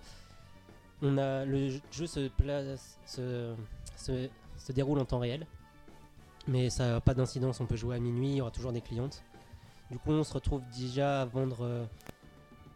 on 1.02 1.16
a 1.18 1.44
le 1.44 1.68
jeu 1.92 2.07
se, 2.07 2.26
place, 2.28 2.98
se, 3.07 3.54
se, 3.96 4.28
se 4.59 4.72
déroule 4.72 4.98
en 4.98 5.04
temps 5.04 5.20
réel. 5.20 5.46
Mais 6.48 6.68
ça 6.68 6.88
n'a 6.90 7.00
pas 7.00 7.14
d'incidence, 7.14 7.61
on 7.61 7.66
peut 7.66 7.76
jouer 7.76 7.96
à 7.96 7.98
minuit, 8.00 8.30
il 8.30 8.36
y 8.36 8.40
aura 8.40 8.50
toujours 8.50 8.72
des 8.72 8.80
clientes. 8.80 9.22
Du 9.91 9.99
coup, 9.99 10.11
on 10.11 10.24
se 10.24 10.32
retrouve 10.34 10.62
déjà 10.76 11.22
à 11.22 11.24
vendre 11.24 11.59
euh, 11.62 11.84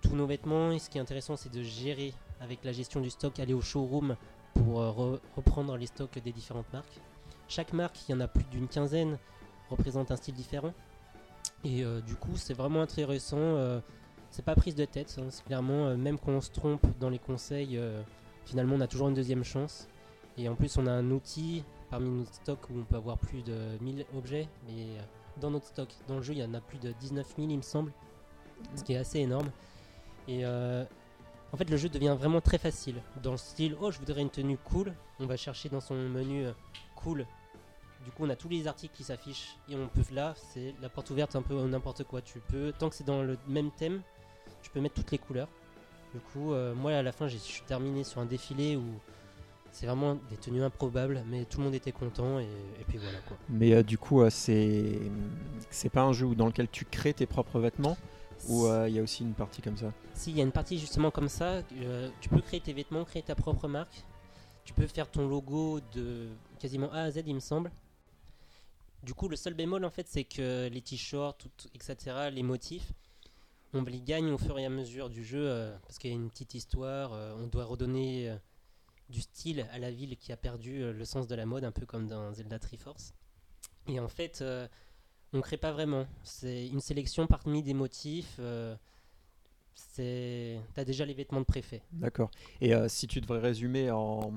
tous 0.03 0.15
nos 0.15 0.27
vêtements. 0.27 0.71
Et 0.71 0.79
ce 0.79 0.89
qui 0.89 0.99
est 0.99 1.01
intéressant, 1.01 1.37
c'est 1.37 1.53
de 1.53 1.63
gérer 1.63 2.15
avec 2.41 2.65
la 2.65 2.73
gestion 2.73 3.01
du 3.01 3.11
stock, 3.11 3.39
aller 3.41 3.55
au 3.55 3.61
showroom 3.61 4.17
pour 4.55 4.81
euh, 4.81 4.91
re- 4.91 5.21
reprendre 5.37 5.77
les 5.77 5.87
stocks 5.87 6.19
des 6.23 6.33
différentes 6.33 6.73
marques. 6.73 7.01
Chaque 7.49 7.73
marque, 7.73 8.09
il 8.09 8.13
y 8.13 8.15
en 8.15 8.21
a 8.21 8.29
plus 8.29 8.45
d'une 8.45 8.69
quinzaine, 8.69 9.19
représente 9.71 10.11
un 10.13 10.17
style 10.17 10.35
différent. 10.35 10.73
Et 11.65 11.85
euh, 11.85 12.01
du 12.01 12.15
coup, 12.15 12.37
c'est 12.37 12.55
vraiment 12.55 12.81
intéressant. 12.83 13.81
c'est 14.31 14.45
pas 14.45 14.55
prise 14.55 14.77
de 14.77 14.85
tête, 14.85 15.17
hein, 15.19 15.27
c'est 15.31 15.45
clairement, 15.45 15.97
même 15.97 16.17
quand 16.19 16.31
on 16.33 16.41
se 16.41 16.51
trompe 16.51 16.87
dans 17.01 17.11
les 17.11 17.19
conseils, 17.19 17.79
finalement, 18.45 18.77
on 18.77 18.81
a 18.81 18.87
toujours 18.87 19.09
une 19.09 19.15
deuxième 19.15 19.43
chance. 19.43 19.89
Et 20.39 20.49
en 20.49 20.55
plus, 20.55 20.77
on 20.79 20.87
a 20.87 20.93
un 20.93 21.11
outil 21.11 21.65
parmi 21.91 22.09
notre 22.09 22.33
stock 22.35 22.59
où 22.71 22.79
on 22.79 22.85
peut 22.85 22.97
avoir 22.97 23.19
plus 23.19 23.43
de 23.43 23.77
1000 23.81 24.07
objets. 24.17 24.49
Dans 25.39 25.51
notre 25.51 25.67
stock, 25.67 25.89
dans 26.09 26.17
le 26.17 26.23
jeu, 26.23 26.33
il 26.35 26.39
y 26.39 26.45
en 26.45 26.55
a 26.55 26.61
plus 26.61 26.79
de 26.79 26.93
19 26.93 27.27
000, 27.37 27.49
il 27.51 27.57
me 27.57 27.63
semble. 27.63 27.93
Ce 28.77 28.85
qui 28.85 28.93
est 28.93 28.99
assez 28.99 29.21
énorme. 29.21 29.51
Et 30.29 30.45
euh, 30.45 30.85
en 31.53 31.57
fait, 31.57 31.69
le 31.69 31.77
jeu 31.77 31.89
devient 31.89 32.17
vraiment 32.19 32.41
très 32.41 32.59
facile. 32.59 33.03
Dans 33.23 33.33
le 33.33 33.37
style, 33.37 33.77
oh, 33.81 33.91
je 33.91 33.99
voudrais 33.99 34.21
une 34.21 34.31
tenue 34.31 34.59
cool. 34.59 34.95
On 35.19 35.27
va 35.27 35.37
chercher 35.37 35.69
dans 35.69 35.81
son 35.81 35.95
menu 35.95 36.47
euh, 36.47 36.53
cool. 36.95 37.27
Du 38.05 38.11
coup, 38.11 38.25
on 38.25 38.31
a 38.31 38.37
tous 38.37 38.49
les 38.49 38.67
articles 38.67 38.95
qui 38.95 39.05
s'affichent 39.05 39.57
et 39.69 39.77
on 39.77 39.89
peut 39.89 40.03
là, 40.13 40.35
c'est 40.53 40.75
la 40.81 40.89
porte 40.89 41.11
ouverte 41.11 41.37
un 41.37 41.43
peu 41.43 41.61
n'importe 41.67 42.05
quoi. 42.05 42.23
Tu 42.23 42.41
peux, 42.41 42.73
tant 42.79 42.89
que 42.89 42.95
c'est 42.95 43.05
dans 43.05 43.23
le 43.23 43.37
même 43.47 43.71
thème, 43.73 44.01
tu 44.63 44.71
peux 44.71 44.81
mettre 44.81 44.95
toutes 44.95 45.11
les 45.11 45.19
couleurs. 45.19 45.49
Du 46.15 46.21
coup, 46.21 46.53
euh, 46.53 46.75
moi 46.75 46.93
à 46.93 47.03
la 47.03 47.13
fin, 47.13 47.29
je 47.29 47.37
suis 47.37 47.63
terminé 47.63 48.03
sur 48.05 48.21
un 48.21 48.25
défilé 48.25 48.77
où 48.77 48.85
c'est 49.73 49.87
vraiment 49.87 50.17
des 50.29 50.37
tenues 50.37 50.63
improbables, 50.63 51.23
mais 51.29 51.45
tout 51.45 51.59
le 51.59 51.65
monde 51.65 51.75
était 51.75 51.93
content 51.93 52.39
et, 52.39 52.45
et 52.81 52.85
puis 52.87 52.99
voilà 52.99 53.19
quoi. 53.27 53.37
Mais 53.49 53.73
euh, 53.73 53.83
du 53.83 53.99
coup, 53.99 54.21
euh, 54.23 54.31
c'est 54.31 54.99
c'est 55.71 55.89
pas 55.89 56.03
un 56.03 56.13
jeu 56.13 56.35
dans 56.35 56.47
lequel 56.47 56.69
tu 56.69 56.85
crées 56.85 57.15
tes 57.15 57.27
propres 57.27 57.61
vêtements 57.61 57.97
ou 58.49 58.67
euh, 58.67 58.89
il 58.89 58.95
y 58.95 58.99
a 58.99 59.03
aussi 59.03 59.23
une 59.23 59.35
partie 59.35 59.63
comme 59.63 59.77
ça? 59.77 59.93
Si, 60.15 60.31
il 60.31 60.37
y 60.37 60.41
a 60.41 60.45
une 60.45 60.53
partie 60.53 60.79
justement 60.79 61.11
comme 61.11 61.29
ça. 61.29 61.63
tu 62.21 62.29
peux 62.29 62.41
créer 62.41 62.61
tes 62.61 62.73
vêtements, 62.73 63.05
créer 63.05 63.23
ta 63.23 63.35
propre 63.35 63.69
marque. 63.69 64.05
Tu 64.65 64.75
peux 64.75 64.87
faire 64.87 65.11
ton 65.11 65.27
logo 65.29 65.81
de 65.95 66.29
quasiment 66.59 66.91
A 66.93 67.01
à 67.03 67.11
Z, 67.11 67.23
il 67.27 67.35
me 67.35 67.41
semble. 67.41 67.71
Du 69.03 69.15
coup, 69.15 69.29
le 69.29 69.37
seul 69.37 69.55
bémol 69.55 69.85
en 69.85 69.91
fait, 69.91 70.07
c'est 70.09 70.25
que 70.25 70.69
les 70.69 70.83
t-shirts, 70.83 71.39
tout- 71.57 71.69
etc., 71.75 72.31
les 72.31 72.43
motifs, 72.43 72.93
on 73.73 73.83
les 73.83 74.01
gagne 74.01 74.31
au 74.31 74.39
fur 74.39 74.59
et 74.59 74.67
à 74.67 74.69
mesure 74.69 75.09
du 75.09 75.25
jeu 75.25 75.73
parce 75.87 75.99
qu'il 75.99 76.11
y 76.11 76.13
a 76.13 76.17
une 76.17 76.29
petite 76.29 76.55
histoire. 76.55 77.13
on 77.39 77.47
doit 77.47 77.65
redonner 77.65 78.35
du 79.11 79.21
style 79.21 79.67
à 79.73 79.79
la 79.79 79.91
ville 79.91 80.17
qui 80.17 80.33
a 80.33 80.37
perdu 80.37 80.83
euh, 80.83 80.93
le 80.93 81.05
sens 81.05 81.27
de 81.27 81.35
la 81.35 81.45
mode, 81.45 81.65
un 81.65 81.73
peu 81.73 81.85
comme 81.85 82.07
dans 82.07 82.33
Zelda 82.33 82.59
Triforce. 82.59 83.13
Et 83.89 83.99
en 84.01 84.09
fait, 84.09 84.41
euh, 84.41 84.69
on 85.33 85.41
crée 85.41 85.57
pas 85.57 85.73
vraiment. 85.73 86.07
C'est 86.23 86.67
une 86.69 86.81
sélection 86.81 87.27
parmi 87.27 87.63
des 87.63 87.75
motifs. 87.75 88.37
euh, 88.39 88.77
c'est 89.75 90.59
t'as 90.75 90.85
déjà 90.85 91.05
les 91.05 91.15
vêtements 91.15 91.41
de 91.41 91.47
préfet. 91.47 91.83
D'accord. 91.93 92.31
Et 92.61 92.75
euh, 92.75 92.89
si 92.89 93.07
tu 93.07 93.21
devrais 93.21 93.39
résumer 93.41 93.91
en, 93.91 94.35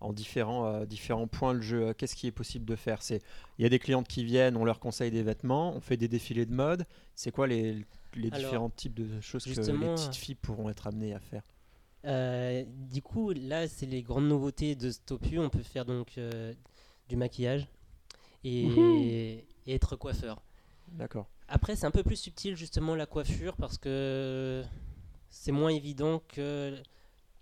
en 0.00 0.12
différents, 0.12 0.66
euh, 0.66 0.86
différents 0.86 1.26
points 1.26 1.52
le 1.52 1.62
jeu, 1.62 1.88
euh, 1.88 1.94
qu'est-ce 1.94 2.14
qui 2.14 2.26
est 2.26 2.32
possible 2.32 2.64
de 2.64 2.76
faire? 2.76 3.02
C'est 3.02 3.20
il 3.58 3.62
y 3.62 3.66
a 3.66 3.68
des 3.68 3.78
clientes 3.78 4.06
qui 4.06 4.24
viennent, 4.24 4.56
on 4.56 4.64
leur 4.64 4.78
conseille 4.78 5.10
des 5.10 5.22
vêtements, 5.22 5.74
on 5.74 5.80
fait 5.80 5.96
des 5.96 6.08
défilés 6.08 6.46
de 6.46 6.52
mode. 6.54 6.86
C'est 7.14 7.32
quoi 7.32 7.46
les, 7.46 7.84
les 8.14 8.28
Alors, 8.28 8.38
différents 8.38 8.70
types 8.70 8.94
de 8.94 9.20
choses 9.20 9.44
que 9.44 9.50
les 9.50 9.88
petites 9.88 10.14
filles 10.14 10.36
pourront 10.36 10.70
être 10.70 10.86
amenées 10.86 11.14
à 11.14 11.20
faire? 11.20 11.42
Euh, 12.04 12.64
du 12.66 13.02
coup, 13.02 13.32
là, 13.32 13.68
c'est 13.68 13.86
les 13.86 14.02
grandes 14.02 14.28
nouveautés 14.28 14.74
de 14.74 14.90
Stopu. 14.90 15.38
On 15.38 15.50
peut 15.50 15.62
faire 15.62 15.84
donc 15.84 16.18
euh, 16.18 16.52
du 17.08 17.16
maquillage 17.16 17.66
et, 18.44 19.44
et 19.66 19.74
être 19.74 19.96
coiffeur. 19.96 20.42
D'accord. 20.92 21.26
Après, 21.48 21.76
c'est 21.76 21.86
un 21.86 21.90
peu 21.90 22.02
plus 22.02 22.16
subtil 22.16 22.56
justement 22.56 22.94
la 22.94 23.06
coiffure 23.06 23.56
parce 23.56 23.78
que 23.78 24.62
c'est 25.30 25.52
moins 25.52 25.70
évident 25.70 26.22
que 26.28 26.76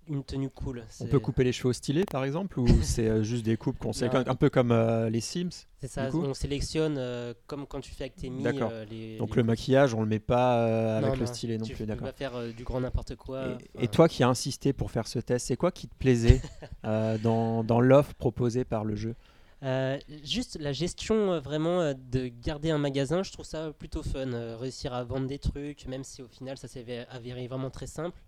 une 0.09 0.25
tenue 0.25 0.51
cool. 0.51 0.85
On 1.01 1.07
peut 1.07 1.19
couper 1.21 1.45
les 1.45 1.53
cheveux 1.53 1.71
au 1.71 1.73
stylet 1.73 2.05
par 2.05 2.25
exemple 2.25 2.59
ou 2.61 2.67
c'est 2.83 3.09
euh, 3.09 3.23
juste 3.23 3.45
des 3.45 3.57
coupes 3.57 3.79
qu'on 3.79 3.91
Non. 3.91 4.25
un 4.27 4.35
peu 4.35 4.51
comme 4.51 4.73
euh, 4.73 5.09
les 5.11 5.21
Sims 5.21 5.51
C'est 5.81 5.89
ça. 5.89 6.09
On 6.13 6.35
sélectionne 6.35 6.97
euh, 6.99 7.35
comme 7.47 7.67
quand 7.67 7.81
tu 7.81 7.91
fais 7.93 8.05
avec 8.05 8.17
tes 8.17 8.29
mi, 8.31 8.43
D'accord. 8.43 8.71
euh, 8.73 8.85
les. 8.85 9.19
Donc 9.19 9.31
les- 9.31 9.37
le 9.37 9.43
maquillage 9.45 9.95
on 9.95 10.01
le 10.01 10.09
met 10.09 10.19
pas 10.19 10.97
avec 10.99 11.11
Non, 11.11 11.17
le 11.17 11.27
stylet 11.27 11.59
non 11.59 11.65
tu 11.65 11.75
plus 11.75 11.87
d'accord. 11.87 12.07
pas 12.07 12.13
faire 12.13 12.33
du 12.57 12.65
grand 12.65 12.81
n'importe 12.81 13.15
quoi. 13.17 13.59
Et, 13.81 13.89
toi 13.89 14.09
qui 14.09 14.23
as 14.23 14.29
insisté 14.29 14.73
pour 14.73 14.91
faire 14.91 15.07
ce 15.07 15.19
test, 15.19 15.47
c'est 15.47 15.57
quoi 15.57 15.71
qui 15.71 15.89
te 15.89 15.95
plaisait 15.95 16.41
dans, 17.23 17.63
dans 17.65 17.81
l'offre 17.81 18.15
proposée 18.15 18.65
par 18.65 18.85
le 18.85 18.97
jeu? 18.97 19.15
Euh, 19.63 19.97
juste 20.25 20.59
la 20.61 20.73
gestion 20.73 21.35
euh, 21.35 21.39
vraiment 21.41 21.81
euh, 21.81 21.95
de 22.11 22.27
garder 22.27 22.71
un 22.73 22.79
magasin, 22.79 23.23
je 23.23 23.31
trouve 23.31 23.45
ça 23.45 23.71
plutôt 23.79 24.03
fun. 24.03 24.57
réussir 24.59 24.93
à 24.93 25.05
vendre 25.05 25.29
des 25.29 25.39
trucs, 25.39 25.87
même 25.87 26.03
si 26.03 26.21
au 26.21 26.27
final 26.27 26.57
ça 26.57 26.67
s'est 26.67 26.83
vé- 26.83 27.07
avéré 27.11 27.47
vraiment 27.47 27.71
très 27.71 27.87
simple. 27.87 28.21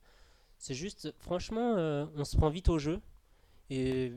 C'est 0.67 0.73
juste, 0.75 1.13
franchement, 1.19 1.77
euh, 1.77 2.07
on 2.17 2.25
se 2.25 2.39
prend 2.39 2.49
vite 2.49 2.71
au 2.71 2.79
jeu. 2.79 2.99
Et 3.69 4.13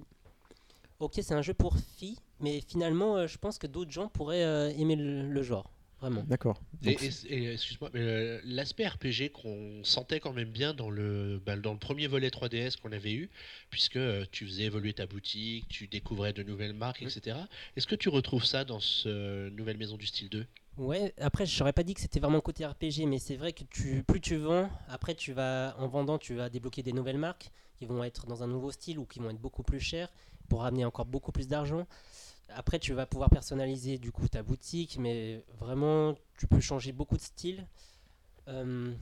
ok, 1.02 1.16
c'est 1.22 1.34
un 1.34 1.42
jeu 1.42 1.54
pour 1.54 1.76
filles, 1.78 2.16
mais 2.40 2.62
finalement, 2.66 3.18
euh, 3.18 3.28
je 3.28 3.38
pense 3.38 3.58
que 3.58 3.68
d'autres 3.68 3.92
gens 3.92 4.08
pourraient 4.08 4.46
euh, 4.46 4.70
aimer 4.70 4.96
le, 4.96 5.28
le 5.28 5.44
genre. 5.44 5.70
Vraiment. 6.00 6.24
D'accord. 6.26 6.62
Et, 6.84 6.92
Donc, 6.92 7.04
et- 7.04 7.34
et, 7.34 7.52
excuse-moi, 7.52 7.90
mais 7.94 8.40
l'aspect 8.46 8.88
RPG 8.88 9.32
qu'on 9.34 9.84
sentait 9.84 10.22
quand 10.22 10.32
même 10.32 10.50
bien 10.52 10.74
dans 10.74 10.90
le, 10.90 11.42
bah, 11.46 11.58
dans 11.58 11.74
le 11.74 11.80
premier 11.80 12.08
volet 12.08 12.30
3DS 12.30 12.78
qu'on 12.78 12.94
avait 12.94 13.14
eu, 13.14 13.30
puisque 13.70 14.00
tu 14.32 14.46
faisais 14.46 14.64
évoluer 14.64 14.94
ta 14.94 15.06
boutique, 15.06 15.68
tu 15.68 15.88
découvrais 15.88 16.32
de 16.32 16.44
nouvelles 16.44 16.76
marques, 16.76 17.02
etc. 17.02 17.40
Est-ce 17.76 17.88
que 17.88 17.96
tu 17.96 18.08
retrouves 18.08 18.46
ça 18.46 18.64
dans 18.64 18.80
ce 18.80 19.50
nouvelle 19.50 19.78
maison 19.78 19.98
du 19.98 20.06
style 20.06 20.30
2 20.30 20.46
Ouais, 20.78 21.14
après, 21.20 21.46
je 21.48 21.60
n'aurais 21.60 21.74
pas 21.74 21.82
dit 21.84 21.96
que 21.96 22.02
c'était 22.02 22.20
vraiment 22.20 22.40
côté 22.40 22.64
RPG, 22.66 23.08
mais 23.08 23.18
c'est 23.18 23.36
vrai 23.36 23.52
que 23.52 23.64
tu, 23.64 24.04
plus 24.04 24.22
tu 24.22 24.36
vends, 24.38 24.70
après, 24.88 25.16
tu 25.16 25.34
vas, 25.34 25.76
en 25.80 25.88
vendant, 25.88 26.20
tu 26.20 26.36
vas 26.36 26.50
débloquer 26.50 26.84
des 26.84 26.94
nouvelles 26.94 27.18
marques 27.18 27.50
qui 27.80 27.86
vont 27.88 28.04
être 28.04 28.28
dans 28.28 28.44
un 28.44 28.48
nouveau 28.48 28.72
style 28.72 29.00
ou 29.00 29.06
qui 29.06 29.20
vont 29.20 29.32
être 29.32 29.40
beaucoup 29.42 29.64
plus 29.64 29.80
chères 29.80 30.10
pour 30.50 30.62
ramener 30.62 30.86
encore 30.86 31.06
beaucoup 31.06 31.32
plus 31.32 31.48
d'argent. 31.48 31.88
Après, 32.50 32.80
tu 32.80 32.94
vas 32.94 33.08
pouvoir 33.08 33.30
personnaliser 33.30 33.98
du 33.98 34.12
coup 34.12 34.28
ta 34.28 34.44
boutique, 34.44 34.98
mais 35.00 35.44
vraiment, 35.60 36.16
tu 36.38 36.48
peux 36.48 36.60
changer 36.62 36.92
beaucoup 36.92 37.18
de 37.18 37.22
styles. 37.22 37.66
Euh, 38.48 38.94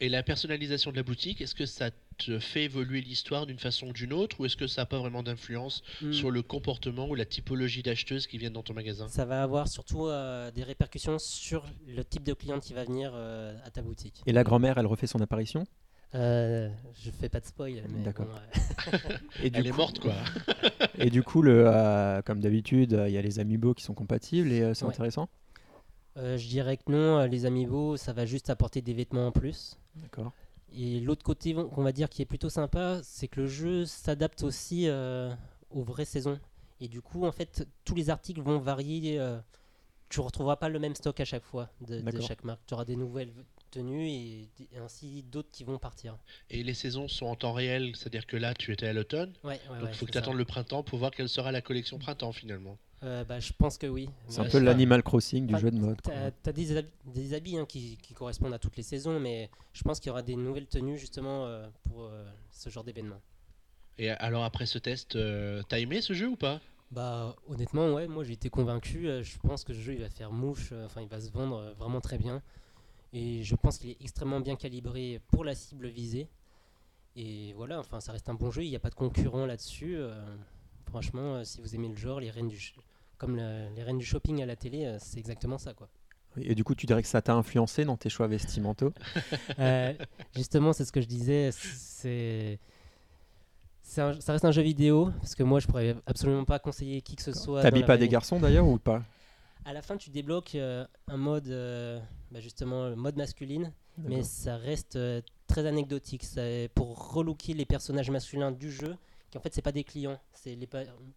Et 0.00 0.10
la 0.10 0.22
personnalisation 0.22 0.90
de 0.90 0.96
la 0.96 1.02
boutique, 1.02 1.40
est-ce 1.40 1.54
que 1.54 1.64
ça 1.64 1.90
te 2.18 2.38
fait 2.38 2.64
évoluer 2.64 3.00
l'histoire 3.00 3.46
d'une 3.46 3.58
façon 3.58 3.88
ou 3.88 3.92
d'une 3.94 4.12
autre, 4.12 4.40
ou 4.40 4.44
est-ce 4.44 4.56
que 4.56 4.66
ça 4.66 4.82
n'a 4.82 4.86
pas 4.86 4.98
vraiment 4.98 5.22
d'influence 5.22 5.82
Hmm. 6.02 6.12
sur 6.12 6.30
le 6.30 6.42
comportement 6.42 7.08
ou 7.08 7.14
la 7.14 7.24
typologie 7.24 7.82
d'acheteuses 7.82 8.26
qui 8.26 8.36
viennent 8.36 8.52
dans 8.52 8.62
ton 8.62 8.74
magasin? 8.74 9.08
Ça 9.08 9.24
va 9.24 9.42
avoir 9.42 9.68
surtout 9.68 10.06
euh, 10.06 10.50
des 10.50 10.64
répercussions 10.64 11.18
sur 11.18 11.64
le 11.86 12.04
type 12.04 12.24
de 12.24 12.34
client 12.34 12.60
qui 12.60 12.74
va 12.74 12.84
venir 12.84 13.12
euh, 13.14 13.56
à 13.64 13.70
ta 13.70 13.80
boutique. 13.80 14.22
Et 14.26 14.32
la 14.32 14.44
grand-mère, 14.44 14.76
elle 14.76 14.86
refait 14.86 15.06
son 15.06 15.20
apparition? 15.20 15.64
Euh, 16.14 16.68
je 17.02 17.10
fais 17.10 17.28
pas 17.30 17.40
de 17.40 17.46
spoil, 17.46 17.82
mais 17.90 18.02
D'accord. 18.02 18.26
bon, 18.26 18.92
euh, 19.04 19.16
et 19.42 19.48
du 19.50 19.60
Elle 19.60 19.66
est 19.66 19.72
morte, 19.72 19.98
quoi. 19.98 20.14
Et 20.98 21.08
du 21.10 21.22
coup, 21.22 21.40
le, 21.42 21.64
euh, 21.66 22.20
comme 22.22 22.40
d'habitude, 22.40 22.98
il 23.06 23.12
y 23.12 23.18
a 23.18 23.22
les 23.22 23.38
amiibo 23.38 23.72
qui 23.74 23.82
sont 23.84 23.92
compatibles 23.94 24.50
et 24.52 24.60
euh, 24.62 24.74
c'est 24.74 24.84
Ouais. 24.84 24.92
intéressant? 24.92 25.28
Euh, 26.16 26.36
je 26.36 26.48
dirais 26.48 26.76
que 26.76 26.90
non, 26.90 27.18
euh, 27.18 27.26
les 27.26 27.46
amiibo, 27.46 27.96
ça 27.96 28.12
va 28.12 28.26
juste 28.26 28.50
apporter 28.50 28.80
des 28.82 28.94
vêtements 28.94 29.28
en 29.28 29.32
plus. 29.32 29.78
D'accord. 29.96 30.32
Et 30.72 31.00
l'autre 31.00 31.22
côté 31.22 31.54
qu'on 31.54 31.82
va 31.82 31.92
dire 31.92 32.08
qui 32.08 32.22
est 32.22 32.26
plutôt 32.26 32.50
sympa, 32.50 33.00
c'est 33.02 33.28
que 33.28 33.40
le 33.40 33.46
jeu 33.46 33.84
s'adapte 33.86 34.42
aussi 34.42 34.88
euh, 34.88 35.32
aux 35.70 35.82
vraies 35.82 36.04
saisons. 36.04 36.38
Et 36.80 36.88
du 36.88 37.00
coup, 37.00 37.24
en 37.24 37.32
fait, 37.32 37.66
tous 37.84 37.94
les 37.94 38.10
articles 38.10 38.40
vont 38.42 38.58
varier. 38.58 39.18
euh, 39.18 39.38
tu 40.08 40.20
ne 40.20 40.24
retrouveras 40.24 40.56
pas 40.56 40.68
le 40.68 40.78
même 40.78 40.94
stock 40.94 41.18
à 41.18 41.24
chaque 41.24 41.42
fois 41.42 41.68
de, 41.80 42.00
chaque 42.20 42.44
marque. 42.44 42.60
Tu 42.66 42.74
auras 42.74 42.84
des 42.84 42.94
nouvelles 42.94 43.32
tenues 43.70 44.08
et, 44.08 44.48
et 44.72 44.78
ainsi 44.78 45.24
d'autres 45.24 45.50
qui 45.50 45.64
vont 45.64 45.78
partir. 45.78 46.16
Et 46.48 46.62
les 46.62 46.74
saisons 46.74 47.08
sont 47.08 47.26
en 47.26 47.34
temps 47.34 47.52
réel, 47.52 47.96
c'est-à-dire 47.96 48.26
que 48.26 48.36
là, 48.36 48.54
tu 48.54 48.72
étais 48.72 48.86
à 48.86 48.92
l'automne, 48.92 49.32
Ouais, 49.42 49.50
ouais, 49.50 49.58
donc 49.68 49.82
ouais, 49.82 49.88
il 49.90 49.96
faut 49.96 50.06
que 50.06 50.12
tu 50.12 50.18
attendes 50.18 50.36
le 50.36 50.44
printemps 50.44 50.82
pour 50.84 50.98
voir 50.98 51.10
quelle 51.10 51.28
sera 51.28 51.50
la 51.50 51.60
collection 51.60 51.98
printemps 51.98 52.32
finalement. 52.32 52.78
Euh, 53.02 53.24
bah, 53.24 53.40
je 53.40 53.52
pense 53.52 53.76
que 53.76 53.86
oui. 53.86 54.08
C'est 54.28 54.40
un 54.40 54.44
Ouais, 54.44 54.50
peu 54.50 54.58
l'Animal 54.58 55.02
Crossing 55.02 55.46
du 55.46 55.58
jeu 55.58 55.70
de 55.70 55.78
mode. 55.78 56.00
T'as 56.02 56.30
as 56.46 56.52
des 56.52 56.76
habits, 56.76 56.90
des 57.04 57.34
habits 57.34 57.58
hein, 57.58 57.66
qui, 57.66 57.98
qui 57.98 58.14
correspondent 58.14 58.54
à 58.54 58.58
toutes 58.58 58.76
les 58.76 58.82
saisons, 58.82 59.20
mais 59.20 59.50
je 59.72 59.82
pense 59.82 60.00
qu'il 60.00 60.08
y 60.08 60.10
aura 60.10 60.22
des 60.22 60.36
nouvelles 60.36 60.66
tenues 60.66 60.96
justement 60.98 61.44
euh, 61.44 61.68
pour 61.84 62.04
euh, 62.04 62.24
ce 62.50 62.70
genre 62.70 62.84
d'événement. 62.84 63.20
Et 63.98 64.10
alors 64.10 64.44
après 64.44 64.66
ce 64.66 64.78
test, 64.78 65.16
euh, 65.16 65.62
t'as 65.68 65.78
aimé 65.78 66.00
ce 66.00 66.12
jeu 66.12 66.28
ou 66.28 66.36
pas? 66.36 66.60
Bah 66.90 67.34
honnêtement 67.48 67.92
ouais, 67.94 68.06
moi 68.06 68.24
j'ai 68.24 68.34
été 68.34 68.48
convaincu, 68.48 69.08
euh, 69.08 69.22
je 69.22 69.38
pense 69.38 69.64
que 69.64 69.74
ce 69.74 69.80
jeu 69.80 69.94
il 69.94 70.00
va 70.00 70.08
faire 70.08 70.30
mouche, 70.32 70.68
euh, 70.72 70.86
enfin 70.86 71.00
il 71.02 71.08
va 71.08 71.20
se 71.20 71.30
vendre 71.30 71.56
euh, 71.58 71.72
vraiment 71.74 72.00
très 72.00 72.16
bien. 72.18 72.42
Et 73.12 73.42
je 73.42 73.54
pense 73.56 73.78
qu'il 73.78 73.90
est 73.90 73.96
extrêmement 74.00 74.40
bien 74.40 74.56
calibré 74.56 75.20
pour 75.28 75.44
la 75.44 75.54
cible 75.54 75.88
visée. 75.88 76.28
Et 77.16 77.54
voilà, 77.54 77.78
enfin 77.78 78.00
ça 78.00 78.12
reste 78.12 78.28
un 78.28 78.34
bon 78.34 78.50
jeu, 78.50 78.62
il 78.64 78.68
n'y 78.70 78.76
a 78.76 78.80
pas 78.80 78.90
de 78.90 78.94
concurrent 78.94 79.46
là-dessus. 79.46 79.96
Franchement, 80.88 81.36
euh, 81.36 81.44
si 81.44 81.60
vous 81.60 81.74
aimez 81.74 81.88
le 81.88 81.96
genre, 81.96 82.20
les 82.20 82.30
reines 82.30 82.48
du 82.48 82.60
comme 83.18 83.36
le- 83.36 83.68
les 83.74 83.82
reines 83.82 83.98
du 83.98 84.04
shopping 84.04 84.42
à 84.42 84.46
la 84.46 84.56
télé, 84.56 84.84
euh, 84.86 84.98
c'est 85.00 85.18
exactement 85.18 85.58
ça 85.58 85.72
quoi. 85.74 85.88
Et 86.38 86.54
du 86.54 86.64
coup, 86.64 86.74
tu 86.74 86.84
dirais 86.84 87.00
que 87.02 87.08
ça 87.08 87.22
t'a 87.22 87.34
influencé 87.34 87.84
dans 87.86 87.96
tes 87.96 88.10
choix 88.10 88.26
vestimentaux 88.26 88.92
Euh, 89.58 89.94
justement, 90.34 90.72
c'est 90.74 90.84
ce 90.84 90.92
que 90.92 91.00
je 91.00 91.06
disais. 91.06 91.50
C'est, 93.82 94.00
un- 94.02 94.20
ça 94.20 94.32
reste 94.32 94.44
un 94.44 94.50
jeu 94.50 94.62
vidéo 94.62 95.10
parce 95.20 95.34
que 95.34 95.42
moi, 95.42 95.60
je 95.60 95.66
pourrais 95.66 95.96
absolument 96.06 96.44
pas 96.44 96.58
conseiller 96.58 97.00
qui 97.00 97.16
que 97.16 97.22
ce 97.22 97.32
soit. 97.32 97.62
T'habilles 97.62 97.84
pas 97.84 97.96
des 97.96 98.08
garçons 98.08 98.38
d'ailleurs 98.40 98.66
ou 98.66 98.78
pas? 98.78 99.02
À 99.64 99.72
la 99.72 99.80
fin, 99.82 99.96
tu 99.96 100.10
débloques 100.10 100.54
euh, 100.54 100.84
un 101.08 101.16
mode, 101.16 101.48
euh, 101.48 101.98
bah, 102.30 102.40
justement, 102.40 102.88
le 102.88 102.96
mode 102.96 103.16
masculine, 103.16 103.72
mais 103.98 104.22
ça 104.22 104.56
reste 104.56 104.98
très 105.46 105.66
anecdotique. 105.66 106.22
C'est 106.24 106.70
pour 106.74 107.12
relooker 107.14 107.54
les 107.54 107.64
personnages 107.64 108.10
masculins 108.10 108.52
du 108.52 108.70
jeu, 108.70 108.96
qui 109.36 109.38
en 109.38 109.40
fait, 109.40 109.54
c'est 109.54 109.62
pas 109.62 109.72
des 109.72 109.84
clients, 109.84 110.20
c'est 110.32 110.54
les 110.54 110.68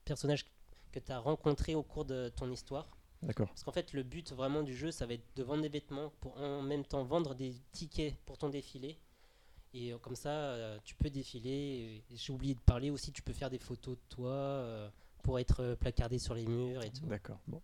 personnages 0.06 0.46
que 0.92 1.00
tu 1.00 1.12
as 1.12 1.20
rencontrés 1.20 1.76
au 1.76 1.84
cours 1.84 2.06
de 2.06 2.30
ton 2.36 2.52
histoire. 2.52 2.90
D'accord. 3.22 3.48
Parce 3.48 3.64
qu'en 3.64 3.72
fait, 3.72 3.94
le 3.94 4.04
but 4.04 4.32
vraiment 4.32 4.64
du 4.64 4.76
jeu, 4.76 4.92
ça 4.92 5.06
va 5.06 5.14
être 5.14 5.26
de 5.36 5.44
vendre 5.44 5.62
des 5.62 5.70
vêtements 5.70 6.12
pour 6.22 6.38
en 6.38 6.62
même 6.62 6.86
temps 6.86 7.04
vendre 7.04 7.36
des 7.36 7.54
tickets 7.72 8.16
pour 8.26 8.38
ton 8.38 8.50
défilé. 8.50 8.98
Et 9.74 9.94
euh, 9.94 9.98
comme 9.98 10.16
ça, 10.16 10.30
euh, 10.30 10.78
tu 10.84 10.96
peux 10.96 11.10
défiler. 11.10 12.02
J'ai 12.14 12.34
oublié 12.34 12.56
de 12.56 12.60
parler 12.60 12.90
aussi, 12.90 13.12
tu 13.12 13.22
peux 13.22 13.34
faire 13.34 13.50
des 13.50 13.60
photos 13.60 13.96
de 13.96 14.16
toi 14.16 14.32
euh, 14.32 14.90
pour 15.22 15.38
être 15.38 15.76
placardé 15.80 16.18
sur 16.18 16.34
les 16.34 16.46
murs 16.46 16.84
et 16.84 16.90
tout. 16.90 17.06
D'accord. 17.06 17.40
Bon. 17.48 17.62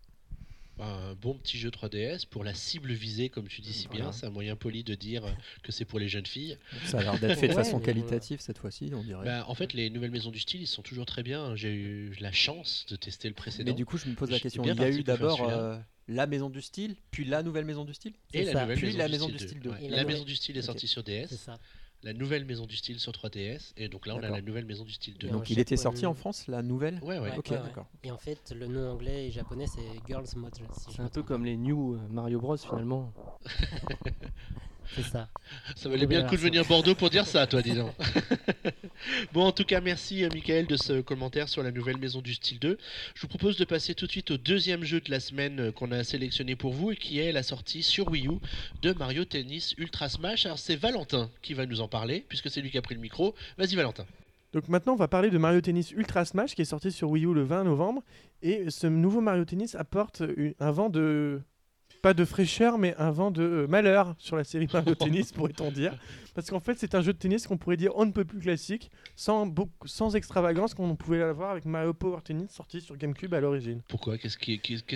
Un 0.78 1.16
bon 1.16 1.36
petit 1.36 1.58
jeu 1.58 1.70
3DS 1.70 2.26
pour 2.28 2.44
la 2.44 2.54
cible 2.54 2.92
visée, 2.92 3.30
comme 3.30 3.48
tu 3.48 3.62
dis 3.62 3.72
si 3.72 3.88
bien. 3.88 3.98
Voilà. 4.00 4.12
C'est 4.12 4.26
un 4.26 4.30
moyen 4.30 4.56
poli 4.58 4.84
de 4.84 4.94
dire 4.94 5.24
que 5.64 5.72
c'est 5.72 5.86
pour 5.86 6.00
les 6.00 6.10
jeunes 6.10 6.26
filles. 6.26 6.58
Ça 6.86 7.00
a 7.00 7.04
l'air 7.04 7.18
d'être 7.20 7.40
fait 7.40 7.48
de 7.48 7.54
Ouais, 7.56 7.64
façon 7.64 7.80
qualitative 7.80 8.42
cette 8.42 8.58
fois-ci, 8.58 8.92
on 8.94 9.02
dirait. 9.02 9.24
Bah, 9.24 9.46
en 9.48 9.56
fait, 9.56 9.72
les 9.74 9.90
nouvelles 9.90 10.12
maisons 10.12 10.32
du 10.32 10.40
style, 10.40 10.62
ils 10.62 10.68
sont 10.68 10.82
toujours 10.82 11.06
très 11.06 11.24
bien. 11.24 11.56
J'ai 11.56 11.72
eu 11.74 12.16
la 12.20 12.34
chance 12.34 12.86
de 12.90 12.98
tester 12.98 13.30
le 13.30 13.34
précédent. 13.36 13.72
Mais 13.72 13.76
du 13.76 13.86
coup, 13.86 13.98
je 13.98 14.08
me 14.10 14.16
pose 14.16 14.30
la 14.30 14.40
question. 14.40 14.64
Il 14.66 14.76
y 14.76 14.84
a 14.84 14.90
eu 14.90 15.04
d'abord 15.04 15.50
euh, 15.50 15.78
la 16.10 16.28
maison 16.28 16.50
du 16.50 16.62
style, 16.62 16.96
puis 17.10 17.24
la 17.24 17.42
nouvelle 17.42 17.66
maison 17.66 17.86
du 17.86 17.94
style 17.94 18.14
Et 18.34 18.44
la 18.44 18.52
ça. 18.52 18.62
nouvelle 18.64 18.78
Puis 18.78 18.88
maison, 18.88 18.98
la 18.98 19.06
du, 19.06 19.12
maison 19.14 19.26
style 19.28 19.38
du 19.38 19.44
style 19.48 19.60
2. 19.62 19.70
2. 19.70 19.76
Ouais, 19.76 19.86
Et 19.86 19.90
La, 19.90 19.98
la 19.98 20.04
maison 20.04 20.24
du 20.26 20.36
style 20.36 20.58
est 20.58 20.62
sortie 20.62 20.88
sur 20.90 21.04
DS. 21.04 21.28
C'est 21.30 21.38
ça. 21.38 21.58
La 22.06 22.14
nouvelle 22.14 22.46
maison 22.46 22.68
du 22.68 22.78
style 22.78 23.00
sur 23.00 23.12
3DS. 23.12 23.74
Et 23.78 23.90
donc 23.90 24.06
là, 24.06 24.16
on 24.16 24.22
a 24.22 24.30
la 24.30 24.42
nouvelle 24.42 24.66
maison 24.66 24.84
du 24.84 24.94
style 24.94 25.18
2. 25.18 25.28
Et 25.28 25.32
Donc 25.32 25.50
il 25.50 25.58
était 25.58 25.76
sorti 25.76 26.06
en 26.06 26.14
France, 26.14 26.48
la 26.48 26.62
nouvelle 26.62 27.00
Ouais, 27.02 27.18
ouais. 27.18 27.36
Ok, 27.36 27.50
d'accord. 27.50 27.88
Et 28.04 28.12
en 28.12 28.18
fait, 28.20 28.54
le 28.56 28.68
nom 28.68 28.92
anglais 28.92 29.28
et 29.28 29.32
japonais, 29.32 29.66
c'est 29.66 29.82
Girls 30.08 30.28
je 30.28 30.92
C'est 30.92 31.02
un 31.02 31.10
peu 31.10 31.24
comme 31.24 31.44
les 31.44 31.58
New 31.58 31.96
euh, 31.96 32.00
Mario 32.12 32.40
Bros 32.40 32.58
finalement. 32.58 33.12
C'est 34.96 35.04
ça. 35.04 35.30
Ça 35.76 35.90
valait 35.90 36.06
bien 36.06 36.22
le 36.22 36.30
coup 36.30 36.36
de 36.36 36.42
venir 36.42 36.66
Bordeaux 36.66 36.96
pour 36.96 37.10
dire 37.10 37.26
ça, 37.26 37.48
toi, 37.48 37.62
dis 37.62 37.74
donc. 37.74 37.92
bon, 39.34 39.44
en 39.46 39.52
tout 39.52 39.64
cas, 39.64 39.82
merci, 39.82 40.24
euh, 40.24 40.30
Michael, 40.34 40.68
de 40.68 40.78
ce 40.78 41.02
commentaire 41.02 41.50
sur 41.50 41.64
la 41.64 41.72
nouvelle 41.72 41.98
maison 41.98 42.22
du 42.22 42.34
style 42.34 42.60
2. 42.60 42.78
Je 43.14 43.22
vous 43.22 43.28
propose 43.28 43.58
de 43.58 43.66
passer 43.66 43.96
tout 43.96 44.06
de 44.06 44.12
suite 44.12 44.32
au 44.32 44.38
deuxième 44.38 44.84
jeu 44.84 45.02
de 45.02 45.12
la 45.12 45.20
semaine 45.20 45.60
euh, 45.60 45.72
qu'on 45.72 45.92
a 45.92 46.04
sélectionné 46.04 46.56
pour 46.56 46.74
vous 46.74 46.92
et 46.92 46.96
qui 46.96 47.20
est 47.20 47.32
la 47.32 47.44
sortie 47.44 47.84
sur 47.84 48.10
Wii 48.10 48.28
U 48.28 48.40
de 48.82 48.94
Mario 48.94 49.26
Tennis 49.26 49.74
Ultra 49.78 50.10
Smash. 50.10 50.46
Alors, 50.46 50.60
c'est 50.60 50.76
Valentin 50.76 51.30
qui 51.42 51.54
va 51.54 51.66
nous 51.66 51.82
en 51.82 51.88
parler, 51.88 52.26
puisque 52.28 52.50
c'est 52.50 52.62
lui 52.62 52.72
qui 52.72 52.78
a 52.78 52.82
pris 52.82 52.96
le 52.96 53.02
micro. 53.02 53.36
Vas-y, 53.58 53.76
Valentin. 53.76 54.06
Donc 54.54 54.70
maintenant, 54.70 54.94
on 54.94 54.98
va 54.98 55.10
parler 55.10 55.30
de 55.30 55.38
Mario 55.38 55.60
Tennis 55.60 55.92
Ultra 55.92 56.24
Smash 56.24 56.56
qui 56.56 56.62
est 56.62 56.66
sorti 56.66 56.90
sur 56.90 57.10
Wii 57.10 57.26
U 57.26 57.34
le 57.34 57.44
20 57.44 57.66
novembre. 57.66 58.04
Et 58.42 58.70
ce 58.70 58.88
nouveau 58.88 59.20
Mario 59.20 59.44
Tennis 59.44 59.76
apporte 59.76 60.24
un 60.60 60.72
vent 60.72 60.90
de. 60.90 61.42
Pas 62.06 62.14
de 62.14 62.24
fraîcheur, 62.24 62.78
mais 62.78 62.94
un 63.00 63.10
vent 63.10 63.32
de 63.32 63.42
euh, 63.42 63.68
malheur 63.68 64.14
sur 64.20 64.36
la 64.36 64.44
série 64.44 64.68
Mario 64.72 64.94
Tennis, 64.96 65.32
pourrait-on 65.34 65.72
dire. 65.72 65.98
Parce 66.36 66.52
qu'en 66.52 66.60
fait, 66.60 66.78
c'est 66.78 66.94
un 66.94 67.02
jeu 67.02 67.14
de 67.14 67.18
tennis 67.18 67.48
qu'on 67.48 67.58
pourrait 67.58 67.78
dire 67.78 67.94
on 67.96 68.06
ne 68.06 68.12
peut 68.12 68.26
plus 68.26 68.38
classique, 68.38 68.92
sans, 69.16 69.48
beaucoup, 69.48 69.88
sans 69.88 70.16
extravagance 70.16 70.76
qu'on 70.76 70.96
pouvait 70.96 71.18
l'avoir 71.18 71.50
avec 71.50 71.66
Mario 71.66 71.96
Power 71.96 72.20
Tennis 72.24 72.52
sorti 72.52 72.80
sur 72.80 72.96
GameCube 72.96 73.34
à 73.34 73.40
l'origine. 73.40 73.82
Pourquoi? 73.88 74.20
Qu'est-ce 74.20 74.38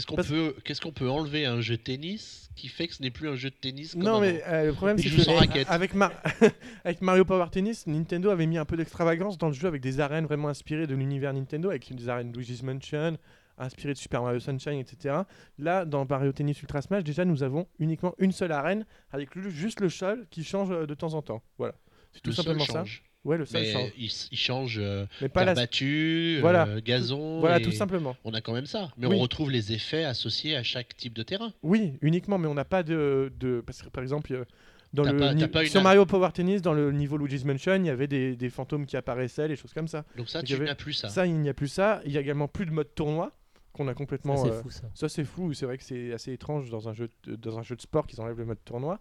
qu'on 0.05 0.18
Parce- 0.18 0.28
peut, 0.28 0.53
qu'est-ce 0.64 0.82
qu'on 0.82 0.91
peut 0.91 1.10
enlever 1.10 1.47
à 1.47 1.53
un 1.53 1.62
jeu 1.62 1.78
de 1.78 1.82
tennis 1.82 2.51
qui 2.55 2.68
fait 2.68 2.88
que 2.88 2.93
ce 2.93 3.01
n'est 3.01 3.10
plus 3.10 3.28
un 3.28 3.36
jeu 3.36 3.49
de 3.49 3.55
tennis 3.55 3.93
comme 3.93 4.03
Non, 4.03 4.22
mais 4.22 4.43
euh, 4.45 4.68
le 4.68 4.74
problème, 4.74 4.99
c'est 4.99 5.10
que 5.10 5.95
Mar- 5.97 6.12
avec 6.86 7.01
Mario 7.01 7.26
Power 7.26 7.47
Tennis, 7.51 7.88
Nintendo 7.88 8.30
avait 8.30 8.45
mis 8.45 8.60
un 8.60 8.66
peu 8.66 8.78
d'extravagance 8.78 9.39
dans 9.39 9.47
le 9.47 9.53
jeu 9.53 9.68
avec 9.68 9.82
des 9.82 9.99
arènes 9.99 10.28
vraiment 10.28 10.49
inspirées 10.49 10.86
de 10.86 10.93
l'univers 10.93 11.34
Nintendo, 11.34 11.72
avec 11.72 11.91
des 11.91 12.07
arènes 12.07 12.32
Luigi's 12.32 12.62
Mansion, 12.62 13.18
inspirées 13.60 13.93
de 13.93 13.97
Super 13.99 14.22
Mario 14.24 14.39
Sunshine, 14.39 14.80
etc. 14.80 15.16
Là, 15.57 15.86
dans 15.86 16.05
Mario 16.10 16.32
Tennis 16.32 16.62
Ultra 16.62 16.82
Smash, 16.82 17.03
déjà, 17.03 17.26
nous 17.26 17.43
avons 17.43 17.68
uniquement 17.80 18.16
une 18.18 18.32
seule 18.32 18.51
arène 18.51 18.86
avec 19.12 19.30
juste 19.49 19.80
le 19.82 19.89
sol 19.89 20.26
qui 20.32 20.43
change 20.43 20.72
euh, 20.72 20.86
de 20.86 20.93
temps 20.93 21.14
en 21.14 21.22
temps. 21.22 21.41
Voilà. 21.57 21.76
C'est 22.14 22.22
tout 22.22 22.30
Le 22.32 22.36
simplement 22.36 22.66
ça. 22.66 22.84
Ouais, 23.26 23.38
le 23.38 23.45
sol 23.45 23.60
Mais 23.62 23.72
change. 23.72 23.91
il, 23.97 24.12
il 24.32 24.38
change 24.38 24.78
euh, 24.80 25.05
Mais 25.22 25.28
pas 25.30 25.43
la. 25.43 25.53
battue, 25.53 26.36
euh, 26.38 26.41
Voilà. 26.41 26.80
gazon. 26.82 27.39
Voilà, 27.41 27.60
tout 27.60 27.72
simplement. 27.72 28.16
On 28.24 28.34
a 28.34 28.39
quand 28.41 28.53
même 28.53 28.66
ça. 28.66 28.91
Mais 28.97 29.07
Oui. 29.07 29.16
on 29.18 29.20
retrouve 29.20 29.51
les 29.51 29.74
effets 29.74 30.05
associés 30.05 30.55
à 30.55 30.64
chaque 30.64 30.95
type 30.95 31.14
de 31.14 31.24
terrain. 31.24 31.53
Oui, 31.62 31.93
uniquement, 32.01 32.38
mais 32.38 32.47
on 32.47 32.53
n'a 32.53 32.64
pas 32.66 32.82
de, 32.82 33.32
de. 33.38 33.62
Parce 33.66 33.82
que 33.82 33.89
par 33.89 34.01
exemple, 34.03 34.34
euh, 34.34 34.45
dans 34.93 35.03
le 35.03 35.18
pas- 35.18 35.34
ni- 35.34 35.41
t'as 35.41 35.47
pas 35.49 35.64
une 35.64 35.70
sur 35.70 35.80
ar- 35.80 35.84
Mario 35.84 36.05
Power 36.05 36.30
Tennis, 36.34 36.62
dans 36.62 36.74
le 36.74 36.91
niveau 36.93 37.18
Luigi's 37.18 37.43
Mansion, 37.43 37.76
il 37.76 37.86
y 37.86 37.89
avait 37.89 38.07
des, 38.07 38.36
des 38.38 38.49
fantômes 38.49 38.86
qui 38.86 38.95
apparaissaient, 38.95 39.49
des 39.49 39.57
choses 39.57 39.74
comme 39.74 39.89
ça. 39.89 40.05
Donc 40.16 40.30
ça, 40.30 40.39
Il 40.39 40.43
y 40.43 40.45
tu 40.47 40.53
avait- 40.55 40.66
n'as 40.66 40.76
plus 40.76 40.93
ça. 40.93 41.10
Ça, 41.10 41.28
il 41.28 41.36
n'y 41.36 41.49
a 41.49 41.53
plus 41.53 41.68
ça. 41.68 42.01
Il 42.05 42.12
y 42.14 42.18
a 42.18 42.22
également 42.22 42.47
plus 42.47 42.66
de 42.66 42.72
mode 42.72 42.95
tournoi 42.95 43.34
qu'on 43.74 43.88
a 43.88 43.91
Ça, 43.91 43.95
complètement. 43.95 44.38
c'est 44.38 44.49
euh, 44.51 44.61
fou 44.61 44.70
ça. 44.70 44.89
Ça, 44.93 45.09
c'est 45.09 45.26
fou. 45.26 45.53
C'est 45.53 45.65
vrai 45.65 45.78
que 45.78 45.84
c'est 45.84 46.11
assez 46.13 46.34
étrange 46.34 46.70
dans 46.70 46.89
un 46.89 46.93
jeu 46.93 47.09
de, 47.24 47.36
dans 47.36 47.57
un 47.59 47.63
jeu 47.63 47.76
de 47.76 47.82
sport 47.82 48.07
qu'ils 48.07 48.20
enlèvent 48.22 48.38
le 48.39 48.45
mode 48.45 48.63
tournoi. 48.65 48.99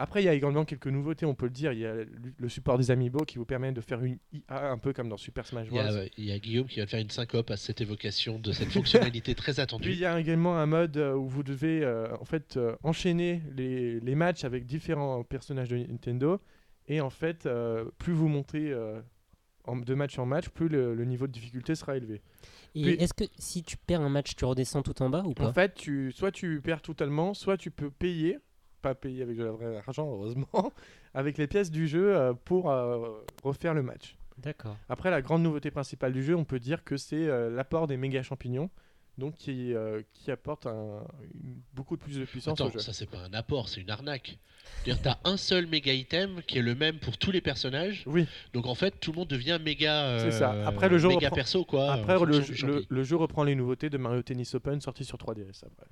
Après, 0.00 0.22
il 0.22 0.26
y 0.26 0.28
a 0.28 0.34
également 0.34 0.64
quelques 0.64 0.86
nouveautés, 0.86 1.26
on 1.26 1.34
peut 1.34 1.46
le 1.46 1.50
dire. 1.52 1.72
Il 1.72 1.80
y 1.80 1.84
a 1.86 1.92
le, 2.38 2.48
support 2.48 2.78
des 2.78 2.92
amiibo 2.92 3.24
qui 3.24 3.36
vous 3.36 3.44
permet 3.44 3.72
de 3.72 3.80
faire 3.80 4.00
une 4.04 4.18
IA 4.32 4.70
un 4.70 4.78
peu 4.78 4.92
comme 4.92 5.08
dans 5.08 5.16
Super 5.16 5.44
Smash 5.44 5.66
Il 5.66 5.70
Bros. 5.70 5.80
y, 5.80 5.86
a, 5.86 6.04
il 6.16 6.24
y 6.26 6.30
a 6.30 6.38
Guillaume 6.38 6.68
qui 6.68 6.78
va 6.78 6.86
faire 6.86 7.00
une 7.00 7.10
syncope 7.10 7.50
à 7.50 7.56
cette 7.56 7.80
évocation 7.80 8.38
de 8.38 8.52
cette 8.52 8.70
fonctionnalité 8.70 9.34
très 9.34 9.52
Puis 9.54 9.58
il 9.58 9.62
attendue. 9.62 9.92
y 9.94 10.04
a 10.04 10.20
également 10.20 10.56
un 10.56 10.66
mode 10.66 10.96
euh, 10.98 11.14
où 11.14 11.26
vous 11.28 11.42
devez 11.42 11.82
euh, 11.82 12.16
en 12.20 12.24
fait 12.24 12.56
euh, 12.56 12.76
enchaîner 12.84 13.42
les, 13.56 13.98
les 13.98 14.14
matchs 14.14 14.44
avec 14.44 14.66
différents 14.66 15.24
personnages 15.24 15.68
de 15.70 15.78
Nintendo. 15.78 16.40
Et 16.86 17.00
en 17.00 17.10
fait, 17.10 17.46
euh, 17.46 17.84
plus 17.98 18.12
vous 18.12 18.28
montez 18.28 18.72
en- 19.64 19.76
de 19.76 19.94
match 19.94 20.16
en 20.20 20.26
match, 20.26 20.48
plus 20.48 20.68
le, 20.68 20.94
le 20.94 21.04
niveau 21.06 21.26
de 21.26 21.32
difficulté 21.32 21.74
sera 21.74 21.96
élevé. 21.96 22.22
Et 22.74 22.82
Puis- 22.82 22.92
est-ce 22.94 23.14
que 23.14 23.24
si 23.38 23.62
tu 23.62 23.76
perds 23.76 24.00
un 24.02 24.08
match, 24.08 24.36
tu 24.36 24.44
redescends 24.44 24.82
tout 24.82 25.00
en 25.02 25.10
bas 25.10 25.22
ou 25.24 25.32
pas 25.34 25.46
En 25.48 25.52
fait, 25.52 25.74
tu, 25.74 26.12
soit 26.12 26.30
tu 26.30 26.60
perds 26.60 26.82
totalement, 26.82 27.34
soit 27.34 27.56
tu 27.56 27.70
peux 27.70 27.90
payer, 27.90 28.38
pas 28.82 28.94
payer 28.94 29.22
avec 29.22 29.36
de 29.36 29.44
la 29.44 29.50
vraie 29.52 29.76
argent, 29.78 30.06
heureusement, 30.08 30.48
avec 31.14 31.38
les 31.38 31.46
pièces 31.46 31.70
du 31.70 31.88
jeu 31.88 32.14
euh, 32.16 32.32
pour 32.34 32.70
euh, 32.70 33.24
refaire 33.42 33.74
le 33.74 33.82
match. 33.82 34.16
D'accord. 34.38 34.76
Après, 34.88 35.10
la 35.10 35.20
grande 35.20 35.42
nouveauté 35.42 35.70
principale 35.70 36.12
du 36.12 36.22
jeu, 36.22 36.36
on 36.36 36.44
peut 36.44 36.60
dire 36.60 36.84
que 36.84 36.96
c'est 36.96 37.26
euh, 37.26 37.50
l'apport 37.50 37.86
des 37.88 37.96
méga 37.96 38.22
champignons. 38.22 38.70
Donc 39.18 39.34
qui, 39.34 39.74
euh, 39.74 40.00
qui 40.14 40.30
apporte 40.30 40.66
un, 40.66 41.04
une- 41.44 41.60
beaucoup 41.74 41.96
plus 41.96 42.18
de 42.18 42.24
puissance 42.24 42.60
au 42.60 42.70
jeu. 42.70 42.78
ça 42.78 42.92
c'est 42.92 43.06
pas 43.10 43.18
un 43.18 43.32
apport, 43.34 43.68
c'est 43.68 43.80
une 43.80 43.90
arnaque. 43.90 44.38
C'est-à-dire 44.84 45.02
t'as 45.02 45.18
un 45.28 45.36
seul 45.36 45.66
méga 45.66 45.92
item 45.92 46.40
qui 46.46 46.58
est 46.58 46.62
le 46.62 46.74
même 46.74 46.98
pour 46.98 47.18
tous 47.18 47.30
les 47.30 47.40
personnages. 47.40 48.04
Oui, 48.06 48.26
Donc 48.52 48.66
en 48.66 48.74
fait, 48.74 49.00
tout 49.00 49.12
le 49.12 49.18
monde 49.18 49.28
devient 49.28 49.58
méga. 49.62 50.04
euh, 50.04 50.30
C'est 50.30 50.38
ça. 50.38 50.52
Après, 50.66 50.88
le 50.88 50.98
jeu 50.98 51.08
méga 51.08 51.28
reprend- 51.28 51.34
perso 51.34 51.64
quoi. 51.64 51.92
après 51.92 52.18
le, 52.24 52.84
le, 52.88 53.02
jeu 53.02 53.16
reprend 53.16 53.44
les 53.44 53.54
nouveautés 53.54 53.90
de 53.90 53.98
Mario 53.98 54.22
Tennis 54.22 54.54
Open 54.54 54.80
sorti 54.80 55.04
sur 55.04 55.18
3DS. 55.18 55.64
après. 55.66 55.86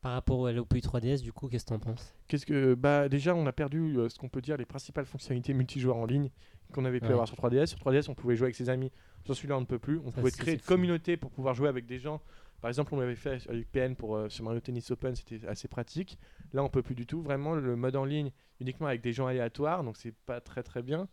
Par 0.00 0.12
rapport 0.12 0.46
à 0.46 0.52
l'OPU 0.52 0.78
3DS, 0.78 1.22
du 1.22 1.32
coup, 1.32 1.48
qu'est-ce 1.48 1.64
que 1.64 1.70
t'en 1.70 1.80
penses? 1.80 2.14
Qu'est-ce 2.28 2.46
que 2.46 2.74
bah 2.74 3.08
déjà 3.08 3.34
on 3.34 3.46
a 3.46 3.52
perdu 3.52 3.96
euh, 3.98 4.08
ce 4.08 4.16
qu'on 4.18 4.28
peut 4.28 4.40
dire 4.40 4.56
les 4.56 4.64
principales 4.64 5.06
fonctionnalités 5.06 5.52
multijoueurs 5.54 5.96
en 5.96 6.06
ligne 6.06 6.30
qu'on 6.72 6.84
avait 6.84 7.00
pu 7.00 7.06
Ouais. 7.06 7.12
avoir 7.12 7.26
sur 7.26 7.36
3DS. 7.36 7.66
Sur 7.66 7.78
3DS, 7.80 8.08
on 8.08 8.14
pouvait 8.14 8.36
jouer 8.36 8.46
avec 8.46 8.54
ses 8.54 8.68
amis. 8.68 8.92
Sur 9.24 9.34
celui-là, 9.34 9.56
on 9.56 9.60
ne 9.62 9.66
peut 9.66 9.78
plus. 9.80 9.98
On 10.04 10.12
Ça, 10.12 10.18
pouvait 10.20 10.30
créer 10.30 10.54
une 10.54 10.60
communauté 10.60 11.16
pour 11.16 11.30
pouvoir 11.32 11.54
jouer 11.54 11.68
avec 11.68 11.86
des 11.86 11.98
gens. 11.98 12.20
Par 12.60 12.68
exemple, 12.68 12.94
on 12.94 13.00
l'avait 13.00 13.16
fait 13.16 13.48
avec 13.48 13.70
PN 13.72 13.94
pour 13.96 14.16
euh, 14.16 14.28
sur 14.28 14.44
Mario 14.44 14.60
Tennis 14.60 14.90
Open, 14.90 15.14
c'était 15.16 15.46
assez 15.46 15.66
pratique. 15.68 16.18
Là, 16.52 16.62
on 16.62 16.68
peut 16.68 16.82
plus 16.82 16.94
du 16.94 17.06
tout. 17.06 17.22
Vraiment, 17.22 17.54
le 17.54 17.74
mode 17.76 17.96
en 17.96 18.04
ligne 18.04 18.30
uniquement 18.60 18.86
avec 18.88 19.00
des 19.00 19.12
gens 19.12 19.26
aléatoires, 19.26 19.82
donc 19.84 19.96
c'est 19.96 20.14
pas 20.26 20.40
très 20.40 20.62
très 20.62 20.82
bien. 20.82 21.08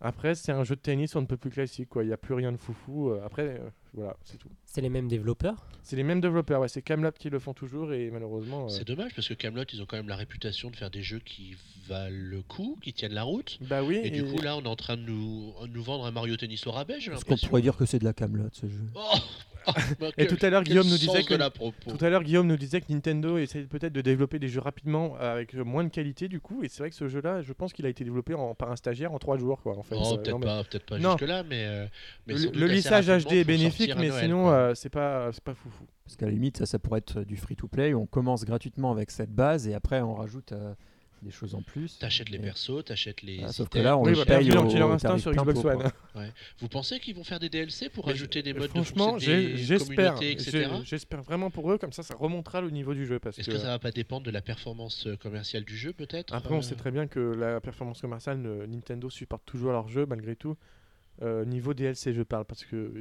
Après, 0.00 0.34
c'est 0.36 0.52
un 0.52 0.62
jeu 0.64 0.76
de 0.76 0.80
tennis 0.80 1.16
on 1.16 1.22
ne 1.22 1.26
peut 1.26 1.36
plus 1.36 1.50
classique. 1.50 1.88
quoi. 1.88 2.04
Il 2.04 2.06
n'y 2.06 2.12
a 2.12 2.16
plus 2.16 2.34
rien 2.34 2.52
de 2.52 2.56
foufou. 2.56 3.10
Euh, 3.10 3.20
Après, 3.26 3.42
euh, 3.42 3.68
voilà, 3.94 4.16
c'est 4.24 4.36
tout. 4.38 4.48
C'est 4.64 4.80
les 4.80 4.88
mêmes 4.90 5.08
développeurs? 5.08 5.66
C'est 5.82 5.96
les 5.96 6.04
mêmes 6.04 6.20
développeurs. 6.20 6.60
Ouais, 6.60 6.68
c'est 6.68 6.82
Camelot 6.82 7.10
qui 7.12 7.30
le 7.30 7.38
font 7.40 7.52
toujours 7.54 7.92
et 7.92 8.10
malheureusement. 8.10 8.66
euh, 8.66 8.68
C'est 8.68 8.86
dommage 8.86 9.12
parce 9.16 9.26
que 9.28 9.34
Camelot, 9.34 9.64
ils 9.72 9.82
ont 9.82 9.86
quand 9.86 9.96
même 9.96 10.08
la 10.08 10.14
réputation 10.16 10.70
de 10.70 10.76
faire 10.76 10.90
des 10.90 11.02
jeux 11.02 11.18
qui 11.18 11.56
valent 11.88 12.14
le 12.16 12.42
coup, 12.42 12.78
qui 12.80 12.92
tiennent 12.92 13.14
la 13.14 13.24
route. 13.24 13.58
Bah 13.62 13.82
oui. 13.82 14.00
Et, 14.04 14.10
du 14.10 14.24
coup, 14.24 14.40
là, 14.40 14.56
on 14.56 14.62
est 14.62 14.68
en 14.68 14.76
train 14.76 14.96
de 14.96 15.02
nous, 15.02 15.52
nous 15.68 15.82
vendre 15.82 16.04
un 16.06 16.10
Mario 16.12 16.36
Tennis 16.36 16.64
au 16.68 16.70
rabais, 16.70 17.00
j'ai 17.00 17.10
Est-ce 17.10 17.24
qu'on 17.24 17.30
l'impression. 17.32 17.48
pourrait 17.48 17.62
dire 17.62 17.76
que 17.76 17.86
c'est 17.86 17.98
de 17.98 18.04
la 18.04 18.12
camelote 18.12 18.54
ce 18.54 18.68
jeu? 18.68 18.78
Oh 18.94 19.00
Et 20.16 20.26
tout 20.26 20.38
à 20.42 20.50
l'heure, 20.50 20.62
Guillaume 20.62 20.86
nous 20.88 20.96
disait 20.98 21.22
que. 21.24 21.34
Tout 21.88 22.04
à 22.04 22.10
l'heure, 22.10 22.22
Guillaume 22.22 22.46
nous 22.46 22.56
disait 22.56 22.80
que 22.80 22.92
Nintendo 22.92 23.38
essaie 23.38 23.62
peut-être 23.62 23.92
de 23.92 24.00
développer 24.00 24.38
des 24.38 24.48
jeux 24.48 24.60
rapidement 24.60 25.16
euh, 25.20 25.32
avec 25.34 25.54
moins 25.54 25.84
de 25.84 25.88
qualité 25.90 26.28
du 26.28 26.40
coup. 26.40 26.62
Et 26.62 26.68
c'est 26.68 26.78
vrai 26.78 26.90
que 26.90 26.96
ce 26.96 27.08
jeu-là, 27.08 27.42
je 27.42 27.52
pense 27.52 27.72
qu'il 27.72 27.86
a 27.86 27.88
été 27.88 28.04
développé 28.04 28.34
en- 28.34 28.54
par 28.54 28.70
un 28.70 28.76
stagiaire 28.76 29.12
en 29.12 29.18
trois 29.18 29.38
jours 29.38 29.60
quoi. 29.62 29.76
En 29.76 29.82
fait. 29.82 29.96
Oh, 29.98 30.04
Euh, 30.12 30.16
peut-être 30.16 30.30
non, 30.30 30.38
mais- 30.38 30.46
pas, 30.46 30.64
peut-être 30.64 30.86
pas 30.86 30.98
Non. 30.98 31.10
jusque 31.12 31.28
là, 31.28 31.42
mais, 31.42 31.64
euh, 31.66 31.86
mais 32.26 32.34
Le, 32.34 32.66
lissage 32.66 33.06
HD 33.08 33.32
est 33.38 33.44
bénéfique, 33.44 33.92
mais 33.96 34.08
Noël, 34.08 34.22
sinon 34.22 34.50
euh, 34.50 34.74
c'est 34.74 34.90
pas 34.90 35.30
c'est 35.32 35.42
pas 35.44 35.54
foufou. 35.54 35.84
Parce 36.04 36.16
qu'à 36.16 36.26
la 36.26 36.32
limite, 36.32 36.56
ça, 36.58 36.66
ça 36.66 36.78
pourrait 36.78 36.98
être 36.98 37.22
du 37.22 37.36
free-to-play. 37.36 37.92
On 37.94 38.06
commence 38.06 38.44
gratuitement 38.44 38.90
avec 38.92 39.10
cette 39.10 39.30
base 39.32 39.68
et 39.68 39.74
après 39.74 40.00
on 40.00 40.14
rajoute 40.14 40.52
euh, 40.52 40.72
des 41.22 41.30
choses 41.30 41.54
en 41.54 41.62
plus. 41.62 41.98
T'achètes 41.98 42.28
les 42.30 42.38
persos, 42.38 42.84
t'achètes 42.84 43.22
les. 43.22 43.42
Ah, 43.44 43.52
sauf 43.52 43.68
que 43.68 43.78
là, 43.78 43.96
on 43.96 44.02
oui, 44.04 44.10
le 44.12 44.16
bah, 44.18 44.24
paye 44.24 44.50
au- 44.52 44.60
au 44.60 44.90
Instinct 44.92 45.18
sur 45.18 45.32
Xbox 45.32 45.64
One. 45.64 45.90
Vous 46.58 46.68
pensez 46.68 47.00
qu'ils 47.00 47.14
vont 47.14 47.24
faire 47.24 47.40
des 47.40 47.48
DLC 47.48 47.88
pour 47.88 48.06
Mais 48.06 48.12
rajouter 48.12 48.42
des 48.42 48.52
modes 48.54 48.70
Franchement, 48.70 49.14
de 49.14 49.20
j'espère. 49.20 50.16
J'espère 50.84 51.22
vraiment 51.22 51.50
pour 51.50 51.70
eux, 51.72 51.78
comme 51.78 51.92
ça, 51.92 52.02
ça 52.02 52.14
remontera 52.14 52.60
le 52.60 52.70
niveau 52.70 52.94
du 52.94 53.06
jeu. 53.06 53.18
Parce 53.18 53.38
Est-ce 53.38 53.48
que, 53.48 53.54
que 53.54 53.58
ça 53.58 53.68
va 53.68 53.78
pas 53.78 53.90
dépendre 53.90 54.24
de 54.26 54.30
la 54.30 54.42
performance 54.42 55.06
euh, 55.06 55.16
commerciale 55.16 55.64
du 55.64 55.76
jeu, 55.76 55.92
peut-être 55.92 56.34
après, 56.34 56.54
on 56.54 56.58
euh, 56.58 56.62
sait 56.62 56.74
très 56.74 56.90
bien 56.90 57.06
que 57.06 57.20
la 57.20 57.60
performance 57.60 58.00
commerciale, 58.00 58.38
ne- 58.38 58.66
Nintendo 58.66 59.10
supporte 59.10 59.44
toujours 59.44 59.72
leur 59.72 59.88
jeu 59.88 60.06
malgré 60.06 60.36
tout. 60.36 60.56
Euh, 61.22 61.44
niveau 61.44 61.74
DLC, 61.74 62.12
je 62.14 62.22
parle, 62.22 62.44
parce 62.44 62.64
que 62.64 62.92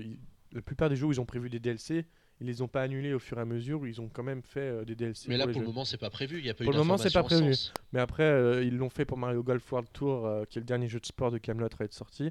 la 0.53 0.61
plupart 0.61 0.89
des 0.89 0.95
jeux 0.95 1.05
où 1.05 1.11
ils 1.11 1.21
ont 1.21 1.25
prévu 1.25 1.49
des 1.49 1.59
DLC, 1.59 2.05
ils 2.39 2.47
les 2.47 2.61
ont 2.61 2.67
pas 2.67 2.83
annulés 2.83 3.13
au 3.13 3.19
fur 3.19 3.37
et 3.37 3.41
à 3.41 3.45
mesure. 3.45 3.87
Ils 3.87 3.99
ont 4.01 4.09
quand 4.09 4.23
même 4.23 4.41
fait 4.43 4.59
euh, 4.59 4.85
des 4.85 4.95
DLC. 4.95 5.27
Mais 5.29 5.37
là, 5.37 5.47
pour 5.47 5.59
le 5.61 5.67
moment, 5.67 5.85
c'est 5.85 5.97
pas 5.97 6.09
prévu. 6.09 6.39
Il 6.39 6.45
y 6.45 6.49
a 6.49 6.53
pas 6.53 6.63
Pour 6.63 6.73
eu 6.73 6.75
le 6.75 6.79
moment, 6.83 6.97
c'est 6.97 7.11
pas 7.13 7.23
prévu. 7.23 7.53
sens. 7.55 7.73
Mais 7.93 7.99
après, 7.99 8.23
euh, 8.23 8.63
ils 8.63 8.75
l'ont 8.77 8.89
fait 8.89 9.05
pour 9.05 9.17
Mario 9.17 9.41
Golf 9.43 9.71
World 9.71 9.89
Tour, 9.93 10.25
euh, 10.25 10.45
qui 10.45 10.59
est 10.59 10.61
le 10.61 10.65
dernier 10.67 10.87
jeu 10.87 10.99
de 10.99 11.05
sport 11.05 11.31
de 11.31 11.37
Camelot 11.37 11.67
à 11.79 11.83
être 11.83 11.93
sorti. 11.93 12.29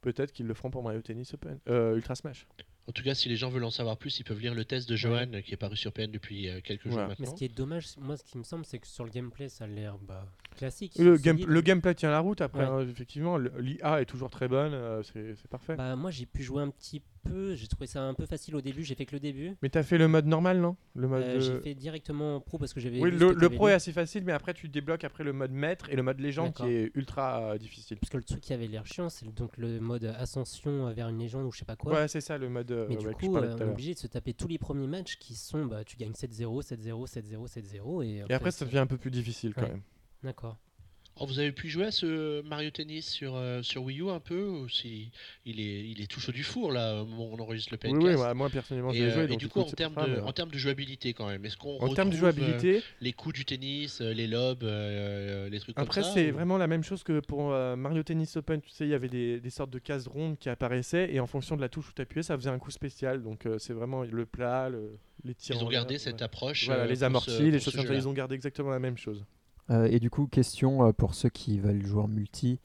Peut-être 0.00 0.32
qu'ils 0.32 0.46
le 0.46 0.54
feront 0.54 0.70
pour 0.70 0.82
Mario 0.82 1.00
Tennis 1.00 1.32
Open, 1.34 1.58
euh, 1.68 1.94
Ultra 1.96 2.14
Smash. 2.14 2.46
En 2.88 2.92
tout 2.92 3.04
cas, 3.04 3.14
si 3.14 3.28
les 3.28 3.36
gens 3.36 3.48
veulent 3.48 3.62
en 3.62 3.70
savoir 3.70 3.96
plus, 3.96 4.18
ils 4.18 4.24
peuvent 4.24 4.40
lire 4.40 4.54
le 4.56 4.64
test 4.64 4.88
de 4.88 4.96
Johan 4.96 5.28
qui 5.44 5.52
est 5.54 5.56
paru 5.56 5.76
sur 5.76 5.92
PN 5.92 6.10
depuis 6.10 6.48
quelques 6.64 6.82
jours 6.82 6.94
Voilà. 6.94 7.06
Mais 7.06 7.10
maintenant. 7.10 7.26
ce 7.30 7.34
qui 7.36 7.44
est 7.44 7.56
dommage, 7.56 7.86
moi, 8.00 8.16
ce 8.16 8.24
qui 8.24 8.36
me 8.38 8.42
semble, 8.42 8.64
c'est 8.64 8.80
que 8.80 8.88
sur 8.88 9.04
le 9.04 9.10
gameplay, 9.10 9.48
ça 9.48 9.64
a 9.64 9.66
l'air 9.68 9.96
bah, 9.98 10.26
classique. 10.56 10.98
Le, 10.98 11.16
solide. 11.16 11.22
game- 11.22 11.46
le 11.48 11.60
gameplay 11.60 11.94
tient 11.94 12.10
la 12.10 12.18
route. 12.18 12.40
Après, 12.40 12.64
Ouais. 12.64 12.82
hein, 12.82 12.88
effectivement, 12.88 13.38
l'IA 13.38 14.00
est 14.02 14.06
toujours 14.06 14.30
très 14.30 14.48
bonne. 14.48 14.74
euh, 14.74 15.00
c'est 15.04 15.36
c'est 15.36 15.46
parfait. 15.48 15.76
Bah, 15.76 15.94
moi, 15.94 16.10
j'ai 16.10 16.26
pu 16.26 16.42
jouer 16.42 16.60
un 16.64 16.70
petit 16.70 17.00
peu. 17.22 17.54
J'ai 17.54 17.66
trouvé 17.66 17.86
ça 17.86 18.02
un 18.02 18.14
peu 18.14 18.26
facile 18.26 18.56
au 18.56 18.60
début. 18.60 18.82
J'ai 18.84 18.94
fait 18.94 19.06
que 19.06 19.12
le 19.14 19.20
début. 19.20 19.56
Mais 19.62 19.68
t'as 19.68 19.82
fait 19.82 19.98
le 19.98 20.08
mode 20.08 20.26
normal, 20.26 20.60
non? 20.60 20.76
Le 20.94 21.08
mode. 21.08 21.22
Euh, 21.22 21.36
euh, 21.36 21.40
J'ai 21.40 21.60
fait 21.60 21.74
directement 21.74 22.36
en 22.36 22.40
pro 22.40 22.58
parce 22.58 22.72
que 22.74 22.80
j'avais. 22.80 23.00
Oui, 23.00 23.10
le, 23.10 23.48
pro 23.48 23.68
est 23.68 23.72
assez 23.72 23.92
facile, 23.92 24.24
mais 24.24 24.32
après 24.32 24.54
tu 24.54 24.68
débloques 24.68 25.04
après 25.04 25.24
le 25.24 25.32
mode 25.32 25.52
maître 25.52 25.88
et 25.90 25.96
le 25.96 26.02
mode 26.02 26.20
légende 26.20 26.52
qui 26.52 26.64
est 26.66 26.90
ultra 26.94 27.52
euh, 27.52 27.58
difficile. 27.58 27.98
Parce 27.98 28.10
que 28.10 28.16
le 28.18 28.24
truc 28.24 28.40
qui 28.40 28.52
avait 28.52 28.66
l'air 28.66 28.86
chiant, 28.86 29.08
c'est 29.08 29.24
le- 29.26 29.32
donc 29.32 29.56
le 29.56 29.80
mode 29.80 30.04
ascension 30.04 30.92
vers 30.92 31.08
une 31.08 31.18
légende 31.18 31.46
ou 31.46 31.52
je 31.52 31.58
sais 31.58 31.64
pas 31.64 31.76
quoi. 31.76 31.92
Ouais, 31.94 32.08
c'est 32.08 32.20
ça 32.20 32.38
le 32.38 32.48
mode 32.48 32.70
euh, 32.70 32.86
Mais 32.88 32.96
du 32.96 33.06
ouais, 33.06 33.14
coup, 33.14 33.36
euh, 33.36 33.54
on 33.56 33.58
est 33.58 33.70
obligé 33.70 33.94
de 33.94 33.98
se 33.98 34.06
taper 34.06 34.34
tous 34.34 34.48
les 34.48 34.58
premiers 34.58 34.86
matchs 34.86 35.16
qui 35.18 35.34
sont 35.34 35.66
bah, 35.66 35.84
tu 35.84 35.96
gagnes 35.96 36.12
7-0, 36.12 36.62
7-0, 36.62 37.06
7-0, 37.06 37.46
7-0. 37.48 38.04
Et, 38.04 38.24
Et 38.28 38.34
après, 38.34 38.50
ça 38.50 38.64
devient 38.64 38.78
un 38.78 38.86
peu 38.86 38.96
plus 38.98 39.10
difficile 39.10 39.54
quand 39.54 39.62
Ouais. 39.62 39.68
même. 39.68 39.82
D'accord. 40.22 40.58
Oh, 41.20 41.26
vous 41.26 41.38
avez 41.38 41.52
pu 41.52 41.68
jouer 41.68 41.84
à 41.84 41.90
ce 41.90 42.40
Mario 42.42 42.70
Tennis 42.70 43.06
sur, 43.08 43.36
euh, 43.36 43.62
sur 43.62 43.82
Wii 43.84 44.00
U 44.00 44.08
un 44.10 44.18
peu 44.18 44.44
ou 44.46 44.68
si 44.68 45.10
il 45.44 45.60
est, 45.60 45.84
il 45.88 46.00
est 46.00 46.06
tout 46.10 46.20
chaud 46.20 46.32
du 46.32 46.42
four 46.42 46.72
là 46.72 47.02
au 47.02 47.06
moment 47.06 47.26
où 47.26 47.34
on 47.34 47.38
enregistre 47.42 47.70
le 47.72 47.78
Oui, 47.84 47.98
PNcast 47.98 48.16
oui, 48.18 48.26
ouais, 48.26 48.34
moi 48.34 48.48
personnellement, 48.48 48.92
et, 48.92 48.96
j'ai 48.96 49.02
euh, 49.04 49.10
joué. 49.14 49.24
et 49.24 49.26
donc 49.28 49.38
du 49.38 49.48
coup, 49.48 49.60
en 49.60 49.68
c'est 49.68 49.76
termes, 49.76 49.94
de, 49.94 50.20
en 50.20 50.32
termes 50.32 50.50
de 50.50 50.56
jouabilité 50.56 51.12
quand 51.12 51.28
même, 51.28 51.44
est-ce 51.44 51.58
qu'on 51.58 51.78
en 51.78 51.92
termes 51.94 52.08
de 52.08 52.14
euh, 52.14 52.18
jouabilité, 52.18 52.82
les 53.02 53.12
coups 53.12 53.34
du 53.34 53.44
tennis, 53.44 54.00
euh, 54.00 54.12
les 54.14 54.26
lobes, 54.26 54.64
euh, 54.64 55.50
les 55.50 55.60
trucs 55.60 55.78
Après, 55.78 56.00
comme 56.00 56.08
ça 56.10 56.14
c'est 56.14 56.30
ou- 56.30 56.34
vraiment 56.34 56.56
la 56.56 56.66
même 56.66 56.82
chose 56.82 57.02
que 57.02 57.20
pour 57.20 57.52
euh, 57.52 57.76
Mario 57.76 58.02
Tennis 58.02 58.34
Open. 58.38 58.62
Tu 58.62 58.70
sais, 58.70 58.84
il 58.86 58.90
y 58.90 58.94
avait 58.94 59.08
des, 59.10 59.38
des 59.38 59.50
sortes 59.50 59.70
de 59.70 59.78
cases 59.78 60.06
rondes 60.08 60.38
qui 60.38 60.48
apparaissaient 60.48 61.12
et 61.14 61.20
en 61.20 61.26
fonction 61.26 61.56
de 61.56 61.60
la 61.60 61.68
touche 61.68 61.90
où 61.90 61.92
tu 61.94 62.00
appuyais, 62.00 62.22
ça 62.22 62.36
faisait 62.36 62.50
un 62.50 62.58
coup 62.58 62.70
spécial. 62.70 63.22
Donc, 63.22 63.44
euh, 63.44 63.58
c'est 63.58 63.74
vraiment 63.74 64.02
le 64.02 64.24
plat, 64.26 64.70
le- 64.70 64.96
les 65.24 65.34
tirs. 65.34 65.56
Ils 65.56 65.62
ont 65.62 65.66
en 65.66 65.70
gardé 65.70 65.98
cette 65.98 66.16
ouais. 66.16 66.22
approche. 66.22 66.64
Voilà, 66.66 66.84
euh, 66.84 66.86
les 66.86 67.04
amortis, 67.04 67.50
les 67.50 67.60
choses 67.60 67.76
comme 67.76 67.86
ça, 67.86 67.94
ils 67.94 68.08
ont 68.08 68.12
gardé 68.14 68.34
exactement 68.34 68.70
la 68.70 68.78
même 68.80 68.96
chose. 68.96 69.22
Euh, 69.72 69.88
et 69.90 69.98
du 70.00 70.10
coup, 70.10 70.26
question 70.26 70.86
euh, 70.86 70.92
pour 70.92 71.14
ceux 71.14 71.28
qui 71.30 71.58
veulent 71.58 71.84
jouer 71.84 72.02
en 72.02 72.08
multi. 72.08 72.60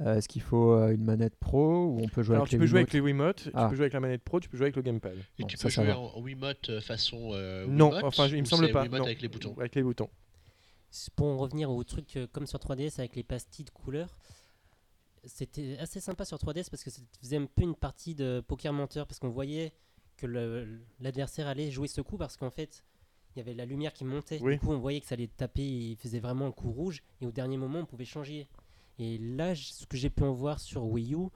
euh, 0.00 0.16
Est-ce 0.16 0.28
qu'il 0.28 0.42
faut 0.42 0.72
euh, 0.72 0.92
une 0.94 1.04
manette 1.04 1.34
pro 1.36 1.86
ou 1.86 2.00
on 2.02 2.08
peut 2.08 2.22
jouer 2.22 2.34
Alors, 2.34 2.42
avec 2.42 2.50
tu 2.50 2.56
les 2.56 2.60
peux 2.60 2.66
jouer 2.66 2.80
avec 2.80 2.92
les 2.92 3.00
Wiimotes, 3.00 3.48
Ah. 3.54 3.64
tu 3.64 3.70
peux 3.70 3.76
jouer 3.76 3.84
avec 3.84 3.92
la 3.94 4.00
manette 4.00 4.22
pro, 4.22 4.40
tu 4.40 4.48
peux 4.48 4.56
jouer 4.56 4.66
avec 4.66 4.76
le 4.76 4.82
gamepad. 4.82 5.16
Et 5.38 5.42
Bon, 5.42 5.46
tu 5.48 5.56
ça, 5.56 5.64
peux 5.64 5.70
ça 5.70 5.82
jouer 5.84 5.92
va. 5.92 5.98
en 5.98 6.20
Wiimote 6.20 6.80
façon 6.80 7.30
euh, 7.32 7.66
non, 7.66 7.86
Wiimote, 7.90 8.04
enfin, 8.04 8.28
je- 8.28 8.36
il 8.36 8.40
me 8.40 8.46
semble 8.46 8.70
pas. 8.72 8.82
Wiimote 8.82 9.00
non. 9.00 9.06
avec 9.06 9.22
les 9.22 9.28
boutons? 9.28 9.54
Avec 9.58 9.74
les 9.74 9.82
boutons. 9.82 10.08
Pour 11.16 11.26
en 11.28 11.36
revenir 11.38 11.70
au 11.70 11.82
truc 11.84 12.16
euh, 12.16 12.26
comme 12.32 12.46
sur 12.46 12.58
3DS 12.58 12.98
avec 12.98 13.14
les 13.16 13.22
pastilles 13.22 13.64
de 13.64 13.70
couleurs, 13.70 14.16
c'était 15.24 15.76
assez 15.78 16.00
sympa 16.00 16.24
sur 16.24 16.38
3DS 16.38 16.70
parce 16.70 16.82
que 16.82 16.90
ça 16.90 17.00
faisait 17.20 17.36
un 17.36 17.46
peu 17.46 17.62
une 17.62 17.74
partie 17.74 18.14
de 18.14 18.42
poker 18.46 18.72
menteur 18.72 19.06
parce 19.06 19.18
qu'on 19.18 19.28
voyait 19.28 19.72
que 20.16 20.26
l'adversaire 20.98 21.46
allait 21.46 21.70
jouer 21.70 21.88
ce 21.88 22.00
coup 22.00 22.16
parce 22.16 22.36
qu'en 22.36 22.50
fait 22.50 22.82
il 23.34 23.38
y 23.38 23.42
avait 23.42 23.54
la 23.54 23.64
lumière 23.64 23.92
qui 23.92 24.04
montait. 24.04 24.38
Oui. 24.42 24.54
Du 24.54 24.60
coup, 24.60 24.72
on 24.72 24.78
voyait 24.78 25.00
que 25.00 25.06
ça 25.06 25.14
allait 25.14 25.28
taper, 25.28 25.62
il 25.62 25.96
faisait 25.96 26.20
vraiment 26.20 26.46
le 26.46 26.52
coup 26.52 26.70
rouge 26.70 27.02
et 27.20 27.26
au 27.26 27.30
dernier 27.30 27.56
moment 27.56 27.80
on 27.80 27.86
pouvait 27.86 28.04
changer. 28.04 28.46
Et 28.98 29.18
là, 29.18 29.54
ce 29.54 29.86
que 29.86 29.96
j'ai 29.96 30.10
pu 30.10 30.22
en 30.24 30.32
voir 30.32 30.60
sur 30.60 30.84
Wii 30.84 31.14
U, 31.14 31.28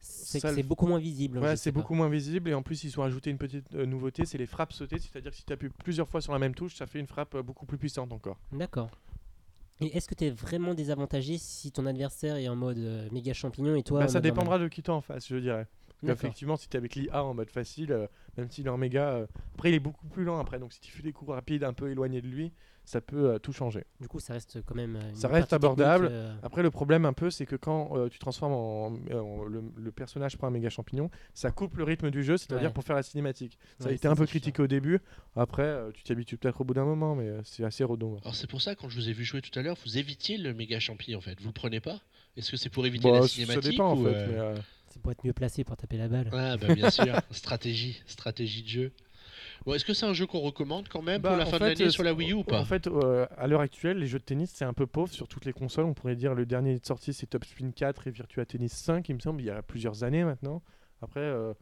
c'est 0.00 0.40
que 0.40 0.52
c'est 0.52 0.62
beaucoup 0.64 0.86
moins 0.86 0.98
visible. 0.98 1.38
Ouais, 1.38 1.52
je 1.52 1.56
c'est 1.56 1.70
beaucoup 1.70 1.94
moins 1.94 2.08
visible 2.08 2.50
et 2.50 2.54
en 2.54 2.62
plus 2.62 2.82
ils 2.82 2.98
ont 2.98 3.04
ajouté 3.04 3.30
une 3.30 3.38
petite 3.38 3.72
euh, 3.74 3.86
nouveauté, 3.86 4.24
c'est 4.26 4.38
les 4.38 4.46
frappes 4.46 4.72
sautées, 4.72 4.98
c'est-à-dire 4.98 5.30
que 5.30 5.36
si 5.36 5.44
tu 5.44 5.52
appuies 5.52 5.68
plusieurs 5.68 6.08
fois 6.08 6.20
sur 6.20 6.32
la 6.32 6.40
même 6.40 6.54
touche, 6.54 6.74
ça 6.74 6.86
fait 6.86 6.98
une 6.98 7.06
frappe 7.06 7.36
euh, 7.36 7.42
beaucoup 7.42 7.66
plus 7.66 7.78
puissante 7.78 8.12
encore. 8.12 8.38
D'accord. 8.50 8.90
Et 9.80 9.96
est-ce 9.96 10.08
que 10.08 10.14
tu 10.14 10.24
es 10.24 10.30
vraiment 10.30 10.74
désavantagé 10.74 11.38
si 11.38 11.72
ton 11.72 11.86
adversaire 11.86 12.36
est 12.36 12.48
en 12.48 12.56
mode 12.56 12.78
euh, 12.78 13.08
méga 13.10 13.32
champignon 13.32 13.74
et 13.76 13.82
toi 13.82 14.00
Bah, 14.00 14.08
ça 14.08 14.20
dépendra 14.20 14.58
de 14.58 14.68
qui 14.68 14.82
t'es 14.82 14.90
en 14.90 15.00
face, 15.00 15.28
je 15.28 15.36
dirais. 15.36 15.66
Effectivement, 16.10 16.56
si 16.56 16.68
tu 16.68 16.76
es 16.76 16.78
avec 16.78 16.94
l'IA 16.96 17.24
en 17.24 17.34
mode 17.34 17.50
facile, 17.50 17.92
euh, 17.92 18.06
même 18.36 18.50
s'il 18.50 18.66
est 18.66 18.70
en 18.70 18.76
méga, 18.78 19.10
euh, 19.10 19.26
après 19.54 19.70
il 19.70 19.74
est 19.74 19.80
beaucoup 19.80 20.06
plus 20.08 20.24
lent 20.24 20.38
après, 20.38 20.58
donc 20.58 20.72
si 20.72 20.80
tu 20.80 20.90
fais 20.92 21.02
des 21.02 21.12
coups 21.12 21.30
rapides 21.30 21.62
un 21.64 21.72
peu 21.72 21.90
éloignés 21.90 22.20
de 22.22 22.26
lui, 22.28 22.52
ça 22.84 23.00
peut 23.00 23.30
euh, 23.30 23.38
tout 23.38 23.52
changer. 23.52 23.84
Du 24.00 24.08
coup, 24.08 24.18
ça 24.18 24.32
reste 24.32 24.60
quand 24.66 24.74
même. 24.74 24.96
euh, 24.96 25.14
Ça 25.14 25.28
reste 25.28 25.52
abordable. 25.52 26.08
euh, 26.10 26.34
Après, 26.42 26.64
le 26.64 26.70
problème 26.72 27.04
un 27.04 27.12
peu, 27.12 27.30
c'est 27.30 27.46
que 27.46 27.54
quand 27.54 27.96
euh, 27.96 28.08
tu 28.08 28.18
transformes 28.18 28.52
en, 28.52 28.86
en- 29.16 29.44
le, 29.44 29.62
le 29.76 29.92
personnage 29.92 30.36
prend 30.36 30.48
un 30.48 30.50
méga 30.50 30.68
champignon, 30.68 31.08
ça 31.32 31.52
coupe 31.52 31.76
le 31.76 31.84
rythme 31.84 32.10
du 32.10 32.24
jeu, 32.24 32.36
c'est-à-dire 32.36 32.68
Ouais. 32.70 32.72
pour 32.74 32.82
faire 32.82 32.96
la 32.96 33.04
cinématique. 33.04 33.56
Ça 33.78 33.88
a 33.90 33.92
été 33.92 34.08
un 34.08 34.16
peu 34.16 34.26
critiqué 34.26 34.60
au 34.62 34.66
début. 34.66 34.98
Après, 35.36 35.62
euh, 35.62 35.92
tu 35.92 36.02
t'y 36.02 36.10
habitues 36.10 36.36
peut-être 36.38 36.60
au 36.60 36.64
bout 36.64 36.74
d'un 36.74 36.84
moment, 36.84 37.14
mais 37.14 37.28
euh, 37.28 37.40
c'est 37.44 37.62
assez 37.62 37.84
redondant. 37.84 38.18
Alors 38.22 38.34
c'est 38.34 38.50
pour 38.50 38.60
ça 38.60 38.74
quand 38.74 38.88
je 38.88 38.96
vous 38.96 39.08
ai 39.08 39.12
vu 39.12 39.24
jouer 39.24 39.42
tout 39.42 39.56
à 39.56 39.62
l'heure, 39.62 39.76
vous 39.84 39.98
évitiez 39.98 40.36
le 40.36 40.52
méga 40.52 40.80
champi 40.80 41.14
en 41.14 41.20
fait. 41.20 41.40
Vous 41.40 41.46
le 41.48 41.52
prenez 41.54 41.78
pas? 41.80 42.00
Est-ce 42.36 42.50
que 42.50 42.56
c'est 42.56 42.70
pour 42.70 42.84
éviter 42.86 43.08
Bah, 43.10 43.16
la 43.16 43.22
ça 43.22 43.28
cinématique 43.28 43.70
dépend 43.72 43.92
en 43.92 43.96
fait. 43.96 44.08
euh, 44.08 44.26
mais, 44.28 44.38
euh, 44.38 44.54
C'est 44.92 45.00
pour 45.00 45.12
être 45.12 45.24
mieux 45.24 45.32
placé 45.32 45.64
pour 45.64 45.76
taper 45.76 45.96
la 45.96 46.08
balle. 46.08 46.28
Ah 46.32 46.56
bah 46.56 46.74
bien 46.74 46.90
sûr, 46.90 47.14
stratégie, 47.30 48.02
stratégie 48.06 48.62
de 48.62 48.68
jeu. 48.68 48.92
Bon, 49.64 49.74
est-ce 49.74 49.84
que 49.84 49.94
c'est 49.94 50.06
un 50.06 50.12
jeu 50.12 50.26
qu'on 50.26 50.40
recommande 50.40 50.88
quand 50.88 51.02
même 51.02 51.22
Bah, 51.22 51.30
pour 51.30 51.38
la 51.38 51.46
fin 51.46 51.58
de 51.58 51.64
l'année 51.64 51.84
euh, 51.84 51.90
sur 51.90 52.02
la 52.02 52.12
Wii 52.12 52.32
U 52.32 52.34
ou 52.34 52.44
pas? 52.44 52.60
En 52.60 52.64
fait, 52.64 52.86
euh, 52.88 53.26
à 53.36 53.46
l'heure 53.46 53.60
actuelle, 53.60 53.98
les 53.98 54.06
jeux 54.06 54.18
de 54.18 54.24
tennis, 54.24 54.52
c'est 54.54 54.64
un 54.64 54.72
peu 54.72 54.86
pauvre 54.86 55.12
sur 55.12 55.28
toutes 55.28 55.44
les 55.44 55.52
consoles. 55.52 55.84
On 55.84 55.94
pourrait 55.94 56.16
dire 56.16 56.34
le 56.34 56.44
dernier 56.44 56.78
sorti, 56.82 57.12
c'est 57.12 57.26
Top 57.26 57.44
Spin 57.44 57.70
4 57.70 58.08
et 58.08 58.10
Virtua 58.10 58.44
Tennis 58.44 58.72
5, 58.72 59.08
il 59.08 59.14
me 59.14 59.20
semble, 59.20 59.40
il 59.40 59.46
y 59.46 59.50
a 59.50 59.62
plusieurs 59.62 60.04
années 60.04 60.24
maintenant. 60.24 60.62
Après, 61.00 61.20
euh, 61.20 61.52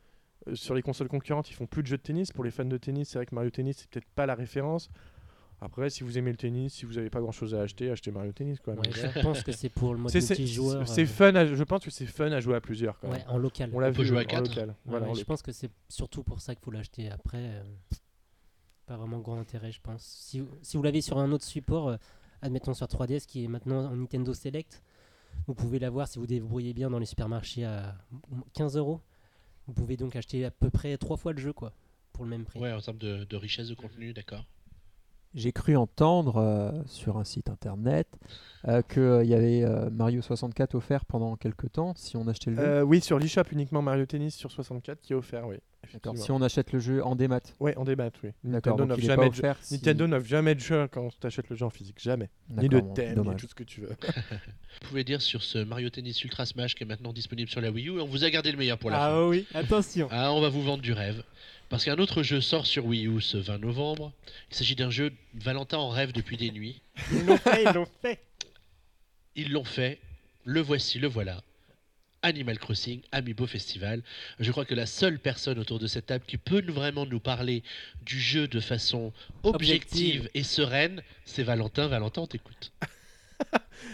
euh, 0.49 0.55
sur 0.55 0.75
les 0.75 0.83
consoles 0.83 1.09
concurrentes, 1.09 1.51
ils 1.51 1.55
font 1.55 1.67
plus 1.67 1.83
de 1.83 1.89
jeux 1.89 1.97
de 1.97 2.03
tennis. 2.03 2.33
Pour 2.33 2.45
les 2.45 2.51
fans 2.51 2.65
de 2.65 2.77
tennis, 2.77 3.11
c'est 3.11 3.19
vrai 3.19 3.27
que 3.27 3.35
Mario 3.35 3.51
Tennis, 3.51 3.79
c'est 3.79 3.91
peut-être 3.91 4.09
pas 4.15 4.27
la 4.27 4.35
référence. 4.35 4.91
Après, 5.63 5.91
si 5.91 6.03
vous 6.05 6.17
aimez 6.17 6.31
le 6.31 6.39
tennis, 6.39 6.73
si 6.73 6.87
vous 6.87 6.95
n'avez 6.95 7.11
pas 7.11 7.21
grand 7.21 7.33
chose 7.33 7.55
à 7.55 7.61
acheter, 7.61 7.91
achetez 7.91 8.11
Mario 8.11 8.33
Tennis. 8.33 8.59
Quoi. 8.61 8.75
Ouais, 8.75 8.81
Mais- 8.87 9.13
je 9.15 9.21
pense 9.21 9.43
que 9.43 9.53
c'est 9.53 9.69
pour 9.69 9.93
le 9.93 10.01
mode 10.01 10.15
multijoueur. 10.15 10.89
c'est 10.89 11.03
euh, 11.03 11.07
fun, 11.07 11.35
à- 11.35 11.45
je 11.47 11.63
pense 11.65 11.85
que 11.85 11.91
c'est 11.91 12.07
fun 12.07 12.33
à 12.33 12.41
jouer 12.41 12.55
à 12.57 12.61
plusieurs. 12.63 12.99
Ouais, 13.05 13.23
en 13.29 13.37
local. 13.37 13.71
On 13.75 13.79
l'a 13.79 13.89
On 13.91 13.93
peut 13.93 14.01
vu 14.03 14.09
jouer 14.09 14.21
à 14.21 14.25
quatre. 14.25 14.49
local. 14.49 14.69
Ouais, 14.71 14.75
Voilà, 14.87 15.13
je 15.13 15.19
les- 15.19 15.25
pense 15.25 15.43
que 15.43 15.53
c'est 15.53 15.71
surtout 15.91 16.23
pour 16.23 16.41
ça 16.41 16.55
qu'il 16.55 16.65
faut 16.65 16.71
l'acheter. 16.71 17.11
Après, 17.11 17.39
euh, 17.39 17.63
pas 18.87 18.97
vraiment 18.97 19.19
grand 19.19 19.39
intérêt, 19.39 19.71
je 19.71 19.81
pense. 19.83 20.03
Si, 20.03 20.43
si 20.63 20.77
vous 20.79 20.83
l'avez 20.83 21.03
sur 21.03 21.19
un 21.19 21.31
autre 21.31 21.45
support, 21.45 21.89
euh, 21.91 21.97
admettons 22.41 22.73
sur 22.75 22.87
3DS 22.89 23.27
qui 23.27 23.45
est 23.45 23.49
maintenant 23.49 23.85
en 23.91 23.97
Nintendo 23.97 24.33
Select, 24.33 24.83
vous 25.47 25.55
pouvez 25.55 25.79
l'avoir 25.79 26.09
si 26.09 26.19
vous 26.19 26.27
débrouillez 26.27 26.73
bien 26.73 26.89
dans 26.91 26.99
les 26.99 27.07
supermarchés 27.07 27.65
à 27.65 27.97
15 28.55 28.77
euros. 28.79 29.01
Vous 29.67 29.75
pouvez 29.75 29.97
donc 29.99 30.17
acheter 30.17 30.45
à 30.47 30.51
peu 30.51 30.71
près 30.71 30.97
trois 30.97 31.17
fois 31.19 31.33
le 31.35 31.39
jeu, 31.39 31.53
quoi, 31.53 31.73
pour 32.15 32.25
le 32.25 32.31
même 32.31 32.45
prix. 32.47 32.59
Ouais, 32.59 32.73
en 32.73 32.81
termes 32.81 32.99
de, 32.99 33.25
de 33.25 33.37
richesse 33.37 33.69
de 33.69 33.75
contenu, 33.75 34.13
d'accord. 34.15 34.45
J'ai 35.35 35.53
cru 35.53 35.77
entendre 35.77 36.39
euh, 36.39 36.73
sur 36.87 37.17
un 37.17 37.25
site 37.25 37.49
internet 37.51 38.09
euh, 38.67 38.83
qu'il 38.83 39.29
y 39.29 39.35
avait 39.35 39.63
euh, 39.63 39.89
Mario 39.91 40.23
64 40.23 40.75
offert 40.75 41.05
pendant 41.05 41.37
quelques 41.37 41.71
temps 41.71 41.93
si 41.97 42.17
on 42.17 42.27
achetait 42.27 42.51
le 42.51 42.57
jeu. 42.57 42.63
Euh, 42.63 42.83
oui, 42.83 43.01
sur 43.01 43.19
l'eShop 43.19 43.45
uniquement 43.53 43.81
Mario 43.81 44.07
Tennis 44.07 44.35
sur 44.35 44.51
64 44.51 45.01
qui 45.01 45.13
est 45.13 45.17
offert, 45.17 45.47
oui. 45.47 45.57
D'accord. 45.93 46.17
Si 46.17 46.31
on 46.31 46.43
achète 46.43 46.73
le 46.73 46.79
jeu 46.79 47.03
en 47.05 47.17
démat. 47.17 47.41
Ouais, 47.59 47.77
en 47.77 47.85
débat, 47.85 48.11
oui. 48.23 48.31
D'accord. 48.45 48.77
Nintendo 48.79 48.87
n'offre 48.95 49.03
jamais, 49.07 49.31
de 49.31 49.35
si- 49.63 49.75
Nintendo 49.75 50.07
n'offre 50.09 50.27
jamais 50.27 50.55
de 50.55 50.61
jeu 50.61 50.89
quand 50.91 51.09
tu 51.19 51.27
achètes 51.27 51.49
le 51.49 51.57
jeu 51.57 51.65
en 51.65 51.71
physique, 51.71 51.99
jamais. 52.01 52.29
Ni 52.51 52.69
de 52.69 52.81
thème, 52.81 53.09
ni 53.11 53.15
dommage. 53.15 53.41
tout 53.41 53.47
ce 53.49 53.55
que 53.55 53.65
tu 53.65 53.81
veux. 53.81 53.89
Vous 54.83 54.89
pouvez 54.89 55.05
dire 55.05 55.23
sur 55.23 55.43
ce 55.43 55.59
Mario 55.59 55.89
Tennis 55.91 56.23
Ultra 56.23 56.45
Smash 56.45 56.75
qui 56.75 56.83
est 56.83 56.87
maintenant 56.87 57.13
disponible 57.13 57.49
sur 57.51 57.61
la 57.61 57.71
Wii 57.71 57.89
U, 57.89 57.99
et 57.99 58.01
on 58.03 58.07
vous 58.07 58.25
a 58.25 58.31
gardé 58.31 58.53
le 58.53 58.59
meilleur 58.59 58.79
pour 58.79 58.91
la 58.91 58.99
fin. 58.99 59.05
Ah 59.07 59.27
oui, 59.27 59.47
attention. 59.55 60.09
Ah, 60.11 60.33
on 60.33 60.41
va 60.41 60.49
vous 60.49 60.63
vendre 60.63 60.83
du 60.83 60.93
rêve. 60.93 61.23
Parce 61.71 61.85
qu'un 61.85 61.99
autre 61.99 62.23
jeu 62.25 62.41
sort 62.41 62.67
sur 62.67 62.85
Wii 62.85 63.07
U 63.07 63.21
ce 63.21 63.39
20 63.39 63.59
novembre. 63.59 64.13
Il 64.51 64.57
s'agit 64.57 64.75
d'un 64.75 64.91
jeu 64.91 65.13
Valentin 65.35 65.79
en 65.79 65.89
rêve 65.89 66.13
depuis 66.13 66.37
des 66.37 66.51
nuits. 66.51 66.83
Ils 67.13 67.25
l'ont 67.25 67.37
fait, 67.39 67.63
ils 67.63 67.73
l'ont 67.73 67.89
fait. 68.03 68.21
Ils 69.37 69.53
l'ont 69.53 69.65
fait, 69.65 70.01
le 70.45 70.61
voici, 70.61 70.99
le 70.99 71.07
voilà. 71.07 71.43
Animal 72.23 72.59
Crossing 72.59 73.01
Amiibo 73.13 73.47
Festival. 73.47 74.03
Je 74.41 74.51
crois 74.51 74.65
que 74.65 74.75
la 74.75 74.85
seule 74.85 75.21
personne 75.21 75.59
autour 75.61 75.79
de 75.79 75.87
cette 75.87 76.07
table 76.07 76.25
qui 76.27 76.37
peut 76.37 76.61
vraiment 76.67 77.07
nous 77.07 77.21
parler 77.21 77.63
du 78.03 78.21
jeu 78.21 78.49
de 78.49 78.61
façon 78.61 79.13
objective, 79.45 80.23
Objective. 80.23 80.31
et 80.35 80.43
sereine, 80.43 81.03
c'est 81.25 81.45
Valentin. 81.45 81.87
Valentin, 81.87 82.23
on 82.23 82.27
t'écoute. 82.27 82.73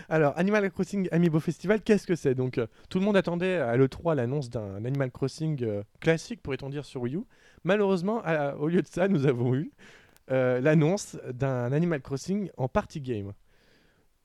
Alors, 0.09 0.33
Animal 0.37 0.71
Crossing 0.71 1.09
Amiibo 1.11 1.41
Festival, 1.41 1.81
qu'est-ce 1.83 2.07
que 2.07 2.15
c'est? 2.15 2.35
Donc, 2.35 2.59
euh, 2.59 2.67
tout 2.89 2.99
le 2.99 3.05
monde 3.05 3.17
attendait 3.17 3.57
à 3.57 3.77
l'E3 3.77 4.15
l'annonce 4.15 4.51
d'un 4.51 4.85
Animal 4.85 5.11
Crossing 5.11 5.63
euh, 5.63 5.83
classique, 6.01 6.43
pourrait-on 6.43 6.71
dire, 6.71 6.85
sur 6.85 7.03
Wii 7.03 7.17
U. 7.17 7.21
Malheureusement, 7.65 8.23
au 8.59 8.69
lieu 8.69 8.83
de 8.83 8.87
ça, 8.87 9.09
nous 9.09 9.27
avons 9.27 9.55
eu 9.55 9.73
euh, 10.31 10.61
l'annonce 10.61 11.17
d'un 11.33 11.73
Animal 11.73 12.01
Crossing 12.01 12.49
en 12.57 12.69
party 12.69 13.01
game. 13.01 13.33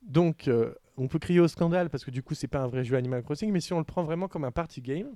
Donc, 0.03 0.49
on 0.97 1.07
peut 1.07 1.19
crier 1.19 1.39
au 1.39 1.47
scandale 1.47 1.89
parce 1.89 2.05
que 2.05 2.11
du 2.11 2.21
coup, 2.21 2.35
c'est 2.35 2.47
pas 2.47 2.59
un 2.59 2.67
vrai 2.67 2.83
jeu 2.83 2.95
Animal 2.97 3.23
Crossing, 3.23 3.51
mais 3.51 3.59
si 3.59 3.73
on 3.73 3.79
le 3.79 3.83
prend 3.83 4.03
vraiment 4.03 4.27
comme 4.27 4.43
un 4.43 4.51
party 4.51 4.81
game, 4.81 5.09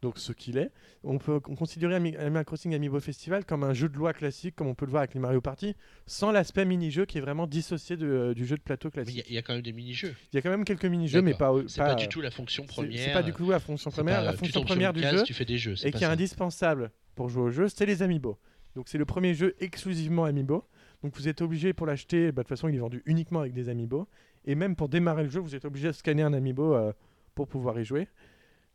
donc 0.00 0.18
ce 0.18 0.32
qu'il 0.32 0.58
est, 0.58 0.70
on 1.02 1.18
peut 1.18 1.40
considérer 1.40 1.96
Animal 1.96 2.44
Crossing 2.44 2.72
Amiibo 2.74 3.00
Festival 3.00 3.44
comme 3.44 3.64
un 3.64 3.74
jeu 3.74 3.88
de 3.88 3.96
loi 3.96 4.12
classique, 4.12 4.54
comme 4.54 4.68
on 4.68 4.74
peut 4.74 4.84
le 4.86 4.90
voir 4.92 5.00
avec 5.00 5.14
les 5.14 5.20
Mario 5.20 5.40
Party, 5.40 5.74
sans 6.06 6.30
l'aspect 6.30 6.64
mini-jeu 6.64 7.04
qui 7.04 7.18
est 7.18 7.20
vraiment 7.20 7.46
dissocié 7.48 7.96
de- 7.96 8.32
du 8.34 8.46
jeu 8.46 8.56
de 8.56 8.62
plateau 8.62 8.88
il 8.88 8.92
classique. 8.92 9.16
y 9.28 9.30
il 9.30 9.34
y, 9.34 9.38
a 9.38 9.42
quand 9.42 9.54
même 9.54 9.62
des 9.62 9.72
mini-jeux. 9.72 10.14
Il 10.32 10.36
y 10.36 10.38
a 10.38 10.42
quand 10.42 10.50
même 10.50 10.64
quelques 10.64 10.84
mini-jeux, 10.84 11.20
mais 11.22 11.34
pas, 11.34 11.52
C'est 11.66 11.80
pas, 11.80 11.88
pas, 11.88 11.94
du 11.96 12.08
tout 12.08 12.20
la 12.20 12.30
fonction 12.30 12.64
première. 12.64 12.98
C'est 13.04 13.12
pas 13.12 13.22
du 13.24 13.32
tout 13.32 13.50
la 13.50 13.58
fonction 13.58 13.90
première. 13.90 14.18
pas, 14.18 14.22
La 14.24 14.32
euh, 14.32 14.36
fonction 14.36 14.62
première 14.62 14.92
du 14.92 15.00
case, 15.00 15.16
jeu 15.18 15.22
tu 15.24 15.34
fais 15.34 15.44
des 15.44 15.58
jeux. 15.58 15.74
et 15.84 15.90
qui 15.90 16.04
est 16.04 16.06
indispensable 16.06 16.90
pour 17.16 17.28
jouer 17.28 17.42
au 17.42 17.50
jeu, 17.50 17.68
c'est 17.68 17.86
les 17.86 18.02
amiibo. 18.02 18.38
Donc 18.76 18.88
c'est 18.88 18.98
le 18.98 19.04
premier 19.04 19.34
jeu 19.34 19.56
exclusivement 19.58 20.24
amiibo. 20.24 20.64
Donc 21.02 21.14
vous 21.16 21.26
êtes 21.28 21.42
obligé 21.42 21.72
pour 21.72 21.86
l'acheter, 21.86 22.30
bah, 22.30 22.42
de 22.42 22.48
toute 22.48 22.56
façon 22.56 22.68
il 22.68 22.74
est 22.76 22.78
vendu 22.78 23.02
uniquement 23.06 23.40
avec 23.40 23.52
des 23.52 23.68
amiibo. 23.68 24.06
Et 24.44 24.54
même 24.54 24.76
pour 24.76 24.88
démarrer 24.88 25.24
le 25.24 25.30
jeu, 25.30 25.40
vous 25.40 25.54
êtes 25.56 25.64
obligé 25.64 25.88
de 25.88 25.92
scanner 25.92 26.22
un 26.22 26.32
amiibo 26.32 26.74
euh, 26.74 26.92
pour 27.34 27.48
pouvoir 27.48 27.78
y 27.80 27.84
jouer. 27.84 28.06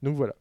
Donc 0.01 0.15
voilà. 0.17 0.35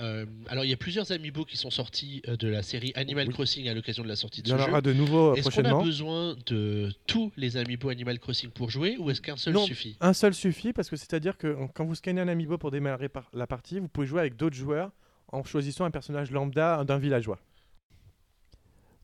Euh, 0.00 0.24
alors, 0.48 0.64
il 0.64 0.70
y 0.70 0.72
a 0.72 0.76
plusieurs 0.76 1.12
amiibo 1.12 1.44
qui 1.44 1.56
sont 1.56 1.70
sortis 1.70 2.22
euh, 2.28 2.36
de 2.36 2.48
la 2.48 2.62
série 2.62 2.92
Animal 2.94 3.26
Oui. 3.28 3.34
Crossing 3.34 3.68
à 3.68 3.74
l'occasion 3.74 4.02
de 4.02 4.08
la 4.08 4.16
sortie 4.16 4.40
de 4.42 4.48
Il 4.48 4.50
y 4.50 4.52
ce 4.52 4.56
en 4.56 4.64
jeu. 4.64 4.70
aura 4.70 4.80
de 4.80 4.92
nouveaux 4.92 5.32
euh, 5.32 5.34
Est-ce 5.34 5.50
qu'on 5.50 5.64
a 5.64 5.82
besoin 5.84 6.34
de 6.46 6.90
tous 7.06 7.30
les 7.36 7.56
amiibo 7.58 7.90
Animal 7.90 8.18
Crossing 8.18 8.50
pour 8.50 8.70
jouer 8.70 8.96
ou 8.98 9.10
est-ce 9.10 9.20
qu'un 9.20 9.36
seul 9.36 9.52
Non. 9.54 9.64
suffit? 9.66 9.96
Un 10.00 10.14
seul 10.14 10.32
suffit 10.34 10.72
parce 10.72 10.88
que 10.88 10.96
c'est-à-dire 10.96 11.36
que 11.36 11.56
quand 11.74 11.84
vous 11.84 11.94
scannez 11.94 12.20
un 12.22 12.28
amiibo 12.28 12.56
pour 12.58 12.70
démarrer 12.70 13.08
par- 13.10 13.28
la 13.34 13.46
partie, 13.46 13.78
vous 13.80 13.88
pouvez 13.88 14.06
jouer 14.06 14.20
avec 14.20 14.36
d'autres 14.36 14.56
joueurs 14.56 14.90
en 15.30 15.44
choisissant 15.44 15.84
un 15.84 15.90
personnage 15.90 16.30
lambda 16.30 16.84
d'un 16.84 16.98
villageois. 16.98 17.38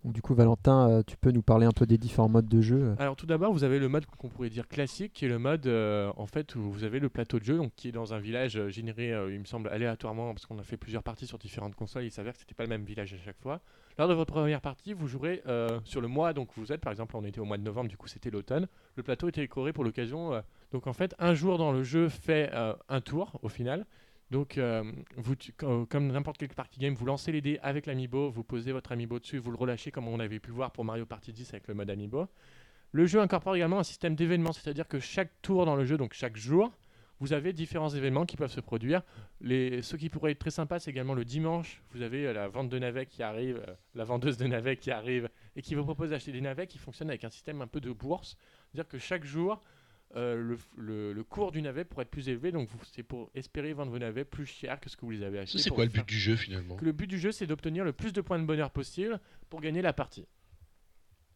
Du 0.09 0.23
coup, 0.23 0.35
Valentin, 0.35 0.89
euh, 0.89 1.03
tu 1.07 1.19
peux 1.19 1.31
nous 1.31 1.43
parler 1.43 1.67
un 1.67 1.73
peu 1.73 1.85
des 1.85 1.99
différents 1.99 2.31
modes 2.31 2.49
de 2.49 2.63
jeu 2.63 2.77
euh. 2.77 2.95
Alors 2.99 3.15
tout 3.15 3.27
d'abord, 3.27 3.53
vous 3.53 3.63
avez 3.63 3.79
le 3.79 3.89
mode 3.89 4.07
qu'on 4.07 4.29
pourrait 4.29 4.49
dire 4.49 4.67
classique, 4.67 5.13
qui 5.13 5.27
est 5.27 5.29
le 5.29 5.39
mode 5.39 5.67
euh, 5.67 6.11
en 6.17 6.27
fait 6.27 6.55
où 6.55 6.71
vous 6.71 6.85
avez 6.85 6.99
le 6.99 7.11
plateau 7.11 7.39
de 7.39 7.45
jeu, 7.45 7.61
qui 7.77 7.89
est 7.89 7.93
dans 7.93 8.15
un 8.15 8.19
village 8.19 8.69
généré, 8.69 9.09
il 9.31 9.39
me 9.39 9.45
semble 9.45 9.69
aléatoirement, 9.69 10.33
parce 10.33 10.47
qu'on 10.47 10.59
a 10.59 10.63
fait 10.63 10.79
plusieurs 10.79 11.03
parties 11.03 11.27
sur 11.27 11.37
différentes 11.37 11.75
consoles. 11.75 12.05
Il 12.05 12.11
s'avère 12.11 12.33
que 12.33 12.39
c'était 12.39 12.55
pas 12.55 12.63
le 12.63 12.71
même 12.71 12.85
village 12.85 13.13
à 13.13 13.19
chaque 13.19 13.39
fois. 13.39 13.61
Lors 13.99 14.09
de 14.09 14.15
votre 14.15 14.33
première 14.33 14.61
partie, 14.61 14.95
vous 14.95 15.09
jouerez 15.09 15.43
sur 15.85 16.01
le 16.01 16.09
mois, 16.09 16.33
donc 16.33 16.49
vous 16.57 16.73
êtes, 16.73 16.81
par 16.81 16.91
exemple, 16.91 17.17
on 17.17 17.25
était 17.25 17.41
au 17.41 17.45
mois 17.45 17.59
de 17.59 17.63
novembre, 17.63 17.91
du 17.91 17.97
coup 17.97 18.09
c'était 18.09 18.31
l'automne. 18.31 18.67
Le 18.97 19.03
plateau 19.03 19.29
était 19.29 19.43
décoré 19.43 19.73
pour 19.73 19.85
l'occasion. 19.85 20.43
donc 20.73 20.87
en 20.87 20.93
fait, 20.95 21.15
un 21.19 21.35
jour 21.35 21.59
dans 21.59 21.73
le 21.73 21.83
jeu 21.83 22.09
fait 22.09 22.51
un 22.89 23.01
tour 23.01 23.39
au 23.43 23.49
final. 23.49 23.85
Donc, 24.31 24.59
euh, 24.59 24.85
comme 25.89 26.09
n'importe 26.09 26.39
quel 26.39 26.49
party 26.49 26.81
game, 26.81 26.95
vous 26.95 27.07
lancez 27.07 27.33
les 27.33 27.41
dés 27.41 27.59
avec 27.63 27.87
l'amiibo, 27.87 28.31
vous 28.31 28.45
posez 28.45 28.73
votre 28.73 28.93
amiibo 28.93 29.19
dessus, 29.19 29.39
vous 29.39 29.51
le 29.51 29.57
relâchez 29.57 29.91
comme 29.91 30.07
on 30.07 30.21
avait 30.21 30.39
pu 30.39 30.51
voir 30.51 30.71
pour 30.71 30.85
Mario 30.85 31.07
Party 31.07 31.33
10 31.33 31.55
avec 31.55 31.69
le 31.69 31.75
mode 31.75 31.89
amiibo. 31.89 32.27
Le 32.93 33.07
jeu 33.07 33.21
incorpore 33.21 33.57
également 33.57 33.79
un 33.79 33.85
système 33.85 34.15
d'événements, 34.15 34.53
c'est-à-dire 34.53 34.87
que 34.87 34.99
chaque 34.99 35.31
tour 35.43 35.65
dans 35.65 35.77
le 35.77 35.85
jeu, 35.85 35.97
donc 35.97 36.13
chaque 36.13 36.37
jour, 36.37 36.73
vous 37.21 37.33
avez 37.33 37.53
différents 37.53 37.89
événements 37.89 38.27
qui 38.27 38.37
peuvent 38.37 38.53
se 38.53 38.61
produire. 38.61 39.03
Ce 39.43 39.97
qui 39.97 40.09
pourrait 40.09 40.33
être 40.33 40.39
très 40.39 40.51
sympa, 40.51 40.79
c'est 40.79 40.91
également 40.91 41.15
le 41.15 41.25
dimanche, 41.25 41.83
vous 41.91 42.03
avez 42.03 42.27
euh, 42.27 42.33
la 42.33 42.49
vente 42.49 42.69
de 42.69 42.79
navets 42.79 43.07
qui 43.07 43.23
arrive, 43.23 43.63
euh, 43.67 43.75
la 43.95 44.05
vendeuse 44.05 44.37
de 44.37 44.47
navets 44.47 44.77
qui 44.77 44.91
arrive 44.91 45.29
et 45.57 45.63
qui 45.63 45.75
vous 45.75 45.85
propose 45.85 46.11
d'acheter 46.11 46.33
des 46.33 46.41
navets 46.41 46.67
qui 46.67 46.79
fonctionnent 46.79 47.11
avec 47.11 47.25
un 47.25 47.31
système 47.31 47.61
un 47.61 47.67
peu 47.67 47.81
de 47.81 47.91
bourse. 47.91 48.37
C'est-à-dire 48.71 48.89
que 48.89 48.99
chaque 48.99 49.25
jour, 49.25 49.63
euh, 50.17 50.35
le, 50.37 50.59
le- 50.77 51.13
le 51.13 51.25
cours 51.25 51.53
du 51.53 51.61
navet 51.63 51.85
pourrait 51.85 52.03
être 52.05 52.11
plus 52.11 52.29
élevé, 52.29 52.51
donc 52.53 52.69
c'est 52.95 53.03
pour 53.03 53.31
espérer 53.35 53.73
vendre 53.75 53.91
vos 53.93 53.99
navets 53.99 54.25
plus 54.25 54.47
cher 54.47 54.81
que 54.81 54.89
ce 54.89 54.97
que 54.97 55.03
vous 55.03 55.11
les 55.11 55.23
avez 55.23 55.39
achetés. 55.41 55.59
C'est 55.59 55.71
quoi 55.71 55.85
le 55.85 55.91
faire- 55.91 56.05
but 56.05 56.09
du 56.15 56.19
jeu 56.19 56.37
finalement? 56.37 56.77
Que 56.77 56.85
Le 56.85 56.93
but 56.93 57.07
du 57.07 57.19
jeu, 57.19 57.31
c'est 57.33 57.47
d'obtenir 57.47 57.85
le 57.85 57.93
plus 57.93 58.13
de 58.13 58.21
points 58.21 58.39
de 58.39 58.45
bonheur 58.45 58.71
possible 58.71 59.21
pour 59.51 59.61
gagner 59.61 59.83
la 59.83 59.93
partie. 59.93 60.27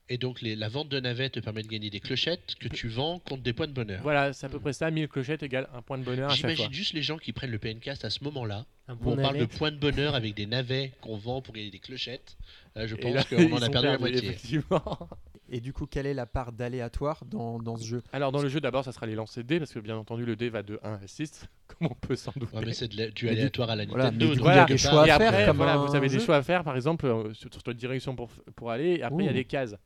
Et 0.09 0.19
donc 0.19 0.43
les- 0.43 0.57
la 0.57 0.69
vente 0.69 0.89
de 0.89 0.99
navets 1.01 1.31
te 1.31 1.39
permet 1.41 1.63
de 1.63 1.69
gagner 1.69 1.89
des 1.89 2.01
clochettes 2.01 2.57
que 2.59 2.69
tu 2.69 2.89
vends 2.89 3.19
contre 3.21 3.43
des 3.43 3.53
points 3.53 3.69
de 3.69 3.73
bonheur. 3.73 4.03
Voilà, 4.03 4.33
c'est 4.33 4.47
à 4.47 4.49
peu 4.49 4.59
près 4.59 4.73
ça. 4.73 4.91
1000 4.91 5.07
clochettes 5.09 5.43
égale 5.43 5.69
un 5.73 5.81
point 5.81 5.97
de 5.97 6.03
bonheur 6.05 6.31
à 6.31 6.35
chaque 6.35 6.41
fois. 6.41 6.51
J'imagine 6.55 6.73
juste 6.75 6.93
les 6.93 7.03
gens 7.03 7.19
qui 7.19 7.33
prennent 7.33 7.53
le 7.53 7.59
PNcast 7.59 8.05
à 8.05 8.11
ce 8.11 8.23
moment-là, 8.25 8.67
bon 8.89 9.13
on 9.13 9.17
parle 9.17 9.39
de 9.39 9.45
points 9.47 9.71
de 9.71 9.77
bonheur 9.79 10.15
avec 10.15 10.35
des 10.35 10.47
navets 10.47 10.93
qu'on 11.01 11.17
vend 11.17 11.41
pour 11.41 11.55
gagner 11.55 11.71
des 11.71 11.79
clochettes. 11.79 12.37
Là, 12.75 12.87
je 12.87 12.97
Et 12.97 12.99
pense 12.99 13.25
qu'on 13.27 13.37
en 13.53 13.63
a 13.63 13.71
perdu 13.71 13.87
la 13.87 13.99
moitié. 13.99 14.19
effectivement. 14.19 15.09
Et 15.55 15.61
du 15.61 15.75
coup, 15.75 15.85
quelle 15.85 16.07
est 16.07 16.15
la 16.15 16.25
part 16.25 16.51
d'aléatoire 16.51 17.27
dans, 17.27 17.59
dans 17.59 17.77
ce 17.77 17.85
jeu 17.85 18.03
Alors, 18.15 18.33
dans 18.33 18.41
le 18.41 18.49
jeu, 18.49 18.59
d'abord, 18.59 18.85
ça 18.85 18.93
sera 18.93 19.05
les 19.05 19.15
lancers 19.15 19.45
de 19.45 19.49
dés, 19.49 19.59
parce 19.59 19.71
que 19.71 19.81
bien 19.81 19.99
entendu, 19.99 20.25
le 20.25 20.35
dé 20.35 20.49
va 20.49 20.63
de 20.63 20.81
1 20.83 20.95
à 20.95 21.07
6, 21.07 21.47
comme 21.69 21.89
on 21.91 21.95
peut 21.95 22.17
s'en 22.17 22.33
douter. 22.35 22.57
Ouais, 22.57 22.65
mais 22.65 22.73
c'est 22.73 22.89
du 22.89 23.29
aléatoire 23.29 23.69
à 23.69 23.77
la 23.77 23.85
voilà, 23.85 24.05
Nintendo. 24.05 24.25
mais 24.29 24.33
du 24.33 24.39
donc 24.39 24.47
coup, 24.47 24.53
il 24.53 24.57
y 24.57 24.59
a 24.59 24.65
des 24.65 24.79
choix 24.79 25.03
à 25.03 25.07
faire 25.07 25.29
après, 25.29 25.47
comme 25.47 25.57
voilà, 25.59 25.75
un 25.75 25.85
vous 25.85 25.95
avez 25.95 26.09
des 26.09 26.21
choix 26.21 26.37
à 26.37 26.43
faire, 26.43 26.65
par 26.65 26.75
exemple, 26.75 27.05
euh, 27.05 27.35
sur, 27.35 27.53
sur 27.53 27.63
votre 27.65 27.79
direction 27.79 28.17
pour, 28.17 28.31
pour 28.57 28.71
aller. 28.71 28.95
Et 28.95 29.03
après, 29.03 29.25
il 29.25 29.27
y 29.27 29.31
a 29.31 29.35
des 29.35 29.45
cases. 29.45 29.77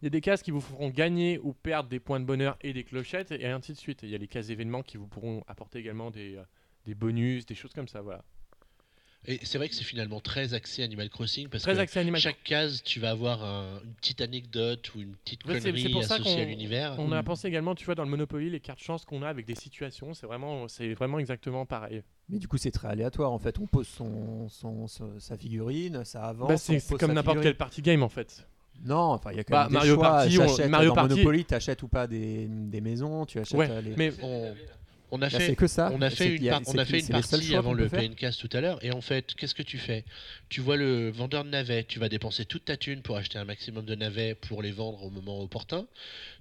Il 0.00 0.04
y 0.04 0.06
a 0.06 0.10
des 0.10 0.22
cases 0.22 0.42
qui 0.42 0.52
vous 0.52 0.60
feront 0.62 0.88
gagner 0.88 1.38
ou 1.42 1.52
perdre 1.52 1.90
des 1.90 2.00
points 2.00 2.20
de 2.20 2.24
bonheur 2.24 2.56
et 2.62 2.72
des 2.72 2.84
clochettes, 2.84 3.32
et 3.32 3.46
ainsi 3.46 3.72
de 3.72 3.78
suite. 3.78 4.04
Et 4.04 4.06
Il 4.06 4.10
y 4.10 4.14
a 4.14 4.18
les 4.18 4.28
cases 4.28 4.48
événements 4.48 4.82
qui 4.82 4.96
vous 4.96 5.06
pourront 5.06 5.44
apporter 5.48 5.80
également 5.80 6.10
des, 6.10 6.36
euh, 6.36 6.42
des 6.86 6.94
bonus, 6.94 7.44
des 7.44 7.54
choses 7.54 7.74
comme 7.74 7.88
ça. 7.88 8.00
Voilà. 8.00 8.24
Et 9.26 9.40
c'est 9.42 9.58
vrai 9.58 9.68
que 9.68 9.74
c'est 9.74 9.84
finalement 9.84 10.20
très 10.20 10.54
axé 10.54 10.82
Animal 10.82 11.10
Crossing 11.10 11.48
parce 11.48 11.62
Très 11.64 11.74
que 11.74 11.78
axé 11.80 11.98
animal. 11.98 12.20
chaque 12.20 12.42
case, 12.44 12.82
tu 12.82 12.98
vas 13.00 13.10
avoir 13.10 13.44
un- 13.44 13.80
une 13.84 13.92
petite 13.94 14.20
anecdote 14.20 14.94
ou 14.94 15.00
une 15.00 15.14
petite 15.16 15.44
Ouais, 15.44 15.54
c'est- 15.54 15.60
c'est 15.60 15.72
connerie 15.72 15.92
pour 15.92 16.04
ça 16.04 16.14
associée 16.14 16.40
à 16.40 16.44
qu'on- 16.44 16.50
l'univers. 16.50 16.94
On 16.98 17.12
a 17.12 17.22
pensé 17.22 17.48
également, 17.48 17.74
tu 17.74 17.84
vois, 17.84 17.94
dans 17.94 18.04
le 18.04 18.10
Monopoly, 18.10 18.48
les 18.48 18.60
cartes 18.60 18.80
chance 18.80 19.04
qu'on 19.04 19.22
a 19.22 19.28
avec 19.28 19.44
des 19.44 19.54
situations, 19.56 20.14
c'est 20.14 20.26
vraiment, 20.26 20.66
c'est 20.68 20.94
vraiment 20.94 21.18
exactement 21.18 21.66
pareil. 21.66 22.02
Mais 22.30 22.38
du 22.38 22.48
coup, 22.48 22.56
c'est 22.58 22.70
très 22.70 22.88
aléatoire 22.88 23.32
en 23.32 23.38
fait. 23.38 23.58
On 23.58 23.66
pose 23.66 23.88
son, 23.88 24.48
son- 24.48 24.86
son- 24.86 25.18
sa 25.20 25.36
figurine, 25.36 26.04
ça 26.04 26.22
avance. 26.24 26.48
Bah, 26.48 26.56
c'est 26.56 26.80
comme 26.98 27.12
n'importe 27.12 27.40
quel 27.42 27.56
party 27.56 27.82
game 27.82 28.02
en 28.02 28.08
fait. 28.08 28.46
Non, 28.84 28.96
enfin, 29.10 29.32
il 29.32 29.38
y 29.38 29.40
a 29.40 29.44
quand 29.44 29.52
Bah, 29.52 29.62
même 29.64 29.68
des 29.70 29.74
Mario 29.74 29.94
choix. 29.96 30.04
Party, 30.04 30.38
on- 30.38 30.68
Mario 30.68 30.88
dans 30.90 30.94
Party- 30.94 31.14
Monopoly, 31.16 31.44
t'achètes 31.44 31.82
ou 31.82 31.88
pas 31.88 32.06
des, 32.06 32.46
des 32.48 32.80
maisons, 32.80 33.26
tu 33.26 33.40
achètes 33.40 33.58
Ouais, 33.58 33.68
euh, 33.68 33.80
les. 33.80 33.96
mais 33.96 34.12
On, 34.22 34.54
on 35.10 35.22
a 35.22 35.28
Là, 35.28 35.38
fait 35.40 35.54
que 35.56 35.66
ça. 35.66 35.90
On 35.92 36.02
a 36.02 36.10
fait 36.10 36.36
une, 36.36 36.48
par- 36.48 36.62
on 36.66 36.76
a 36.78 36.84
fait 36.84 37.02
partie 37.10 37.54
avant 37.54 37.72
le. 37.72 37.88
PNcast 37.88 38.40
tout 38.40 38.54
à 38.56 38.60
l'heure 38.60 38.82
et 38.84 38.92
en 38.92 39.00
fait, 39.00 39.34
qu'est-ce 39.34 39.54
que 39.54 39.62
tu 39.62 39.78
fais? 39.78 40.04
Tu 40.48 40.60
vois 40.60 40.76
le 40.76 41.10
vendeur 41.10 41.44
de 41.44 41.50
navets, 41.50 41.84
tu 41.84 41.98
vas 41.98 42.08
dépenser 42.08 42.44
toute 42.44 42.64
ta 42.66 42.76
thune 42.76 43.02
pour 43.02 43.16
acheter 43.16 43.38
un 43.38 43.44
maximum 43.44 43.84
de 43.84 43.94
navets 43.94 44.34
pour 44.34 44.62
les 44.62 44.72
vendre 44.72 45.02
au 45.04 45.10
moment 45.10 45.40
opportun. 45.40 45.86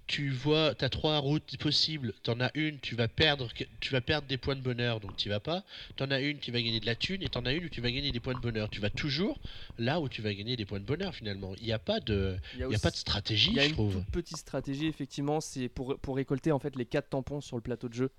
tu 0.07 0.30
vois, 0.30 0.73
tu 0.73 0.85
as 0.85 0.89
trois 0.89 1.18
routes 1.18 1.57
possibles. 1.57 2.14
Tu 2.23 2.30
en 2.30 2.39
as 2.39 2.49
une, 2.56 2.80
tu 2.80 2.95
vas 2.95 3.07
perdre, 3.10 3.49
tu 3.81 3.91
vas 3.91 3.99
perdre 3.99 4.26
des 4.27 4.38
points 4.38 4.56
de 4.56 4.61
bonheur, 4.61 4.99
donc 5.02 5.18
tu 5.18 5.27
vas 5.27 5.41
pas. 5.41 5.64
Tu 5.98 6.03
en 6.03 6.11
as 6.11 6.22
une 6.22 6.39
qui 6.39 6.49
va 6.52 6.61
gagner 6.61 6.80
de 6.80 6.85
la 6.85 6.95
thune 6.95 7.22
et 7.23 7.27
tu 7.30 7.38
en 7.38 7.45
as 7.45 7.52
une 7.53 7.65
où 7.65 7.69
tu 7.69 7.81
vas 7.81 7.91
gagner 7.91 8.11
des 8.14 8.19
points 8.22 8.34
de 8.34 8.39
bonheur. 8.39 8.69
Tu 8.69 8.80
vas 8.80 8.89
toujours 8.89 9.38
là 9.77 9.99
où 9.99 10.07
tu 10.07 10.22
vas 10.22 10.34
gagner 10.34 10.56
des 10.56 10.65
points 10.65 10.80
de 10.80 10.85
bonheur 10.85 11.14
finalement. 11.14 11.53
Il 11.60 11.65
n'y 11.65 11.73
a 11.73 11.80
pas 11.80 11.99
de, 11.99 12.38
Il 12.53 12.60
y 12.60 12.64
a, 12.64 12.68
il 12.68 12.69
y 12.72 12.73
a 12.73 12.76
aussi- 12.76 12.80
pas 12.81 12.91
de 12.91 12.95
stratégie, 12.95 13.49
il 13.52 13.57
y 13.57 13.60
a 13.60 13.64
je 13.64 13.68
une 13.69 13.73
trouve. 13.73 13.95
toute 13.95 14.06
petite 14.11 14.38
stratégie, 14.38 14.88
effectivement, 14.88 15.41
c'est 15.41 15.68
pour, 15.68 15.98
pour 15.99 16.15
récolter 16.15 16.52
en 16.53 16.60
fait 16.60 16.76
les 16.77 16.85
quatre 16.85 17.10
tampons 17.10 17.41
sur 17.41 17.57
le 17.57 17.61
plateau 17.61 17.89
de 17.89 17.94
jeu. 17.94 18.10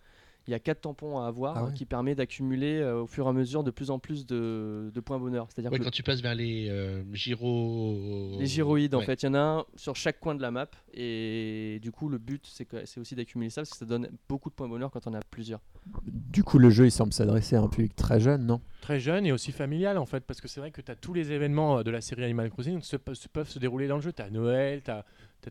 Il 0.49 0.53
y 0.53 0.55
a 0.55 0.59
quatre 0.59 0.81
tampons 0.81 1.19
à 1.19 1.27
avoir 1.27 1.57
Ah 1.59 1.65
ouais. 1.67 1.73
qui 1.75 1.85
permet 1.85 2.15
d'accumuler 2.15 2.79
euh, 2.81 3.03
au 3.03 3.07
fur 3.07 3.27
et 3.27 3.29
à 3.29 3.33
mesure 3.35 3.63
de 3.63 3.71
plus 3.71 3.91
en 3.91 3.99
plus 3.99 4.25
de, 4.27 4.91
de 4.95 5.01
points 5.01 5.19
bonheur. 5.19 5.47
C'est-à-dire 5.51 5.71
Ouais, 5.71 5.79
que 5.79 5.85
quand 5.85 5.91
tu 5.91 6.03
passes 6.03 6.23
vers 6.23 6.35
les 6.35 6.69
euh, 6.71 7.03
gyro... 7.13 8.37
les 8.39 8.47
gyroïdes, 8.47 8.95
en 8.95 9.03
fait, 9.03 9.23
il 9.23 9.27
y 9.27 9.29
en 9.29 9.35
a 9.35 9.39
un 9.41 9.65
sur 9.77 9.95
chaque 9.95 10.19
coin 10.21 10.35
de 10.35 10.41
la 10.43 10.51
map. 10.51 10.69
Et 10.95 11.79
du 11.83 11.93
coup, 11.93 12.09
le 12.09 12.17
but, 12.19 12.47
c'est 12.47 12.65
que- 12.65 12.85
c'est 12.87 12.99
aussi 12.99 13.15
d'accumuler 13.15 13.51
ça 13.51 13.61
parce 13.61 13.71
que 13.71 13.77
ça 13.77 13.85
donne 13.85 14.09
beaucoup 14.29 14.49
de 14.49 14.55
points 14.55 14.69
bonheur 14.69 14.91
quand 14.91 15.07
on 15.07 15.13
a 15.15 15.21
plusieurs. 15.31 15.61
Du 16.07 16.43
coup, 16.43 16.59
le 16.59 16.71
jeu, 16.71 16.87
il 16.87 16.91
semble 16.91 17.13
s'adresser 17.13 17.57
à 17.57 17.61
un 17.61 17.69
public 17.69 17.95
très 17.95 18.19
jeune, 18.19 18.47
non? 18.47 18.61
Très 18.81 19.01
jeune 19.01 19.27
et 19.27 19.33
aussi 19.33 19.53
familial 19.53 19.99
en 19.99 20.07
fait, 20.07 20.25
parce 20.25 20.41
que 20.41 20.49
c'est 20.49 20.61
vrai 20.61 20.71
que 20.71 20.81
tu 20.81 20.91
as 20.91 20.97
tous 20.97 21.13
les 21.13 21.31
événements 21.33 21.79
euh, 21.79 21.83
de 21.83 21.91
la 21.91 22.01
série 22.01 22.25
Animal 22.25 22.49
Crossing 22.51 22.81
se, 22.81 22.97
pe- 22.97 23.13
se 23.15 23.29
peuvent 23.29 23.49
se 23.49 23.59
dérouler 23.59 23.87
dans 23.87 23.97
le 23.97 24.03
jeu. 24.03 24.13
Tu 24.15 24.23
as 24.23 24.31
Noël, 24.31 24.83
tu 24.83 24.91
as, 24.91 25.05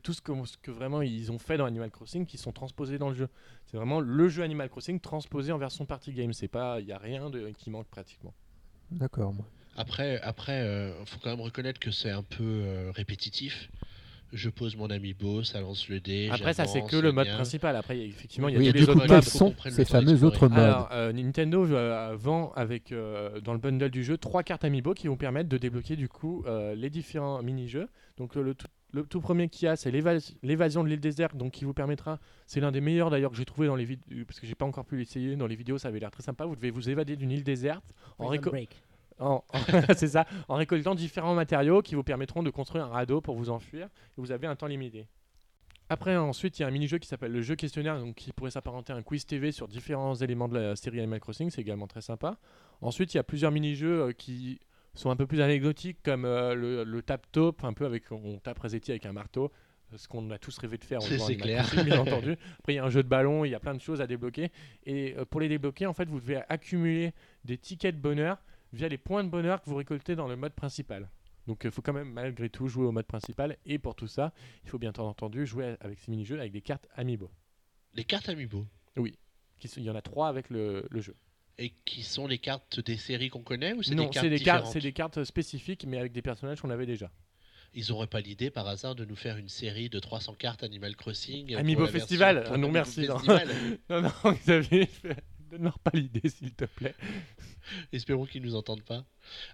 tout 0.04 0.14
ce 0.14 0.22
que, 0.22 0.32
ce 0.46 0.58
que 0.58 0.72
vraiment 0.72 1.02
ils 1.02 1.32
ont 1.32 1.40
fait 1.40 1.58
dans 1.58 1.66
Animal 1.66 1.90
Crossing 1.92 2.26
qui 2.26 2.38
sont 2.38 2.52
transposés 2.52 2.98
dans 2.98 3.10
le 3.10 3.16
jeu. 3.16 3.30
C'est 3.66 3.78
vraiment 3.78 4.00
le 4.00 4.30
jeu 4.30 4.44
Animal 4.44 4.70
Crossing 4.70 5.00
transposé 5.00 5.52
en 5.52 5.58
version 5.58 5.86
party 5.86 6.12
game. 6.14 6.34
C'est 6.34 6.48
pas, 6.48 6.80
il 6.82 6.88
y 6.88 6.92
a 6.92 6.98
rien 6.98 7.30
de, 7.30 7.50
qui 7.58 7.70
manque 7.70 7.88
pratiquement. 7.88 8.34
D'accord. 8.92 9.34
Après, 9.76 10.20
après, 10.22 10.62
euh, 10.62 11.06
faut 11.06 11.20
quand 11.22 11.30
même 11.30 11.42
reconnaître 11.42 11.80
que 11.80 11.92
c'est 11.92 12.10
un 12.10 12.24
peu 12.24 12.44
euh, 12.44 12.92
répétitif. 12.96 13.70
Je 14.34 14.50
pose 14.50 14.76
mon 14.76 14.90
amiibo, 14.90 15.42
ça 15.44 15.62
lance 15.62 15.88
le 15.88 16.02
dé. 16.02 16.28
Après 16.30 16.54
ça 16.54 16.66
c'est 16.66 16.82
que 16.82 16.98
le 16.98 17.14
mode 17.14 17.28
bien. 17.28 17.36
principal. 17.36 17.78
Après 17.78 17.98
il 17.98 18.02
y 18.02 18.04
a- 18.04 18.08
effectivement 18.10 18.50
il 18.50 18.56
y 18.56 18.58
a 18.58 18.60
Oui, 18.60 18.68
tous 18.72 18.78
les 18.78 18.90
autres 18.90 19.08
quels 19.08 19.24
sont 19.24 19.56
ces 19.70 19.86
fameux 19.86 20.22
autres 20.26 20.50
modes 20.50 20.60
Alors, 20.60 20.90
euh, 20.92 21.14
Nintendo 21.14 21.66
euh, 21.66 22.14
vend 22.20 22.52
avec 22.58 22.92
euh, 22.92 23.40
dans 23.40 23.54
le 23.54 23.60
bundle 23.60 23.90
du 23.90 24.04
jeu 24.04 24.18
trois 24.18 24.44
cartes 24.44 24.66
amiibo 24.66 24.94
qui 24.94 25.08
vont 25.08 25.16
permettre 25.16 25.48
de 25.48 25.58
débloquer 25.58 25.96
du 25.96 26.10
coup 26.10 26.44
euh, 26.46 26.76
les 26.76 26.90
différents 26.90 27.42
mini-jeux. 27.42 27.88
Donc 28.18 28.36
euh, 28.36 28.42
le, 28.42 28.54
tout, 28.54 28.68
le 28.92 29.04
tout 29.04 29.20
premier 29.22 29.50
qu'il 29.50 29.66
y 29.66 29.70
a, 29.70 29.76
c'est 29.76 29.92
l'évas- 29.92 30.34
l'évasion 30.44 30.84
de 30.84 30.90
l'île 30.90 31.00
déserte, 31.00 31.36
donc 31.36 31.52
qui 31.54 31.66
vous 31.66 31.74
permettra, 31.74 32.20
c'est 32.46 32.60
l'un 32.62 32.72
des 32.72 32.82
meilleurs 32.82 33.10
d'ailleurs 33.10 33.32
que 33.32 33.38
j'ai 33.38 33.46
trouvé 33.46 33.68
dans 33.68 33.76
les 33.76 33.86
vidéos, 33.86 34.26
parce 34.26 34.40
que 34.40 34.48
j'ai 34.48 34.56
pas 34.56 34.66
encore 34.66 34.86
pu 34.86 34.98
l'essayer 34.98 35.36
dans 35.36 35.48
les 35.48 35.56
vidéos, 35.56 35.78
ça 35.78 35.90
avait 35.90 36.00
l'air 36.00 36.12
très 36.12 36.24
sympa. 36.24 36.46
Vous 36.46 36.56
devez 36.56 36.72
vous 36.72 36.90
évader 36.90 37.16
d'une 37.16 37.32
île 37.32 37.44
déserte 37.44 37.94
en- 39.20 39.44
c'est 39.98 40.08
ça, 40.08 40.26
en 40.48 40.56
récoltant 40.56 40.96
différents 40.96 41.34
matériaux 41.36 41.82
qui 41.82 41.96
vous 41.96 42.04
permettront 42.04 42.44
de 42.44 42.50
construire 42.50 42.86
un 42.86 42.90
radeau 42.90 43.20
pour 43.20 43.36
vous 43.36 43.50
enfuir. 43.50 43.88
Et 43.88 44.22
vous 44.22 44.32
avez 44.32 44.48
un 44.48 44.56
temps 44.56 44.68
limité. 44.68 45.08
Après, 45.90 46.16
ensuite, 46.18 46.60
il 46.60 46.64
y 46.64 46.66
a 46.66 46.68
un 46.68 46.72
mini-jeu 46.72 46.98
qui 46.98 47.08
s'appelle 47.08 47.32
le 47.32 47.42
jeu 47.42 47.56
questionnaire, 47.56 47.98
donc 47.98 48.16
qui 48.16 48.32
pourrait 48.34 48.52
s'apparenter 48.52 48.92
à 48.92 48.98
un 48.98 49.02
quiz 49.02 49.26
TV 49.26 49.52
sur 49.54 49.68
différents 49.70 50.16
éléments 50.16 50.50
de 50.50 50.58
la 50.60 50.76
série 50.76 51.00
Animal 51.00 51.20
Crossing. 51.22 51.50
C'est 51.50 51.62
également 51.62 51.88
très 51.88 52.02
sympa. 52.02 52.38
Ensuite, 52.82 53.14
il 53.14 53.18
y 53.18 53.20
a 53.20 53.24
plusieurs 53.24 53.52
mini-jeux 53.52 54.02
euh, 54.02 54.12
qui 54.12 54.60
sont 54.98 55.10
un 55.10 55.16
peu 55.16 55.28
plus 55.28 55.42
anecdotiques, 55.42 56.00
comme 56.04 56.26
euh, 56.26 56.54
le, 56.56 56.84
le 56.84 57.02
tap-top, 57.02 57.64
un 57.64 57.74
peu 57.74 57.86
avec 57.86 58.12
on 58.12 58.40
tape 58.40 58.60
Resetti 58.60 58.92
avec 58.92 59.06
un 59.06 59.14
marteau, 59.14 59.52
ce 59.96 60.08
qu'on 60.08 60.30
a 60.32 60.38
tous 60.38 60.58
rêvé 60.58 60.78
de 60.78 60.84
faire 60.84 60.98
en 61.00 61.02
C'est- 61.02 61.36
clair. 61.38 61.66
Bien 61.86 62.00
entendu. 62.02 62.36
Après, 62.60 62.74
il 62.74 62.76
y 62.76 62.80
a 62.80 62.84
un 62.86 62.90
jeu 62.90 63.04
de 63.04 63.08
ballon, 63.08 63.46
il 63.46 63.52
y 63.52 63.56
a 63.56 63.60
plein 63.60 63.74
de 63.76 63.82
choses 63.82 64.02
à 64.02 64.08
débloquer. 64.08 64.52
Et 64.86 65.16
euh, 65.18 65.26
pour 65.26 65.40
les 65.40 65.48
débloquer, 65.50 65.86
en 65.86 65.94
fait, 65.94 66.10
vous 66.10 66.20
devez 66.20 66.42
accumuler 66.50 67.14
des 67.46 67.58
tickets 67.58 67.96
de 67.96 68.02
bonheur 68.02 68.38
via 68.74 68.90
les 68.90 68.98
points 68.98 69.24
de 69.24 69.30
bonheur 69.30 69.62
que 69.62 69.70
vous 69.70 69.76
récoltez 69.78 70.16
dans 70.16 70.28
le 70.28 70.36
mode 70.36 70.54
principal. 70.54 71.10
Donc 71.48 71.62
il 71.64 71.72
faut 71.72 71.82
quand 71.82 71.94
même 71.94 72.12
malgré 72.12 72.50
tout 72.50 72.68
jouer 72.68 72.86
au 72.86 72.92
mode 72.92 73.06
principal 73.06 73.56
et 73.66 73.80
pour 73.80 73.96
tout 73.96 74.08
ça, 74.08 74.34
il 74.66 74.70
faut 74.70 74.78
bien 74.78 74.92
entendu 74.98 75.46
jouer 75.46 75.78
avec 75.80 75.98
ces 76.00 76.12
mini-jeux 76.12 76.38
avec 76.38 76.52
des 76.52 76.60
cartes 76.62 76.90
Amiibo. 76.96 77.32
Les 77.94 78.04
cartes 78.04 78.28
amiibo? 78.28 78.66
Sont- 78.98 79.06
Il 79.78 79.84
y 79.84 79.90
en 79.90 79.96
a 79.96 80.02
trois 80.02 80.28
avec 80.28 80.50
le, 80.50 80.86
le 80.90 81.00
jeu. 81.00 81.16
Et 81.60 81.74
qui 81.86 82.04
sont 82.04 82.28
les 82.28 82.38
cartes 82.38 82.80
des 82.80 82.98
séries 82.98 83.30
qu'on 83.30 83.42
connaît 83.42 83.74
ou 83.74 83.82
c'est 83.82 83.96
Non, 83.96 84.04
des 84.06 84.10
cartes 84.12 84.26
c'est 84.26 84.30
des, 84.30 84.40
cartes, 84.40 84.68
c'est 84.72 84.80
des 84.80 84.94
cartes 84.94 85.24
spécifiques 85.24 85.86
mais 85.88 85.98
avec 85.98 86.12
des 86.12 86.22
personnages 86.22 86.62
qu'on 86.62 86.70
avait 86.70 86.86
déjà. 86.86 87.10
Ils 87.74 87.92
auraient 87.92 88.08
pas 88.08 88.22
l'idée 88.22 88.50
par 88.52 88.68
hasard 88.68 88.96
de 88.96 89.06
nous 89.06 89.16
faire 89.16 89.38
une 89.38 89.50
série 89.50 89.90
de 89.90 90.00
300 90.00 90.36
cartes 90.36 90.64
Animal 90.64 90.96
Crossing 90.96 91.48
pour 91.52 91.60
Amiibo 91.60 91.82
la 91.86 91.92
version- 91.92 92.00
Festival. 92.00 92.44
pour 92.44 92.54
Ah 92.54 92.58
non, 92.58 92.68
Amiibo 92.70 92.74
merci, 92.74 93.08
non. 93.08 93.18
Festival. 93.20 93.48
Non, 93.90 94.02
non, 94.02 94.34
Xavier, 94.34 94.88
donne-leur 95.48 95.80
pas 95.80 95.92
l'idée 95.94 96.30
s'il 96.30 96.54
te 96.54 96.66
plaît. 96.66 96.96
Espérons 97.92 98.26
qu'ils 98.26 98.42
nous 98.42 98.56
entendent 98.56 98.84
pas. 98.84 99.06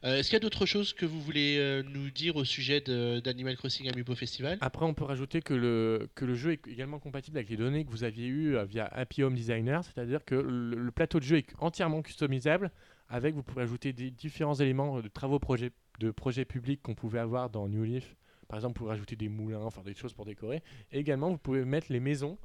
Euh, 0.03 0.17
Est-ce 0.17 0.29
qu'il 0.29 0.35
y 0.35 0.37
a 0.37 0.39
d'autres 0.41 0.65
choses 0.65 0.93
que 0.93 1.05
vous 1.05 1.21
voulez 1.21 1.57
euh, 1.57 1.83
nous 1.83 2.09
dire 2.09 2.35
au 2.35 2.43
sujet 2.45 2.81
d'Animal 2.81 3.57
Crossing 3.57 3.89
Amiibo 3.89 4.15
Festival? 4.15 4.57
Après, 4.61 4.85
on 4.85 4.93
peut 4.93 5.03
rajouter 5.05 5.41
que 5.41 5.53
le, 5.53 6.09
que 6.15 6.25
le 6.25 6.35
jeu 6.35 6.53
est 6.53 6.67
également 6.67 6.99
compatible 6.99 7.37
avec 7.37 7.49
les 7.49 7.57
données 7.57 7.85
que 7.85 7.91
vous 7.91 8.03
aviez 8.03 8.27
eues 8.27 8.55
euh, 8.57 8.65
via 8.65 8.85
Happy 8.85 9.23
Home 9.23 9.35
Designer, 9.35 9.83
c'est-à-dire 9.83 10.23
que 10.25 10.35
le, 10.35 10.75
le 10.75 10.91
plateau 10.91 11.19
de 11.19 11.25
jeu 11.25 11.37
est 11.37 11.47
entièrement 11.59 12.01
customisable. 12.01 12.71
Avec, 13.09 13.35
vous 13.35 13.43
pouvez 13.43 13.61
ajouter 13.63 13.93
des 13.93 14.09
différents 14.11 14.55
éléments 14.55 15.01
de 15.01 15.07
travaux 15.07 15.37
projet, 15.37 15.71
de 15.99 16.09
projets 16.09 16.45
publics 16.45 16.81
qu'on 16.81 16.95
pouvait 16.95 17.19
avoir 17.19 17.49
dans 17.49 17.67
New 17.67 17.83
Leaf. 17.83 18.15
Par 18.47 18.57
exemple, 18.57 18.73
vous 18.73 18.85
pouvez 18.85 18.91
rajouter 18.91 19.15
des 19.15 19.29
moulins, 19.29 19.61
enfin 19.61 19.81
des 19.83 19.93
choses 19.95 20.13
pour 20.13 20.25
décorer. 20.25 20.61
Et 20.91 20.99
également, 20.99 21.29
vous 21.29 21.37
pouvez 21.37 21.65
mettre 21.65 21.87
les 21.91 21.99
maisons 21.99 22.37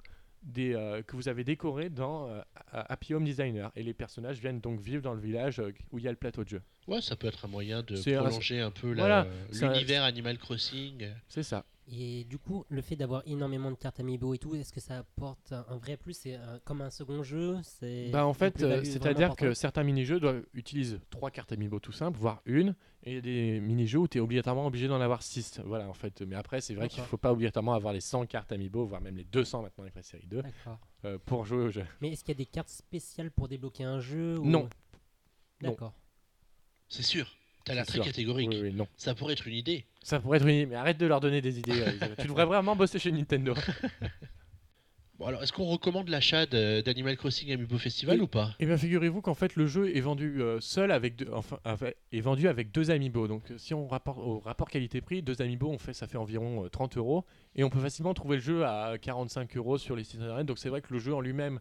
des, 0.43 0.75
euh, 0.75 1.03
que 1.03 1.17
vous 1.17 1.29
avez 1.29 1.45
décorées 1.45 1.91
dans 1.91 2.29
euh, 2.29 2.41
Happy 2.73 3.15
Home 3.15 3.25
Designer. 3.25 3.71
Et 3.77 3.83
les 3.83 3.95
personnages 3.95 4.39
viennent 4.41 4.61
donc 4.61 4.81
vivre 4.81 5.03
dans 5.03 5.15
le 5.15 5.21
village 5.21 5.59
euh, 5.61 5.73
où 5.93 5.99
il 5.99 6.05
y 6.05 6.09
a 6.09 6.11
le 6.11 6.17
plateau 6.17 6.45
de 6.45 6.49
jeu. 6.49 6.63
Ouais, 6.87 7.01
ça 7.01 7.17
peut 7.17 7.27
être 7.27 7.45
un 7.45 7.49
moyen 7.49 7.83
de 7.83 7.97
un- 7.97 8.23
prolonger 8.25 8.61
un 8.61 8.71
peu 8.71 8.95
Voilà, 8.95 9.27
un- 9.67 9.73
l'univers 9.73 10.03
Animal 10.05 10.39
Crossing. 10.39 11.07
C'est 11.29 11.43
ça. 11.43 11.65
Et 11.91 12.25
du 12.25 12.37
coup, 12.39 12.67
le 12.69 12.83
fait 12.83 12.97
d'avoir 12.97 13.23
énormément 13.25 13.71
de 13.71 13.77
cartes 13.77 13.99
Amiibo 13.99 14.35
et 14.35 14.39
tout, 14.39 14.55
est-ce 14.55 14.75
que 14.75 14.81
ça 14.81 14.99
apporte 14.99 15.53
un, 15.53 15.77
vrai 15.79 15.97
plus? 15.97 16.13
C'est 16.13 16.35
un- 16.35 16.59
comme 16.65 16.83
un 16.83 16.91
second 16.91 17.23
jeu? 17.23 17.57
C'est 17.63 18.11
Bah 18.11 18.27
en 18.27 18.35
fait, 18.35 18.63
euh, 18.63 18.85
c'est-à-dire 18.85 19.35
que 19.35 19.55
certains 19.55 19.85
mini-jeux 19.85 20.21
doivent 20.21 20.45
utilisent 20.53 21.01
trois 21.09 21.31
cartes 21.31 21.53
amiibo 21.53 21.81
tout 21.81 21.93
simple, 21.93 22.19
voire 22.19 22.43
une, 22.45 22.75
et 23.05 23.13
il 23.13 23.15
y 23.15 23.19
a 23.19 23.21
des 23.23 23.61
mini-jeux 23.61 24.01
où 24.01 24.09
tu 24.09 24.19
es 24.19 24.21
obligatoirement 24.21 24.67
obligé 24.67 24.87
d'en 24.87 25.01
avoir 25.01 25.23
6. 25.23 25.61
Voilà 25.65 25.89
en 25.89 25.95
fait. 25.95 26.21
Mais 26.21 26.37
après, 26.37 26.61
c'est 26.61 26.75
vrai 26.75 26.89
qu'il 26.89 26.99
D'accord. 26.99 27.09
faut 27.09 27.17
pas 27.17 27.33
obligatoirement 27.33 27.73
avoir 27.73 27.95
les 27.95 28.01
100 28.03 28.27
cartes 28.27 28.53
amiibo, 28.53 28.85
voire 28.85 29.01
même 29.01 29.17
les 29.17 29.25
200 29.25 29.63
maintenant 29.63 29.85
avec 29.85 29.95
la 29.95 30.03
série 30.03 30.27
2, 30.27 30.43
D'accord. 30.43 30.79
euh, 31.07 31.19
pour 31.25 31.47
jouer 31.47 31.65
au 31.65 31.71
jeu. 31.71 31.87
Mais 32.03 32.13
est-ce 32.13 32.23
qu'il 32.23 32.35
y 32.35 32.37
a 32.37 32.39
des 32.39 32.45
cartes 32.47 32.69
spéciales 32.69 33.31
pour 33.31 33.49
débloquer 33.49 33.85
un 33.85 34.01
jeu 34.01 34.39
ou- 34.39 34.45
Non. 34.45 34.69
Non. 35.63 35.71
D'accord. 35.71 35.95
C'est 36.91 37.03
sûr. 37.03 37.35
T'as 37.69 37.75
l'air 37.75 37.85
C'est 37.85 37.93
très 37.93 37.99
sûr. 37.99 38.05
catégorique. 38.05 38.49
Oui, 38.51 38.61
oui, 38.63 38.73
non. 38.73 38.89
Ça 38.97 39.15
pourrait 39.15 39.35
être 39.35 39.47
une 39.47 39.55
idée. 39.55 39.85
Ça 40.03 40.19
pourrait 40.21 40.39
être 40.39 40.47
une 40.47 40.55
idée, 40.55 40.67
mais 40.67 40.75
arrête 40.77 40.99
de 40.99 41.07
leur 41.07 41.21
donner 41.21 41.41
des 41.41 41.59
idées. 41.59 41.81
euh, 41.81 41.91
tu 42.21 42.27
devrais 42.27 42.47
vraiment 42.47 42.75
bosser 42.75 42.99
chez 42.99 43.13
Nintendo. 43.13 43.55
Bon, 45.19 45.27
alors, 45.27 45.43
est-ce 45.43 45.53
qu'on 45.53 45.65
recommande 45.65 46.09
l'achat 46.11 46.47
d'Animal 46.47 47.17
Crossing 47.17 47.51
Amiibo 47.53 47.77
Festival 47.77 48.23
ou 48.23 48.29
pas 48.29 48.55
Eh 48.61 48.67
bien, 48.67 48.77
figurez-vous 48.79 49.21
qu'en 49.21 49.35
fait, 49.35 49.57
le 49.57 49.67
jeu 49.67 49.97
est 49.97 50.01
vendu 50.01 50.41
euh, 50.41 50.61
seul 50.61 50.93
avec 50.93 51.17
deux, 51.17 51.29
enfin, 51.33 51.59
avec- 51.65 51.97
est 52.13 52.21
vendu 52.21 52.47
avec 52.47 52.71
deux 52.71 52.93
amiibo. 52.93 53.27
Donc, 53.27 53.51
euh, 53.51 53.59
si 53.59 53.75
on 53.75 53.89
rapporte 53.89 54.19
au 54.21 54.39
rapport 54.39 54.71
qualité-prix, 54.71 55.23
deux 55.23 55.43
amiibo, 55.43 55.69
on 55.71 55.79
fait, 55.79 55.93
ça 55.93 56.07
fait 56.07 56.19
environ 56.19 56.65
euh, 56.65 56.69
30 56.69 56.99
euros. 56.99 57.25
Et 57.57 57.65
on 57.65 57.69
peut 57.69 57.81
facilement 57.81 58.15
trouver 58.15 58.37
le 58.37 58.43
jeu 58.43 58.65
à 58.65 58.97
45 58.97 59.57
euros 59.57 59.77
sur 59.77 59.97
les 59.97 60.05
sites 60.05 60.21
internet. 60.21 60.47
Donc, 60.47 60.61
c'est 60.61 60.69
vrai 60.69 60.83
que 60.83 60.93
le 60.95 61.01
jeu 61.01 61.13
en 61.13 61.21
lui-même 61.21 61.59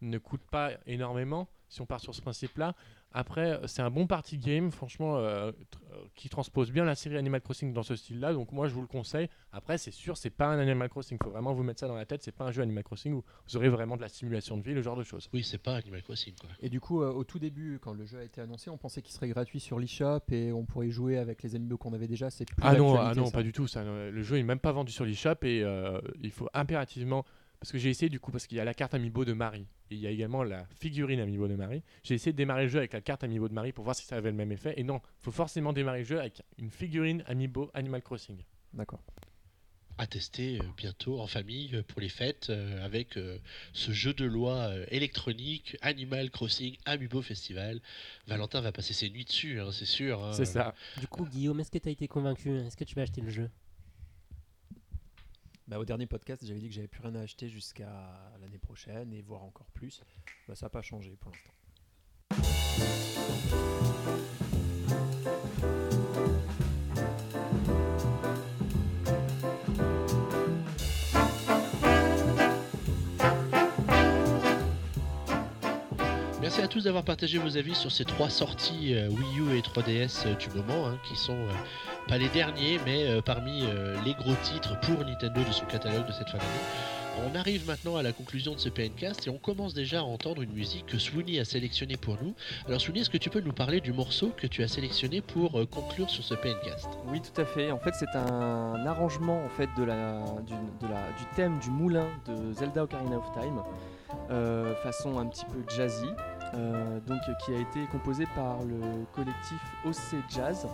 ne 0.00 0.16
coûte 0.16 0.40
pas 0.50 0.70
énormément 0.86 1.46
si 1.74 1.80
on 1.82 1.86
part 1.86 2.00
sur 2.00 2.14
ce 2.14 2.22
principe-là. 2.22 2.74
Après, 3.16 3.52
euh, 3.52 3.66
c'est 3.68 3.82
un 3.82 3.90
bon 3.90 4.06
party 4.08 4.38
game, 4.38 4.72
franchement, 4.72 5.16
euh, 5.18 5.50
tr- 5.52 5.54
euh, 5.92 5.96
qui 6.16 6.28
transpose 6.28 6.72
bien 6.72 6.84
la 6.84 6.94
série 6.96 7.16
Animal 7.16 7.40
Crossing 7.40 7.72
dans 7.72 7.84
ce 7.84 7.94
style-là. 7.94 8.32
Donc, 8.32 8.50
moi, 8.50 8.66
je 8.66 8.74
vous 8.74 8.80
le 8.80 8.88
conseille. 8.88 9.28
Après, 9.52 9.78
c'est 9.78 9.92
sûr, 9.92 10.16
c'est 10.16 10.30
pas 10.30 10.46
un 10.48 10.58
Animal 10.58 10.88
Crossing. 10.88 11.16
Il 11.20 11.24
faut 11.24 11.30
vraiment 11.30 11.52
vous 11.52 11.62
mettre 11.62 11.78
ça 11.78 11.86
dans 11.86 11.94
la 11.94 12.06
tête. 12.06 12.22
C'est 12.24 12.34
pas 12.34 12.44
un 12.44 12.50
jeu 12.50 12.62
Animal 12.62 12.82
Crossing 12.82 13.12
où 13.12 13.22
vous 13.48 13.56
aurez 13.56 13.68
vraiment 13.68 13.96
de 13.96 14.02
la 14.02 14.08
simulation 14.08 14.56
de 14.56 14.62
vie, 14.62 14.74
le 14.74 14.82
genre 14.82 14.96
de 14.96 15.04
choses. 15.04 15.28
Oui, 15.32 15.44
c'est 15.44 15.58
pas 15.58 15.76
Animal 15.76 16.02
Crossing 16.02 16.34
quoi. 16.40 16.50
Et 16.60 16.68
du 16.68 16.80
coup, 16.80 17.02
euh, 17.02 17.12
au 17.12 17.22
tout 17.22 17.38
début, 17.38 17.78
quand 17.80 17.92
le 17.92 18.04
jeu 18.04 18.18
a 18.18 18.24
été 18.24 18.40
annoncé, 18.40 18.68
on 18.70 18.78
pensait 18.78 19.00
qu'il 19.02 19.12
serait 19.14 19.28
gratuit 19.28 19.60
sur 19.60 19.78
l'eShop 19.78 20.20
et 20.32 20.50
on 20.52 20.64
pourrait 20.64 20.90
jouer 20.90 21.18
avec 21.18 21.42
les 21.44 21.54
amiibo 21.54 21.76
qu'on 21.78 21.92
avait 21.92 22.08
déjà. 22.08 22.30
C'est 22.30 22.44
plus 22.46 22.56
Ah 22.62 22.74
non, 22.74 22.96
ah 22.98 23.14
non 23.14 23.26
ça. 23.26 23.32
pas 23.32 23.42
du 23.44 23.52
tout. 23.52 23.68
Ça. 23.68 23.84
Le 23.84 24.22
jeu 24.22 24.38
est 24.38 24.42
même 24.42 24.58
pas 24.58 24.72
vendu 24.72 24.90
sur 24.90 25.04
l'eShop 25.04 25.36
et 25.42 25.62
euh, 25.62 26.00
il 26.20 26.32
faut 26.32 26.48
impérativement. 26.52 27.24
Parce 27.60 27.72
que 27.72 27.78
j'ai 27.78 27.88
essayé 27.90 28.08
du 28.10 28.20
coup, 28.20 28.30
parce 28.30 28.46
qu'il 28.46 28.58
y 28.58 28.60
a 28.60 28.64
la 28.64 28.74
carte 28.74 28.92
Amiibo 28.94 29.24
de 29.24 29.32
Marie 29.32 29.66
et 29.90 29.94
il 29.94 30.00
y 30.00 30.06
a 30.06 30.10
également 30.10 30.42
la 30.42 30.66
figurine 30.80 31.20
Amiibo 31.20 31.48
de 31.48 31.54
Marie. 31.54 31.82
J'ai 32.02 32.14
essayé 32.14 32.32
de 32.32 32.36
démarrer 32.36 32.64
le 32.64 32.68
jeu 32.68 32.78
avec 32.78 32.92
la 32.92 33.00
carte 33.00 33.24
Amiibo 33.24 33.48
de 33.48 33.54
Marie 33.54 33.72
pour 33.72 33.84
voir 33.84 33.96
si 33.96 34.04
ça 34.04 34.16
avait 34.16 34.30
le 34.30 34.36
même 34.36 34.52
effet. 34.52 34.74
Et 34.76 34.82
non, 34.82 35.00
il 35.20 35.24
faut 35.24 35.30
forcément 35.32 35.72
démarrer 35.72 36.00
le 36.00 36.04
jeu 36.04 36.20
avec 36.20 36.42
une 36.58 36.70
figurine 36.70 37.22
Amiibo 37.26 37.70
Animal 37.72 38.02
Crossing. 38.02 38.42
D'accord. 38.74 39.00
À 39.96 40.08
tester 40.08 40.58
euh, 40.60 40.64
bientôt 40.76 41.20
en 41.20 41.28
famille 41.28 41.70
euh, 41.76 41.82
pour 41.84 42.00
les 42.00 42.08
fêtes 42.08 42.50
euh, 42.50 42.84
avec 42.84 43.16
euh, 43.16 43.38
ce 43.72 43.92
jeu 43.92 44.12
de 44.12 44.24
loi 44.24 44.72
électronique 44.88 45.76
Animal 45.82 46.30
Crossing 46.30 46.76
Amiibo 46.84 47.22
Festival. 47.22 47.80
Valentin 48.26 48.60
va 48.60 48.72
passer 48.72 48.92
ses 48.92 49.08
nuits 49.08 49.24
dessus, 49.24 49.60
hein, 49.60 49.70
c'est 49.70 49.84
sûr. 49.86 50.22
hein. 50.24 50.32
C'est 50.32 50.44
ça. 50.46 50.74
Du 50.98 51.06
coup, 51.06 51.24
Guillaume, 51.26 51.60
est-ce 51.60 51.70
que 51.70 51.78
tu 51.78 51.88
as 51.88 51.92
été 51.92 52.08
convaincu 52.08 52.50
Est-ce 52.58 52.76
que 52.76 52.82
tu 52.84 52.96
vas 52.96 53.02
acheter 53.02 53.20
le 53.20 53.30
jeu? 53.30 53.48
Bah, 55.66 55.78
au 55.78 55.84
dernier 55.86 56.06
podcast, 56.06 56.44
j'avais 56.46 56.60
dit 56.60 56.68
que 56.68 56.74
j'avais 56.74 56.88
plus 56.88 57.00
rien 57.00 57.14
à 57.14 57.20
acheter 57.20 57.48
jusqu'à 57.48 57.88
l'année 58.40 58.58
prochaine 58.58 59.14
et 59.14 59.22
voire 59.22 59.42
encore 59.42 59.70
plus. 59.70 60.02
Bah, 60.46 60.54
ça 60.54 60.66
n'a 60.66 60.70
pas 60.70 60.82
changé 60.82 61.16
pour 61.16 61.32
l'instant. 61.32 61.52
À 76.64 76.66
tous 76.66 76.84
d'avoir 76.84 77.04
partagé 77.04 77.36
vos 77.36 77.58
avis 77.58 77.74
sur 77.74 77.92
ces 77.92 78.06
trois 78.06 78.30
sorties 78.30 78.94
euh, 78.94 79.10
Wii 79.10 79.38
U 79.38 79.54
et 79.54 79.60
3DS 79.60 80.26
euh, 80.26 80.34
du 80.34 80.48
moment, 80.48 80.86
hein, 80.86 80.98
qui 81.06 81.14
sont 81.14 81.36
euh, 81.36 81.52
pas 82.08 82.16
les 82.16 82.30
derniers, 82.30 82.80
mais 82.86 83.20
parmi 83.20 83.64
les 84.04 84.14
gros 84.14 84.34
titres 84.42 84.78
pour 84.80 85.04
Nintendo 85.04 85.42
de 85.42 85.52
son 85.52 85.66
catalogue 85.66 86.06
de 86.06 86.12
cette 86.12 86.28
fin 86.28 86.38
d'année. 86.38 87.30
On 87.30 87.38
arrive 87.38 87.66
maintenant 87.66 87.96
à 87.96 88.02
la 88.02 88.12
conclusion 88.12 88.54
de 88.54 88.58
ce 88.58 88.68
PNcast 88.68 89.26
et 89.26 89.30
on 89.30 89.38
commence 89.38 89.72
déjà 89.74 90.00
à 90.00 90.02
entendre 90.02 90.42
une 90.42 90.52
musique 90.52 90.86
que 90.86 90.98
Sweeney 90.98 91.38
a 91.38 91.44
sélectionnée 91.44 91.96
pour 91.96 92.16
nous. 92.22 92.34
Alors 92.66 92.80
Sweeney, 92.80 93.00
est-ce 93.00 93.10
que 93.10 93.18
tu 93.18 93.30
peux 93.30 93.40
nous 93.40 93.52
parler 93.52 93.80
du 93.80 93.92
morceau 93.92 94.32
que 94.36 94.46
tu 94.46 94.62
as 94.62 94.68
sélectionné 94.68 95.20
pour 95.20 95.52
conclure 95.70 96.10
sur 96.10 96.24
ce 96.24 96.34
PNcast 96.34 96.88
Oui, 97.06 97.20
tout 97.20 97.40
à 97.40 97.44
fait. 97.44 97.70
En 97.72 97.78
fait, 97.78 97.92
c'est 97.94 98.14
un 98.16 98.84
arrangement 98.86 99.44
en 99.44 99.48
fait 99.50 99.68
de 99.78 99.84
la, 99.84 100.24
du, 100.46 101.24
thème 101.36 101.58
du 101.60 101.70
moulin 101.70 102.08
de 102.26 102.52
Zelda 102.52 102.84
Ocarina 102.84 103.16
of 103.16 103.30
Time, 103.32 103.62
façon 104.82 105.18
un 105.18 105.26
petit 105.26 105.44
peu 105.46 105.62
jazzy, 105.74 106.08
euh, 106.54 107.00
donc 107.06 107.18
qui 107.44 107.52
a 107.54 107.58
été 107.58 107.84
composé 107.90 108.24
par 108.34 108.58
le 108.64 109.04
collectif 109.14 109.60
OC 109.84 110.20
Jazz. 110.28 110.66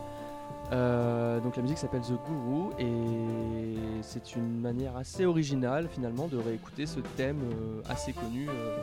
Euh, 0.73 1.41
donc 1.41 1.57
la 1.57 1.63
musique 1.63 1.79
s'appelle 1.79 2.03
The 2.03 2.13
Guru 2.29 2.71
et 2.79 4.03
c'est 4.03 4.37
une 4.37 4.61
manière 4.61 4.97
assez 4.97 5.25
originale 5.27 5.89
finalement 5.89 6.29
de 6.29 6.37
réécouter 6.39 6.87
ce 6.87 7.01
thème 7.17 7.41
euh, 7.43 7.83
assez 7.89 8.13
connu 8.13 8.47
euh, 8.49 8.77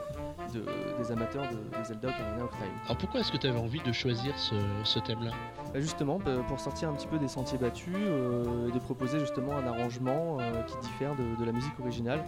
de- 0.53 0.65
des 1.01 1.11
amateurs 1.13 1.43
de, 1.49 1.55
de 1.77 1.83
Zelda 1.85 2.09
Ocarina 2.09 2.43
of 2.43 2.51
Time. 2.51 2.67
Alors 2.85 2.97
pourquoi 2.97 3.21
est-ce 3.21 3.31
que 3.31 3.37
tu 3.37 3.47
avais 3.47 3.59
envie 3.59 3.81
de 3.81 3.91
choisir 3.93 4.37
ce, 4.37 4.55
ce 4.83 4.99
thème-là? 4.99 5.31
Bah, 5.73 5.79
justement, 5.79 6.19
bah, 6.19 6.31
pour 6.49 6.59
sortir 6.59 6.89
un 6.89 6.93
petit 6.93 7.07
peu 7.07 7.19
des 7.19 7.27
sentiers 7.29 7.57
battus 7.57 7.95
et 7.95 8.71
de 8.71 8.79
proposer 8.79 9.19
justement 9.19 9.53
un 9.55 9.67
arrangement 9.67 10.37
qui 10.67 10.75
diffère 10.79 11.15
de, 11.15 11.39
de 11.39 11.45
la 11.45 11.53
musique 11.53 11.79
originale 11.79 12.21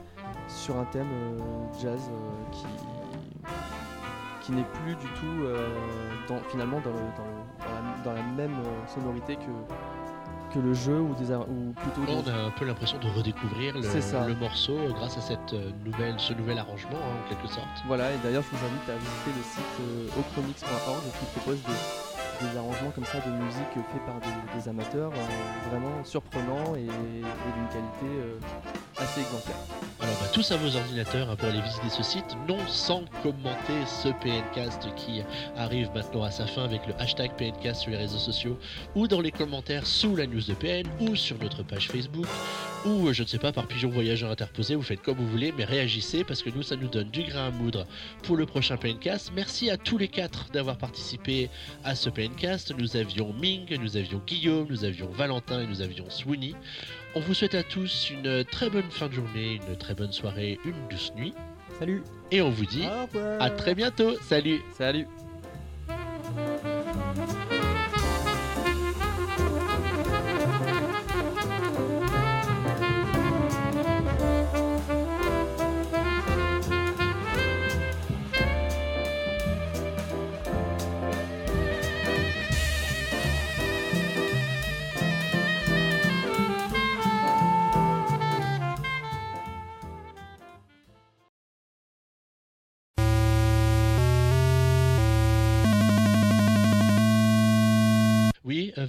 sur 0.48 0.78
un 0.78 0.86
thème 0.86 1.10
jazz 1.82 2.00
qui, 2.54 2.66
qui 4.42 4.52
n'est 4.54 4.64
plus 4.84 4.96
du 4.96 5.08
tout 5.20 5.44
euh, 5.44 5.68
dans, 6.28 6.40
finalement 6.50 6.80
dans, 6.82 6.92
le- 6.92 6.96
dans 7.18 7.26
le- 7.26 7.40
dans 7.60 7.74
la, 7.74 8.04
dans 8.04 8.14
la 8.14 8.24
même 8.36 8.54
euh, 8.66 8.88
sonorité 8.94 9.36
que, 9.36 10.54
que 10.54 10.60
le 10.60 10.74
jeu 10.74 11.00
ou, 11.00 11.14
des, 11.16 11.34
ou 11.36 11.74
plutôt 11.78 12.02
On 12.08 12.28
a 12.30 12.48
un 12.48 12.52
peu 12.52 12.66
l'impression 12.66 12.98
de 13.00 13.08
redécouvrir 13.08 13.76
le, 13.76 13.82
C'est 13.84 14.02
ça. 14.02 14.26
le 14.28 14.36
morceau 14.36 14.78
grâce 14.96 15.18
à 15.18 15.22
cette 15.22 15.54
euh, 15.54 15.72
nouvelle, 15.86 16.16
ce 16.20 16.34
nouvel 16.34 16.58
arrangement 16.58 16.98
hein, 16.98 17.18
en 17.26 17.30
quelque 17.30 17.48
sorte. 17.48 17.68
Voilà, 17.88 18.12
et 18.14 18.18
d'ailleurs 18.24 18.44
je 18.44 18.56
vous 18.56 18.66
invite 18.66 18.90
à 18.90 18.96
visiter 18.96 19.32
le 19.38 19.44
site 19.44 20.18
ochromix.org 20.18 21.04
qui 21.20 21.26
propose 21.40 21.62
des, 21.64 22.48
des 22.48 22.58
arrangements 22.58 22.92
comme 22.96 23.06
ça 23.06 23.20
de 23.20 23.32
musique 23.32 23.74
faits 23.74 24.06
par 24.06 24.16
des, 24.22 24.60
des 24.60 24.70
amateurs 24.70 25.12
euh, 25.14 25.70
vraiment 25.70 26.04
surprenants 26.04 26.76
et, 26.76 26.84
et 26.86 26.88
d'une 26.88 27.68
qualité 27.70 28.08
euh, 28.08 28.40
assez 28.98 29.22
exemplaire. 29.22 29.58
Alors 30.02 30.16
bah, 30.22 30.28
tous 30.34 30.50
à 30.52 30.56
vos 30.56 30.76
ordinateurs 30.78 31.36
pour 31.36 31.50
aller 31.50 31.62
visiter 31.62 31.90
ce 31.90 32.04
site, 32.04 32.38
non 32.48 32.60
sans 32.68 33.04
commenter 33.22 33.86
ce 33.86 34.08
PNcast 34.08 34.88
qui 34.96 35.22
arrive 35.58 35.90
maintenant 35.94 36.24
à 36.24 36.32
sa 36.32 36.48
fin 36.48 36.64
avec 36.64 36.88
le 36.88 36.94
hashtag 37.00 37.32
PNcast 37.36 37.82
sur 37.82 37.92
les 37.92 37.98
réseaux 37.98 38.18
sociaux 38.18 38.58
ou 38.96 39.08
dans 39.08 39.20
les 39.20 39.32
commentaires 39.32 39.86
sous 39.86 40.16
la 40.16 40.26
news 40.26 40.42
de 40.42 40.54
PN 40.54 40.88
ou 41.02 41.16
sur 41.16 41.38
notre 41.40 41.64
page 41.64 41.90
Facebook 41.90 42.28
ou 42.86 43.08
euh, 43.08 43.14
je 43.14 43.24
ne 43.24 43.28
sais 43.28 43.38
pas 43.38 43.52
par 43.52 43.68
pigeon 43.68 43.90
voyageur 43.90 44.32
interposé, 44.32 44.76
vous 44.76 44.82
faites 44.82 45.02
comme 45.02 45.18
vous 45.18 45.28
voulez 45.28 45.54
mais 45.58 45.66
réagissez 45.66 46.24
parce 46.24 46.42
que 46.42 46.50
nous 46.50 46.64
ça 46.64 46.76
nous 46.76 46.88
donne 46.88 47.10
du 47.10 47.24
grain 47.24 47.48
à 47.48 47.52
moudre 47.52 47.86
pour 48.24 48.38
le 48.38 48.46
prochain 48.46 48.78
PNcast. 48.78 49.32
Merci 49.36 49.70
à 49.70 49.78
tous 49.78 49.98
les 49.98 50.08
quatre 50.08 50.50
d'avoir 50.52 50.78
participé 50.78 51.50
à 51.84 51.96
ce 51.96 52.10
PNcast. 52.10 52.74
Nous 52.78 52.96
avions 52.96 53.34
Ming, 53.34 53.78
nous 53.80 53.98
avions 53.98 54.22
Guillaume, 54.26 54.68
nous 54.70 54.84
avions 54.84 55.10
Valentin 55.10 55.62
et 55.62 55.68
nous 55.68 55.82
avions 55.82 56.10
Sweeney. 56.10 56.56
On 57.16 57.20
vous 57.20 57.34
souhaite 57.34 57.56
à 57.56 57.64
tous 57.64 58.10
une 58.12 58.44
très 58.46 58.70
bonne 58.70 58.90
fin 58.90 59.08
de 59.08 59.14
journée, 59.14 59.60
une 59.68 59.78
très 59.78 59.96
bonne 59.96 60.12
soirée, 60.12 60.60
une 60.66 60.88
douce 60.90 61.12
nuit. 61.16 61.34
Salut 61.80 62.04
Et 62.32 62.42
on 62.42 62.50
vous 62.50 62.66
dit 62.66 62.86
à 63.40 63.50
très 63.50 63.76
bientôt. 63.76 64.16
Salut 64.22 64.62
Salut 64.78 65.08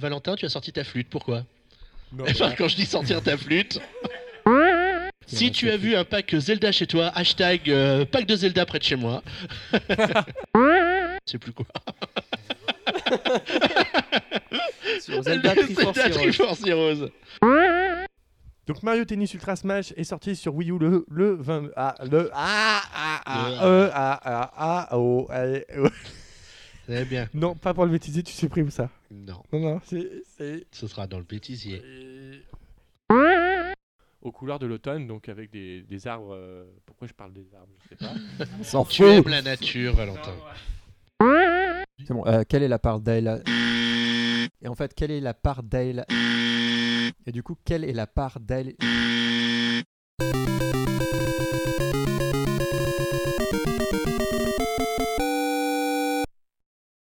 Valentin, 0.01 0.35
tu 0.35 0.45
as 0.45 0.49
sorti 0.49 0.73
ta 0.73 0.83
flûte, 0.83 1.07
pourquoi 1.09 1.43
Non, 2.11 2.25
Enfin, 2.29 2.51
quand 2.57 2.67
je 2.67 2.75
dis 2.75 2.85
sortir 2.85 3.21
ta 3.21 3.37
flûte... 3.37 3.79
Si 5.27 5.49
tu 5.51 5.69
as 5.69 5.77
vu 5.77 5.95
un 5.95 6.03
pack 6.03 6.35
Zelda 6.35 6.73
chez 6.73 6.87
toi, 6.87 7.09
hashtag 7.15 7.69
euh, 7.69 8.03
pack 8.05 8.25
de 8.25 8.35
Zelda 8.35 8.65
près 8.65 8.79
de 8.79 8.83
chez 8.83 8.97
moi. 8.97 9.23
C'est 11.25 11.37
plus 11.37 11.53
quoi. 11.53 11.65
Sur 14.99 15.23
Zelda 15.23 15.55
Triforce 15.55 15.95
Zelda. 15.95 16.17
Triforce 16.17 16.65
Heroes. 16.65 17.09
Donc 18.67 18.83
Mario 18.83 19.05
Tennis 19.05 19.33
Ultra 19.33 19.55
Smash 19.55 19.93
est 19.95 20.03
sorti 20.03 20.35
sur 20.35 20.53
Wii 20.55 20.71
U 20.71 20.77
le, 20.79 21.05
le 21.09 21.35
20... 21.35 21.69
Ah, 21.77 21.95
le... 22.11 22.29
Ah, 22.33 22.81
ah, 22.93 23.21
ah, 23.25 23.47
Le- 23.49 23.55
euh, 23.65 23.89
ah, 23.93 24.19
ah, 24.23 24.51
ah, 24.57 24.97
oh, 24.97 25.27
allez, 25.29 25.65
oh. 25.77 25.87
Très 26.91 27.05
bien. 27.05 27.29
Non, 27.33 27.55
pas 27.55 27.73
pour 27.73 27.85
le 27.85 27.91
bêtisier, 27.91 28.21
tu 28.23 28.33
supprimes 28.33 28.69
ça. 28.69 28.89
Non, 29.09 29.41
Non, 29.53 29.59
non, 29.59 29.81
c'est... 29.85 30.23
c'est- 30.37 30.65
ce 30.71 30.87
sera 30.87 31.07
dans 31.07 31.17
le 31.19 31.23
bêtisier. 31.23 31.81
Aux 34.21 34.31
couleurs 34.31 34.59
de 34.59 34.67
l'automne, 34.67 35.07
donc 35.07 35.29
avec 35.29 35.51
des, 35.51 35.81
des 35.83 36.05
arbres... 36.07 36.35
euh, 36.35 36.65
Pourquoi 36.85 37.07
je 37.07 37.13
parle 37.13 37.33
des 37.33 37.47
arbres 37.55 37.71
Je 37.83 37.89
sais 37.89 37.95
pas. 37.95 38.13
S'en 38.63 38.83
Tu 38.85 39.03
aimes 39.03 39.27
la 39.27 39.41
nature, 39.41 39.95
Valentin. 39.95 40.33
C'est 42.05 42.13
bon, 42.13 42.25
euh, 42.27 42.43
quelle 42.47 42.63
est 42.63 42.67
la 42.67 42.79
part 42.79 42.99
d'Ayla 42.99 43.39
Et 44.61 44.67
en 44.67 44.75
fait, 44.75 44.93
quelle 44.93 45.11
est 45.11 45.21
la 45.21 45.33
part 45.33 45.63
d'Ayla 45.63 46.05
Et 47.25 47.31
du 47.31 47.41
coup, 47.41 47.55
quelle 47.65 47.83
est 47.85 47.93
la 47.93 48.05
part 48.07 48.39
d'Ayla 48.39 48.73